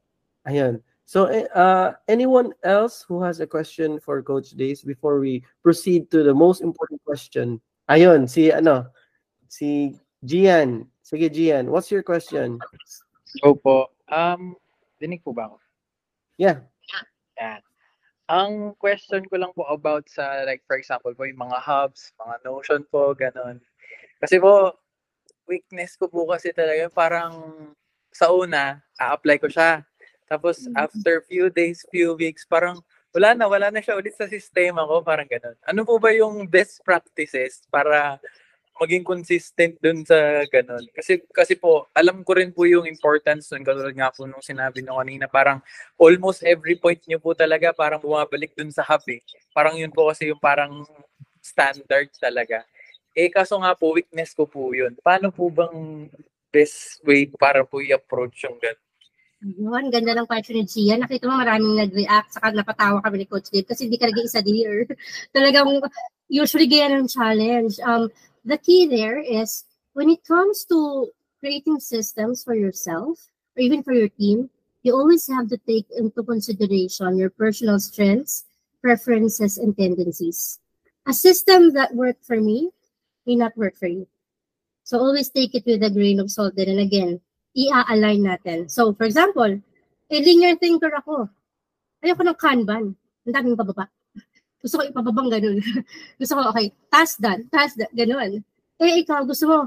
Ayun. 0.49 0.81
So, 1.05 1.29
eh, 1.29 1.45
uh, 1.53 1.93
anyone 2.09 2.51
else 2.65 3.05
who 3.05 3.21
has 3.21 3.39
a 3.39 3.47
question 3.47 4.01
for 4.01 4.23
Coach 4.25 4.57
Days 4.57 4.81
before 4.81 5.21
we 5.21 5.45
proceed 5.61 6.09
to 6.09 6.25
the 6.25 6.33
most 6.33 6.65
important 6.65 6.97
question? 7.05 7.61
Ayun, 7.91 8.25
si 8.25 8.49
ano, 8.49 8.89
si 9.45 9.99
Gian. 10.25 10.87
Sige, 11.13 11.29
Gian, 11.29 11.69
what's 11.69 11.93
your 11.93 12.01
question? 12.01 12.57
Opo. 13.45 13.93
Um, 14.09 14.57
dinig 14.97 15.21
po 15.21 15.29
ba 15.29 15.45
ako? 15.45 15.61
Yeah. 16.41 16.65
Yan. 17.37 17.61
Ang 18.33 18.73
question 18.81 19.21
ko 19.29 19.37
lang 19.37 19.53
po 19.53 19.61
about 19.69 20.09
sa, 20.09 20.41
like, 20.41 20.65
for 20.65 20.73
example 20.73 21.13
po, 21.13 21.29
yung 21.29 21.37
mga 21.37 21.61
hubs, 21.61 22.17
mga 22.17 22.35
Notion 22.49 22.81
po, 22.89 23.13
ganun. 23.13 23.61
Kasi 24.17 24.41
po, 24.41 24.73
weakness 25.45 25.93
ko 26.01 26.09
po 26.09 26.25
kasi 26.25 26.49
talaga, 26.49 26.89
parang 26.89 27.53
sa 28.09 28.33
una, 28.33 28.81
a-apply 28.97 29.37
ko 29.37 29.53
siya. 29.53 29.85
Tapos, 30.25 30.65
Mhm. 30.65 30.73
after 30.81 31.21
few 31.29 31.53
days, 31.53 31.85
few 31.93 32.17
weeks, 32.17 32.41
parang 32.41 32.81
wala 33.13 33.37
na, 33.37 33.45
wala 33.45 33.69
na 33.69 33.85
siya 33.85 34.01
ulit 34.01 34.17
sa 34.17 34.25
sistema 34.25 34.81
ko, 34.89 35.05
parang 35.05 35.29
ganun. 35.29 35.53
Ano 35.69 35.85
po 35.85 36.01
ba 36.01 36.09
yung 36.09 36.49
best 36.49 36.81
practices 36.81 37.61
para 37.69 38.17
maging 38.81 39.05
consistent 39.05 39.77
dun 39.77 40.01
sa 40.01 40.43
ganun. 40.49 40.81
Kasi 40.91 41.21
kasi 41.29 41.53
po, 41.53 41.87
alam 41.93 42.25
ko 42.25 42.33
rin 42.33 42.49
po 42.49 42.65
yung 42.65 42.89
importance 42.89 43.53
nun, 43.53 43.61
katulad 43.61 43.93
nga 43.93 44.09
po 44.09 44.25
nung 44.25 44.41
sinabi 44.41 44.81
nyo 44.81 44.97
kanina, 44.97 45.29
parang 45.29 45.61
almost 45.95 46.41
every 46.41 46.75
point 46.75 46.99
nyo 47.05 47.21
po 47.21 47.37
talaga 47.37 47.69
parang 47.71 48.01
bumabalik 48.01 48.57
dun 48.57 48.73
sa 48.73 48.81
hub 48.81 49.05
eh. 49.09 49.21
Parang 49.53 49.77
yun 49.77 49.93
po 49.93 50.09
kasi 50.09 50.33
yung 50.33 50.41
parang 50.41 50.81
standard 51.37 52.09
talaga. 52.17 52.65
Eh 53.13 53.29
kaso 53.29 53.61
nga 53.61 53.77
po, 53.77 53.93
weakness 53.93 54.33
ko 54.33 54.49
po 54.49 54.73
yun. 54.73 54.97
Paano 55.05 55.29
po 55.29 55.53
bang 55.53 56.09
best 56.49 57.01
way 57.05 57.29
para 57.29 57.61
po 57.61 57.77
i-approach 57.77 58.49
yung 58.49 58.57
ganun? 58.57 58.81
Yun, 59.43 59.91
ganda 59.91 60.15
ng 60.15 60.23
question 60.23 60.55
ni 60.55 60.63
Gia. 60.63 60.95
Nakita 60.95 61.27
mo 61.27 61.35
maraming 61.35 61.75
nag-react, 61.75 62.31
saka 62.31 62.55
napatawa 62.55 63.03
kami 63.03 63.21
ni 63.21 63.27
Coach 63.27 63.51
Dave 63.51 63.67
kasi 63.67 63.91
hindi 63.91 63.99
ka 63.99 64.07
nag-iisa 64.07 64.39
dear. 64.39 64.87
Talagang 65.35 65.67
usually 66.31 66.65
ganyan 66.65 67.03
ang 67.03 67.11
challenge. 67.11 67.75
Um, 67.83 68.07
the 68.45 68.57
key 68.57 68.85
there 68.87 69.19
is 69.19 69.63
when 69.93 70.09
it 70.09 70.25
comes 70.25 70.65
to 70.65 71.09
creating 71.39 71.79
systems 71.79 72.43
for 72.43 72.55
yourself 72.55 73.19
or 73.55 73.61
even 73.61 73.83
for 73.83 73.93
your 73.93 74.09
team, 74.09 74.49
you 74.83 74.93
always 74.93 75.27
have 75.27 75.47
to 75.49 75.57
take 75.67 75.87
into 75.95 76.23
consideration 76.23 77.17
your 77.17 77.29
personal 77.29 77.79
strengths, 77.79 78.45
preferences, 78.81 79.57
and 79.57 79.77
tendencies. 79.77 80.59
A 81.07 81.13
system 81.13 81.71
that 81.73 81.95
worked 81.95 82.25
for 82.25 82.39
me 82.39 82.71
may 83.25 83.35
not 83.35 83.55
work 83.55 83.77
for 83.77 83.87
you. 83.87 84.07
So 84.83 84.99
always 84.99 85.29
take 85.29 85.55
it 85.55 85.63
with 85.65 85.83
a 85.83 85.89
grain 85.89 86.19
of 86.19 86.31
salt. 86.31 86.55
And 86.57 86.79
again, 86.79 87.21
i-align 87.55 88.27
natin. 88.27 88.69
So, 88.69 88.93
for 88.93 89.05
example, 89.05 89.59
a 90.11 90.17
linear 90.19 90.55
thinker 90.55 90.91
ako. 90.91 91.29
Ayoko 92.03 92.27
ng 92.27 92.35
Kanban. 92.35 92.85
Ang 93.23 93.33
daming 93.33 93.55
pababa. 93.55 93.87
Gusto 94.63 94.79
ko 94.79 94.83
ipababang 94.87 95.27
ganun. 95.27 95.59
gusto 96.19 96.33
ko, 96.39 96.41
okay, 96.55 96.71
task 96.87 97.19
done, 97.19 97.43
task 97.51 97.75
done, 97.75 97.91
ganun. 97.91 98.39
Eh, 98.79 99.03
ikaw, 99.03 99.27
gusto 99.27 99.45
mo, 99.45 99.57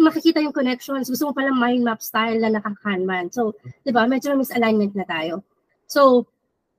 makikita 0.00 0.40
yung 0.40 0.56
connections. 0.56 1.12
Gusto 1.12 1.28
mo 1.28 1.32
pala 1.36 1.52
mind 1.52 1.84
map 1.84 2.00
style 2.00 2.40
na 2.40 2.48
naka-Kanban. 2.48 3.28
So, 3.28 3.52
di 3.84 3.92
ba, 3.92 4.08
medyo 4.08 4.32
misalignment 4.34 4.96
na 4.96 5.04
tayo. 5.04 5.44
So, 5.84 6.24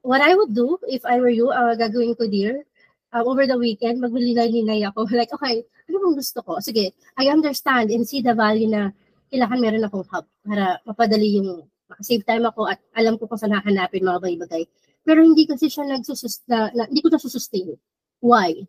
what 0.01 0.25
I 0.25 0.33
would 0.33 0.57
do 0.57 0.81
if 0.89 1.05
I 1.05 1.21
were 1.21 1.31
you, 1.31 1.53
uh, 1.53 1.77
gagawin 1.77 2.17
ko 2.17 2.25
dear, 2.25 2.65
uh, 3.13 3.23
over 3.23 3.45
the 3.45 3.57
weekend, 3.57 4.01
maglinay-linay 4.01 4.81
ako. 4.89 5.05
Like, 5.13 5.29
okay, 5.29 5.61
ano 5.87 5.95
bang 6.01 6.15
gusto 6.17 6.41
ko? 6.41 6.57
Sige, 6.57 6.95
I 7.21 7.29
understand 7.29 7.93
and 7.93 8.07
see 8.07 8.25
the 8.25 8.33
value 8.33 8.67
na 8.67 8.89
kailangan 9.31 9.59
meron 9.61 9.87
akong 9.87 10.07
hub 10.11 10.25
para 10.43 10.81
mapadali 10.83 11.39
yung 11.39 11.63
save 11.99 12.23
time 12.23 12.47
ako 12.47 12.71
at 12.71 12.79
alam 12.95 13.19
ko 13.19 13.27
kung 13.27 13.39
saan 13.39 13.55
hahanapin 13.55 14.03
mga 14.03 14.19
bagay-bagay. 14.23 14.63
Pero 15.01 15.25
hindi 15.25 15.49
kasi 15.49 15.67
siya 15.67 15.89
nagsusus 15.89 16.45
na, 16.45 16.69
hindi 16.73 17.01
ko 17.01 17.09
na 17.09 17.17
sustain. 17.17 17.73
Why? 18.21 18.67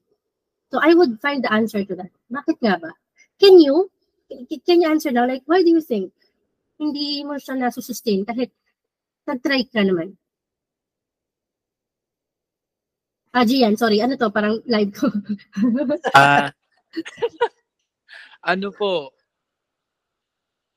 So 0.72 0.80
I 0.80 0.96
would 0.96 1.20
find 1.20 1.44
the 1.44 1.52
answer 1.52 1.84
to 1.84 1.94
that. 2.00 2.12
Bakit 2.32 2.56
nga 2.64 2.80
ba? 2.80 2.90
Can 3.36 3.60
you, 3.60 3.92
can 4.64 4.80
you 4.80 4.88
answer 4.88 5.12
now? 5.12 5.28
Like, 5.28 5.44
why 5.44 5.60
do 5.60 5.68
you 5.68 5.84
think 5.84 6.12
hindi 6.80 7.20
mo 7.22 7.36
siya 7.36 7.60
nasusustain 7.60 8.24
kahit 8.24 8.48
nag-try 9.28 9.68
ka 9.68 9.84
naman? 9.84 10.16
Ah, 13.32 13.48
Gian, 13.48 13.76
sorry. 13.80 14.00
Ano 14.04 14.16
to? 14.20 14.28
Parang 14.28 14.60
live 14.68 14.92
ko. 14.92 15.09
Ah. 16.12 16.52
ano 18.44 18.68
po, 18.76 19.09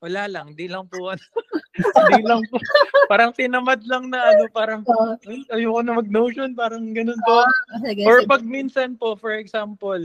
wala 0.05 0.29
lang, 0.29 0.53
di 0.53 0.69
lang 0.69 0.85
po 0.85 1.09
ano. 1.09 1.25
di 2.13 2.21
lang 2.21 2.45
po. 2.47 2.61
Parang 3.09 3.33
tinamad 3.33 3.81
lang 3.89 4.13
na 4.13 4.31
ano, 4.31 4.45
parang. 4.53 4.85
"Ay, 5.25 5.41
ayoko 5.49 5.81
na 5.81 5.97
mag-notion, 5.97 6.53
parang 6.53 6.93
ganun 6.93 7.17
po. 7.25 7.41
Ah, 7.41 7.81
sige, 7.81 8.05
Or 8.05 8.21
sige. 8.21 8.29
pag 8.29 8.45
minsan 8.45 8.93
po, 8.95 9.17
for 9.17 9.33
example, 9.33 9.99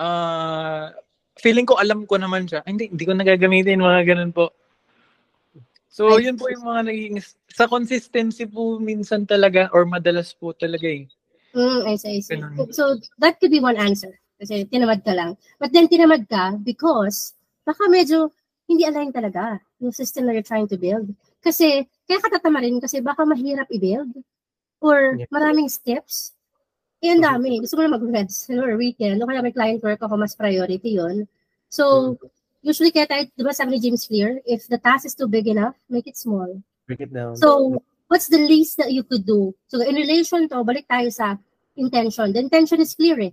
ah 0.00 0.90
feeling 1.36 1.68
ko 1.68 1.76
alam 1.76 2.08
ko 2.08 2.16
naman 2.16 2.48
siya. 2.48 2.64
Ay, 2.64 2.72
Hindi, 2.76 2.84
hindi 2.96 3.04
ko 3.04 3.12
nagagamitin, 3.12 3.84
mga 3.84 4.02
ganun 4.16 4.32
po. 4.32 4.56
So, 5.92 6.16
I 6.16 6.28
yun 6.28 6.36
po 6.36 6.48
yung 6.52 6.64
mga 6.64 6.92
naging, 6.92 7.16
sa 7.52 7.64
consistency 7.68 8.44
po 8.44 8.76
minsan 8.80 9.24
talaga, 9.24 9.68
or 9.72 9.88
madalas 9.88 10.32
po 10.36 10.52
talaga 10.52 10.88
eh. 10.88 11.08
Mm, 11.56 11.80
I 11.88 11.94
see, 11.96 12.12
I 12.16 12.20
see. 12.20 12.36
Ganun. 12.36 12.68
So, 12.72 13.00
that 13.20 13.40
could 13.40 13.48
be 13.52 13.64
one 13.64 13.80
answer. 13.80 14.12
Kasi 14.36 14.68
tinamad 14.68 15.00
ka 15.00 15.16
lang. 15.16 15.40
But 15.56 15.72
then, 15.72 15.88
tinamad 15.88 16.28
ka 16.28 16.60
because 16.60 17.32
baka 17.64 17.88
medyo 17.88 18.28
hindi 18.66 18.82
align 18.82 19.14
talaga 19.14 19.62
yung 19.78 19.94
system 19.94 20.26
na 20.26 20.34
you're 20.34 20.46
trying 20.46 20.66
to 20.66 20.78
build. 20.78 21.06
Kasi, 21.42 21.86
kaya 22.06 22.18
ka 22.18 22.28
tatama 22.38 22.62
rin 22.62 22.82
kasi 22.82 22.98
baka 22.98 23.22
mahirap 23.22 23.70
i-build. 23.70 24.10
Or 24.82 25.16
maraming 25.30 25.70
steps. 25.70 26.34
Eh, 27.00 27.14
ang 27.14 27.22
dami. 27.22 27.62
Gusto 27.62 27.78
mo 27.78 27.86
na 27.86 27.94
mag-reds 27.94 28.50
or 28.50 28.74
weekend. 28.74 29.22
O 29.22 29.26
kaya 29.30 29.40
may 29.40 29.54
client 29.54 29.80
work 29.80 30.02
ako, 30.02 30.18
mas 30.18 30.34
priority 30.34 30.98
yon 30.98 31.30
So, 31.70 32.16
usually 32.66 32.90
kaya 32.90 33.06
tayo, 33.06 33.22
di 33.30 33.42
ba 33.46 33.54
sabi 33.54 33.76
ni 33.76 33.80
James 33.82 34.04
Clear, 34.10 34.42
if 34.44 34.66
the 34.66 34.78
task 34.78 35.06
is 35.06 35.14
too 35.14 35.30
big 35.30 35.46
enough, 35.46 35.78
make 35.86 36.10
it 36.10 36.18
small. 36.18 36.50
Break 36.90 37.06
it 37.06 37.14
down. 37.14 37.38
So, 37.38 37.78
what's 38.10 38.26
the 38.26 38.42
least 38.42 38.78
that 38.82 38.90
you 38.90 39.06
could 39.06 39.26
do? 39.26 39.54
So, 39.70 39.78
in 39.82 39.94
relation 39.94 40.50
to, 40.50 40.66
balik 40.66 40.90
tayo 40.90 41.10
sa 41.14 41.38
intention. 41.78 42.32
The 42.34 42.42
intention 42.42 42.82
is 42.82 42.94
clear 42.94 43.18
eh. 43.20 43.32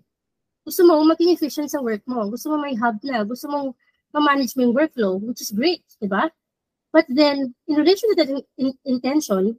Gusto 0.64 0.88
mo 0.88 1.04
maging 1.04 1.36
efficient 1.36 1.72
sa 1.72 1.82
work 1.82 2.04
mo. 2.08 2.30
Gusto 2.32 2.54
mo 2.54 2.62
may 2.62 2.76
hub 2.76 3.00
na. 3.04 3.24
Gusto 3.24 3.52
mo 3.52 3.76
ma-manage 4.14 4.54
mo 4.56 4.70
yung 4.70 4.76
workflow, 4.78 5.18
which 5.20 5.42
is 5.42 5.52
great, 5.52 5.84
di 6.00 6.08
ba? 6.08 6.30
But 6.94 7.10
then, 7.10 7.56
in 7.68 7.76
relation 7.76 8.10
to 8.14 8.16
that 8.22 8.30
in- 8.30 8.48
in- 8.58 8.80
intention, 8.86 9.58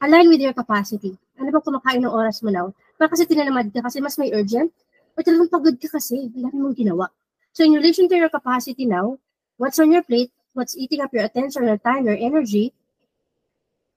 align 0.00 0.28
with 0.28 0.40
your 0.40 0.56
capacity. 0.56 1.16
Ano 1.36 1.52
ba 1.52 1.60
kumakain 1.60 2.00
ng 2.00 2.12
oras 2.12 2.40
mo 2.40 2.48
now? 2.48 2.72
Baka 2.96 3.16
kasi 3.16 3.28
tinanamad 3.28 3.72
ka 3.72 3.84
kasi 3.84 4.00
mas 4.00 4.16
may 4.16 4.32
urgent, 4.32 4.72
or 5.16 5.22
talagang 5.24 5.52
pagod 5.52 5.76
ka 5.76 5.88
kasi, 5.92 6.32
dami 6.32 6.56
mong 6.56 6.76
ginawa. 6.76 7.06
So 7.52 7.64
in 7.64 7.76
relation 7.76 8.08
to 8.08 8.16
your 8.16 8.32
capacity 8.32 8.88
now, 8.88 9.20
what's 9.60 9.80
on 9.80 9.92
your 9.92 10.04
plate, 10.04 10.32
what's 10.56 10.76
eating 10.76 11.04
up 11.04 11.12
your 11.12 11.24
attention, 11.24 11.68
your 11.68 11.80
time, 11.80 12.08
your 12.08 12.16
energy, 12.16 12.72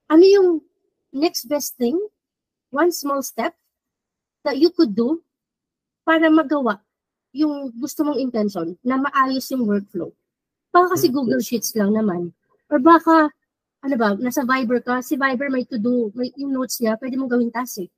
ano 0.10 0.23
yung 0.26 0.49
next 1.15 1.47
best 1.47 1.77
thing, 1.80 1.95
one 2.72 2.91
small 2.91 3.22
step 3.23 3.56
that 4.43 4.57
you 4.57 4.72
could 4.72 4.95
do 4.95 5.22
para 6.03 6.27
magawa 6.27 6.81
yung 7.34 7.69
gusto 7.77 8.01
mong 8.01 8.18
intention 8.18 8.73
na 8.81 8.97
maayos 8.97 9.45
yung 9.53 9.65
workflow. 9.65 10.10
Baka 10.73 10.97
kasi 10.97 11.10
Mm. 11.10 11.14
Google 11.14 11.41
Sheets 11.41 11.73
lang 11.77 11.93
naman. 11.93 12.34
Or 12.69 12.77
baka, 12.81 13.30
ano 13.81 13.95
ba, 13.97 14.14
nasa 14.18 14.45
Viber 14.45 14.81
ka, 14.81 15.01
si 15.01 15.18
Viber 15.18 15.49
may 15.49 15.65
to-do, 15.65 16.14
may 16.14 16.30
yung 16.38 16.53
notes 16.53 16.81
niya, 16.81 16.97
pwede 16.97 17.18
mong 17.18 17.31
gawin 17.31 17.49
task 17.53 17.85
eh. 17.85 17.89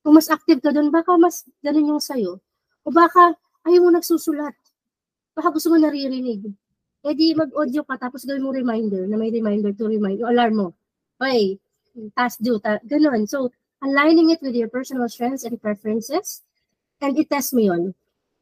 Kung 0.00 0.16
mas 0.16 0.32
active 0.32 0.64
ka 0.64 0.72
doon, 0.72 0.88
baka 0.88 1.12
mas 1.20 1.44
ganun 1.60 1.96
yung 1.96 2.02
sayo. 2.02 2.40
O 2.84 2.92
baka, 2.92 3.36
ayaw 3.68 3.84
mo 3.84 3.90
nagsusulat. 3.92 4.56
Baka 5.36 5.52
gusto 5.52 5.68
mo 5.68 5.76
naririnig. 5.76 6.48
Eh 7.04 7.12
di 7.16 7.32
mag-audio 7.36 7.84
ka, 7.84 7.96
tapos 8.00 8.24
gawin 8.24 8.44
mo 8.44 8.52
reminder, 8.52 9.04
na 9.08 9.16
may 9.20 9.28
reminder 9.28 9.72
to 9.76 9.88
remind, 9.88 10.20
yung 10.20 10.32
alarm 10.32 10.54
mo. 10.56 10.68
Okay, 11.20 11.60
task 12.16 12.40
due, 12.40 12.56
ta- 12.60 12.80
ganun. 12.88 13.28
So, 13.28 13.52
aligning 13.84 14.32
it 14.32 14.40
with 14.40 14.56
your 14.56 14.72
personal 14.72 15.08
strengths 15.08 15.44
and 15.44 15.60
preferences, 15.60 16.44
and 17.00 17.16
i-test 17.16 17.52
mo 17.52 17.60
yun. 17.60 17.92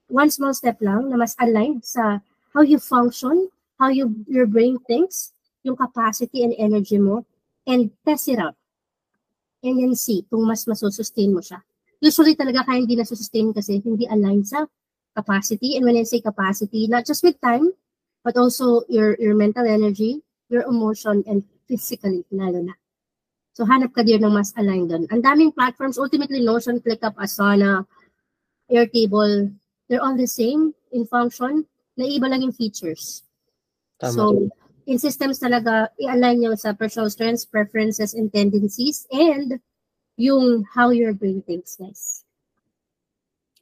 One 0.08 0.32
small 0.32 0.56
step 0.56 0.80
lang 0.80 1.12
na 1.12 1.16
mas 1.20 1.36
aligned 1.36 1.84
sa 1.84 2.20
how 2.56 2.64
you 2.64 2.80
function, 2.80 3.52
how 3.76 3.92
you 3.92 4.24
your 4.24 4.48
brain 4.48 4.80
thinks, 4.88 5.36
yung 5.62 5.76
capacity 5.76 6.42
and 6.42 6.56
energy 6.56 6.96
mo, 6.96 7.28
and 7.68 7.92
test 8.08 8.28
it 8.32 8.40
out. 8.40 8.56
And 9.60 9.76
then 9.76 9.94
see 9.94 10.24
kung 10.32 10.48
mas 10.48 10.64
masusustain 10.64 11.34
mo 11.34 11.44
siya. 11.44 11.60
Usually 12.00 12.38
talaga 12.38 12.64
kaya 12.64 12.80
hindi 12.80 12.96
nasusustain 12.96 13.52
kasi 13.52 13.82
hindi 13.84 14.08
aligned 14.08 14.48
sa 14.48 14.64
capacity. 15.18 15.76
And 15.76 15.84
when 15.84 15.98
I 15.98 16.06
say 16.06 16.22
capacity, 16.22 16.86
not 16.86 17.04
just 17.04 17.26
with 17.26 17.36
time, 17.42 17.74
but 18.22 18.38
also 18.38 18.86
your 18.88 19.18
your 19.18 19.34
mental 19.34 19.66
energy, 19.66 20.22
your 20.48 20.64
emotion, 20.64 21.26
and 21.26 21.42
physically, 21.68 22.24
lalo 22.30 22.64
na. 22.64 22.74
So, 23.58 23.66
hanap 23.66 23.90
ka 23.90 24.06
din 24.06 24.22
ng 24.22 24.30
mas 24.30 24.54
aligned 24.54 24.94
doon. 24.94 25.10
Ang 25.10 25.18
daming 25.18 25.50
platforms, 25.50 25.98
ultimately 25.98 26.38
Notion, 26.38 26.78
ClickUp, 26.78 27.18
Asana, 27.18 27.82
Airtable, 28.70 29.50
they're 29.88 30.04
all 30.04 30.16
the 30.16 30.28
same 30.28 30.72
in 30.92 31.04
function, 31.04 31.64
na 31.96 32.04
iba 32.04 32.28
lang 32.28 32.40
yung 32.42 32.52
features. 32.54 33.24
Tama. 33.98 34.12
So, 34.12 34.24
in 34.86 34.96
systems 34.96 35.40
talaga, 35.40 35.88
i-align 35.98 36.40
nyo 36.40 36.54
sa 36.54 36.72
personal 36.72 37.10
strengths, 37.10 37.44
preferences, 37.44 38.14
and 38.14 38.30
tendencies, 38.30 39.08
and 39.10 39.58
yung 40.16 40.62
how 40.64 40.90
your 40.90 41.12
brain 41.12 41.42
thinks, 41.42 41.76
guys. 41.76 42.22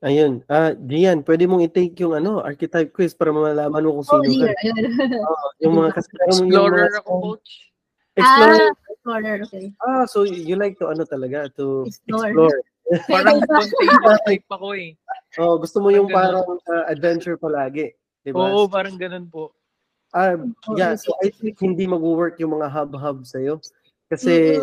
Ayun. 0.05 0.45
Ah, 0.47 0.77
Gian, 0.77 1.25
pwede 1.25 1.49
mong 1.49 1.65
i-take 1.65 1.97
yung 2.05 2.13
ano, 2.15 2.45
archetype 2.45 2.93
quiz 2.93 3.17
para 3.17 3.33
malaman 3.33 3.81
mo 3.81 3.97
kung 3.97 4.05
Oh, 4.05 4.23
sino 4.23 4.45
ka. 4.45 4.53
dear. 4.53 4.55
Ayun. 4.61 4.85
Oo, 5.25 5.47
yung 5.65 5.75
mga 5.75 5.91
kasi 5.97 6.09
yung 6.21 6.29
Explorer 6.53 6.89
mga- 6.93 7.01
ako, 7.01 7.13
coach. 7.25 7.51
Explorer. 8.17 8.61
Ah, 8.61 8.77
explorer, 8.93 9.37
okay. 9.45 9.67
Ah, 9.81 10.05
so 10.05 10.25
you 10.25 10.57
like 10.57 10.77
to 10.77 10.89
ano 10.89 11.05
talaga 11.05 11.49
to 11.53 11.85
Explore. 11.89 12.29
explore. 12.29 12.59
Parang 13.09 13.37
spontaneous 13.45 14.21
type 14.25 14.47
ako 14.49 14.69
eh. 14.77 14.93
Oh, 15.37 15.61
gusto 15.61 15.85
mo 15.85 15.93
yung 15.93 16.09
Parang 16.09 16.41
parang 16.45 16.61
ah, 16.73 16.85
adventure 16.89 17.37
palagi, 17.37 17.93
'di 18.25 18.33
ba? 18.33 18.57
Oo, 18.57 18.67
parang 18.67 18.97
ganun 18.97 19.29
po. 19.29 19.53
Ah, 20.17 20.33
Oo, 20.33 20.79
yeah, 20.81 20.97
yes, 20.97 21.05
so 21.05 21.13
I 21.21 21.29
think 21.29 21.61
hindi 21.61 21.85
mag-work 21.85 22.41
yung 22.41 22.57
mga 22.57 22.73
hub-hub 22.73 23.27
sa'yo. 23.29 23.61
Kasi, 24.09 24.57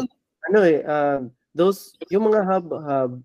ano 0.49 0.59
eh, 0.65 0.81
um, 0.81 1.29
those, 1.53 1.93
yung 2.09 2.31
mga 2.31 2.41
hub-hub, 2.41 3.21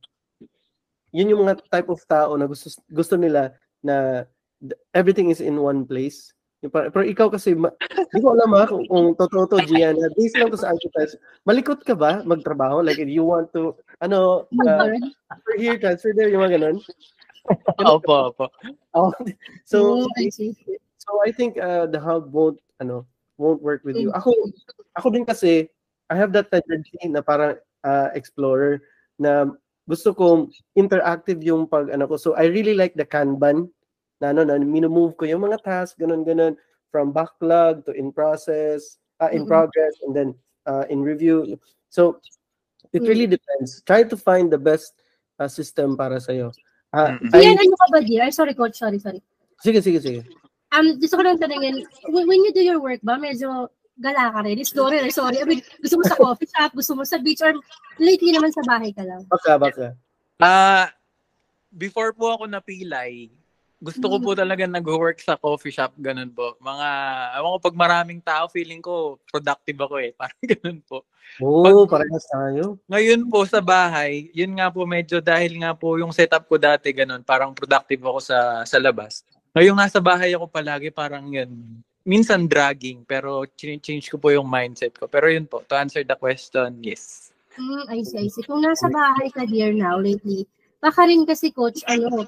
yun 1.15 1.31
yung 1.33 1.47
mga 1.47 1.62
type 1.73 1.89
of 1.89 2.03
tao 2.05 2.37
na 2.37 2.45
gusto, 2.45 2.69
gusto 2.93 3.16
nila 3.16 3.57
na 3.81 4.27
th- 4.61 4.77
everything 4.93 5.33
is 5.33 5.41
in 5.41 5.57
one 5.57 5.89
place. 5.89 6.37
Pero 6.59 7.07
ikaw 7.07 7.31
kasi, 7.31 7.55
ma- 7.55 7.73
di 8.12 8.19
ko 8.19 8.35
alam 8.35 8.51
ha, 8.59 8.66
kung, 8.66 8.85
kung 8.91 9.15
totoo 9.15 9.47
to, 9.47 9.59
Gianna, 9.65 10.11
based 10.19 10.37
lang 10.37 10.51
to 10.51 10.59
sa 10.59 10.75
archetypes, 10.75 11.15
malikot 11.47 11.81
ka 11.87 11.95
ba 11.95 12.20
magtrabaho? 12.27 12.83
Like, 12.83 12.99
if 12.99 13.09
you 13.09 13.23
want 13.25 13.55
to, 13.55 13.79
ano, 14.03 14.51
uh, 14.66 14.91
transfer 15.31 15.55
here, 15.57 15.77
transfer 15.79 16.12
there, 16.12 16.29
yung 16.29 16.45
mga 16.45 16.59
ganun. 16.61 16.77
Opo, 17.79 18.33
opo. 18.35 18.47
Oh, 18.97 19.12
so, 19.65 20.09
Mm, 20.09 20.09
I 20.16 20.29
see. 20.31 20.57
So 20.99 21.23
I 21.23 21.31
think 21.31 21.57
uh, 21.61 21.87
the 21.87 22.01
hub 22.01 22.33
won't 22.33 22.59
ano 22.81 23.07
won't 23.39 23.62
work 23.62 23.85
with 23.85 23.97
you. 23.97 24.11
Ako, 24.12 24.35
ako 24.99 25.09
din 25.15 25.25
kasi, 25.25 25.70
I 26.11 26.16
have 26.16 26.33
that 26.35 26.51
tendency 26.51 26.99
na 27.07 27.23
parang 27.23 27.57
uh, 27.85 28.09
explorer 28.16 28.83
na 29.20 29.55
gusto 29.87 30.11
ko 30.12 30.51
interactive 30.75 31.39
yung 31.45 31.69
pag 31.70 31.89
ano 31.95 32.09
ko. 32.11 32.16
So 32.19 32.35
I 32.35 32.51
really 32.51 32.75
like 32.75 32.97
the 32.99 33.07
Kanban 33.07 33.70
na 34.19 34.35
ano 34.35 34.43
na 34.43 34.59
minumove 34.59 35.15
ko 35.16 35.25
yung 35.25 35.47
mga 35.47 35.62
tasks 35.62 35.95
ganun 35.97 36.27
ganun 36.27 36.59
from 36.91 37.12
backlog 37.15 37.85
to 37.87 37.93
in 37.95 38.11
process, 38.11 38.99
uh, 39.23 39.31
in 39.31 39.45
Mhm. 39.47 39.53
progress 39.53 39.95
and 40.03 40.12
then 40.16 40.35
uh, 40.66 40.85
in 40.91 41.05
review. 41.05 41.57
So 41.93 42.19
it 42.93 43.05
really 43.05 43.29
depends. 43.29 43.85
Try 43.87 44.03
to 44.09 44.16
find 44.16 44.51
the 44.51 44.59
best 44.59 44.97
uh, 45.39 45.47
system 45.49 45.95
para 45.95 46.19
sa 46.19 46.33
iyo. 46.35 46.51
Uh. 46.93 47.20
I- 47.36 47.44
Yan, 47.44 47.59
ano 47.60 47.77
ka 47.77 47.86
ba, 47.93 48.01
dear? 48.01 48.31
Sorry, 48.32 48.55
coach. 48.56 48.81
Sorry, 48.81 48.98
sorry. 48.98 49.20
sige 49.60 49.82
sige 49.82 49.98
sige. 50.01 50.20
Um, 50.70 51.01
gusto 51.01 51.16
ko 51.16 51.23
lang 51.24 51.40
tanungin, 51.40 51.82
when, 52.12 52.28
when 52.28 52.44
you 52.44 52.52
do 52.52 52.60
your 52.60 52.78
work 52.78 53.01
ba, 53.02 53.16
medyo 53.16 53.73
gala 53.98 54.31
ka 54.31 54.40
rin? 54.44 54.60
Sorry, 54.62 55.01
rin, 55.02 55.10
sorry. 55.10 55.40
I 55.40 55.44
mean, 55.48 55.60
gusto 55.82 55.97
mo 55.98 56.05
sa 56.06 56.16
coffee 56.16 56.48
shop, 56.48 56.70
gusto 56.77 56.93
mo 56.94 57.02
sa 57.02 57.19
beach, 57.19 57.40
or 57.43 57.56
lately 57.98 58.31
naman 58.31 58.52
sa 58.55 58.62
bahay 58.62 58.93
ka 58.94 59.02
lang? 59.02 59.24
Baka 59.27 59.59
baka. 59.59 59.86
Ah, 60.39 60.93
before 61.74 62.15
po 62.15 62.36
ako 62.36 62.47
napilay, 62.47 63.32
gusto 63.78 64.05
ko 64.10 64.16
po 64.18 64.30
talaga 64.34 64.66
nag-work 64.66 65.22
sa 65.22 65.38
coffee 65.38 65.70
shop, 65.70 65.94
ganun 66.02 66.34
po. 66.34 66.59
Mga, 66.59 66.88
ewan 67.38 67.50
ko, 67.55 67.59
pag 67.62 67.76
maraming 67.78 68.20
tao, 68.20 68.50
feeling 68.50 68.82
ko 68.82 69.22
productive 69.30 69.78
ako 69.78 70.02
eh. 70.02 70.10
Parang 70.18 70.42
ganun 70.42 70.78
po. 70.82 71.06
Oo, 71.38 71.86
parehas 71.86 72.26
tayo. 72.26 72.80
Ngayon 72.90 73.30
po 73.30 73.46
sa 73.46 73.62
bahay, 73.62 74.32
yun 74.34 74.59
nga 74.59 74.72
po 74.72 74.82
medyo 74.88 75.22
dahil 75.22 75.60
nga 75.62 75.76
po 75.76 75.94
yung 76.00 76.10
setup 76.10 76.48
ko 76.48 76.56
dati 76.56 76.90
ganun, 76.90 77.20
parang 77.20 77.52
productive 77.52 78.00
ako 78.00 78.18
sa 78.18 78.64
sa 78.64 78.80
labas. 78.80 79.22
Ngayong 79.52 79.76
nasa 79.76 80.00
bahay 80.00 80.32
ako 80.32 80.48
palagi 80.48 80.88
parang 80.88 81.28
yun. 81.28 81.52
Minsan 82.09 82.48
dragging, 82.48 83.05
pero 83.05 83.44
change 83.55 84.09
ko 84.09 84.16
po 84.16 84.32
yung 84.32 84.48
mindset 84.48 84.96
ko. 84.96 85.05
Pero 85.05 85.28
yun 85.28 85.44
po, 85.44 85.60
to 85.68 85.76
answer 85.76 86.00
the 86.00 86.16
question, 86.16 86.80
yes. 86.80 87.28
Hmm, 87.52 87.84
I 87.92 88.00
see, 88.00 88.24
I 88.24 88.28
see. 88.32 88.46
Kung 88.48 88.64
nasa 88.64 88.88
bahay 88.88 89.28
ka, 89.28 89.44
dear, 89.44 89.76
now, 89.76 90.00
lately, 90.00 90.48
baka 90.80 91.05
rin 91.05 91.28
kasi, 91.28 91.52
coach, 91.52 91.84
ano, 91.84 92.24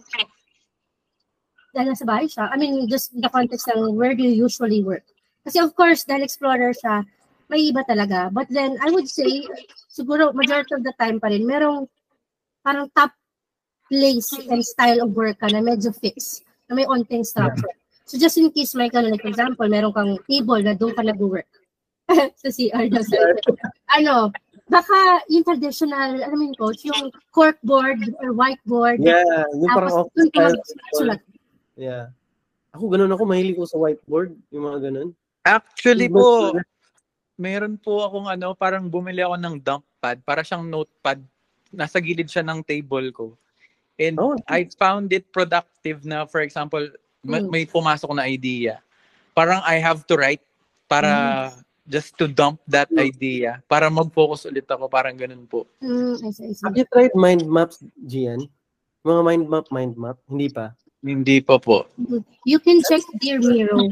dahil 1.74 1.94
nasa 1.94 2.06
bahay 2.06 2.26
siya, 2.26 2.50
I 2.50 2.56
mean, 2.56 2.86
just 2.90 3.14
the 3.14 3.30
context 3.30 3.70
ng 3.70 3.94
where 3.94 4.14
do 4.14 4.22
you 4.22 4.34
usually 4.34 4.82
work? 4.82 5.06
Kasi 5.46 5.62
of 5.62 5.72
course, 5.74 6.04
dahil 6.04 6.26
explorer 6.26 6.74
siya, 6.76 7.06
may 7.50 7.66
iba 7.70 7.82
talaga. 7.82 8.30
But 8.30 8.46
then, 8.50 8.78
I 8.78 8.94
would 8.94 9.10
say, 9.10 9.46
siguro, 9.90 10.30
majority 10.34 10.74
of 10.74 10.86
the 10.86 10.94
time 10.94 11.18
pa 11.18 11.28
rin, 11.32 11.42
merong 11.42 11.90
parang 12.62 12.86
top 12.94 13.10
place 13.90 14.30
and 14.46 14.62
style 14.62 15.02
of 15.02 15.10
work 15.16 15.42
ka 15.42 15.50
na 15.50 15.58
medyo 15.58 15.90
fixed, 15.90 16.46
na 16.70 16.78
may 16.78 16.86
onting 16.86 17.26
structure. 17.26 17.74
So 18.06 18.18
just 18.18 18.38
in 18.38 18.50
case 18.54 18.74
may 18.74 18.90
ka 18.90 19.02
like 19.02 19.26
example, 19.26 19.66
meron 19.66 19.94
kang 19.94 20.18
table 20.30 20.62
na 20.62 20.74
doon 20.74 20.94
ka 20.94 21.02
nag-work. 21.02 21.50
sa 22.42 22.48
CR 22.50 22.86
na 22.90 23.02
ano, 23.94 24.14
baka 24.66 25.22
yung 25.30 25.46
traditional, 25.46 26.18
alam 26.18 26.38
mo 26.38 26.44
yun, 26.46 26.58
coach, 26.58 26.82
yung 26.86 27.10
corkboard 27.34 27.98
or 28.22 28.34
whiteboard. 28.34 29.02
Yeah, 29.02 29.46
yung 29.54 29.70
parang 29.70 30.06
office 30.06 30.26
style. 30.30 30.58
sulat. 30.94 31.20
Yeah. 31.80 32.12
Ako 32.76 32.92
ganun 32.92 33.10
ako, 33.10 33.24
mahilig 33.24 33.56
ko 33.56 33.64
sa 33.64 33.80
whiteboard, 33.80 34.36
yung 34.52 34.68
mga 34.68 34.92
ganun. 34.92 35.08
Actually 35.48 36.12
po, 36.12 36.52
meron 37.40 37.80
po 37.80 38.04
akong 38.04 38.28
ano, 38.28 38.52
parang 38.52 38.84
bumili 38.86 39.24
ako 39.24 39.40
ng 39.40 39.56
dump 39.64 39.84
pad, 39.96 40.20
para 40.20 40.44
siyang 40.44 40.68
notepad. 40.68 41.24
Nasa 41.72 41.96
gilid 41.96 42.28
siya 42.28 42.44
ng 42.44 42.60
table 42.60 43.08
ko. 43.16 43.32
And 43.96 44.20
Oh, 44.20 44.36
I 44.44 44.68
found 44.76 45.08
it 45.16 45.32
productive 45.32 46.04
na, 46.04 46.28
for 46.28 46.44
example, 46.44 46.84
Mm. 47.20 47.52
may 47.52 47.64
pumasok 47.68 48.16
na 48.16 48.28
idea. 48.28 48.80
Parang 49.36 49.60
I 49.64 49.76
have 49.76 50.08
to 50.08 50.16
write 50.16 50.40
para 50.88 51.52
just 51.84 52.16
to 52.16 52.24
dump 52.24 52.60
that 52.64 52.88
idea. 52.96 53.60
Para 53.68 53.92
mag-focus 53.92 54.48
ulit 54.48 54.64
ako, 54.64 54.88
parang 54.88 55.16
ganun 55.16 55.44
po. 55.44 55.68
Mm, 55.84 56.16
I 56.16 56.30
see, 56.32 56.48
I 56.48 56.52
see. 56.56 56.64
Have 56.64 56.76
you 56.76 56.86
tried 56.88 57.12
mind 57.12 57.44
maps, 57.44 57.84
Gian? 58.08 58.48
Mga 59.04 59.20
mind 59.20 59.44
map, 59.48 59.66
mind 59.68 59.94
map? 60.00 60.16
Hindi 60.28 60.48
pa. 60.48 60.72
Hindi 61.00 61.40
pa 61.40 61.56
po. 61.56 61.88
You 62.44 62.60
can 62.60 62.84
check 62.84 63.00
Dear 63.20 63.40
Miro. 63.40 63.88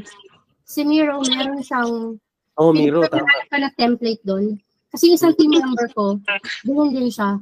Si 0.69 0.85
Miro, 0.85 1.25
meron 1.25 1.65
siyang 1.65 2.21
Oh, 2.59 2.75
Miro, 2.75 3.07
tama. 3.07 3.23
Ka 3.47 3.57
na 3.63 3.71
template 3.79 4.19
doon. 4.27 4.59
Kasi 4.91 5.09
yung 5.09 5.17
isang 5.17 5.35
team 5.39 5.55
member 5.55 5.87
ko, 5.95 6.19
ganun 6.67 6.91
din 6.91 7.07
siya. 7.07 7.39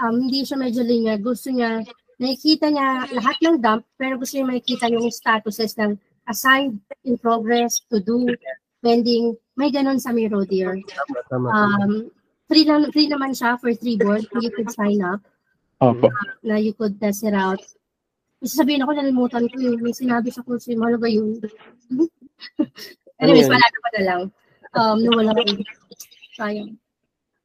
Um, 0.00 0.14
hindi 0.24 0.40
siya 0.40 0.56
medyo 0.56 0.80
linear. 0.80 1.20
Gusto 1.20 1.52
niya, 1.52 1.84
nakikita 2.16 2.72
niya 2.72 3.04
lahat 3.12 3.36
ng 3.44 3.60
dump, 3.60 3.84
pero 4.00 4.16
gusto 4.16 4.40
niya 4.40 4.48
makikita 4.48 4.88
yung 4.88 5.12
statuses 5.12 5.76
ng 5.76 6.00
assigned, 6.32 6.80
in 7.04 7.20
progress, 7.20 7.84
to 7.92 8.00
do, 8.00 8.24
pending. 8.80 9.36
May 9.52 9.68
ganun 9.68 10.00
sa 10.00 10.16
Miro, 10.16 10.48
dear. 10.48 10.80
Tama, 10.80 11.20
tama. 11.28 11.48
Um, 11.52 11.92
free, 12.48 12.64
lang, 12.64 12.88
free 12.88 13.12
naman 13.12 13.36
siya 13.36 13.60
for 13.60 13.76
three 13.76 14.00
board. 14.00 14.24
You 14.40 14.48
could 14.48 14.72
sign 14.72 15.04
up 15.04 15.20
Opo. 15.84 16.08
na 16.40 16.56
you 16.56 16.72
could 16.72 16.96
test 16.96 17.20
it 17.20 17.36
out. 17.36 17.60
Kasi 18.44 18.60
sabihin 18.60 18.84
ako, 18.84 18.92
nalimutan 18.92 19.48
ko 19.48 19.56
yun. 19.56 19.80
May 19.80 19.96
sinabi 19.96 20.28
siya 20.28 20.44
kung 20.44 20.60
sino, 20.60 20.84
ano 20.84 21.00
ba 21.00 21.08
yun? 21.08 21.40
Anyways, 23.24 23.48
Ano 23.48 23.56
yun? 23.56 23.56
wala 23.56 23.64
na 23.64 23.80
pa 23.80 23.90
na 23.96 24.02
lang. 24.04 24.22
Um, 24.76 24.96
nawala 25.00 25.32
ko. 25.32 25.40
Sayang. 26.36 26.76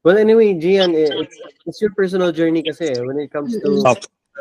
Well, 0.04 0.20
anyway, 0.20 0.60
Gian, 0.60 0.92
eh, 1.00 1.08
it's, 1.08 1.38
it's 1.64 1.80
your 1.80 1.96
personal 1.96 2.36
journey 2.36 2.64
kasi 2.64 2.92
eh, 2.92 3.00
when 3.00 3.16
it 3.20 3.32
comes 3.32 3.56
to 3.56 3.70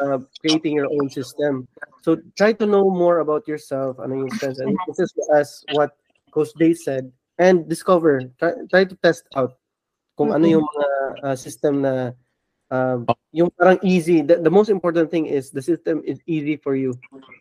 uh, 0.02 0.18
creating 0.40 0.74
your 0.74 0.90
own 0.90 1.10
system. 1.10 1.66
So 2.02 2.18
try 2.35 2.52
to 2.59 2.66
know 2.66 2.90
more 2.90 3.18
about 3.22 3.47
yourself, 3.47 3.98
ano 4.02 4.26
yung 4.26 4.30
strengths. 4.35 4.59
And 4.59 4.74
this 4.86 4.98
is 4.98 5.12
as 5.35 5.62
what 5.78 5.94
Coach 6.30 6.55
Day 6.59 6.74
said. 6.74 7.10
And 7.39 7.68
discover, 7.68 8.22
try, 8.39 8.55
try 8.70 8.82
to 8.85 8.97
test 8.98 9.30
out 9.39 9.55
kung 10.18 10.35
ano 10.35 10.47
yung 10.47 10.66
mga 10.66 10.86
uh, 11.22 11.36
system 11.39 11.82
na 11.86 12.18
um, 12.70 13.07
yung 13.32 13.51
parang 13.57 13.78
easy. 13.82 14.23
The, 14.23 14.40
the 14.40 14.51
most 14.51 14.69
important 14.69 15.11
thing 15.11 15.27
is 15.27 15.51
the 15.51 15.62
system 15.62 16.03
is 16.05 16.20
easy 16.27 16.57
for 16.57 16.74
you. 16.77 16.99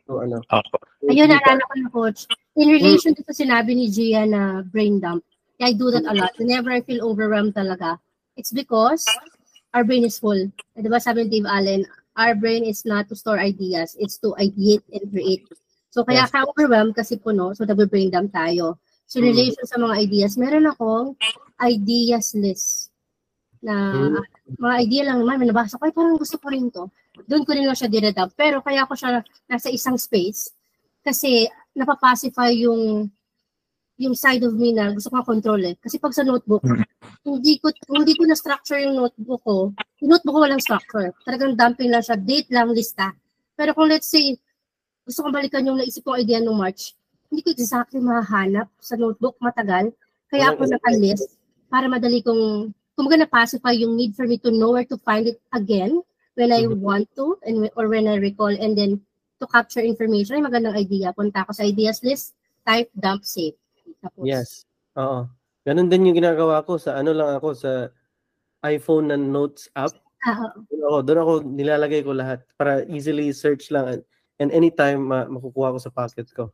So 0.08 0.22
ano. 0.22 0.44
Opo. 0.52 0.78
Ayun, 1.08 1.32
naalala 1.32 1.62
ko 1.64 1.74
na, 1.80 1.90
coach. 1.90 2.28
In 2.58 2.74
relation 2.74 3.14
to 3.16 3.22
sa 3.30 3.38
sinabi 3.38 3.78
ni 3.78 3.88
Gia 3.88 4.26
na 4.26 4.66
brain 4.66 4.99
dump, 4.99 5.24
I 5.62 5.74
do 5.74 5.94
that 5.94 6.06
a 6.10 6.14
lot. 6.14 6.34
Whenever 6.41 6.74
I 6.74 6.82
feel 6.82 7.06
overwhelmed 7.06 7.54
talaga, 7.54 8.02
it's 8.36 8.52
because 8.52 9.06
our 9.74 9.86
brain 9.86 10.04
is 10.04 10.18
full. 10.18 10.49
Eh, 10.76 10.82
Di 10.82 10.90
ba 10.90 10.98
sabi 10.99 11.26
ni 11.26 11.38
Dave 11.38 11.49
Allen, 11.49 11.86
our 12.18 12.34
brain 12.34 12.66
is 12.66 12.82
not 12.84 13.08
to 13.10 13.16
store 13.16 13.38
ideas, 13.38 13.94
it's 14.02 14.18
to 14.26 14.34
ideate 14.41 14.84
and 14.90 15.06
create. 15.14 15.45
So 15.94 16.02
kaya 16.04 16.26
Yes. 16.26 16.34
ka 16.34 16.45
overwhelmed 16.49 16.98
kasi 16.98 17.18
puno, 17.22 17.54
so 17.54 17.64
nagbe-brain 17.66 18.10
dump 18.10 18.34
tayo. 18.34 18.82
So 19.06 19.22
in 19.22 19.30
Mm. 19.30 19.32
relation 19.38 19.66
sa 19.70 19.78
mga 19.78 19.95
ideas, 20.02 20.34
meron 20.38 20.66
akong 20.70 21.14
ideas 21.62 22.34
list 22.34 22.90
na 23.68 23.76
Mm. 23.91 24.23
mga 24.64 24.76
idea 24.80 25.03
lang 25.11 25.19
naman, 25.19 25.44
nabasa 25.44 25.76
ko, 25.76 25.84
ay 25.84 25.91
parang 25.91 26.15
gusto 26.15 26.39
ko 26.39 26.48
rin 26.48 26.72
to. 26.72 26.88
Doon 27.27 27.44
ko 27.44 27.52
rin 27.52 27.68
lang 27.68 27.76
siya 27.76 27.91
dinadab. 27.91 28.31
Pero 28.34 28.64
kaya 28.64 28.88
ko 28.88 28.95
siya 28.95 29.19
nasa 29.45 29.68
isang 29.68 29.99
space 29.99 30.56
kasi 31.03 31.45
napapacify 31.76 32.56
yung 32.56 33.11
yung 33.98 34.14
side 34.14 34.45
of 34.45 34.53
me 34.53 34.77
na 34.77 34.94
gusto 34.94 35.10
ko 35.10 35.26
control 35.26 35.57
eh. 35.65 35.76
Kasi 35.81 35.98
pag 35.98 36.14
sa 36.14 36.22
notebook, 36.22 36.61
Mm. 36.64 36.85
hindi 37.26 37.57
ko 37.57 37.73
hindi 37.91 38.14
ko 38.14 38.23
na 38.23 38.38
structure 38.38 38.77
yung 38.77 38.94
notebook 38.95 39.41
ko. 39.44 39.73
Yung 39.99 40.10
notebook 40.14 40.38
ko 40.38 40.41
walang 40.45 40.61
structure. 40.61 41.10
Talagang 41.26 41.57
dumping 41.57 41.89
lang 41.89 42.06
siya, 42.06 42.14
date 42.15 42.48
lang, 42.53 42.69
lista. 42.72 43.11
Pero 43.57 43.73
kung 43.73 43.89
let's 43.89 44.06
say, 44.06 44.38
gusto 45.02 45.26
kong 45.26 45.34
balikan 45.34 45.65
yung 45.65 45.81
naisip 45.81 46.06
kong 46.06 46.22
idea 46.22 46.38
nung 46.38 46.61
March, 46.61 46.94
hindi 47.27 47.41
ko 47.41 47.49
exactly 47.52 47.98
mahanap 47.98 48.69
sa 48.77 48.94
notebook, 48.95 49.35
matagal. 49.41 49.89
Kaya 50.30 50.53
ako 50.53 50.69
naka-list 50.69 51.34
para 51.65 51.89
madali 51.89 52.22
kong, 52.22 52.69
kumaga 52.98 53.22
na-pacify 53.22 53.78
yung 53.78 53.94
need 53.94 54.18
for 54.18 54.26
me 54.26 54.41
to 54.41 54.49
know 54.49 54.74
where 54.74 54.84
to 54.90 54.98
find 55.06 55.30
it 55.30 55.38
again 55.53 56.02
when 56.34 56.49
I 56.49 56.65
Mhm. 56.65 56.82
want 56.82 57.06
to 57.14 57.38
and 57.45 57.69
or 57.78 57.86
when 57.86 58.10
I 58.10 58.18
recall 58.18 58.49
and 58.49 58.74
then 58.74 58.98
to 59.38 59.45
capture 59.45 59.86
information. 59.86 60.41
Ay, 60.41 60.44
magandang 60.44 60.74
idea. 60.74 61.14
Punta 61.14 61.45
ako 61.45 61.53
sa 61.53 61.61
ideas 61.61 62.02
list, 62.02 62.34
type, 62.65 62.90
dump, 62.98 63.22
save. 63.22 63.53
Tapos, 64.02 64.26
Yes. 64.26 64.65
Oo. 64.98 65.30
Ganun 65.61 65.94
din 65.94 66.10
yung 66.10 66.18
ginagawa 66.18 66.65
ko 66.65 66.82
sa 66.82 66.98
ano 66.98 67.14
lang 67.14 67.38
ako 67.38 67.53
sa 67.53 67.94
iPhone 68.65 69.14
na 69.14 69.18
notes 69.19 69.69
app. 69.78 69.94
ah, 70.26 70.57
Doon 70.74 70.82
ako, 70.82 70.98
doon 71.06 71.19
ako 71.22 71.32
nilalagay 71.45 72.02
ko 72.02 72.11
lahat 72.18 72.41
para 72.57 72.82
easily 72.90 73.30
search 73.30 73.69
lang 73.69 73.86
and, 73.86 74.02
and 74.41 74.49
anytime 74.49 75.06
ma- 75.06 75.30
makukuha 75.30 75.78
ko 75.78 75.80
sa 75.80 75.94
pocket 75.94 76.26
ko. 76.34 76.49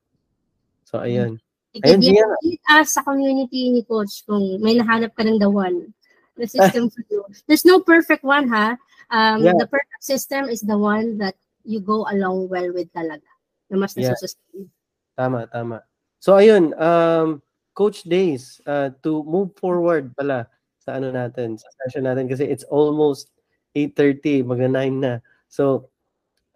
So 0.84 1.00
ayun. 1.00 1.40
Ayun, 1.74 2.04
Ayun, 2.04 2.04
Gia. 2.04 2.26
ask 2.70 3.00
sa 3.00 3.02
community 3.02 3.72
ni 3.72 3.82
Coach 3.82 4.28
kung 4.28 4.60
may 4.62 4.78
nahanap 4.78 5.16
ka 5.16 5.24
ng 5.26 5.40
the 5.40 5.48
one. 5.50 5.90
The 6.36 6.48
system 6.48 6.90
for 6.90 7.04
you. 7.10 7.26
There's 7.46 7.66
no 7.66 7.80
perfect 7.80 8.24
one, 8.24 8.48
ha? 8.50 8.78
Um, 9.14 9.44
Yeah. 9.46 9.54
The 9.58 9.68
perfect 9.68 10.02
system 10.02 10.50
is 10.50 10.62
the 10.62 10.78
one 10.78 11.18
that 11.22 11.36
you 11.64 11.80
go 11.80 12.10
along 12.10 12.50
well 12.50 12.74
with 12.74 12.90
talaga. 12.94 13.26
Na 13.70 13.78
mas 13.78 13.94
Yeah. 13.94 14.12
nasusustain. 14.18 14.70
Tama, 15.14 15.46
tama. 15.54 15.86
So 16.18 16.34
ayun, 16.34 16.74
um 16.82 17.42
Coach 17.78 18.06
Days, 18.06 18.62
uh, 18.66 18.94
to 19.02 19.22
move 19.26 19.54
forward 19.58 20.14
pala 20.18 20.50
sa 20.82 20.98
ano 20.98 21.14
natin, 21.14 21.58
sa 21.58 21.70
session 21.86 22.06
natin 22.06 22.30
kasi 22.30 22.46
it's 22.46 22.66
almost 22.70 23.30
8:30, 23.78 24.42
magna 24.46 24.70
9 24.70 24.98
na. 25.02 25.14
So 25.50 25.90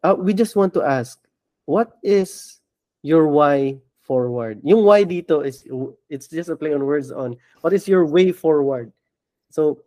uh, 0.01 0.17
we 0.17 0.33
just 0.33 0.57
want 0.57 0.73
to 0.77 0.81
ask, 0.85 1.21
what 1.69 1.97
is 2.01 2.61
your 3.05 3.29
why 3.29 3.77
forward. 4.01 4.61
Yung 4.63 4.87
why 4.87 5.03
dito 5.03 5.43
is 5.45 5.67
it's 6.09 6.31
just 6.31 6.49
a 6.49 6.55
play 6.55 6.73
on 6.73 6.85
words 6.87 7.11
on 7.11 7.35
what 7.61 7.73
is 7.73 7.85
your 7.85 8.07
way 8.07 8.31
forward. 8.31 8.89
So 9.49 9.84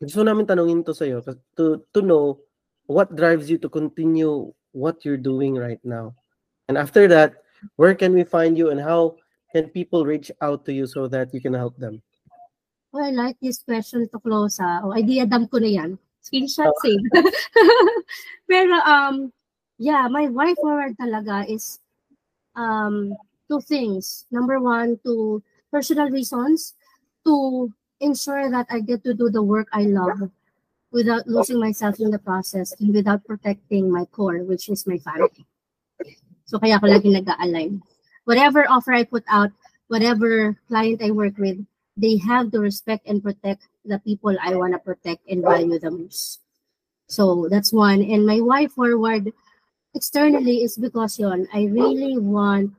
gusto 0.00 0.22
namin 0.22 0.46
tanungin 0.46 0.84
to 0.84 0.92
sa'yo 0.92 1.24
to 1.56 1.80
to 1.80 2.00
know 2.00 2.40
what 2.86 3.16
drives 3.16 3.50
you 3.50 3.58
to 3.58 3.68
continue 3.68 4.52
what 4.76 5.04
you're 5.04 5.20
doing 5.20 5.56
right 5.56 5.80
now. 5.82 6.14
And 6.68 6.76
after 6.76 7.08
that, 7.08 7.42
where 7.76 7.94
can 7.94 8.12
we 8.12 8.24
find 8.24 8.58
you 8.58 8.70
and 8.70 8.80
how 8.80 9.16
can 9.54 9.72
people 9.72 10.04
reach 10.04 10.30
out 10.42 10.64
to 10.66 10.72
you 10.72 10.86
so 10.86 11.08
that 11.08 11.32
you 11.32 11.40
can 11.40 11.54
help 11.54 11.76
them? 11.78 12.02
Oh, 12.92 13.02
I 13.02 13.10
like 13.10 13.36
this 13.40 13.60
question 13.64 14.08
to 14.08 14.18
close. 14.20 14.60
Ah. 14.60 14.80
Oh, 14.84 14.92
idea 14.92 15.26
dam 15.26 15.48
ko 15.48 15.58
na 15.58 15.68
yan. 15.68 15.90
Screenshot 16.24 16.68
Oh. 16.68 16.80
save. 16.82 17.02
Pero, 18.50 18.76
um, 18.82 19.32
yeah, 19.78 20.08
my 20.08 20.26
why 20.28 20.54
forward 20.56 20.96
talaga 20.98 21.44
is 21.48 21.78
um, 22.56 23.12
two 23.48 23.60
things. 23.60 24.24
Number 24.32 24.58
one, 24.58 24.98
to 25.04 25.42
personal 25.70 26.08
reasons, 26.10 26.74
to 27.24 27.68
ensure 28.00 28.50
that 28.50 28.66
I 28.70 28.80
get 28.80 29.04
to 29.04 29.14
do 29.14 29.30
the 29.30 29.42
work 29.42 29.68
I 29.72 29.82
love 29.82 30.30
without 30.92 31.26
losing 31.26 31.58
myself 31.60 32.00
in 32.00 32.10
the 32.10 32.18
process 32.18 32.74
and 32.80 32.94
without 32.94 33.24
protecting 33.24 33.90
my 33.90 34.04
core, 34.06 34.44
which 34.44 34.68
is 34.68 34.86
my 34.86 34.98
family. 34.98 35.46
So 36.46 36.58
kaya 36.58 36.78
ako 36.78 36.86
lagi 36.86 37.10
nag-align. 37.10 37.82
Whatever 38.24 38.66
offer 38.70 38.92
I 38.94 39.04
put 39.04 39.24
out, 39.28 39.50
whatever 39.88 40.56
client 40.68 41.02
I 41.02 41.10
work 41.10 41.38
with, 41.38 41.58
they 41.96 42.16
have 42.18 42.52
to 42.52 42.60
respect 42.60 43.06
and 43.06 43.22
protect 43.22 43.66
the 43.84 43.98
people 44.00 44.36
I 44.40 44.54
want 44.54 44.74
to 44.74 44.78
protect 44.78 45.26
and 45.28 45.42
value 45.42 45.78
the 45.78 45.90
most. 45.90 46.40
So 47.08 47.48
that's 47.50 47.72
one. 47.72 48.02
And 48.02 48.26
my 48.26 48.40
why 48.40 48.66
forward 48.66 49.32
externally 49.94 50.62
is 50.62 50.76
because 50.76 51.18
yon, 51.18 51.48
I 51.54 51.66
really 51.66 52.18
want 52.18 52.74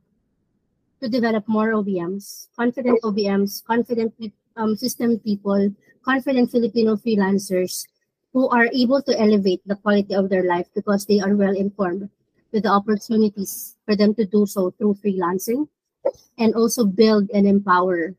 to 1.01 1.09
develop 1.09 1.47
more 1.47 1.73
OBMs, 1.73 2.49
confident 2.55 3.01
OBMs, 3.03 3.63
confident 3.65 4.13
um, 4.57 4.75
system 4.75 5.19
people, 5.19 5.71
confident 6.03 6.51
Filipino 6.51 6.95
freelancers 6.97 7.87
who 8.33 8.49
are 8.49 8.69
able 8.73 9.01
to 9.01 9.13
elevate 9.19 9.61
the 9.65 9.75
quality 9.75 10.13
of 10.13 10.29
their 10.29 10.43
life 10.43 10.67
because 10.75 11.05
they 11.05 11.19
are 11.19 11.35
well 11.35 11.55
informed 11.55 12.09
with 12.51 12.63
the 12.63 12.69
opportunities 12.69 13.75
for 13.85 13.95
them 13.95 14.13
to 14.15 14.25
do 14.25 14.45
so 14.45 14.71
through 14.77 14.97
freelancing 15.03 15.67
and 16.37 16.55
also 16.55 16.85
build 16.85 17.29
and 17.33 17.47
empower 17.47 18.13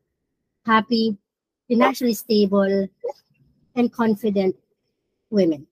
happy, 0.66 1.16
financially 1.68 2.12
stable, 2.14 2.88
and 3.74 3.92
confident 3.92 4.56
women. 5.30 5.66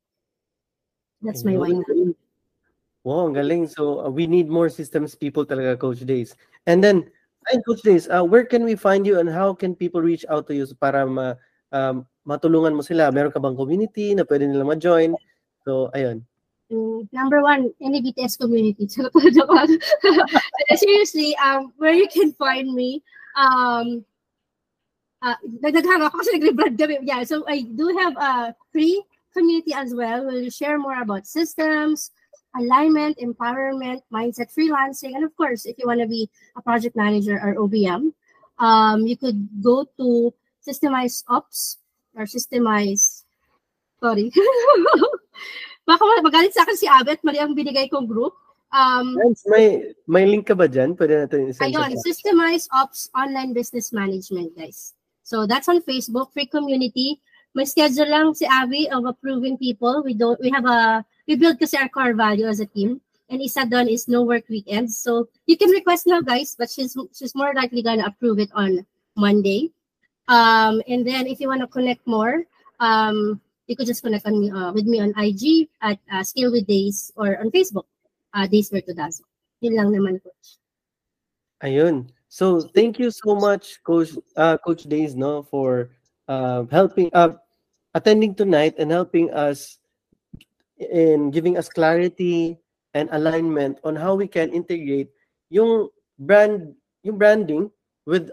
That's 1.22 1.44
my 1.44 1.56
why. 1.56 1.76
Wow, 3.05 3.30
ang 3.30 3.38
galing. 3.38 3.70
So 3.70 4.02
uh, 4.02 4.10
we 4.10 4.26
need 4.26 4.51
more 4.51 4.66
systems 4.66 5.14
people 5.14 5.47
talaga, 5.47 5.78
Coach 5.78 6.02
Days. 6.02 6.34
And 6.66 6.82
then, 6.82 7.06
ay, 7.52 7.62
Coach 7.62 7.82
Days, 7.82 8.09
uh, 8.09 8.24
where 8.24 8.44
can 8.44 8.64
we 8.64 8.74
find 8.74 9.06
you 9.06 9.18
and 9.18 9.28
how 9.28 9.55
can 9.55 9.74
people 9.74 10.02
reach 10.02 10.24
out 10.28 10.47
to 10.48 10.55
you 10.55 10.66
para 10.81 11.06
ma, 11.06 11.35
um, 11.73 12.06
matulungan 12.27 12.74
mo 12.74 12.82
sila? 12.82 13.12
Meron 13.12 13.32
ka 13.32 13.39
bang 13.39 13.56
community 13.56 14.14
na 14.14 14.24
pwede 14.27 14.47
nila 14.51 14.66
ma-join? 14.66 15.14
So, 15.62 15.90
ayun. 15.94 16.23
Mm, 16.73 17.06
number 17.12 17.43
one, 17.43 17.70
any 17.78 18.02
BTS 18.02 18.39
community. 18.39 18.90
Seriously, 20.74 21.36
um, 21.39 21.73
where 21.78 21.94
you 21.94 22.09
can 22.10 22.32
find 22.35 22.74
me, 22.74 23.02
um, 23.39 24.05
uh, 25.23 25.39
nagdaghang 25.62 26.02
ako 26.02 26.18
kasi 26.23 26.39
nag-rebrand 26.39 26.74
kami. 26.78 26.98
Yeah, 27.06 27.23
so 27.23 27.47
I 27.47 27.62
do 27.62 27.94
have 27.98 28.14
a 28.18 28.55
free 28.74 28.98
community 29.31 29.74
as 29.74 29.94
well. 29.94 30.27
We'll 30.27 30.51
share 30.51 30.78
more 30.78 30.98
about 31.02 31.27
systems, 31.27 32.10
alignment, 32.56 33.18
empowerment, 33.18 34.00
mindset, 34.12 34.52
freelancing, 34.52 35.14
and 35.14 35.24
of 35.24 35.36
course, 35.36 35.66
if 35.66 35.76
you 35.78 35.86
want 35.86 36.00
to 36.00 36.08
be 36.08 36.28
a 36.56 36.62
project 36.62 36.96
manager 36.96 37.38
or 37.38 37.54
OBM, 37.56 38.12
um, 38.58 39.06
you 39.06 39.16
could 39.16 39.48
go 39.62 39.84
to 39.96 40.32
Systemize 40.66 41.22
Ops 41.28 41.78
or 42.16 42.24
Systemize. 42.24 43.22
Sorry. 44.00 44.32
Baka 45.86 46.02
magalit 46.24 46.50
sa 46.50 46.66
akin 46.66 46.76
si 46.76 46.88
Abet, 46.90 47.22
mali 47.22 47.38
ang 47.38 47.54
binigay 47.54 47.86
kong 47.86 48.10
group. 48.10 48.34
Um, 48.74 49.14
Friends, 49.14 49.46
may, 49.46 49.94
may 50.10 50.26
link 50.26 50.50
ka 50.50 50.58
ba 50.58 50.66
dyan? 50.66 50.98
Pwede 50.98 51.14
natin 51.14 51.54
isend 51.54 51.70
Ayun. 51.70 51.94
Systemize 52.02 52.66
Ops 52.74 53.08
Online 53.14 53.54
Business 53.54 53.94
Management, 53.94 54.50
guys. 54.58 54.92
So 55.22 55.46
that's 55.46 55.70
on 55.70 55.82
Facebook, 55.86 56.34
free 56.34 56.50
community. 56.50 57.22
May 57.54 57.64
schedule 57.64 58.10
lang 58.10 58.34
si 58.34 58.44
Abby 58.44 58.90
of 58.90 59.06
approving 59.06 59.56
people. 59.56 60.02
We 60.02 60.12
don't, 60.12 60.36
we 60.42 60.50
have 60.50 60.66
a, 60.66 61.06
we 61.27 61.36
build 61.36 61.59
kasi 61.59 61.77
our 61.77 61.90
core 61.90 62.15
value 62.15 62.47
as 62.47 62.61
a 62.61 62.66
team. 62.66 63.01
And 63.27 63.43
isa 63.43 63.66
doon 63.66 63.90
is 63.90 64.07
no 64.07 64.23
work 64.23 64.47
weekends. 64.48 64.97
So 64.97 65.27
you 65.51 65.59
can 65.59 65.70
request 65.74 66.07
now, 66.07 66.23
guys, 66.23 66.55
but 66.55 66.70
she's 66.70 66.94
she's 67.11 67.35
more 67.35 67.51
likely 67.59 67.82
gonna 67.82 68.07
approve 68.07 68.39
it 68.39 68.55
on 68.55 68.86
Monday. 69.19 69.74
Um, 70.31 70.78
and 70.86 71.03
then 71.03 71.27
if 71.27 71.43
you 71.43 71.51
want 71.51 71.62
to 71.62 71.66
connect 71.66 72.07
more, 72.07 72.47
um, 72.78 73.40
you 73.66 73.74
could 73.74 73.86
just 73.86 74.03
connect 74.03 74.27
on 74.27 74.39
me 74.39 74.51
uh, 74.51 74.70
with 74.73 74.86
me 74.86 75.01
on 75.01 75.11
IG 75.19 75.66
at 75.82 75.98
uh, 76.12 76.23
Skill 76.23 76.53
with 76.53 76.66
Days 76.66 77.11
or 77.16 77.39
on 77.39 77.51
Facebook, 77.51 77.86
uh, 78.35 78.47
Days 78.47 78.70
Vertudazo. 78.70 79.23
Yun 79.61 79.74
lang 79.74 79.90
naman, 79.90 80.23
coach. 80.23 80.59
Ayun. 81.62 82.07
So, 82.28 82.61
thank 82.61 82.98
you 82.98 83.11
so 83.11 83.35
much, 83.35 83.82
Coach 83.82 84.12
uh, 84.36 84.59
Coach 84.59 84.85
Days, 84.85 85.16
no, 85.16 85.43
for 85.43 85.90
uh, 86.28 86.65
helping, 86.70 87.09
uh, 87.15 87.39
attending 87.94 88.35
tonight 88.35 88.74
and 88.78 88.90
helping 88.90 89.32
us 89.32 89.78
in 90.78 91.31
giving 91.31 91.57
us 91.57 91.69
clarity 91.69 92.59
and 92.94 93.09
alignment 93.12 93.78
on 93.85 93.97
how 93.97 94.15
we 94.15 94.27
can 94.28 94.51
integrate 94.51 95.11
yung 95.51 95.89
brand, 96.19 96.74
yung 97.03 97.19
branding 97.19 97.70
with 98.07 98.31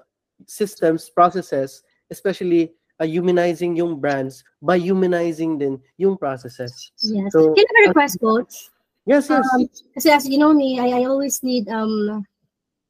systems, 0.48 1.10
processes, 1.10 1.84
especially 2.12 2.74
uh, 3.00 3.06
humanizing 3.06 3.76
yung 3.76 4.00
brands 4.00 4.44
by 4.62 4.78
humanizing 4.78 5.58
din 5.58 5.80
yung 5.98 6.18
processes. 6.18 6.92
Yes. 7.02 7.32
So, 7.32 7.54
Can 7.54 7.66
I 7.66 7.88
request, 7.88 8.20
coach? 8.20 8.70
Yes, 9.06 9.30
yes. 9.30 9.44
Um, 9.54 9.68
kasi 9.94 10.10
as 10.12 10.28
you 10.28 10.38
know 10.38 10.54
me, 10.54 10.80
I, 10.80 11.04
I 11.04 11.06
always 11.06 11.44
need 11.44 11.68
um 11.68 12.24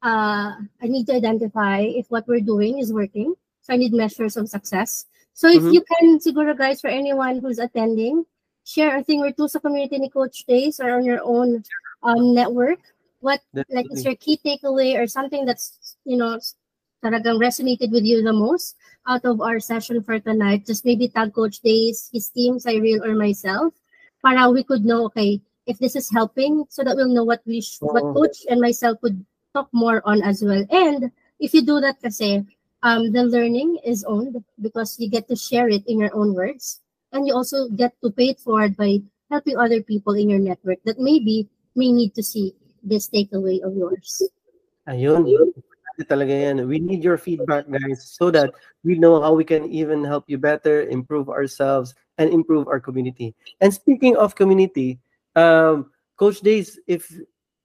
uh 0.03 0.53
I 0.81 0.85
need 0.85 1.07
to 1.07 1.15
identify 1.15 1.81
if 1.81 2.05
what 2.09 2.27
we're 2.27 2.45
doing 2.45 2.77
is 2.77 2.93
working. 2.93 3.33
So 3.61 3.73
I 3.73 3.77
need 3.77 3.93
measures 3.93 4.37
of 4.37 4.49
success. 4.49 5.05
So 5.33 5.49
if 5.49 5.63
Mhm. 5.63 5.73
you 5.73 5.81
can 5.81 6.19
siguro 6.19 6.53
guys 6.53 6.81
for 6.81 6.93
anyone 6.93 7.39
who's 7.41 7.57
attending, 7.57 8.25
share 8.63 8.95
a 8.97 9.03
thing 9.03 9.21
or 9.21 9.31
two 9.31 9.47
sa 9.47 9.59
community 9.59 9.99
ni 9.99 10.09
Coach 10.09 10.45
Days 10.47 10.79
or 10.79 10.91
on 10.95 11.05
your 11.05 11.21
own 11.23 11.63
um 12.03 12.33
network. 12.33 12.79
What 13.19 13.39
like 13.69 13.87
is 13.91 14.03
your 14.03 14.15
key 14.15 14.39
takeaway 14.39 14.99
or 14.99 15.07
something 15.07 15.45
that's 15.45 15.95
you 16.03 16.17
know 16.17 16.39
talagang 17.03 17.39
resonated 17.39 17.91
with 17.91 18.03
you 18.03 18.23
the 18.23 18.35
most 18.35 18.75
out 19.07 19.23
of 19.23 19.39
our 19.39 19.59
session 19.59 20.03
for 20.03 20.19
tonight? 20.19 20.67
Just 20.67 20.83
maybe 20.83 21.07
tag 21.07 21.33
Coach 21.33 21.59
Days, 21.59 22.09
his 22.11 22.27
team, 22.29 22.59
Cyril, 22.59 23.03
or 23.03 23.15
myself, 23.15 23.73
para 24.23 24.51
we 24.51 24.63
could 24.63 24.83
know 24.83 25.07
okay 25.11 25.39
if 25.65 25.79
this 25.79 25.95
is 25.95 26.11
helping, 26.11 26.67
so 26.67 26.83
that 26.83 26.95
we'll 26.95 27.11
know 27.11 27.23
what 27.23 27.39
we 27.47 27.63
sh- 27.63 27.79
what 27.79 28.03
Coach 28.11 28.43
and 28.51 28.59
myself 28.59 28.99
would 29.03 29.23
talk 29.55 29.71
more 29.71 30.03
on 30.03 30.19
as 30.23 30.43
well. 30.43 30.63
And 30.71 31.11
if 31.39 31.53
you 31.53 31.63
do 31.63 31.79
that, 31.79 32.03
kasi 32.03 32.43
um, 32.83 33.11
the 33.15 33.23
learning 33.23 33.79
is 33.87 34.03
owned 34.03 34.43
because 34.59 34.99
you 34.99 35.07
get 35.07 35.27
to 35.31 35.35
share 35.35 35.69
it 35.71 35.87
in 35.87 35.99
your 35.99 36.11
own 36.11 36.35
words, 36.35 36.82
and 37.13 37.27
you 37.27 37.33
also 37.33 37.69
get 37.69 37.93
to 38.03 38.11
pay 38.11 38.33
it 38.33 38.39
forward 38.39 38.75
by 38.75 38.99
helping 39.29 39.57
other 39.57 39.81
people 39.81 40.13
in 40.13 40.29
your 40.29 40.39
network 40.41 40.77
that 40.85 40.99
maybe 40.99 41.47
may 41.75 41.91
need 41.91 42.13
to 42.15 42.23
see 42.23 42.53
this 42.83 43.09
takeaway 43.09 43.61
of 43.63 43.77
yours. 43.77 44.21
Ayun. 44.89 45.29
Talaga 46.09 46.33
yan. 46.33 46.67
We 46.67 46.81
need 46.81 47.05
your 47.05 47.21
feedback, 47.21 47.69
guys, 47.69 48.17
so 48.17 48.33
that 48.33 48.49
we 48.83 48.97
know 48.97 49.21
how 49.21 49.37
we 49.37 49.45
can 49.45 49.69
even 49.69 50.03
help 50.03 50.25
you 50.25 50.41
better, 50.41 50.89
improve 50.89 51.29
ourselves, 51.29 51.93
and 52.17 52.33
improve 52.33 52.67
our 52.67 52.81
community. 52.81 53.37
And 53.61 53.69
speaking 53.69 54.17
of 54.17 54.33
community, 54.33 54.97
um, 55.37 55.93
Coach 56.17 56.41
Days, 56.41 56.81
if 56.89 57.13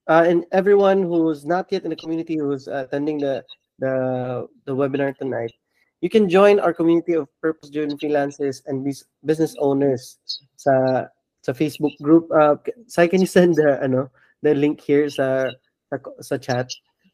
uh, 0.09 0.29
and 0.29 0.45
everyone 0.53 1.03
who's 1.03 1.49
not 1.49 1.73
yet 1.73 1.85
in 1.85 1.91
the 1.91 1.97
community 1.97 2.37
who's 2.37 2.69
attending 2.69 3.17
the 3.17 3.45
the 3.81 4.45
the 4.69 4.77
webinar 4.77 5.17
tonight, 5.17 5.57
you 6.01 6.09
can 6.09 6.29
join 6.29 6.61
our 6.61 6.73
community 6.73 7.15
of 7.15 7.29
purpose-driven 7.41 7.99
freelancers 7.99 8.63
and 8.67 8.85
bus- 8.85 9.05
business 9.25 9.55
owners 9.59 10.19
sa 10.57 11.07
sa 11.43 11.53
Facebook 11.53 11.95
group. 12.03 12.31
Uh, 12.31 12.57
Sai, 12.87 13.07
can 13.07 13.21
you 13.21 13.31
send 13.31 13.57
the 13.57 13.79
ano 13.83 14.11
the 14.43 14.55
link 14.55 14.81
here 14.81 15.11
sa 15.11 15.51
sa, 15.91 15.97
sa 16.21 16.37
chat? 16.37 16.71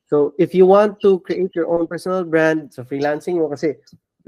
So, 0.07 0.37
if 0.39 0.55
you 0.55 0.67
want 0.67 1.01
to 1.01 1.21
create 1.25 1.57
your 1.57 1.69
own 1.69 1.87
personal 1.89 2.25
brand 2.25 2.73
sa 2.73 2.85
freelancing 2.85 3.41
mo, 3.41 3.49
kasi 3.49 3.75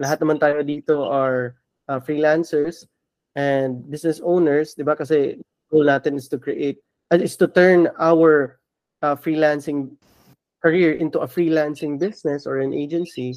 lahat 0.01 0.21
naman 0.25 0.41
tayo 0.41 0.65
dito 0.65 1.05
are 1.05 1.57
uh, 1.89 2.01
freelancers 2.01 2.89
and 3.37 3.85
business 3.91 4.21
owners, 4.25 4.73
di 4.73 4.85
ba? 4.85 4.97
Kasi 4.97 5.37
goal 5.69 5.85
natin 5.85 6.17
is 6.17 6.29
to 6.33 6.41
create, 6.41 6.81
uh, 7.13 7.21
is 7.21 7.37
to 7.37 7.45
turn 7.45 7.93
our 8.01 8.57
uh, 9.05 9.17
freelancing 9.17 9.93
career 10.65 10.97
into 10.97 11.21
a 11.21 11.29
freelancing 11.29 12.01
business 12.01 12.49
or 12.49 12.65
an 12.65 12.73
agency. 12.73 13.37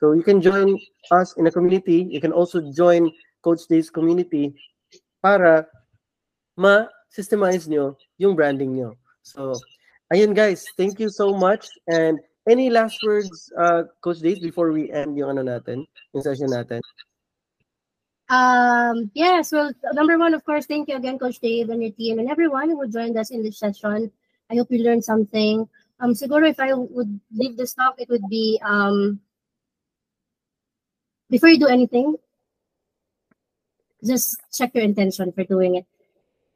So, 0.00 0.12
you 0.12 0.24
can 0.24 0.40
join 0.40 0.80
us 1.12 1.36
in 1.36 1.46
a 1.46 1.52
community. 1.52 2.08
You 2.08 2.20
can 2.20 2.32
also 2.32 2.72
join 2.72 3.12
Coach 3.44 3.68
Days 3.68 3.92
community 3.92 4.56
para 5.20 5.68
ma-systemize 6.56 7.68
nyo 7.68 7.96
yung 8.16 8.36
branding 8.36 8.76
nyo. 8.76 8.96
So, 9.22 9.52
ayun 10.12 10.32
guys, 10.34 10.64
thank 10.76 10.98
you 11.00 11.08
so 11.08 11.36
much. 11.36 11.68
And 11.88 12.18
any 12.48 12.68
last 12.68 12.98
words, 13.04 13.52
uh, 13.56 13.84
Coach 14.00 14.20
Days, 14.20 14.40
before 14.40 14.72
we 14.72 14.90
end 14.90 15.16
yung 15.16 15.36
ano 15.36 15.44
natin, 15.44 15.84
yung 16.12 16.24
session 16.24 16.48
natin? 16.48 16.80
Um, 18.30 19.10
yes, 19.14 19.50
well, 19.50 19.72
number 19.92 20.16
one, 20.16 20.34
of 20.34 20.44
course, 20.44 20.64
thank 20.64 20.88
you 20.88 20.96
again, 20.96 21.18
Coach 21.18 21.40
Dave 21.40 21.68
and 21.68 21.82
your 21.82 21.92
team 21.92 22.18
and 22.18 22.30
everyone 22.30 22.70
who 22.70 22.86
joined 22.88 23.18
us 23.18 23.30
in 23.30 23.42
this 23.42 23.58
session. 23.58 24.10
I 24.50 24.56
hope 24.56 24.70
you 24.70 24.82
learned 24.82 25.04
something. 25.04 25.66
Um, 25.98 26.14
siguro 26.14 26.48
if 26.48 26.58
I 26.58 26.72
would 26.72 27.20
leave 27.34 27.56
this 27.56 27.74
talk, 27.74 27.98
it 27.98 28.08
would 28.08 28.24
be 28.30 28.58
um, 28.64 29.20
before 31.30 31.48
you 31.48 31.58
do 31.58 31.70
anything, 31.70 32.16
just 34.04 34.36
check 34.52 34.74
your 34.74 34.84
intention 34.84 35.32
for 35.32 35.44
doing 35.44 35.76
it. 35.76 35.86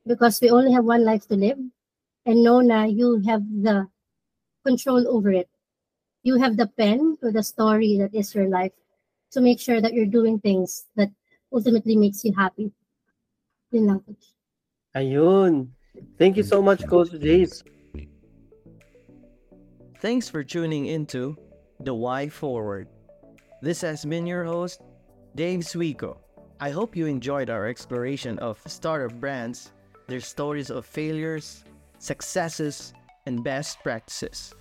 Because 0.06 0.40
we 0.40 0.50
only 0.50 0.72
have 0.72 0.84
one 0.84 1.04
life 1.04 1.26
to 1.28 1.36
live 1.36 1.58
and 2.26 2.42
know 2.42 2.60
na 2.60 2.84
you 2.84 3.22
have 3.26 3.40
the 3.40 3.88
control 4.66 5.06
over 5.08 5.30
it. 5.30 5.48
You 6.22 6.36
have 6.36 6.56
the 6.56 6.66
pen 6.66 7.16
to 7.22 7.30
the 7.30 7.42
story 7.42 7.96
that 7.98 8.14
is 8.14 8.34
your 8.34 8.48
life 8.48 8.72
to 9.32 9.40
make 9.40 9.60
sure 9.60 9.80
that 9.80 9.92
you're 9.92 10.10
doing 10.10 10.40
things 10.40 10.86
that 10.96 11.10
ultimately 11.52 11.96
makes 11.96 12.24
you 12.24 12.32
happy. 12.32 12.72
Yun 13.70 13.86
lang, 13.86 14.00
Coach. 14.00 14.34
Ayun. 14.96 15.68
Thank 16.18 16.36
you 16.36 16.42
so 16.42 16.60
much, 16.60 16.86
Coach 16.86 17.10
Jace. 17.10 17.62
Thanks 20.00 20.28
for 20.28 20.44
tuning 20.44 20.86
into 20.86 21.36
The 21.80 21.94
Why 21.94 22.28
Forward. 22.28 22.88
This 23.64 23.80
has 23.80 24.04
been 24.04 24.26
your 24.26 24.44
host, 24.44 24.82
Dave 25.36 25.60
Suico. 25.60 26.18
I 26.60 26.68
hope 26.68 26.94
you 26.94 27.06
enjoyed 27.06 27.48
our 27.48 27.66
exploration 27.66 28.38
of 28.40 28.60
startup 28.66 29.18
brands, 29.18 29.72
their 30.06 30.20
stories 30.20 30.68
of 30.68 30.84
failures, 30.84 31.64
successes, 31.98 32.92
and 33.24 33.42
best 33.42 33.82
practices. 33.82 34.54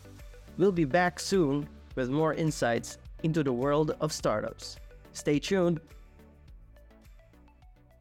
We'll 0.58 0.72
be 0.72 0.86
back 0.86 1.20
soon 1.20 1.68
with 1.96 2.10
more 2.10 2.34
insights 2.34 2.98
into 3.24 3.44
the 3.44 3.52
world 3.52 3.94
of 4.00 4.14
startups. 4.14 4.78
Stay 5.12 5.38
tuned 5.38 5.82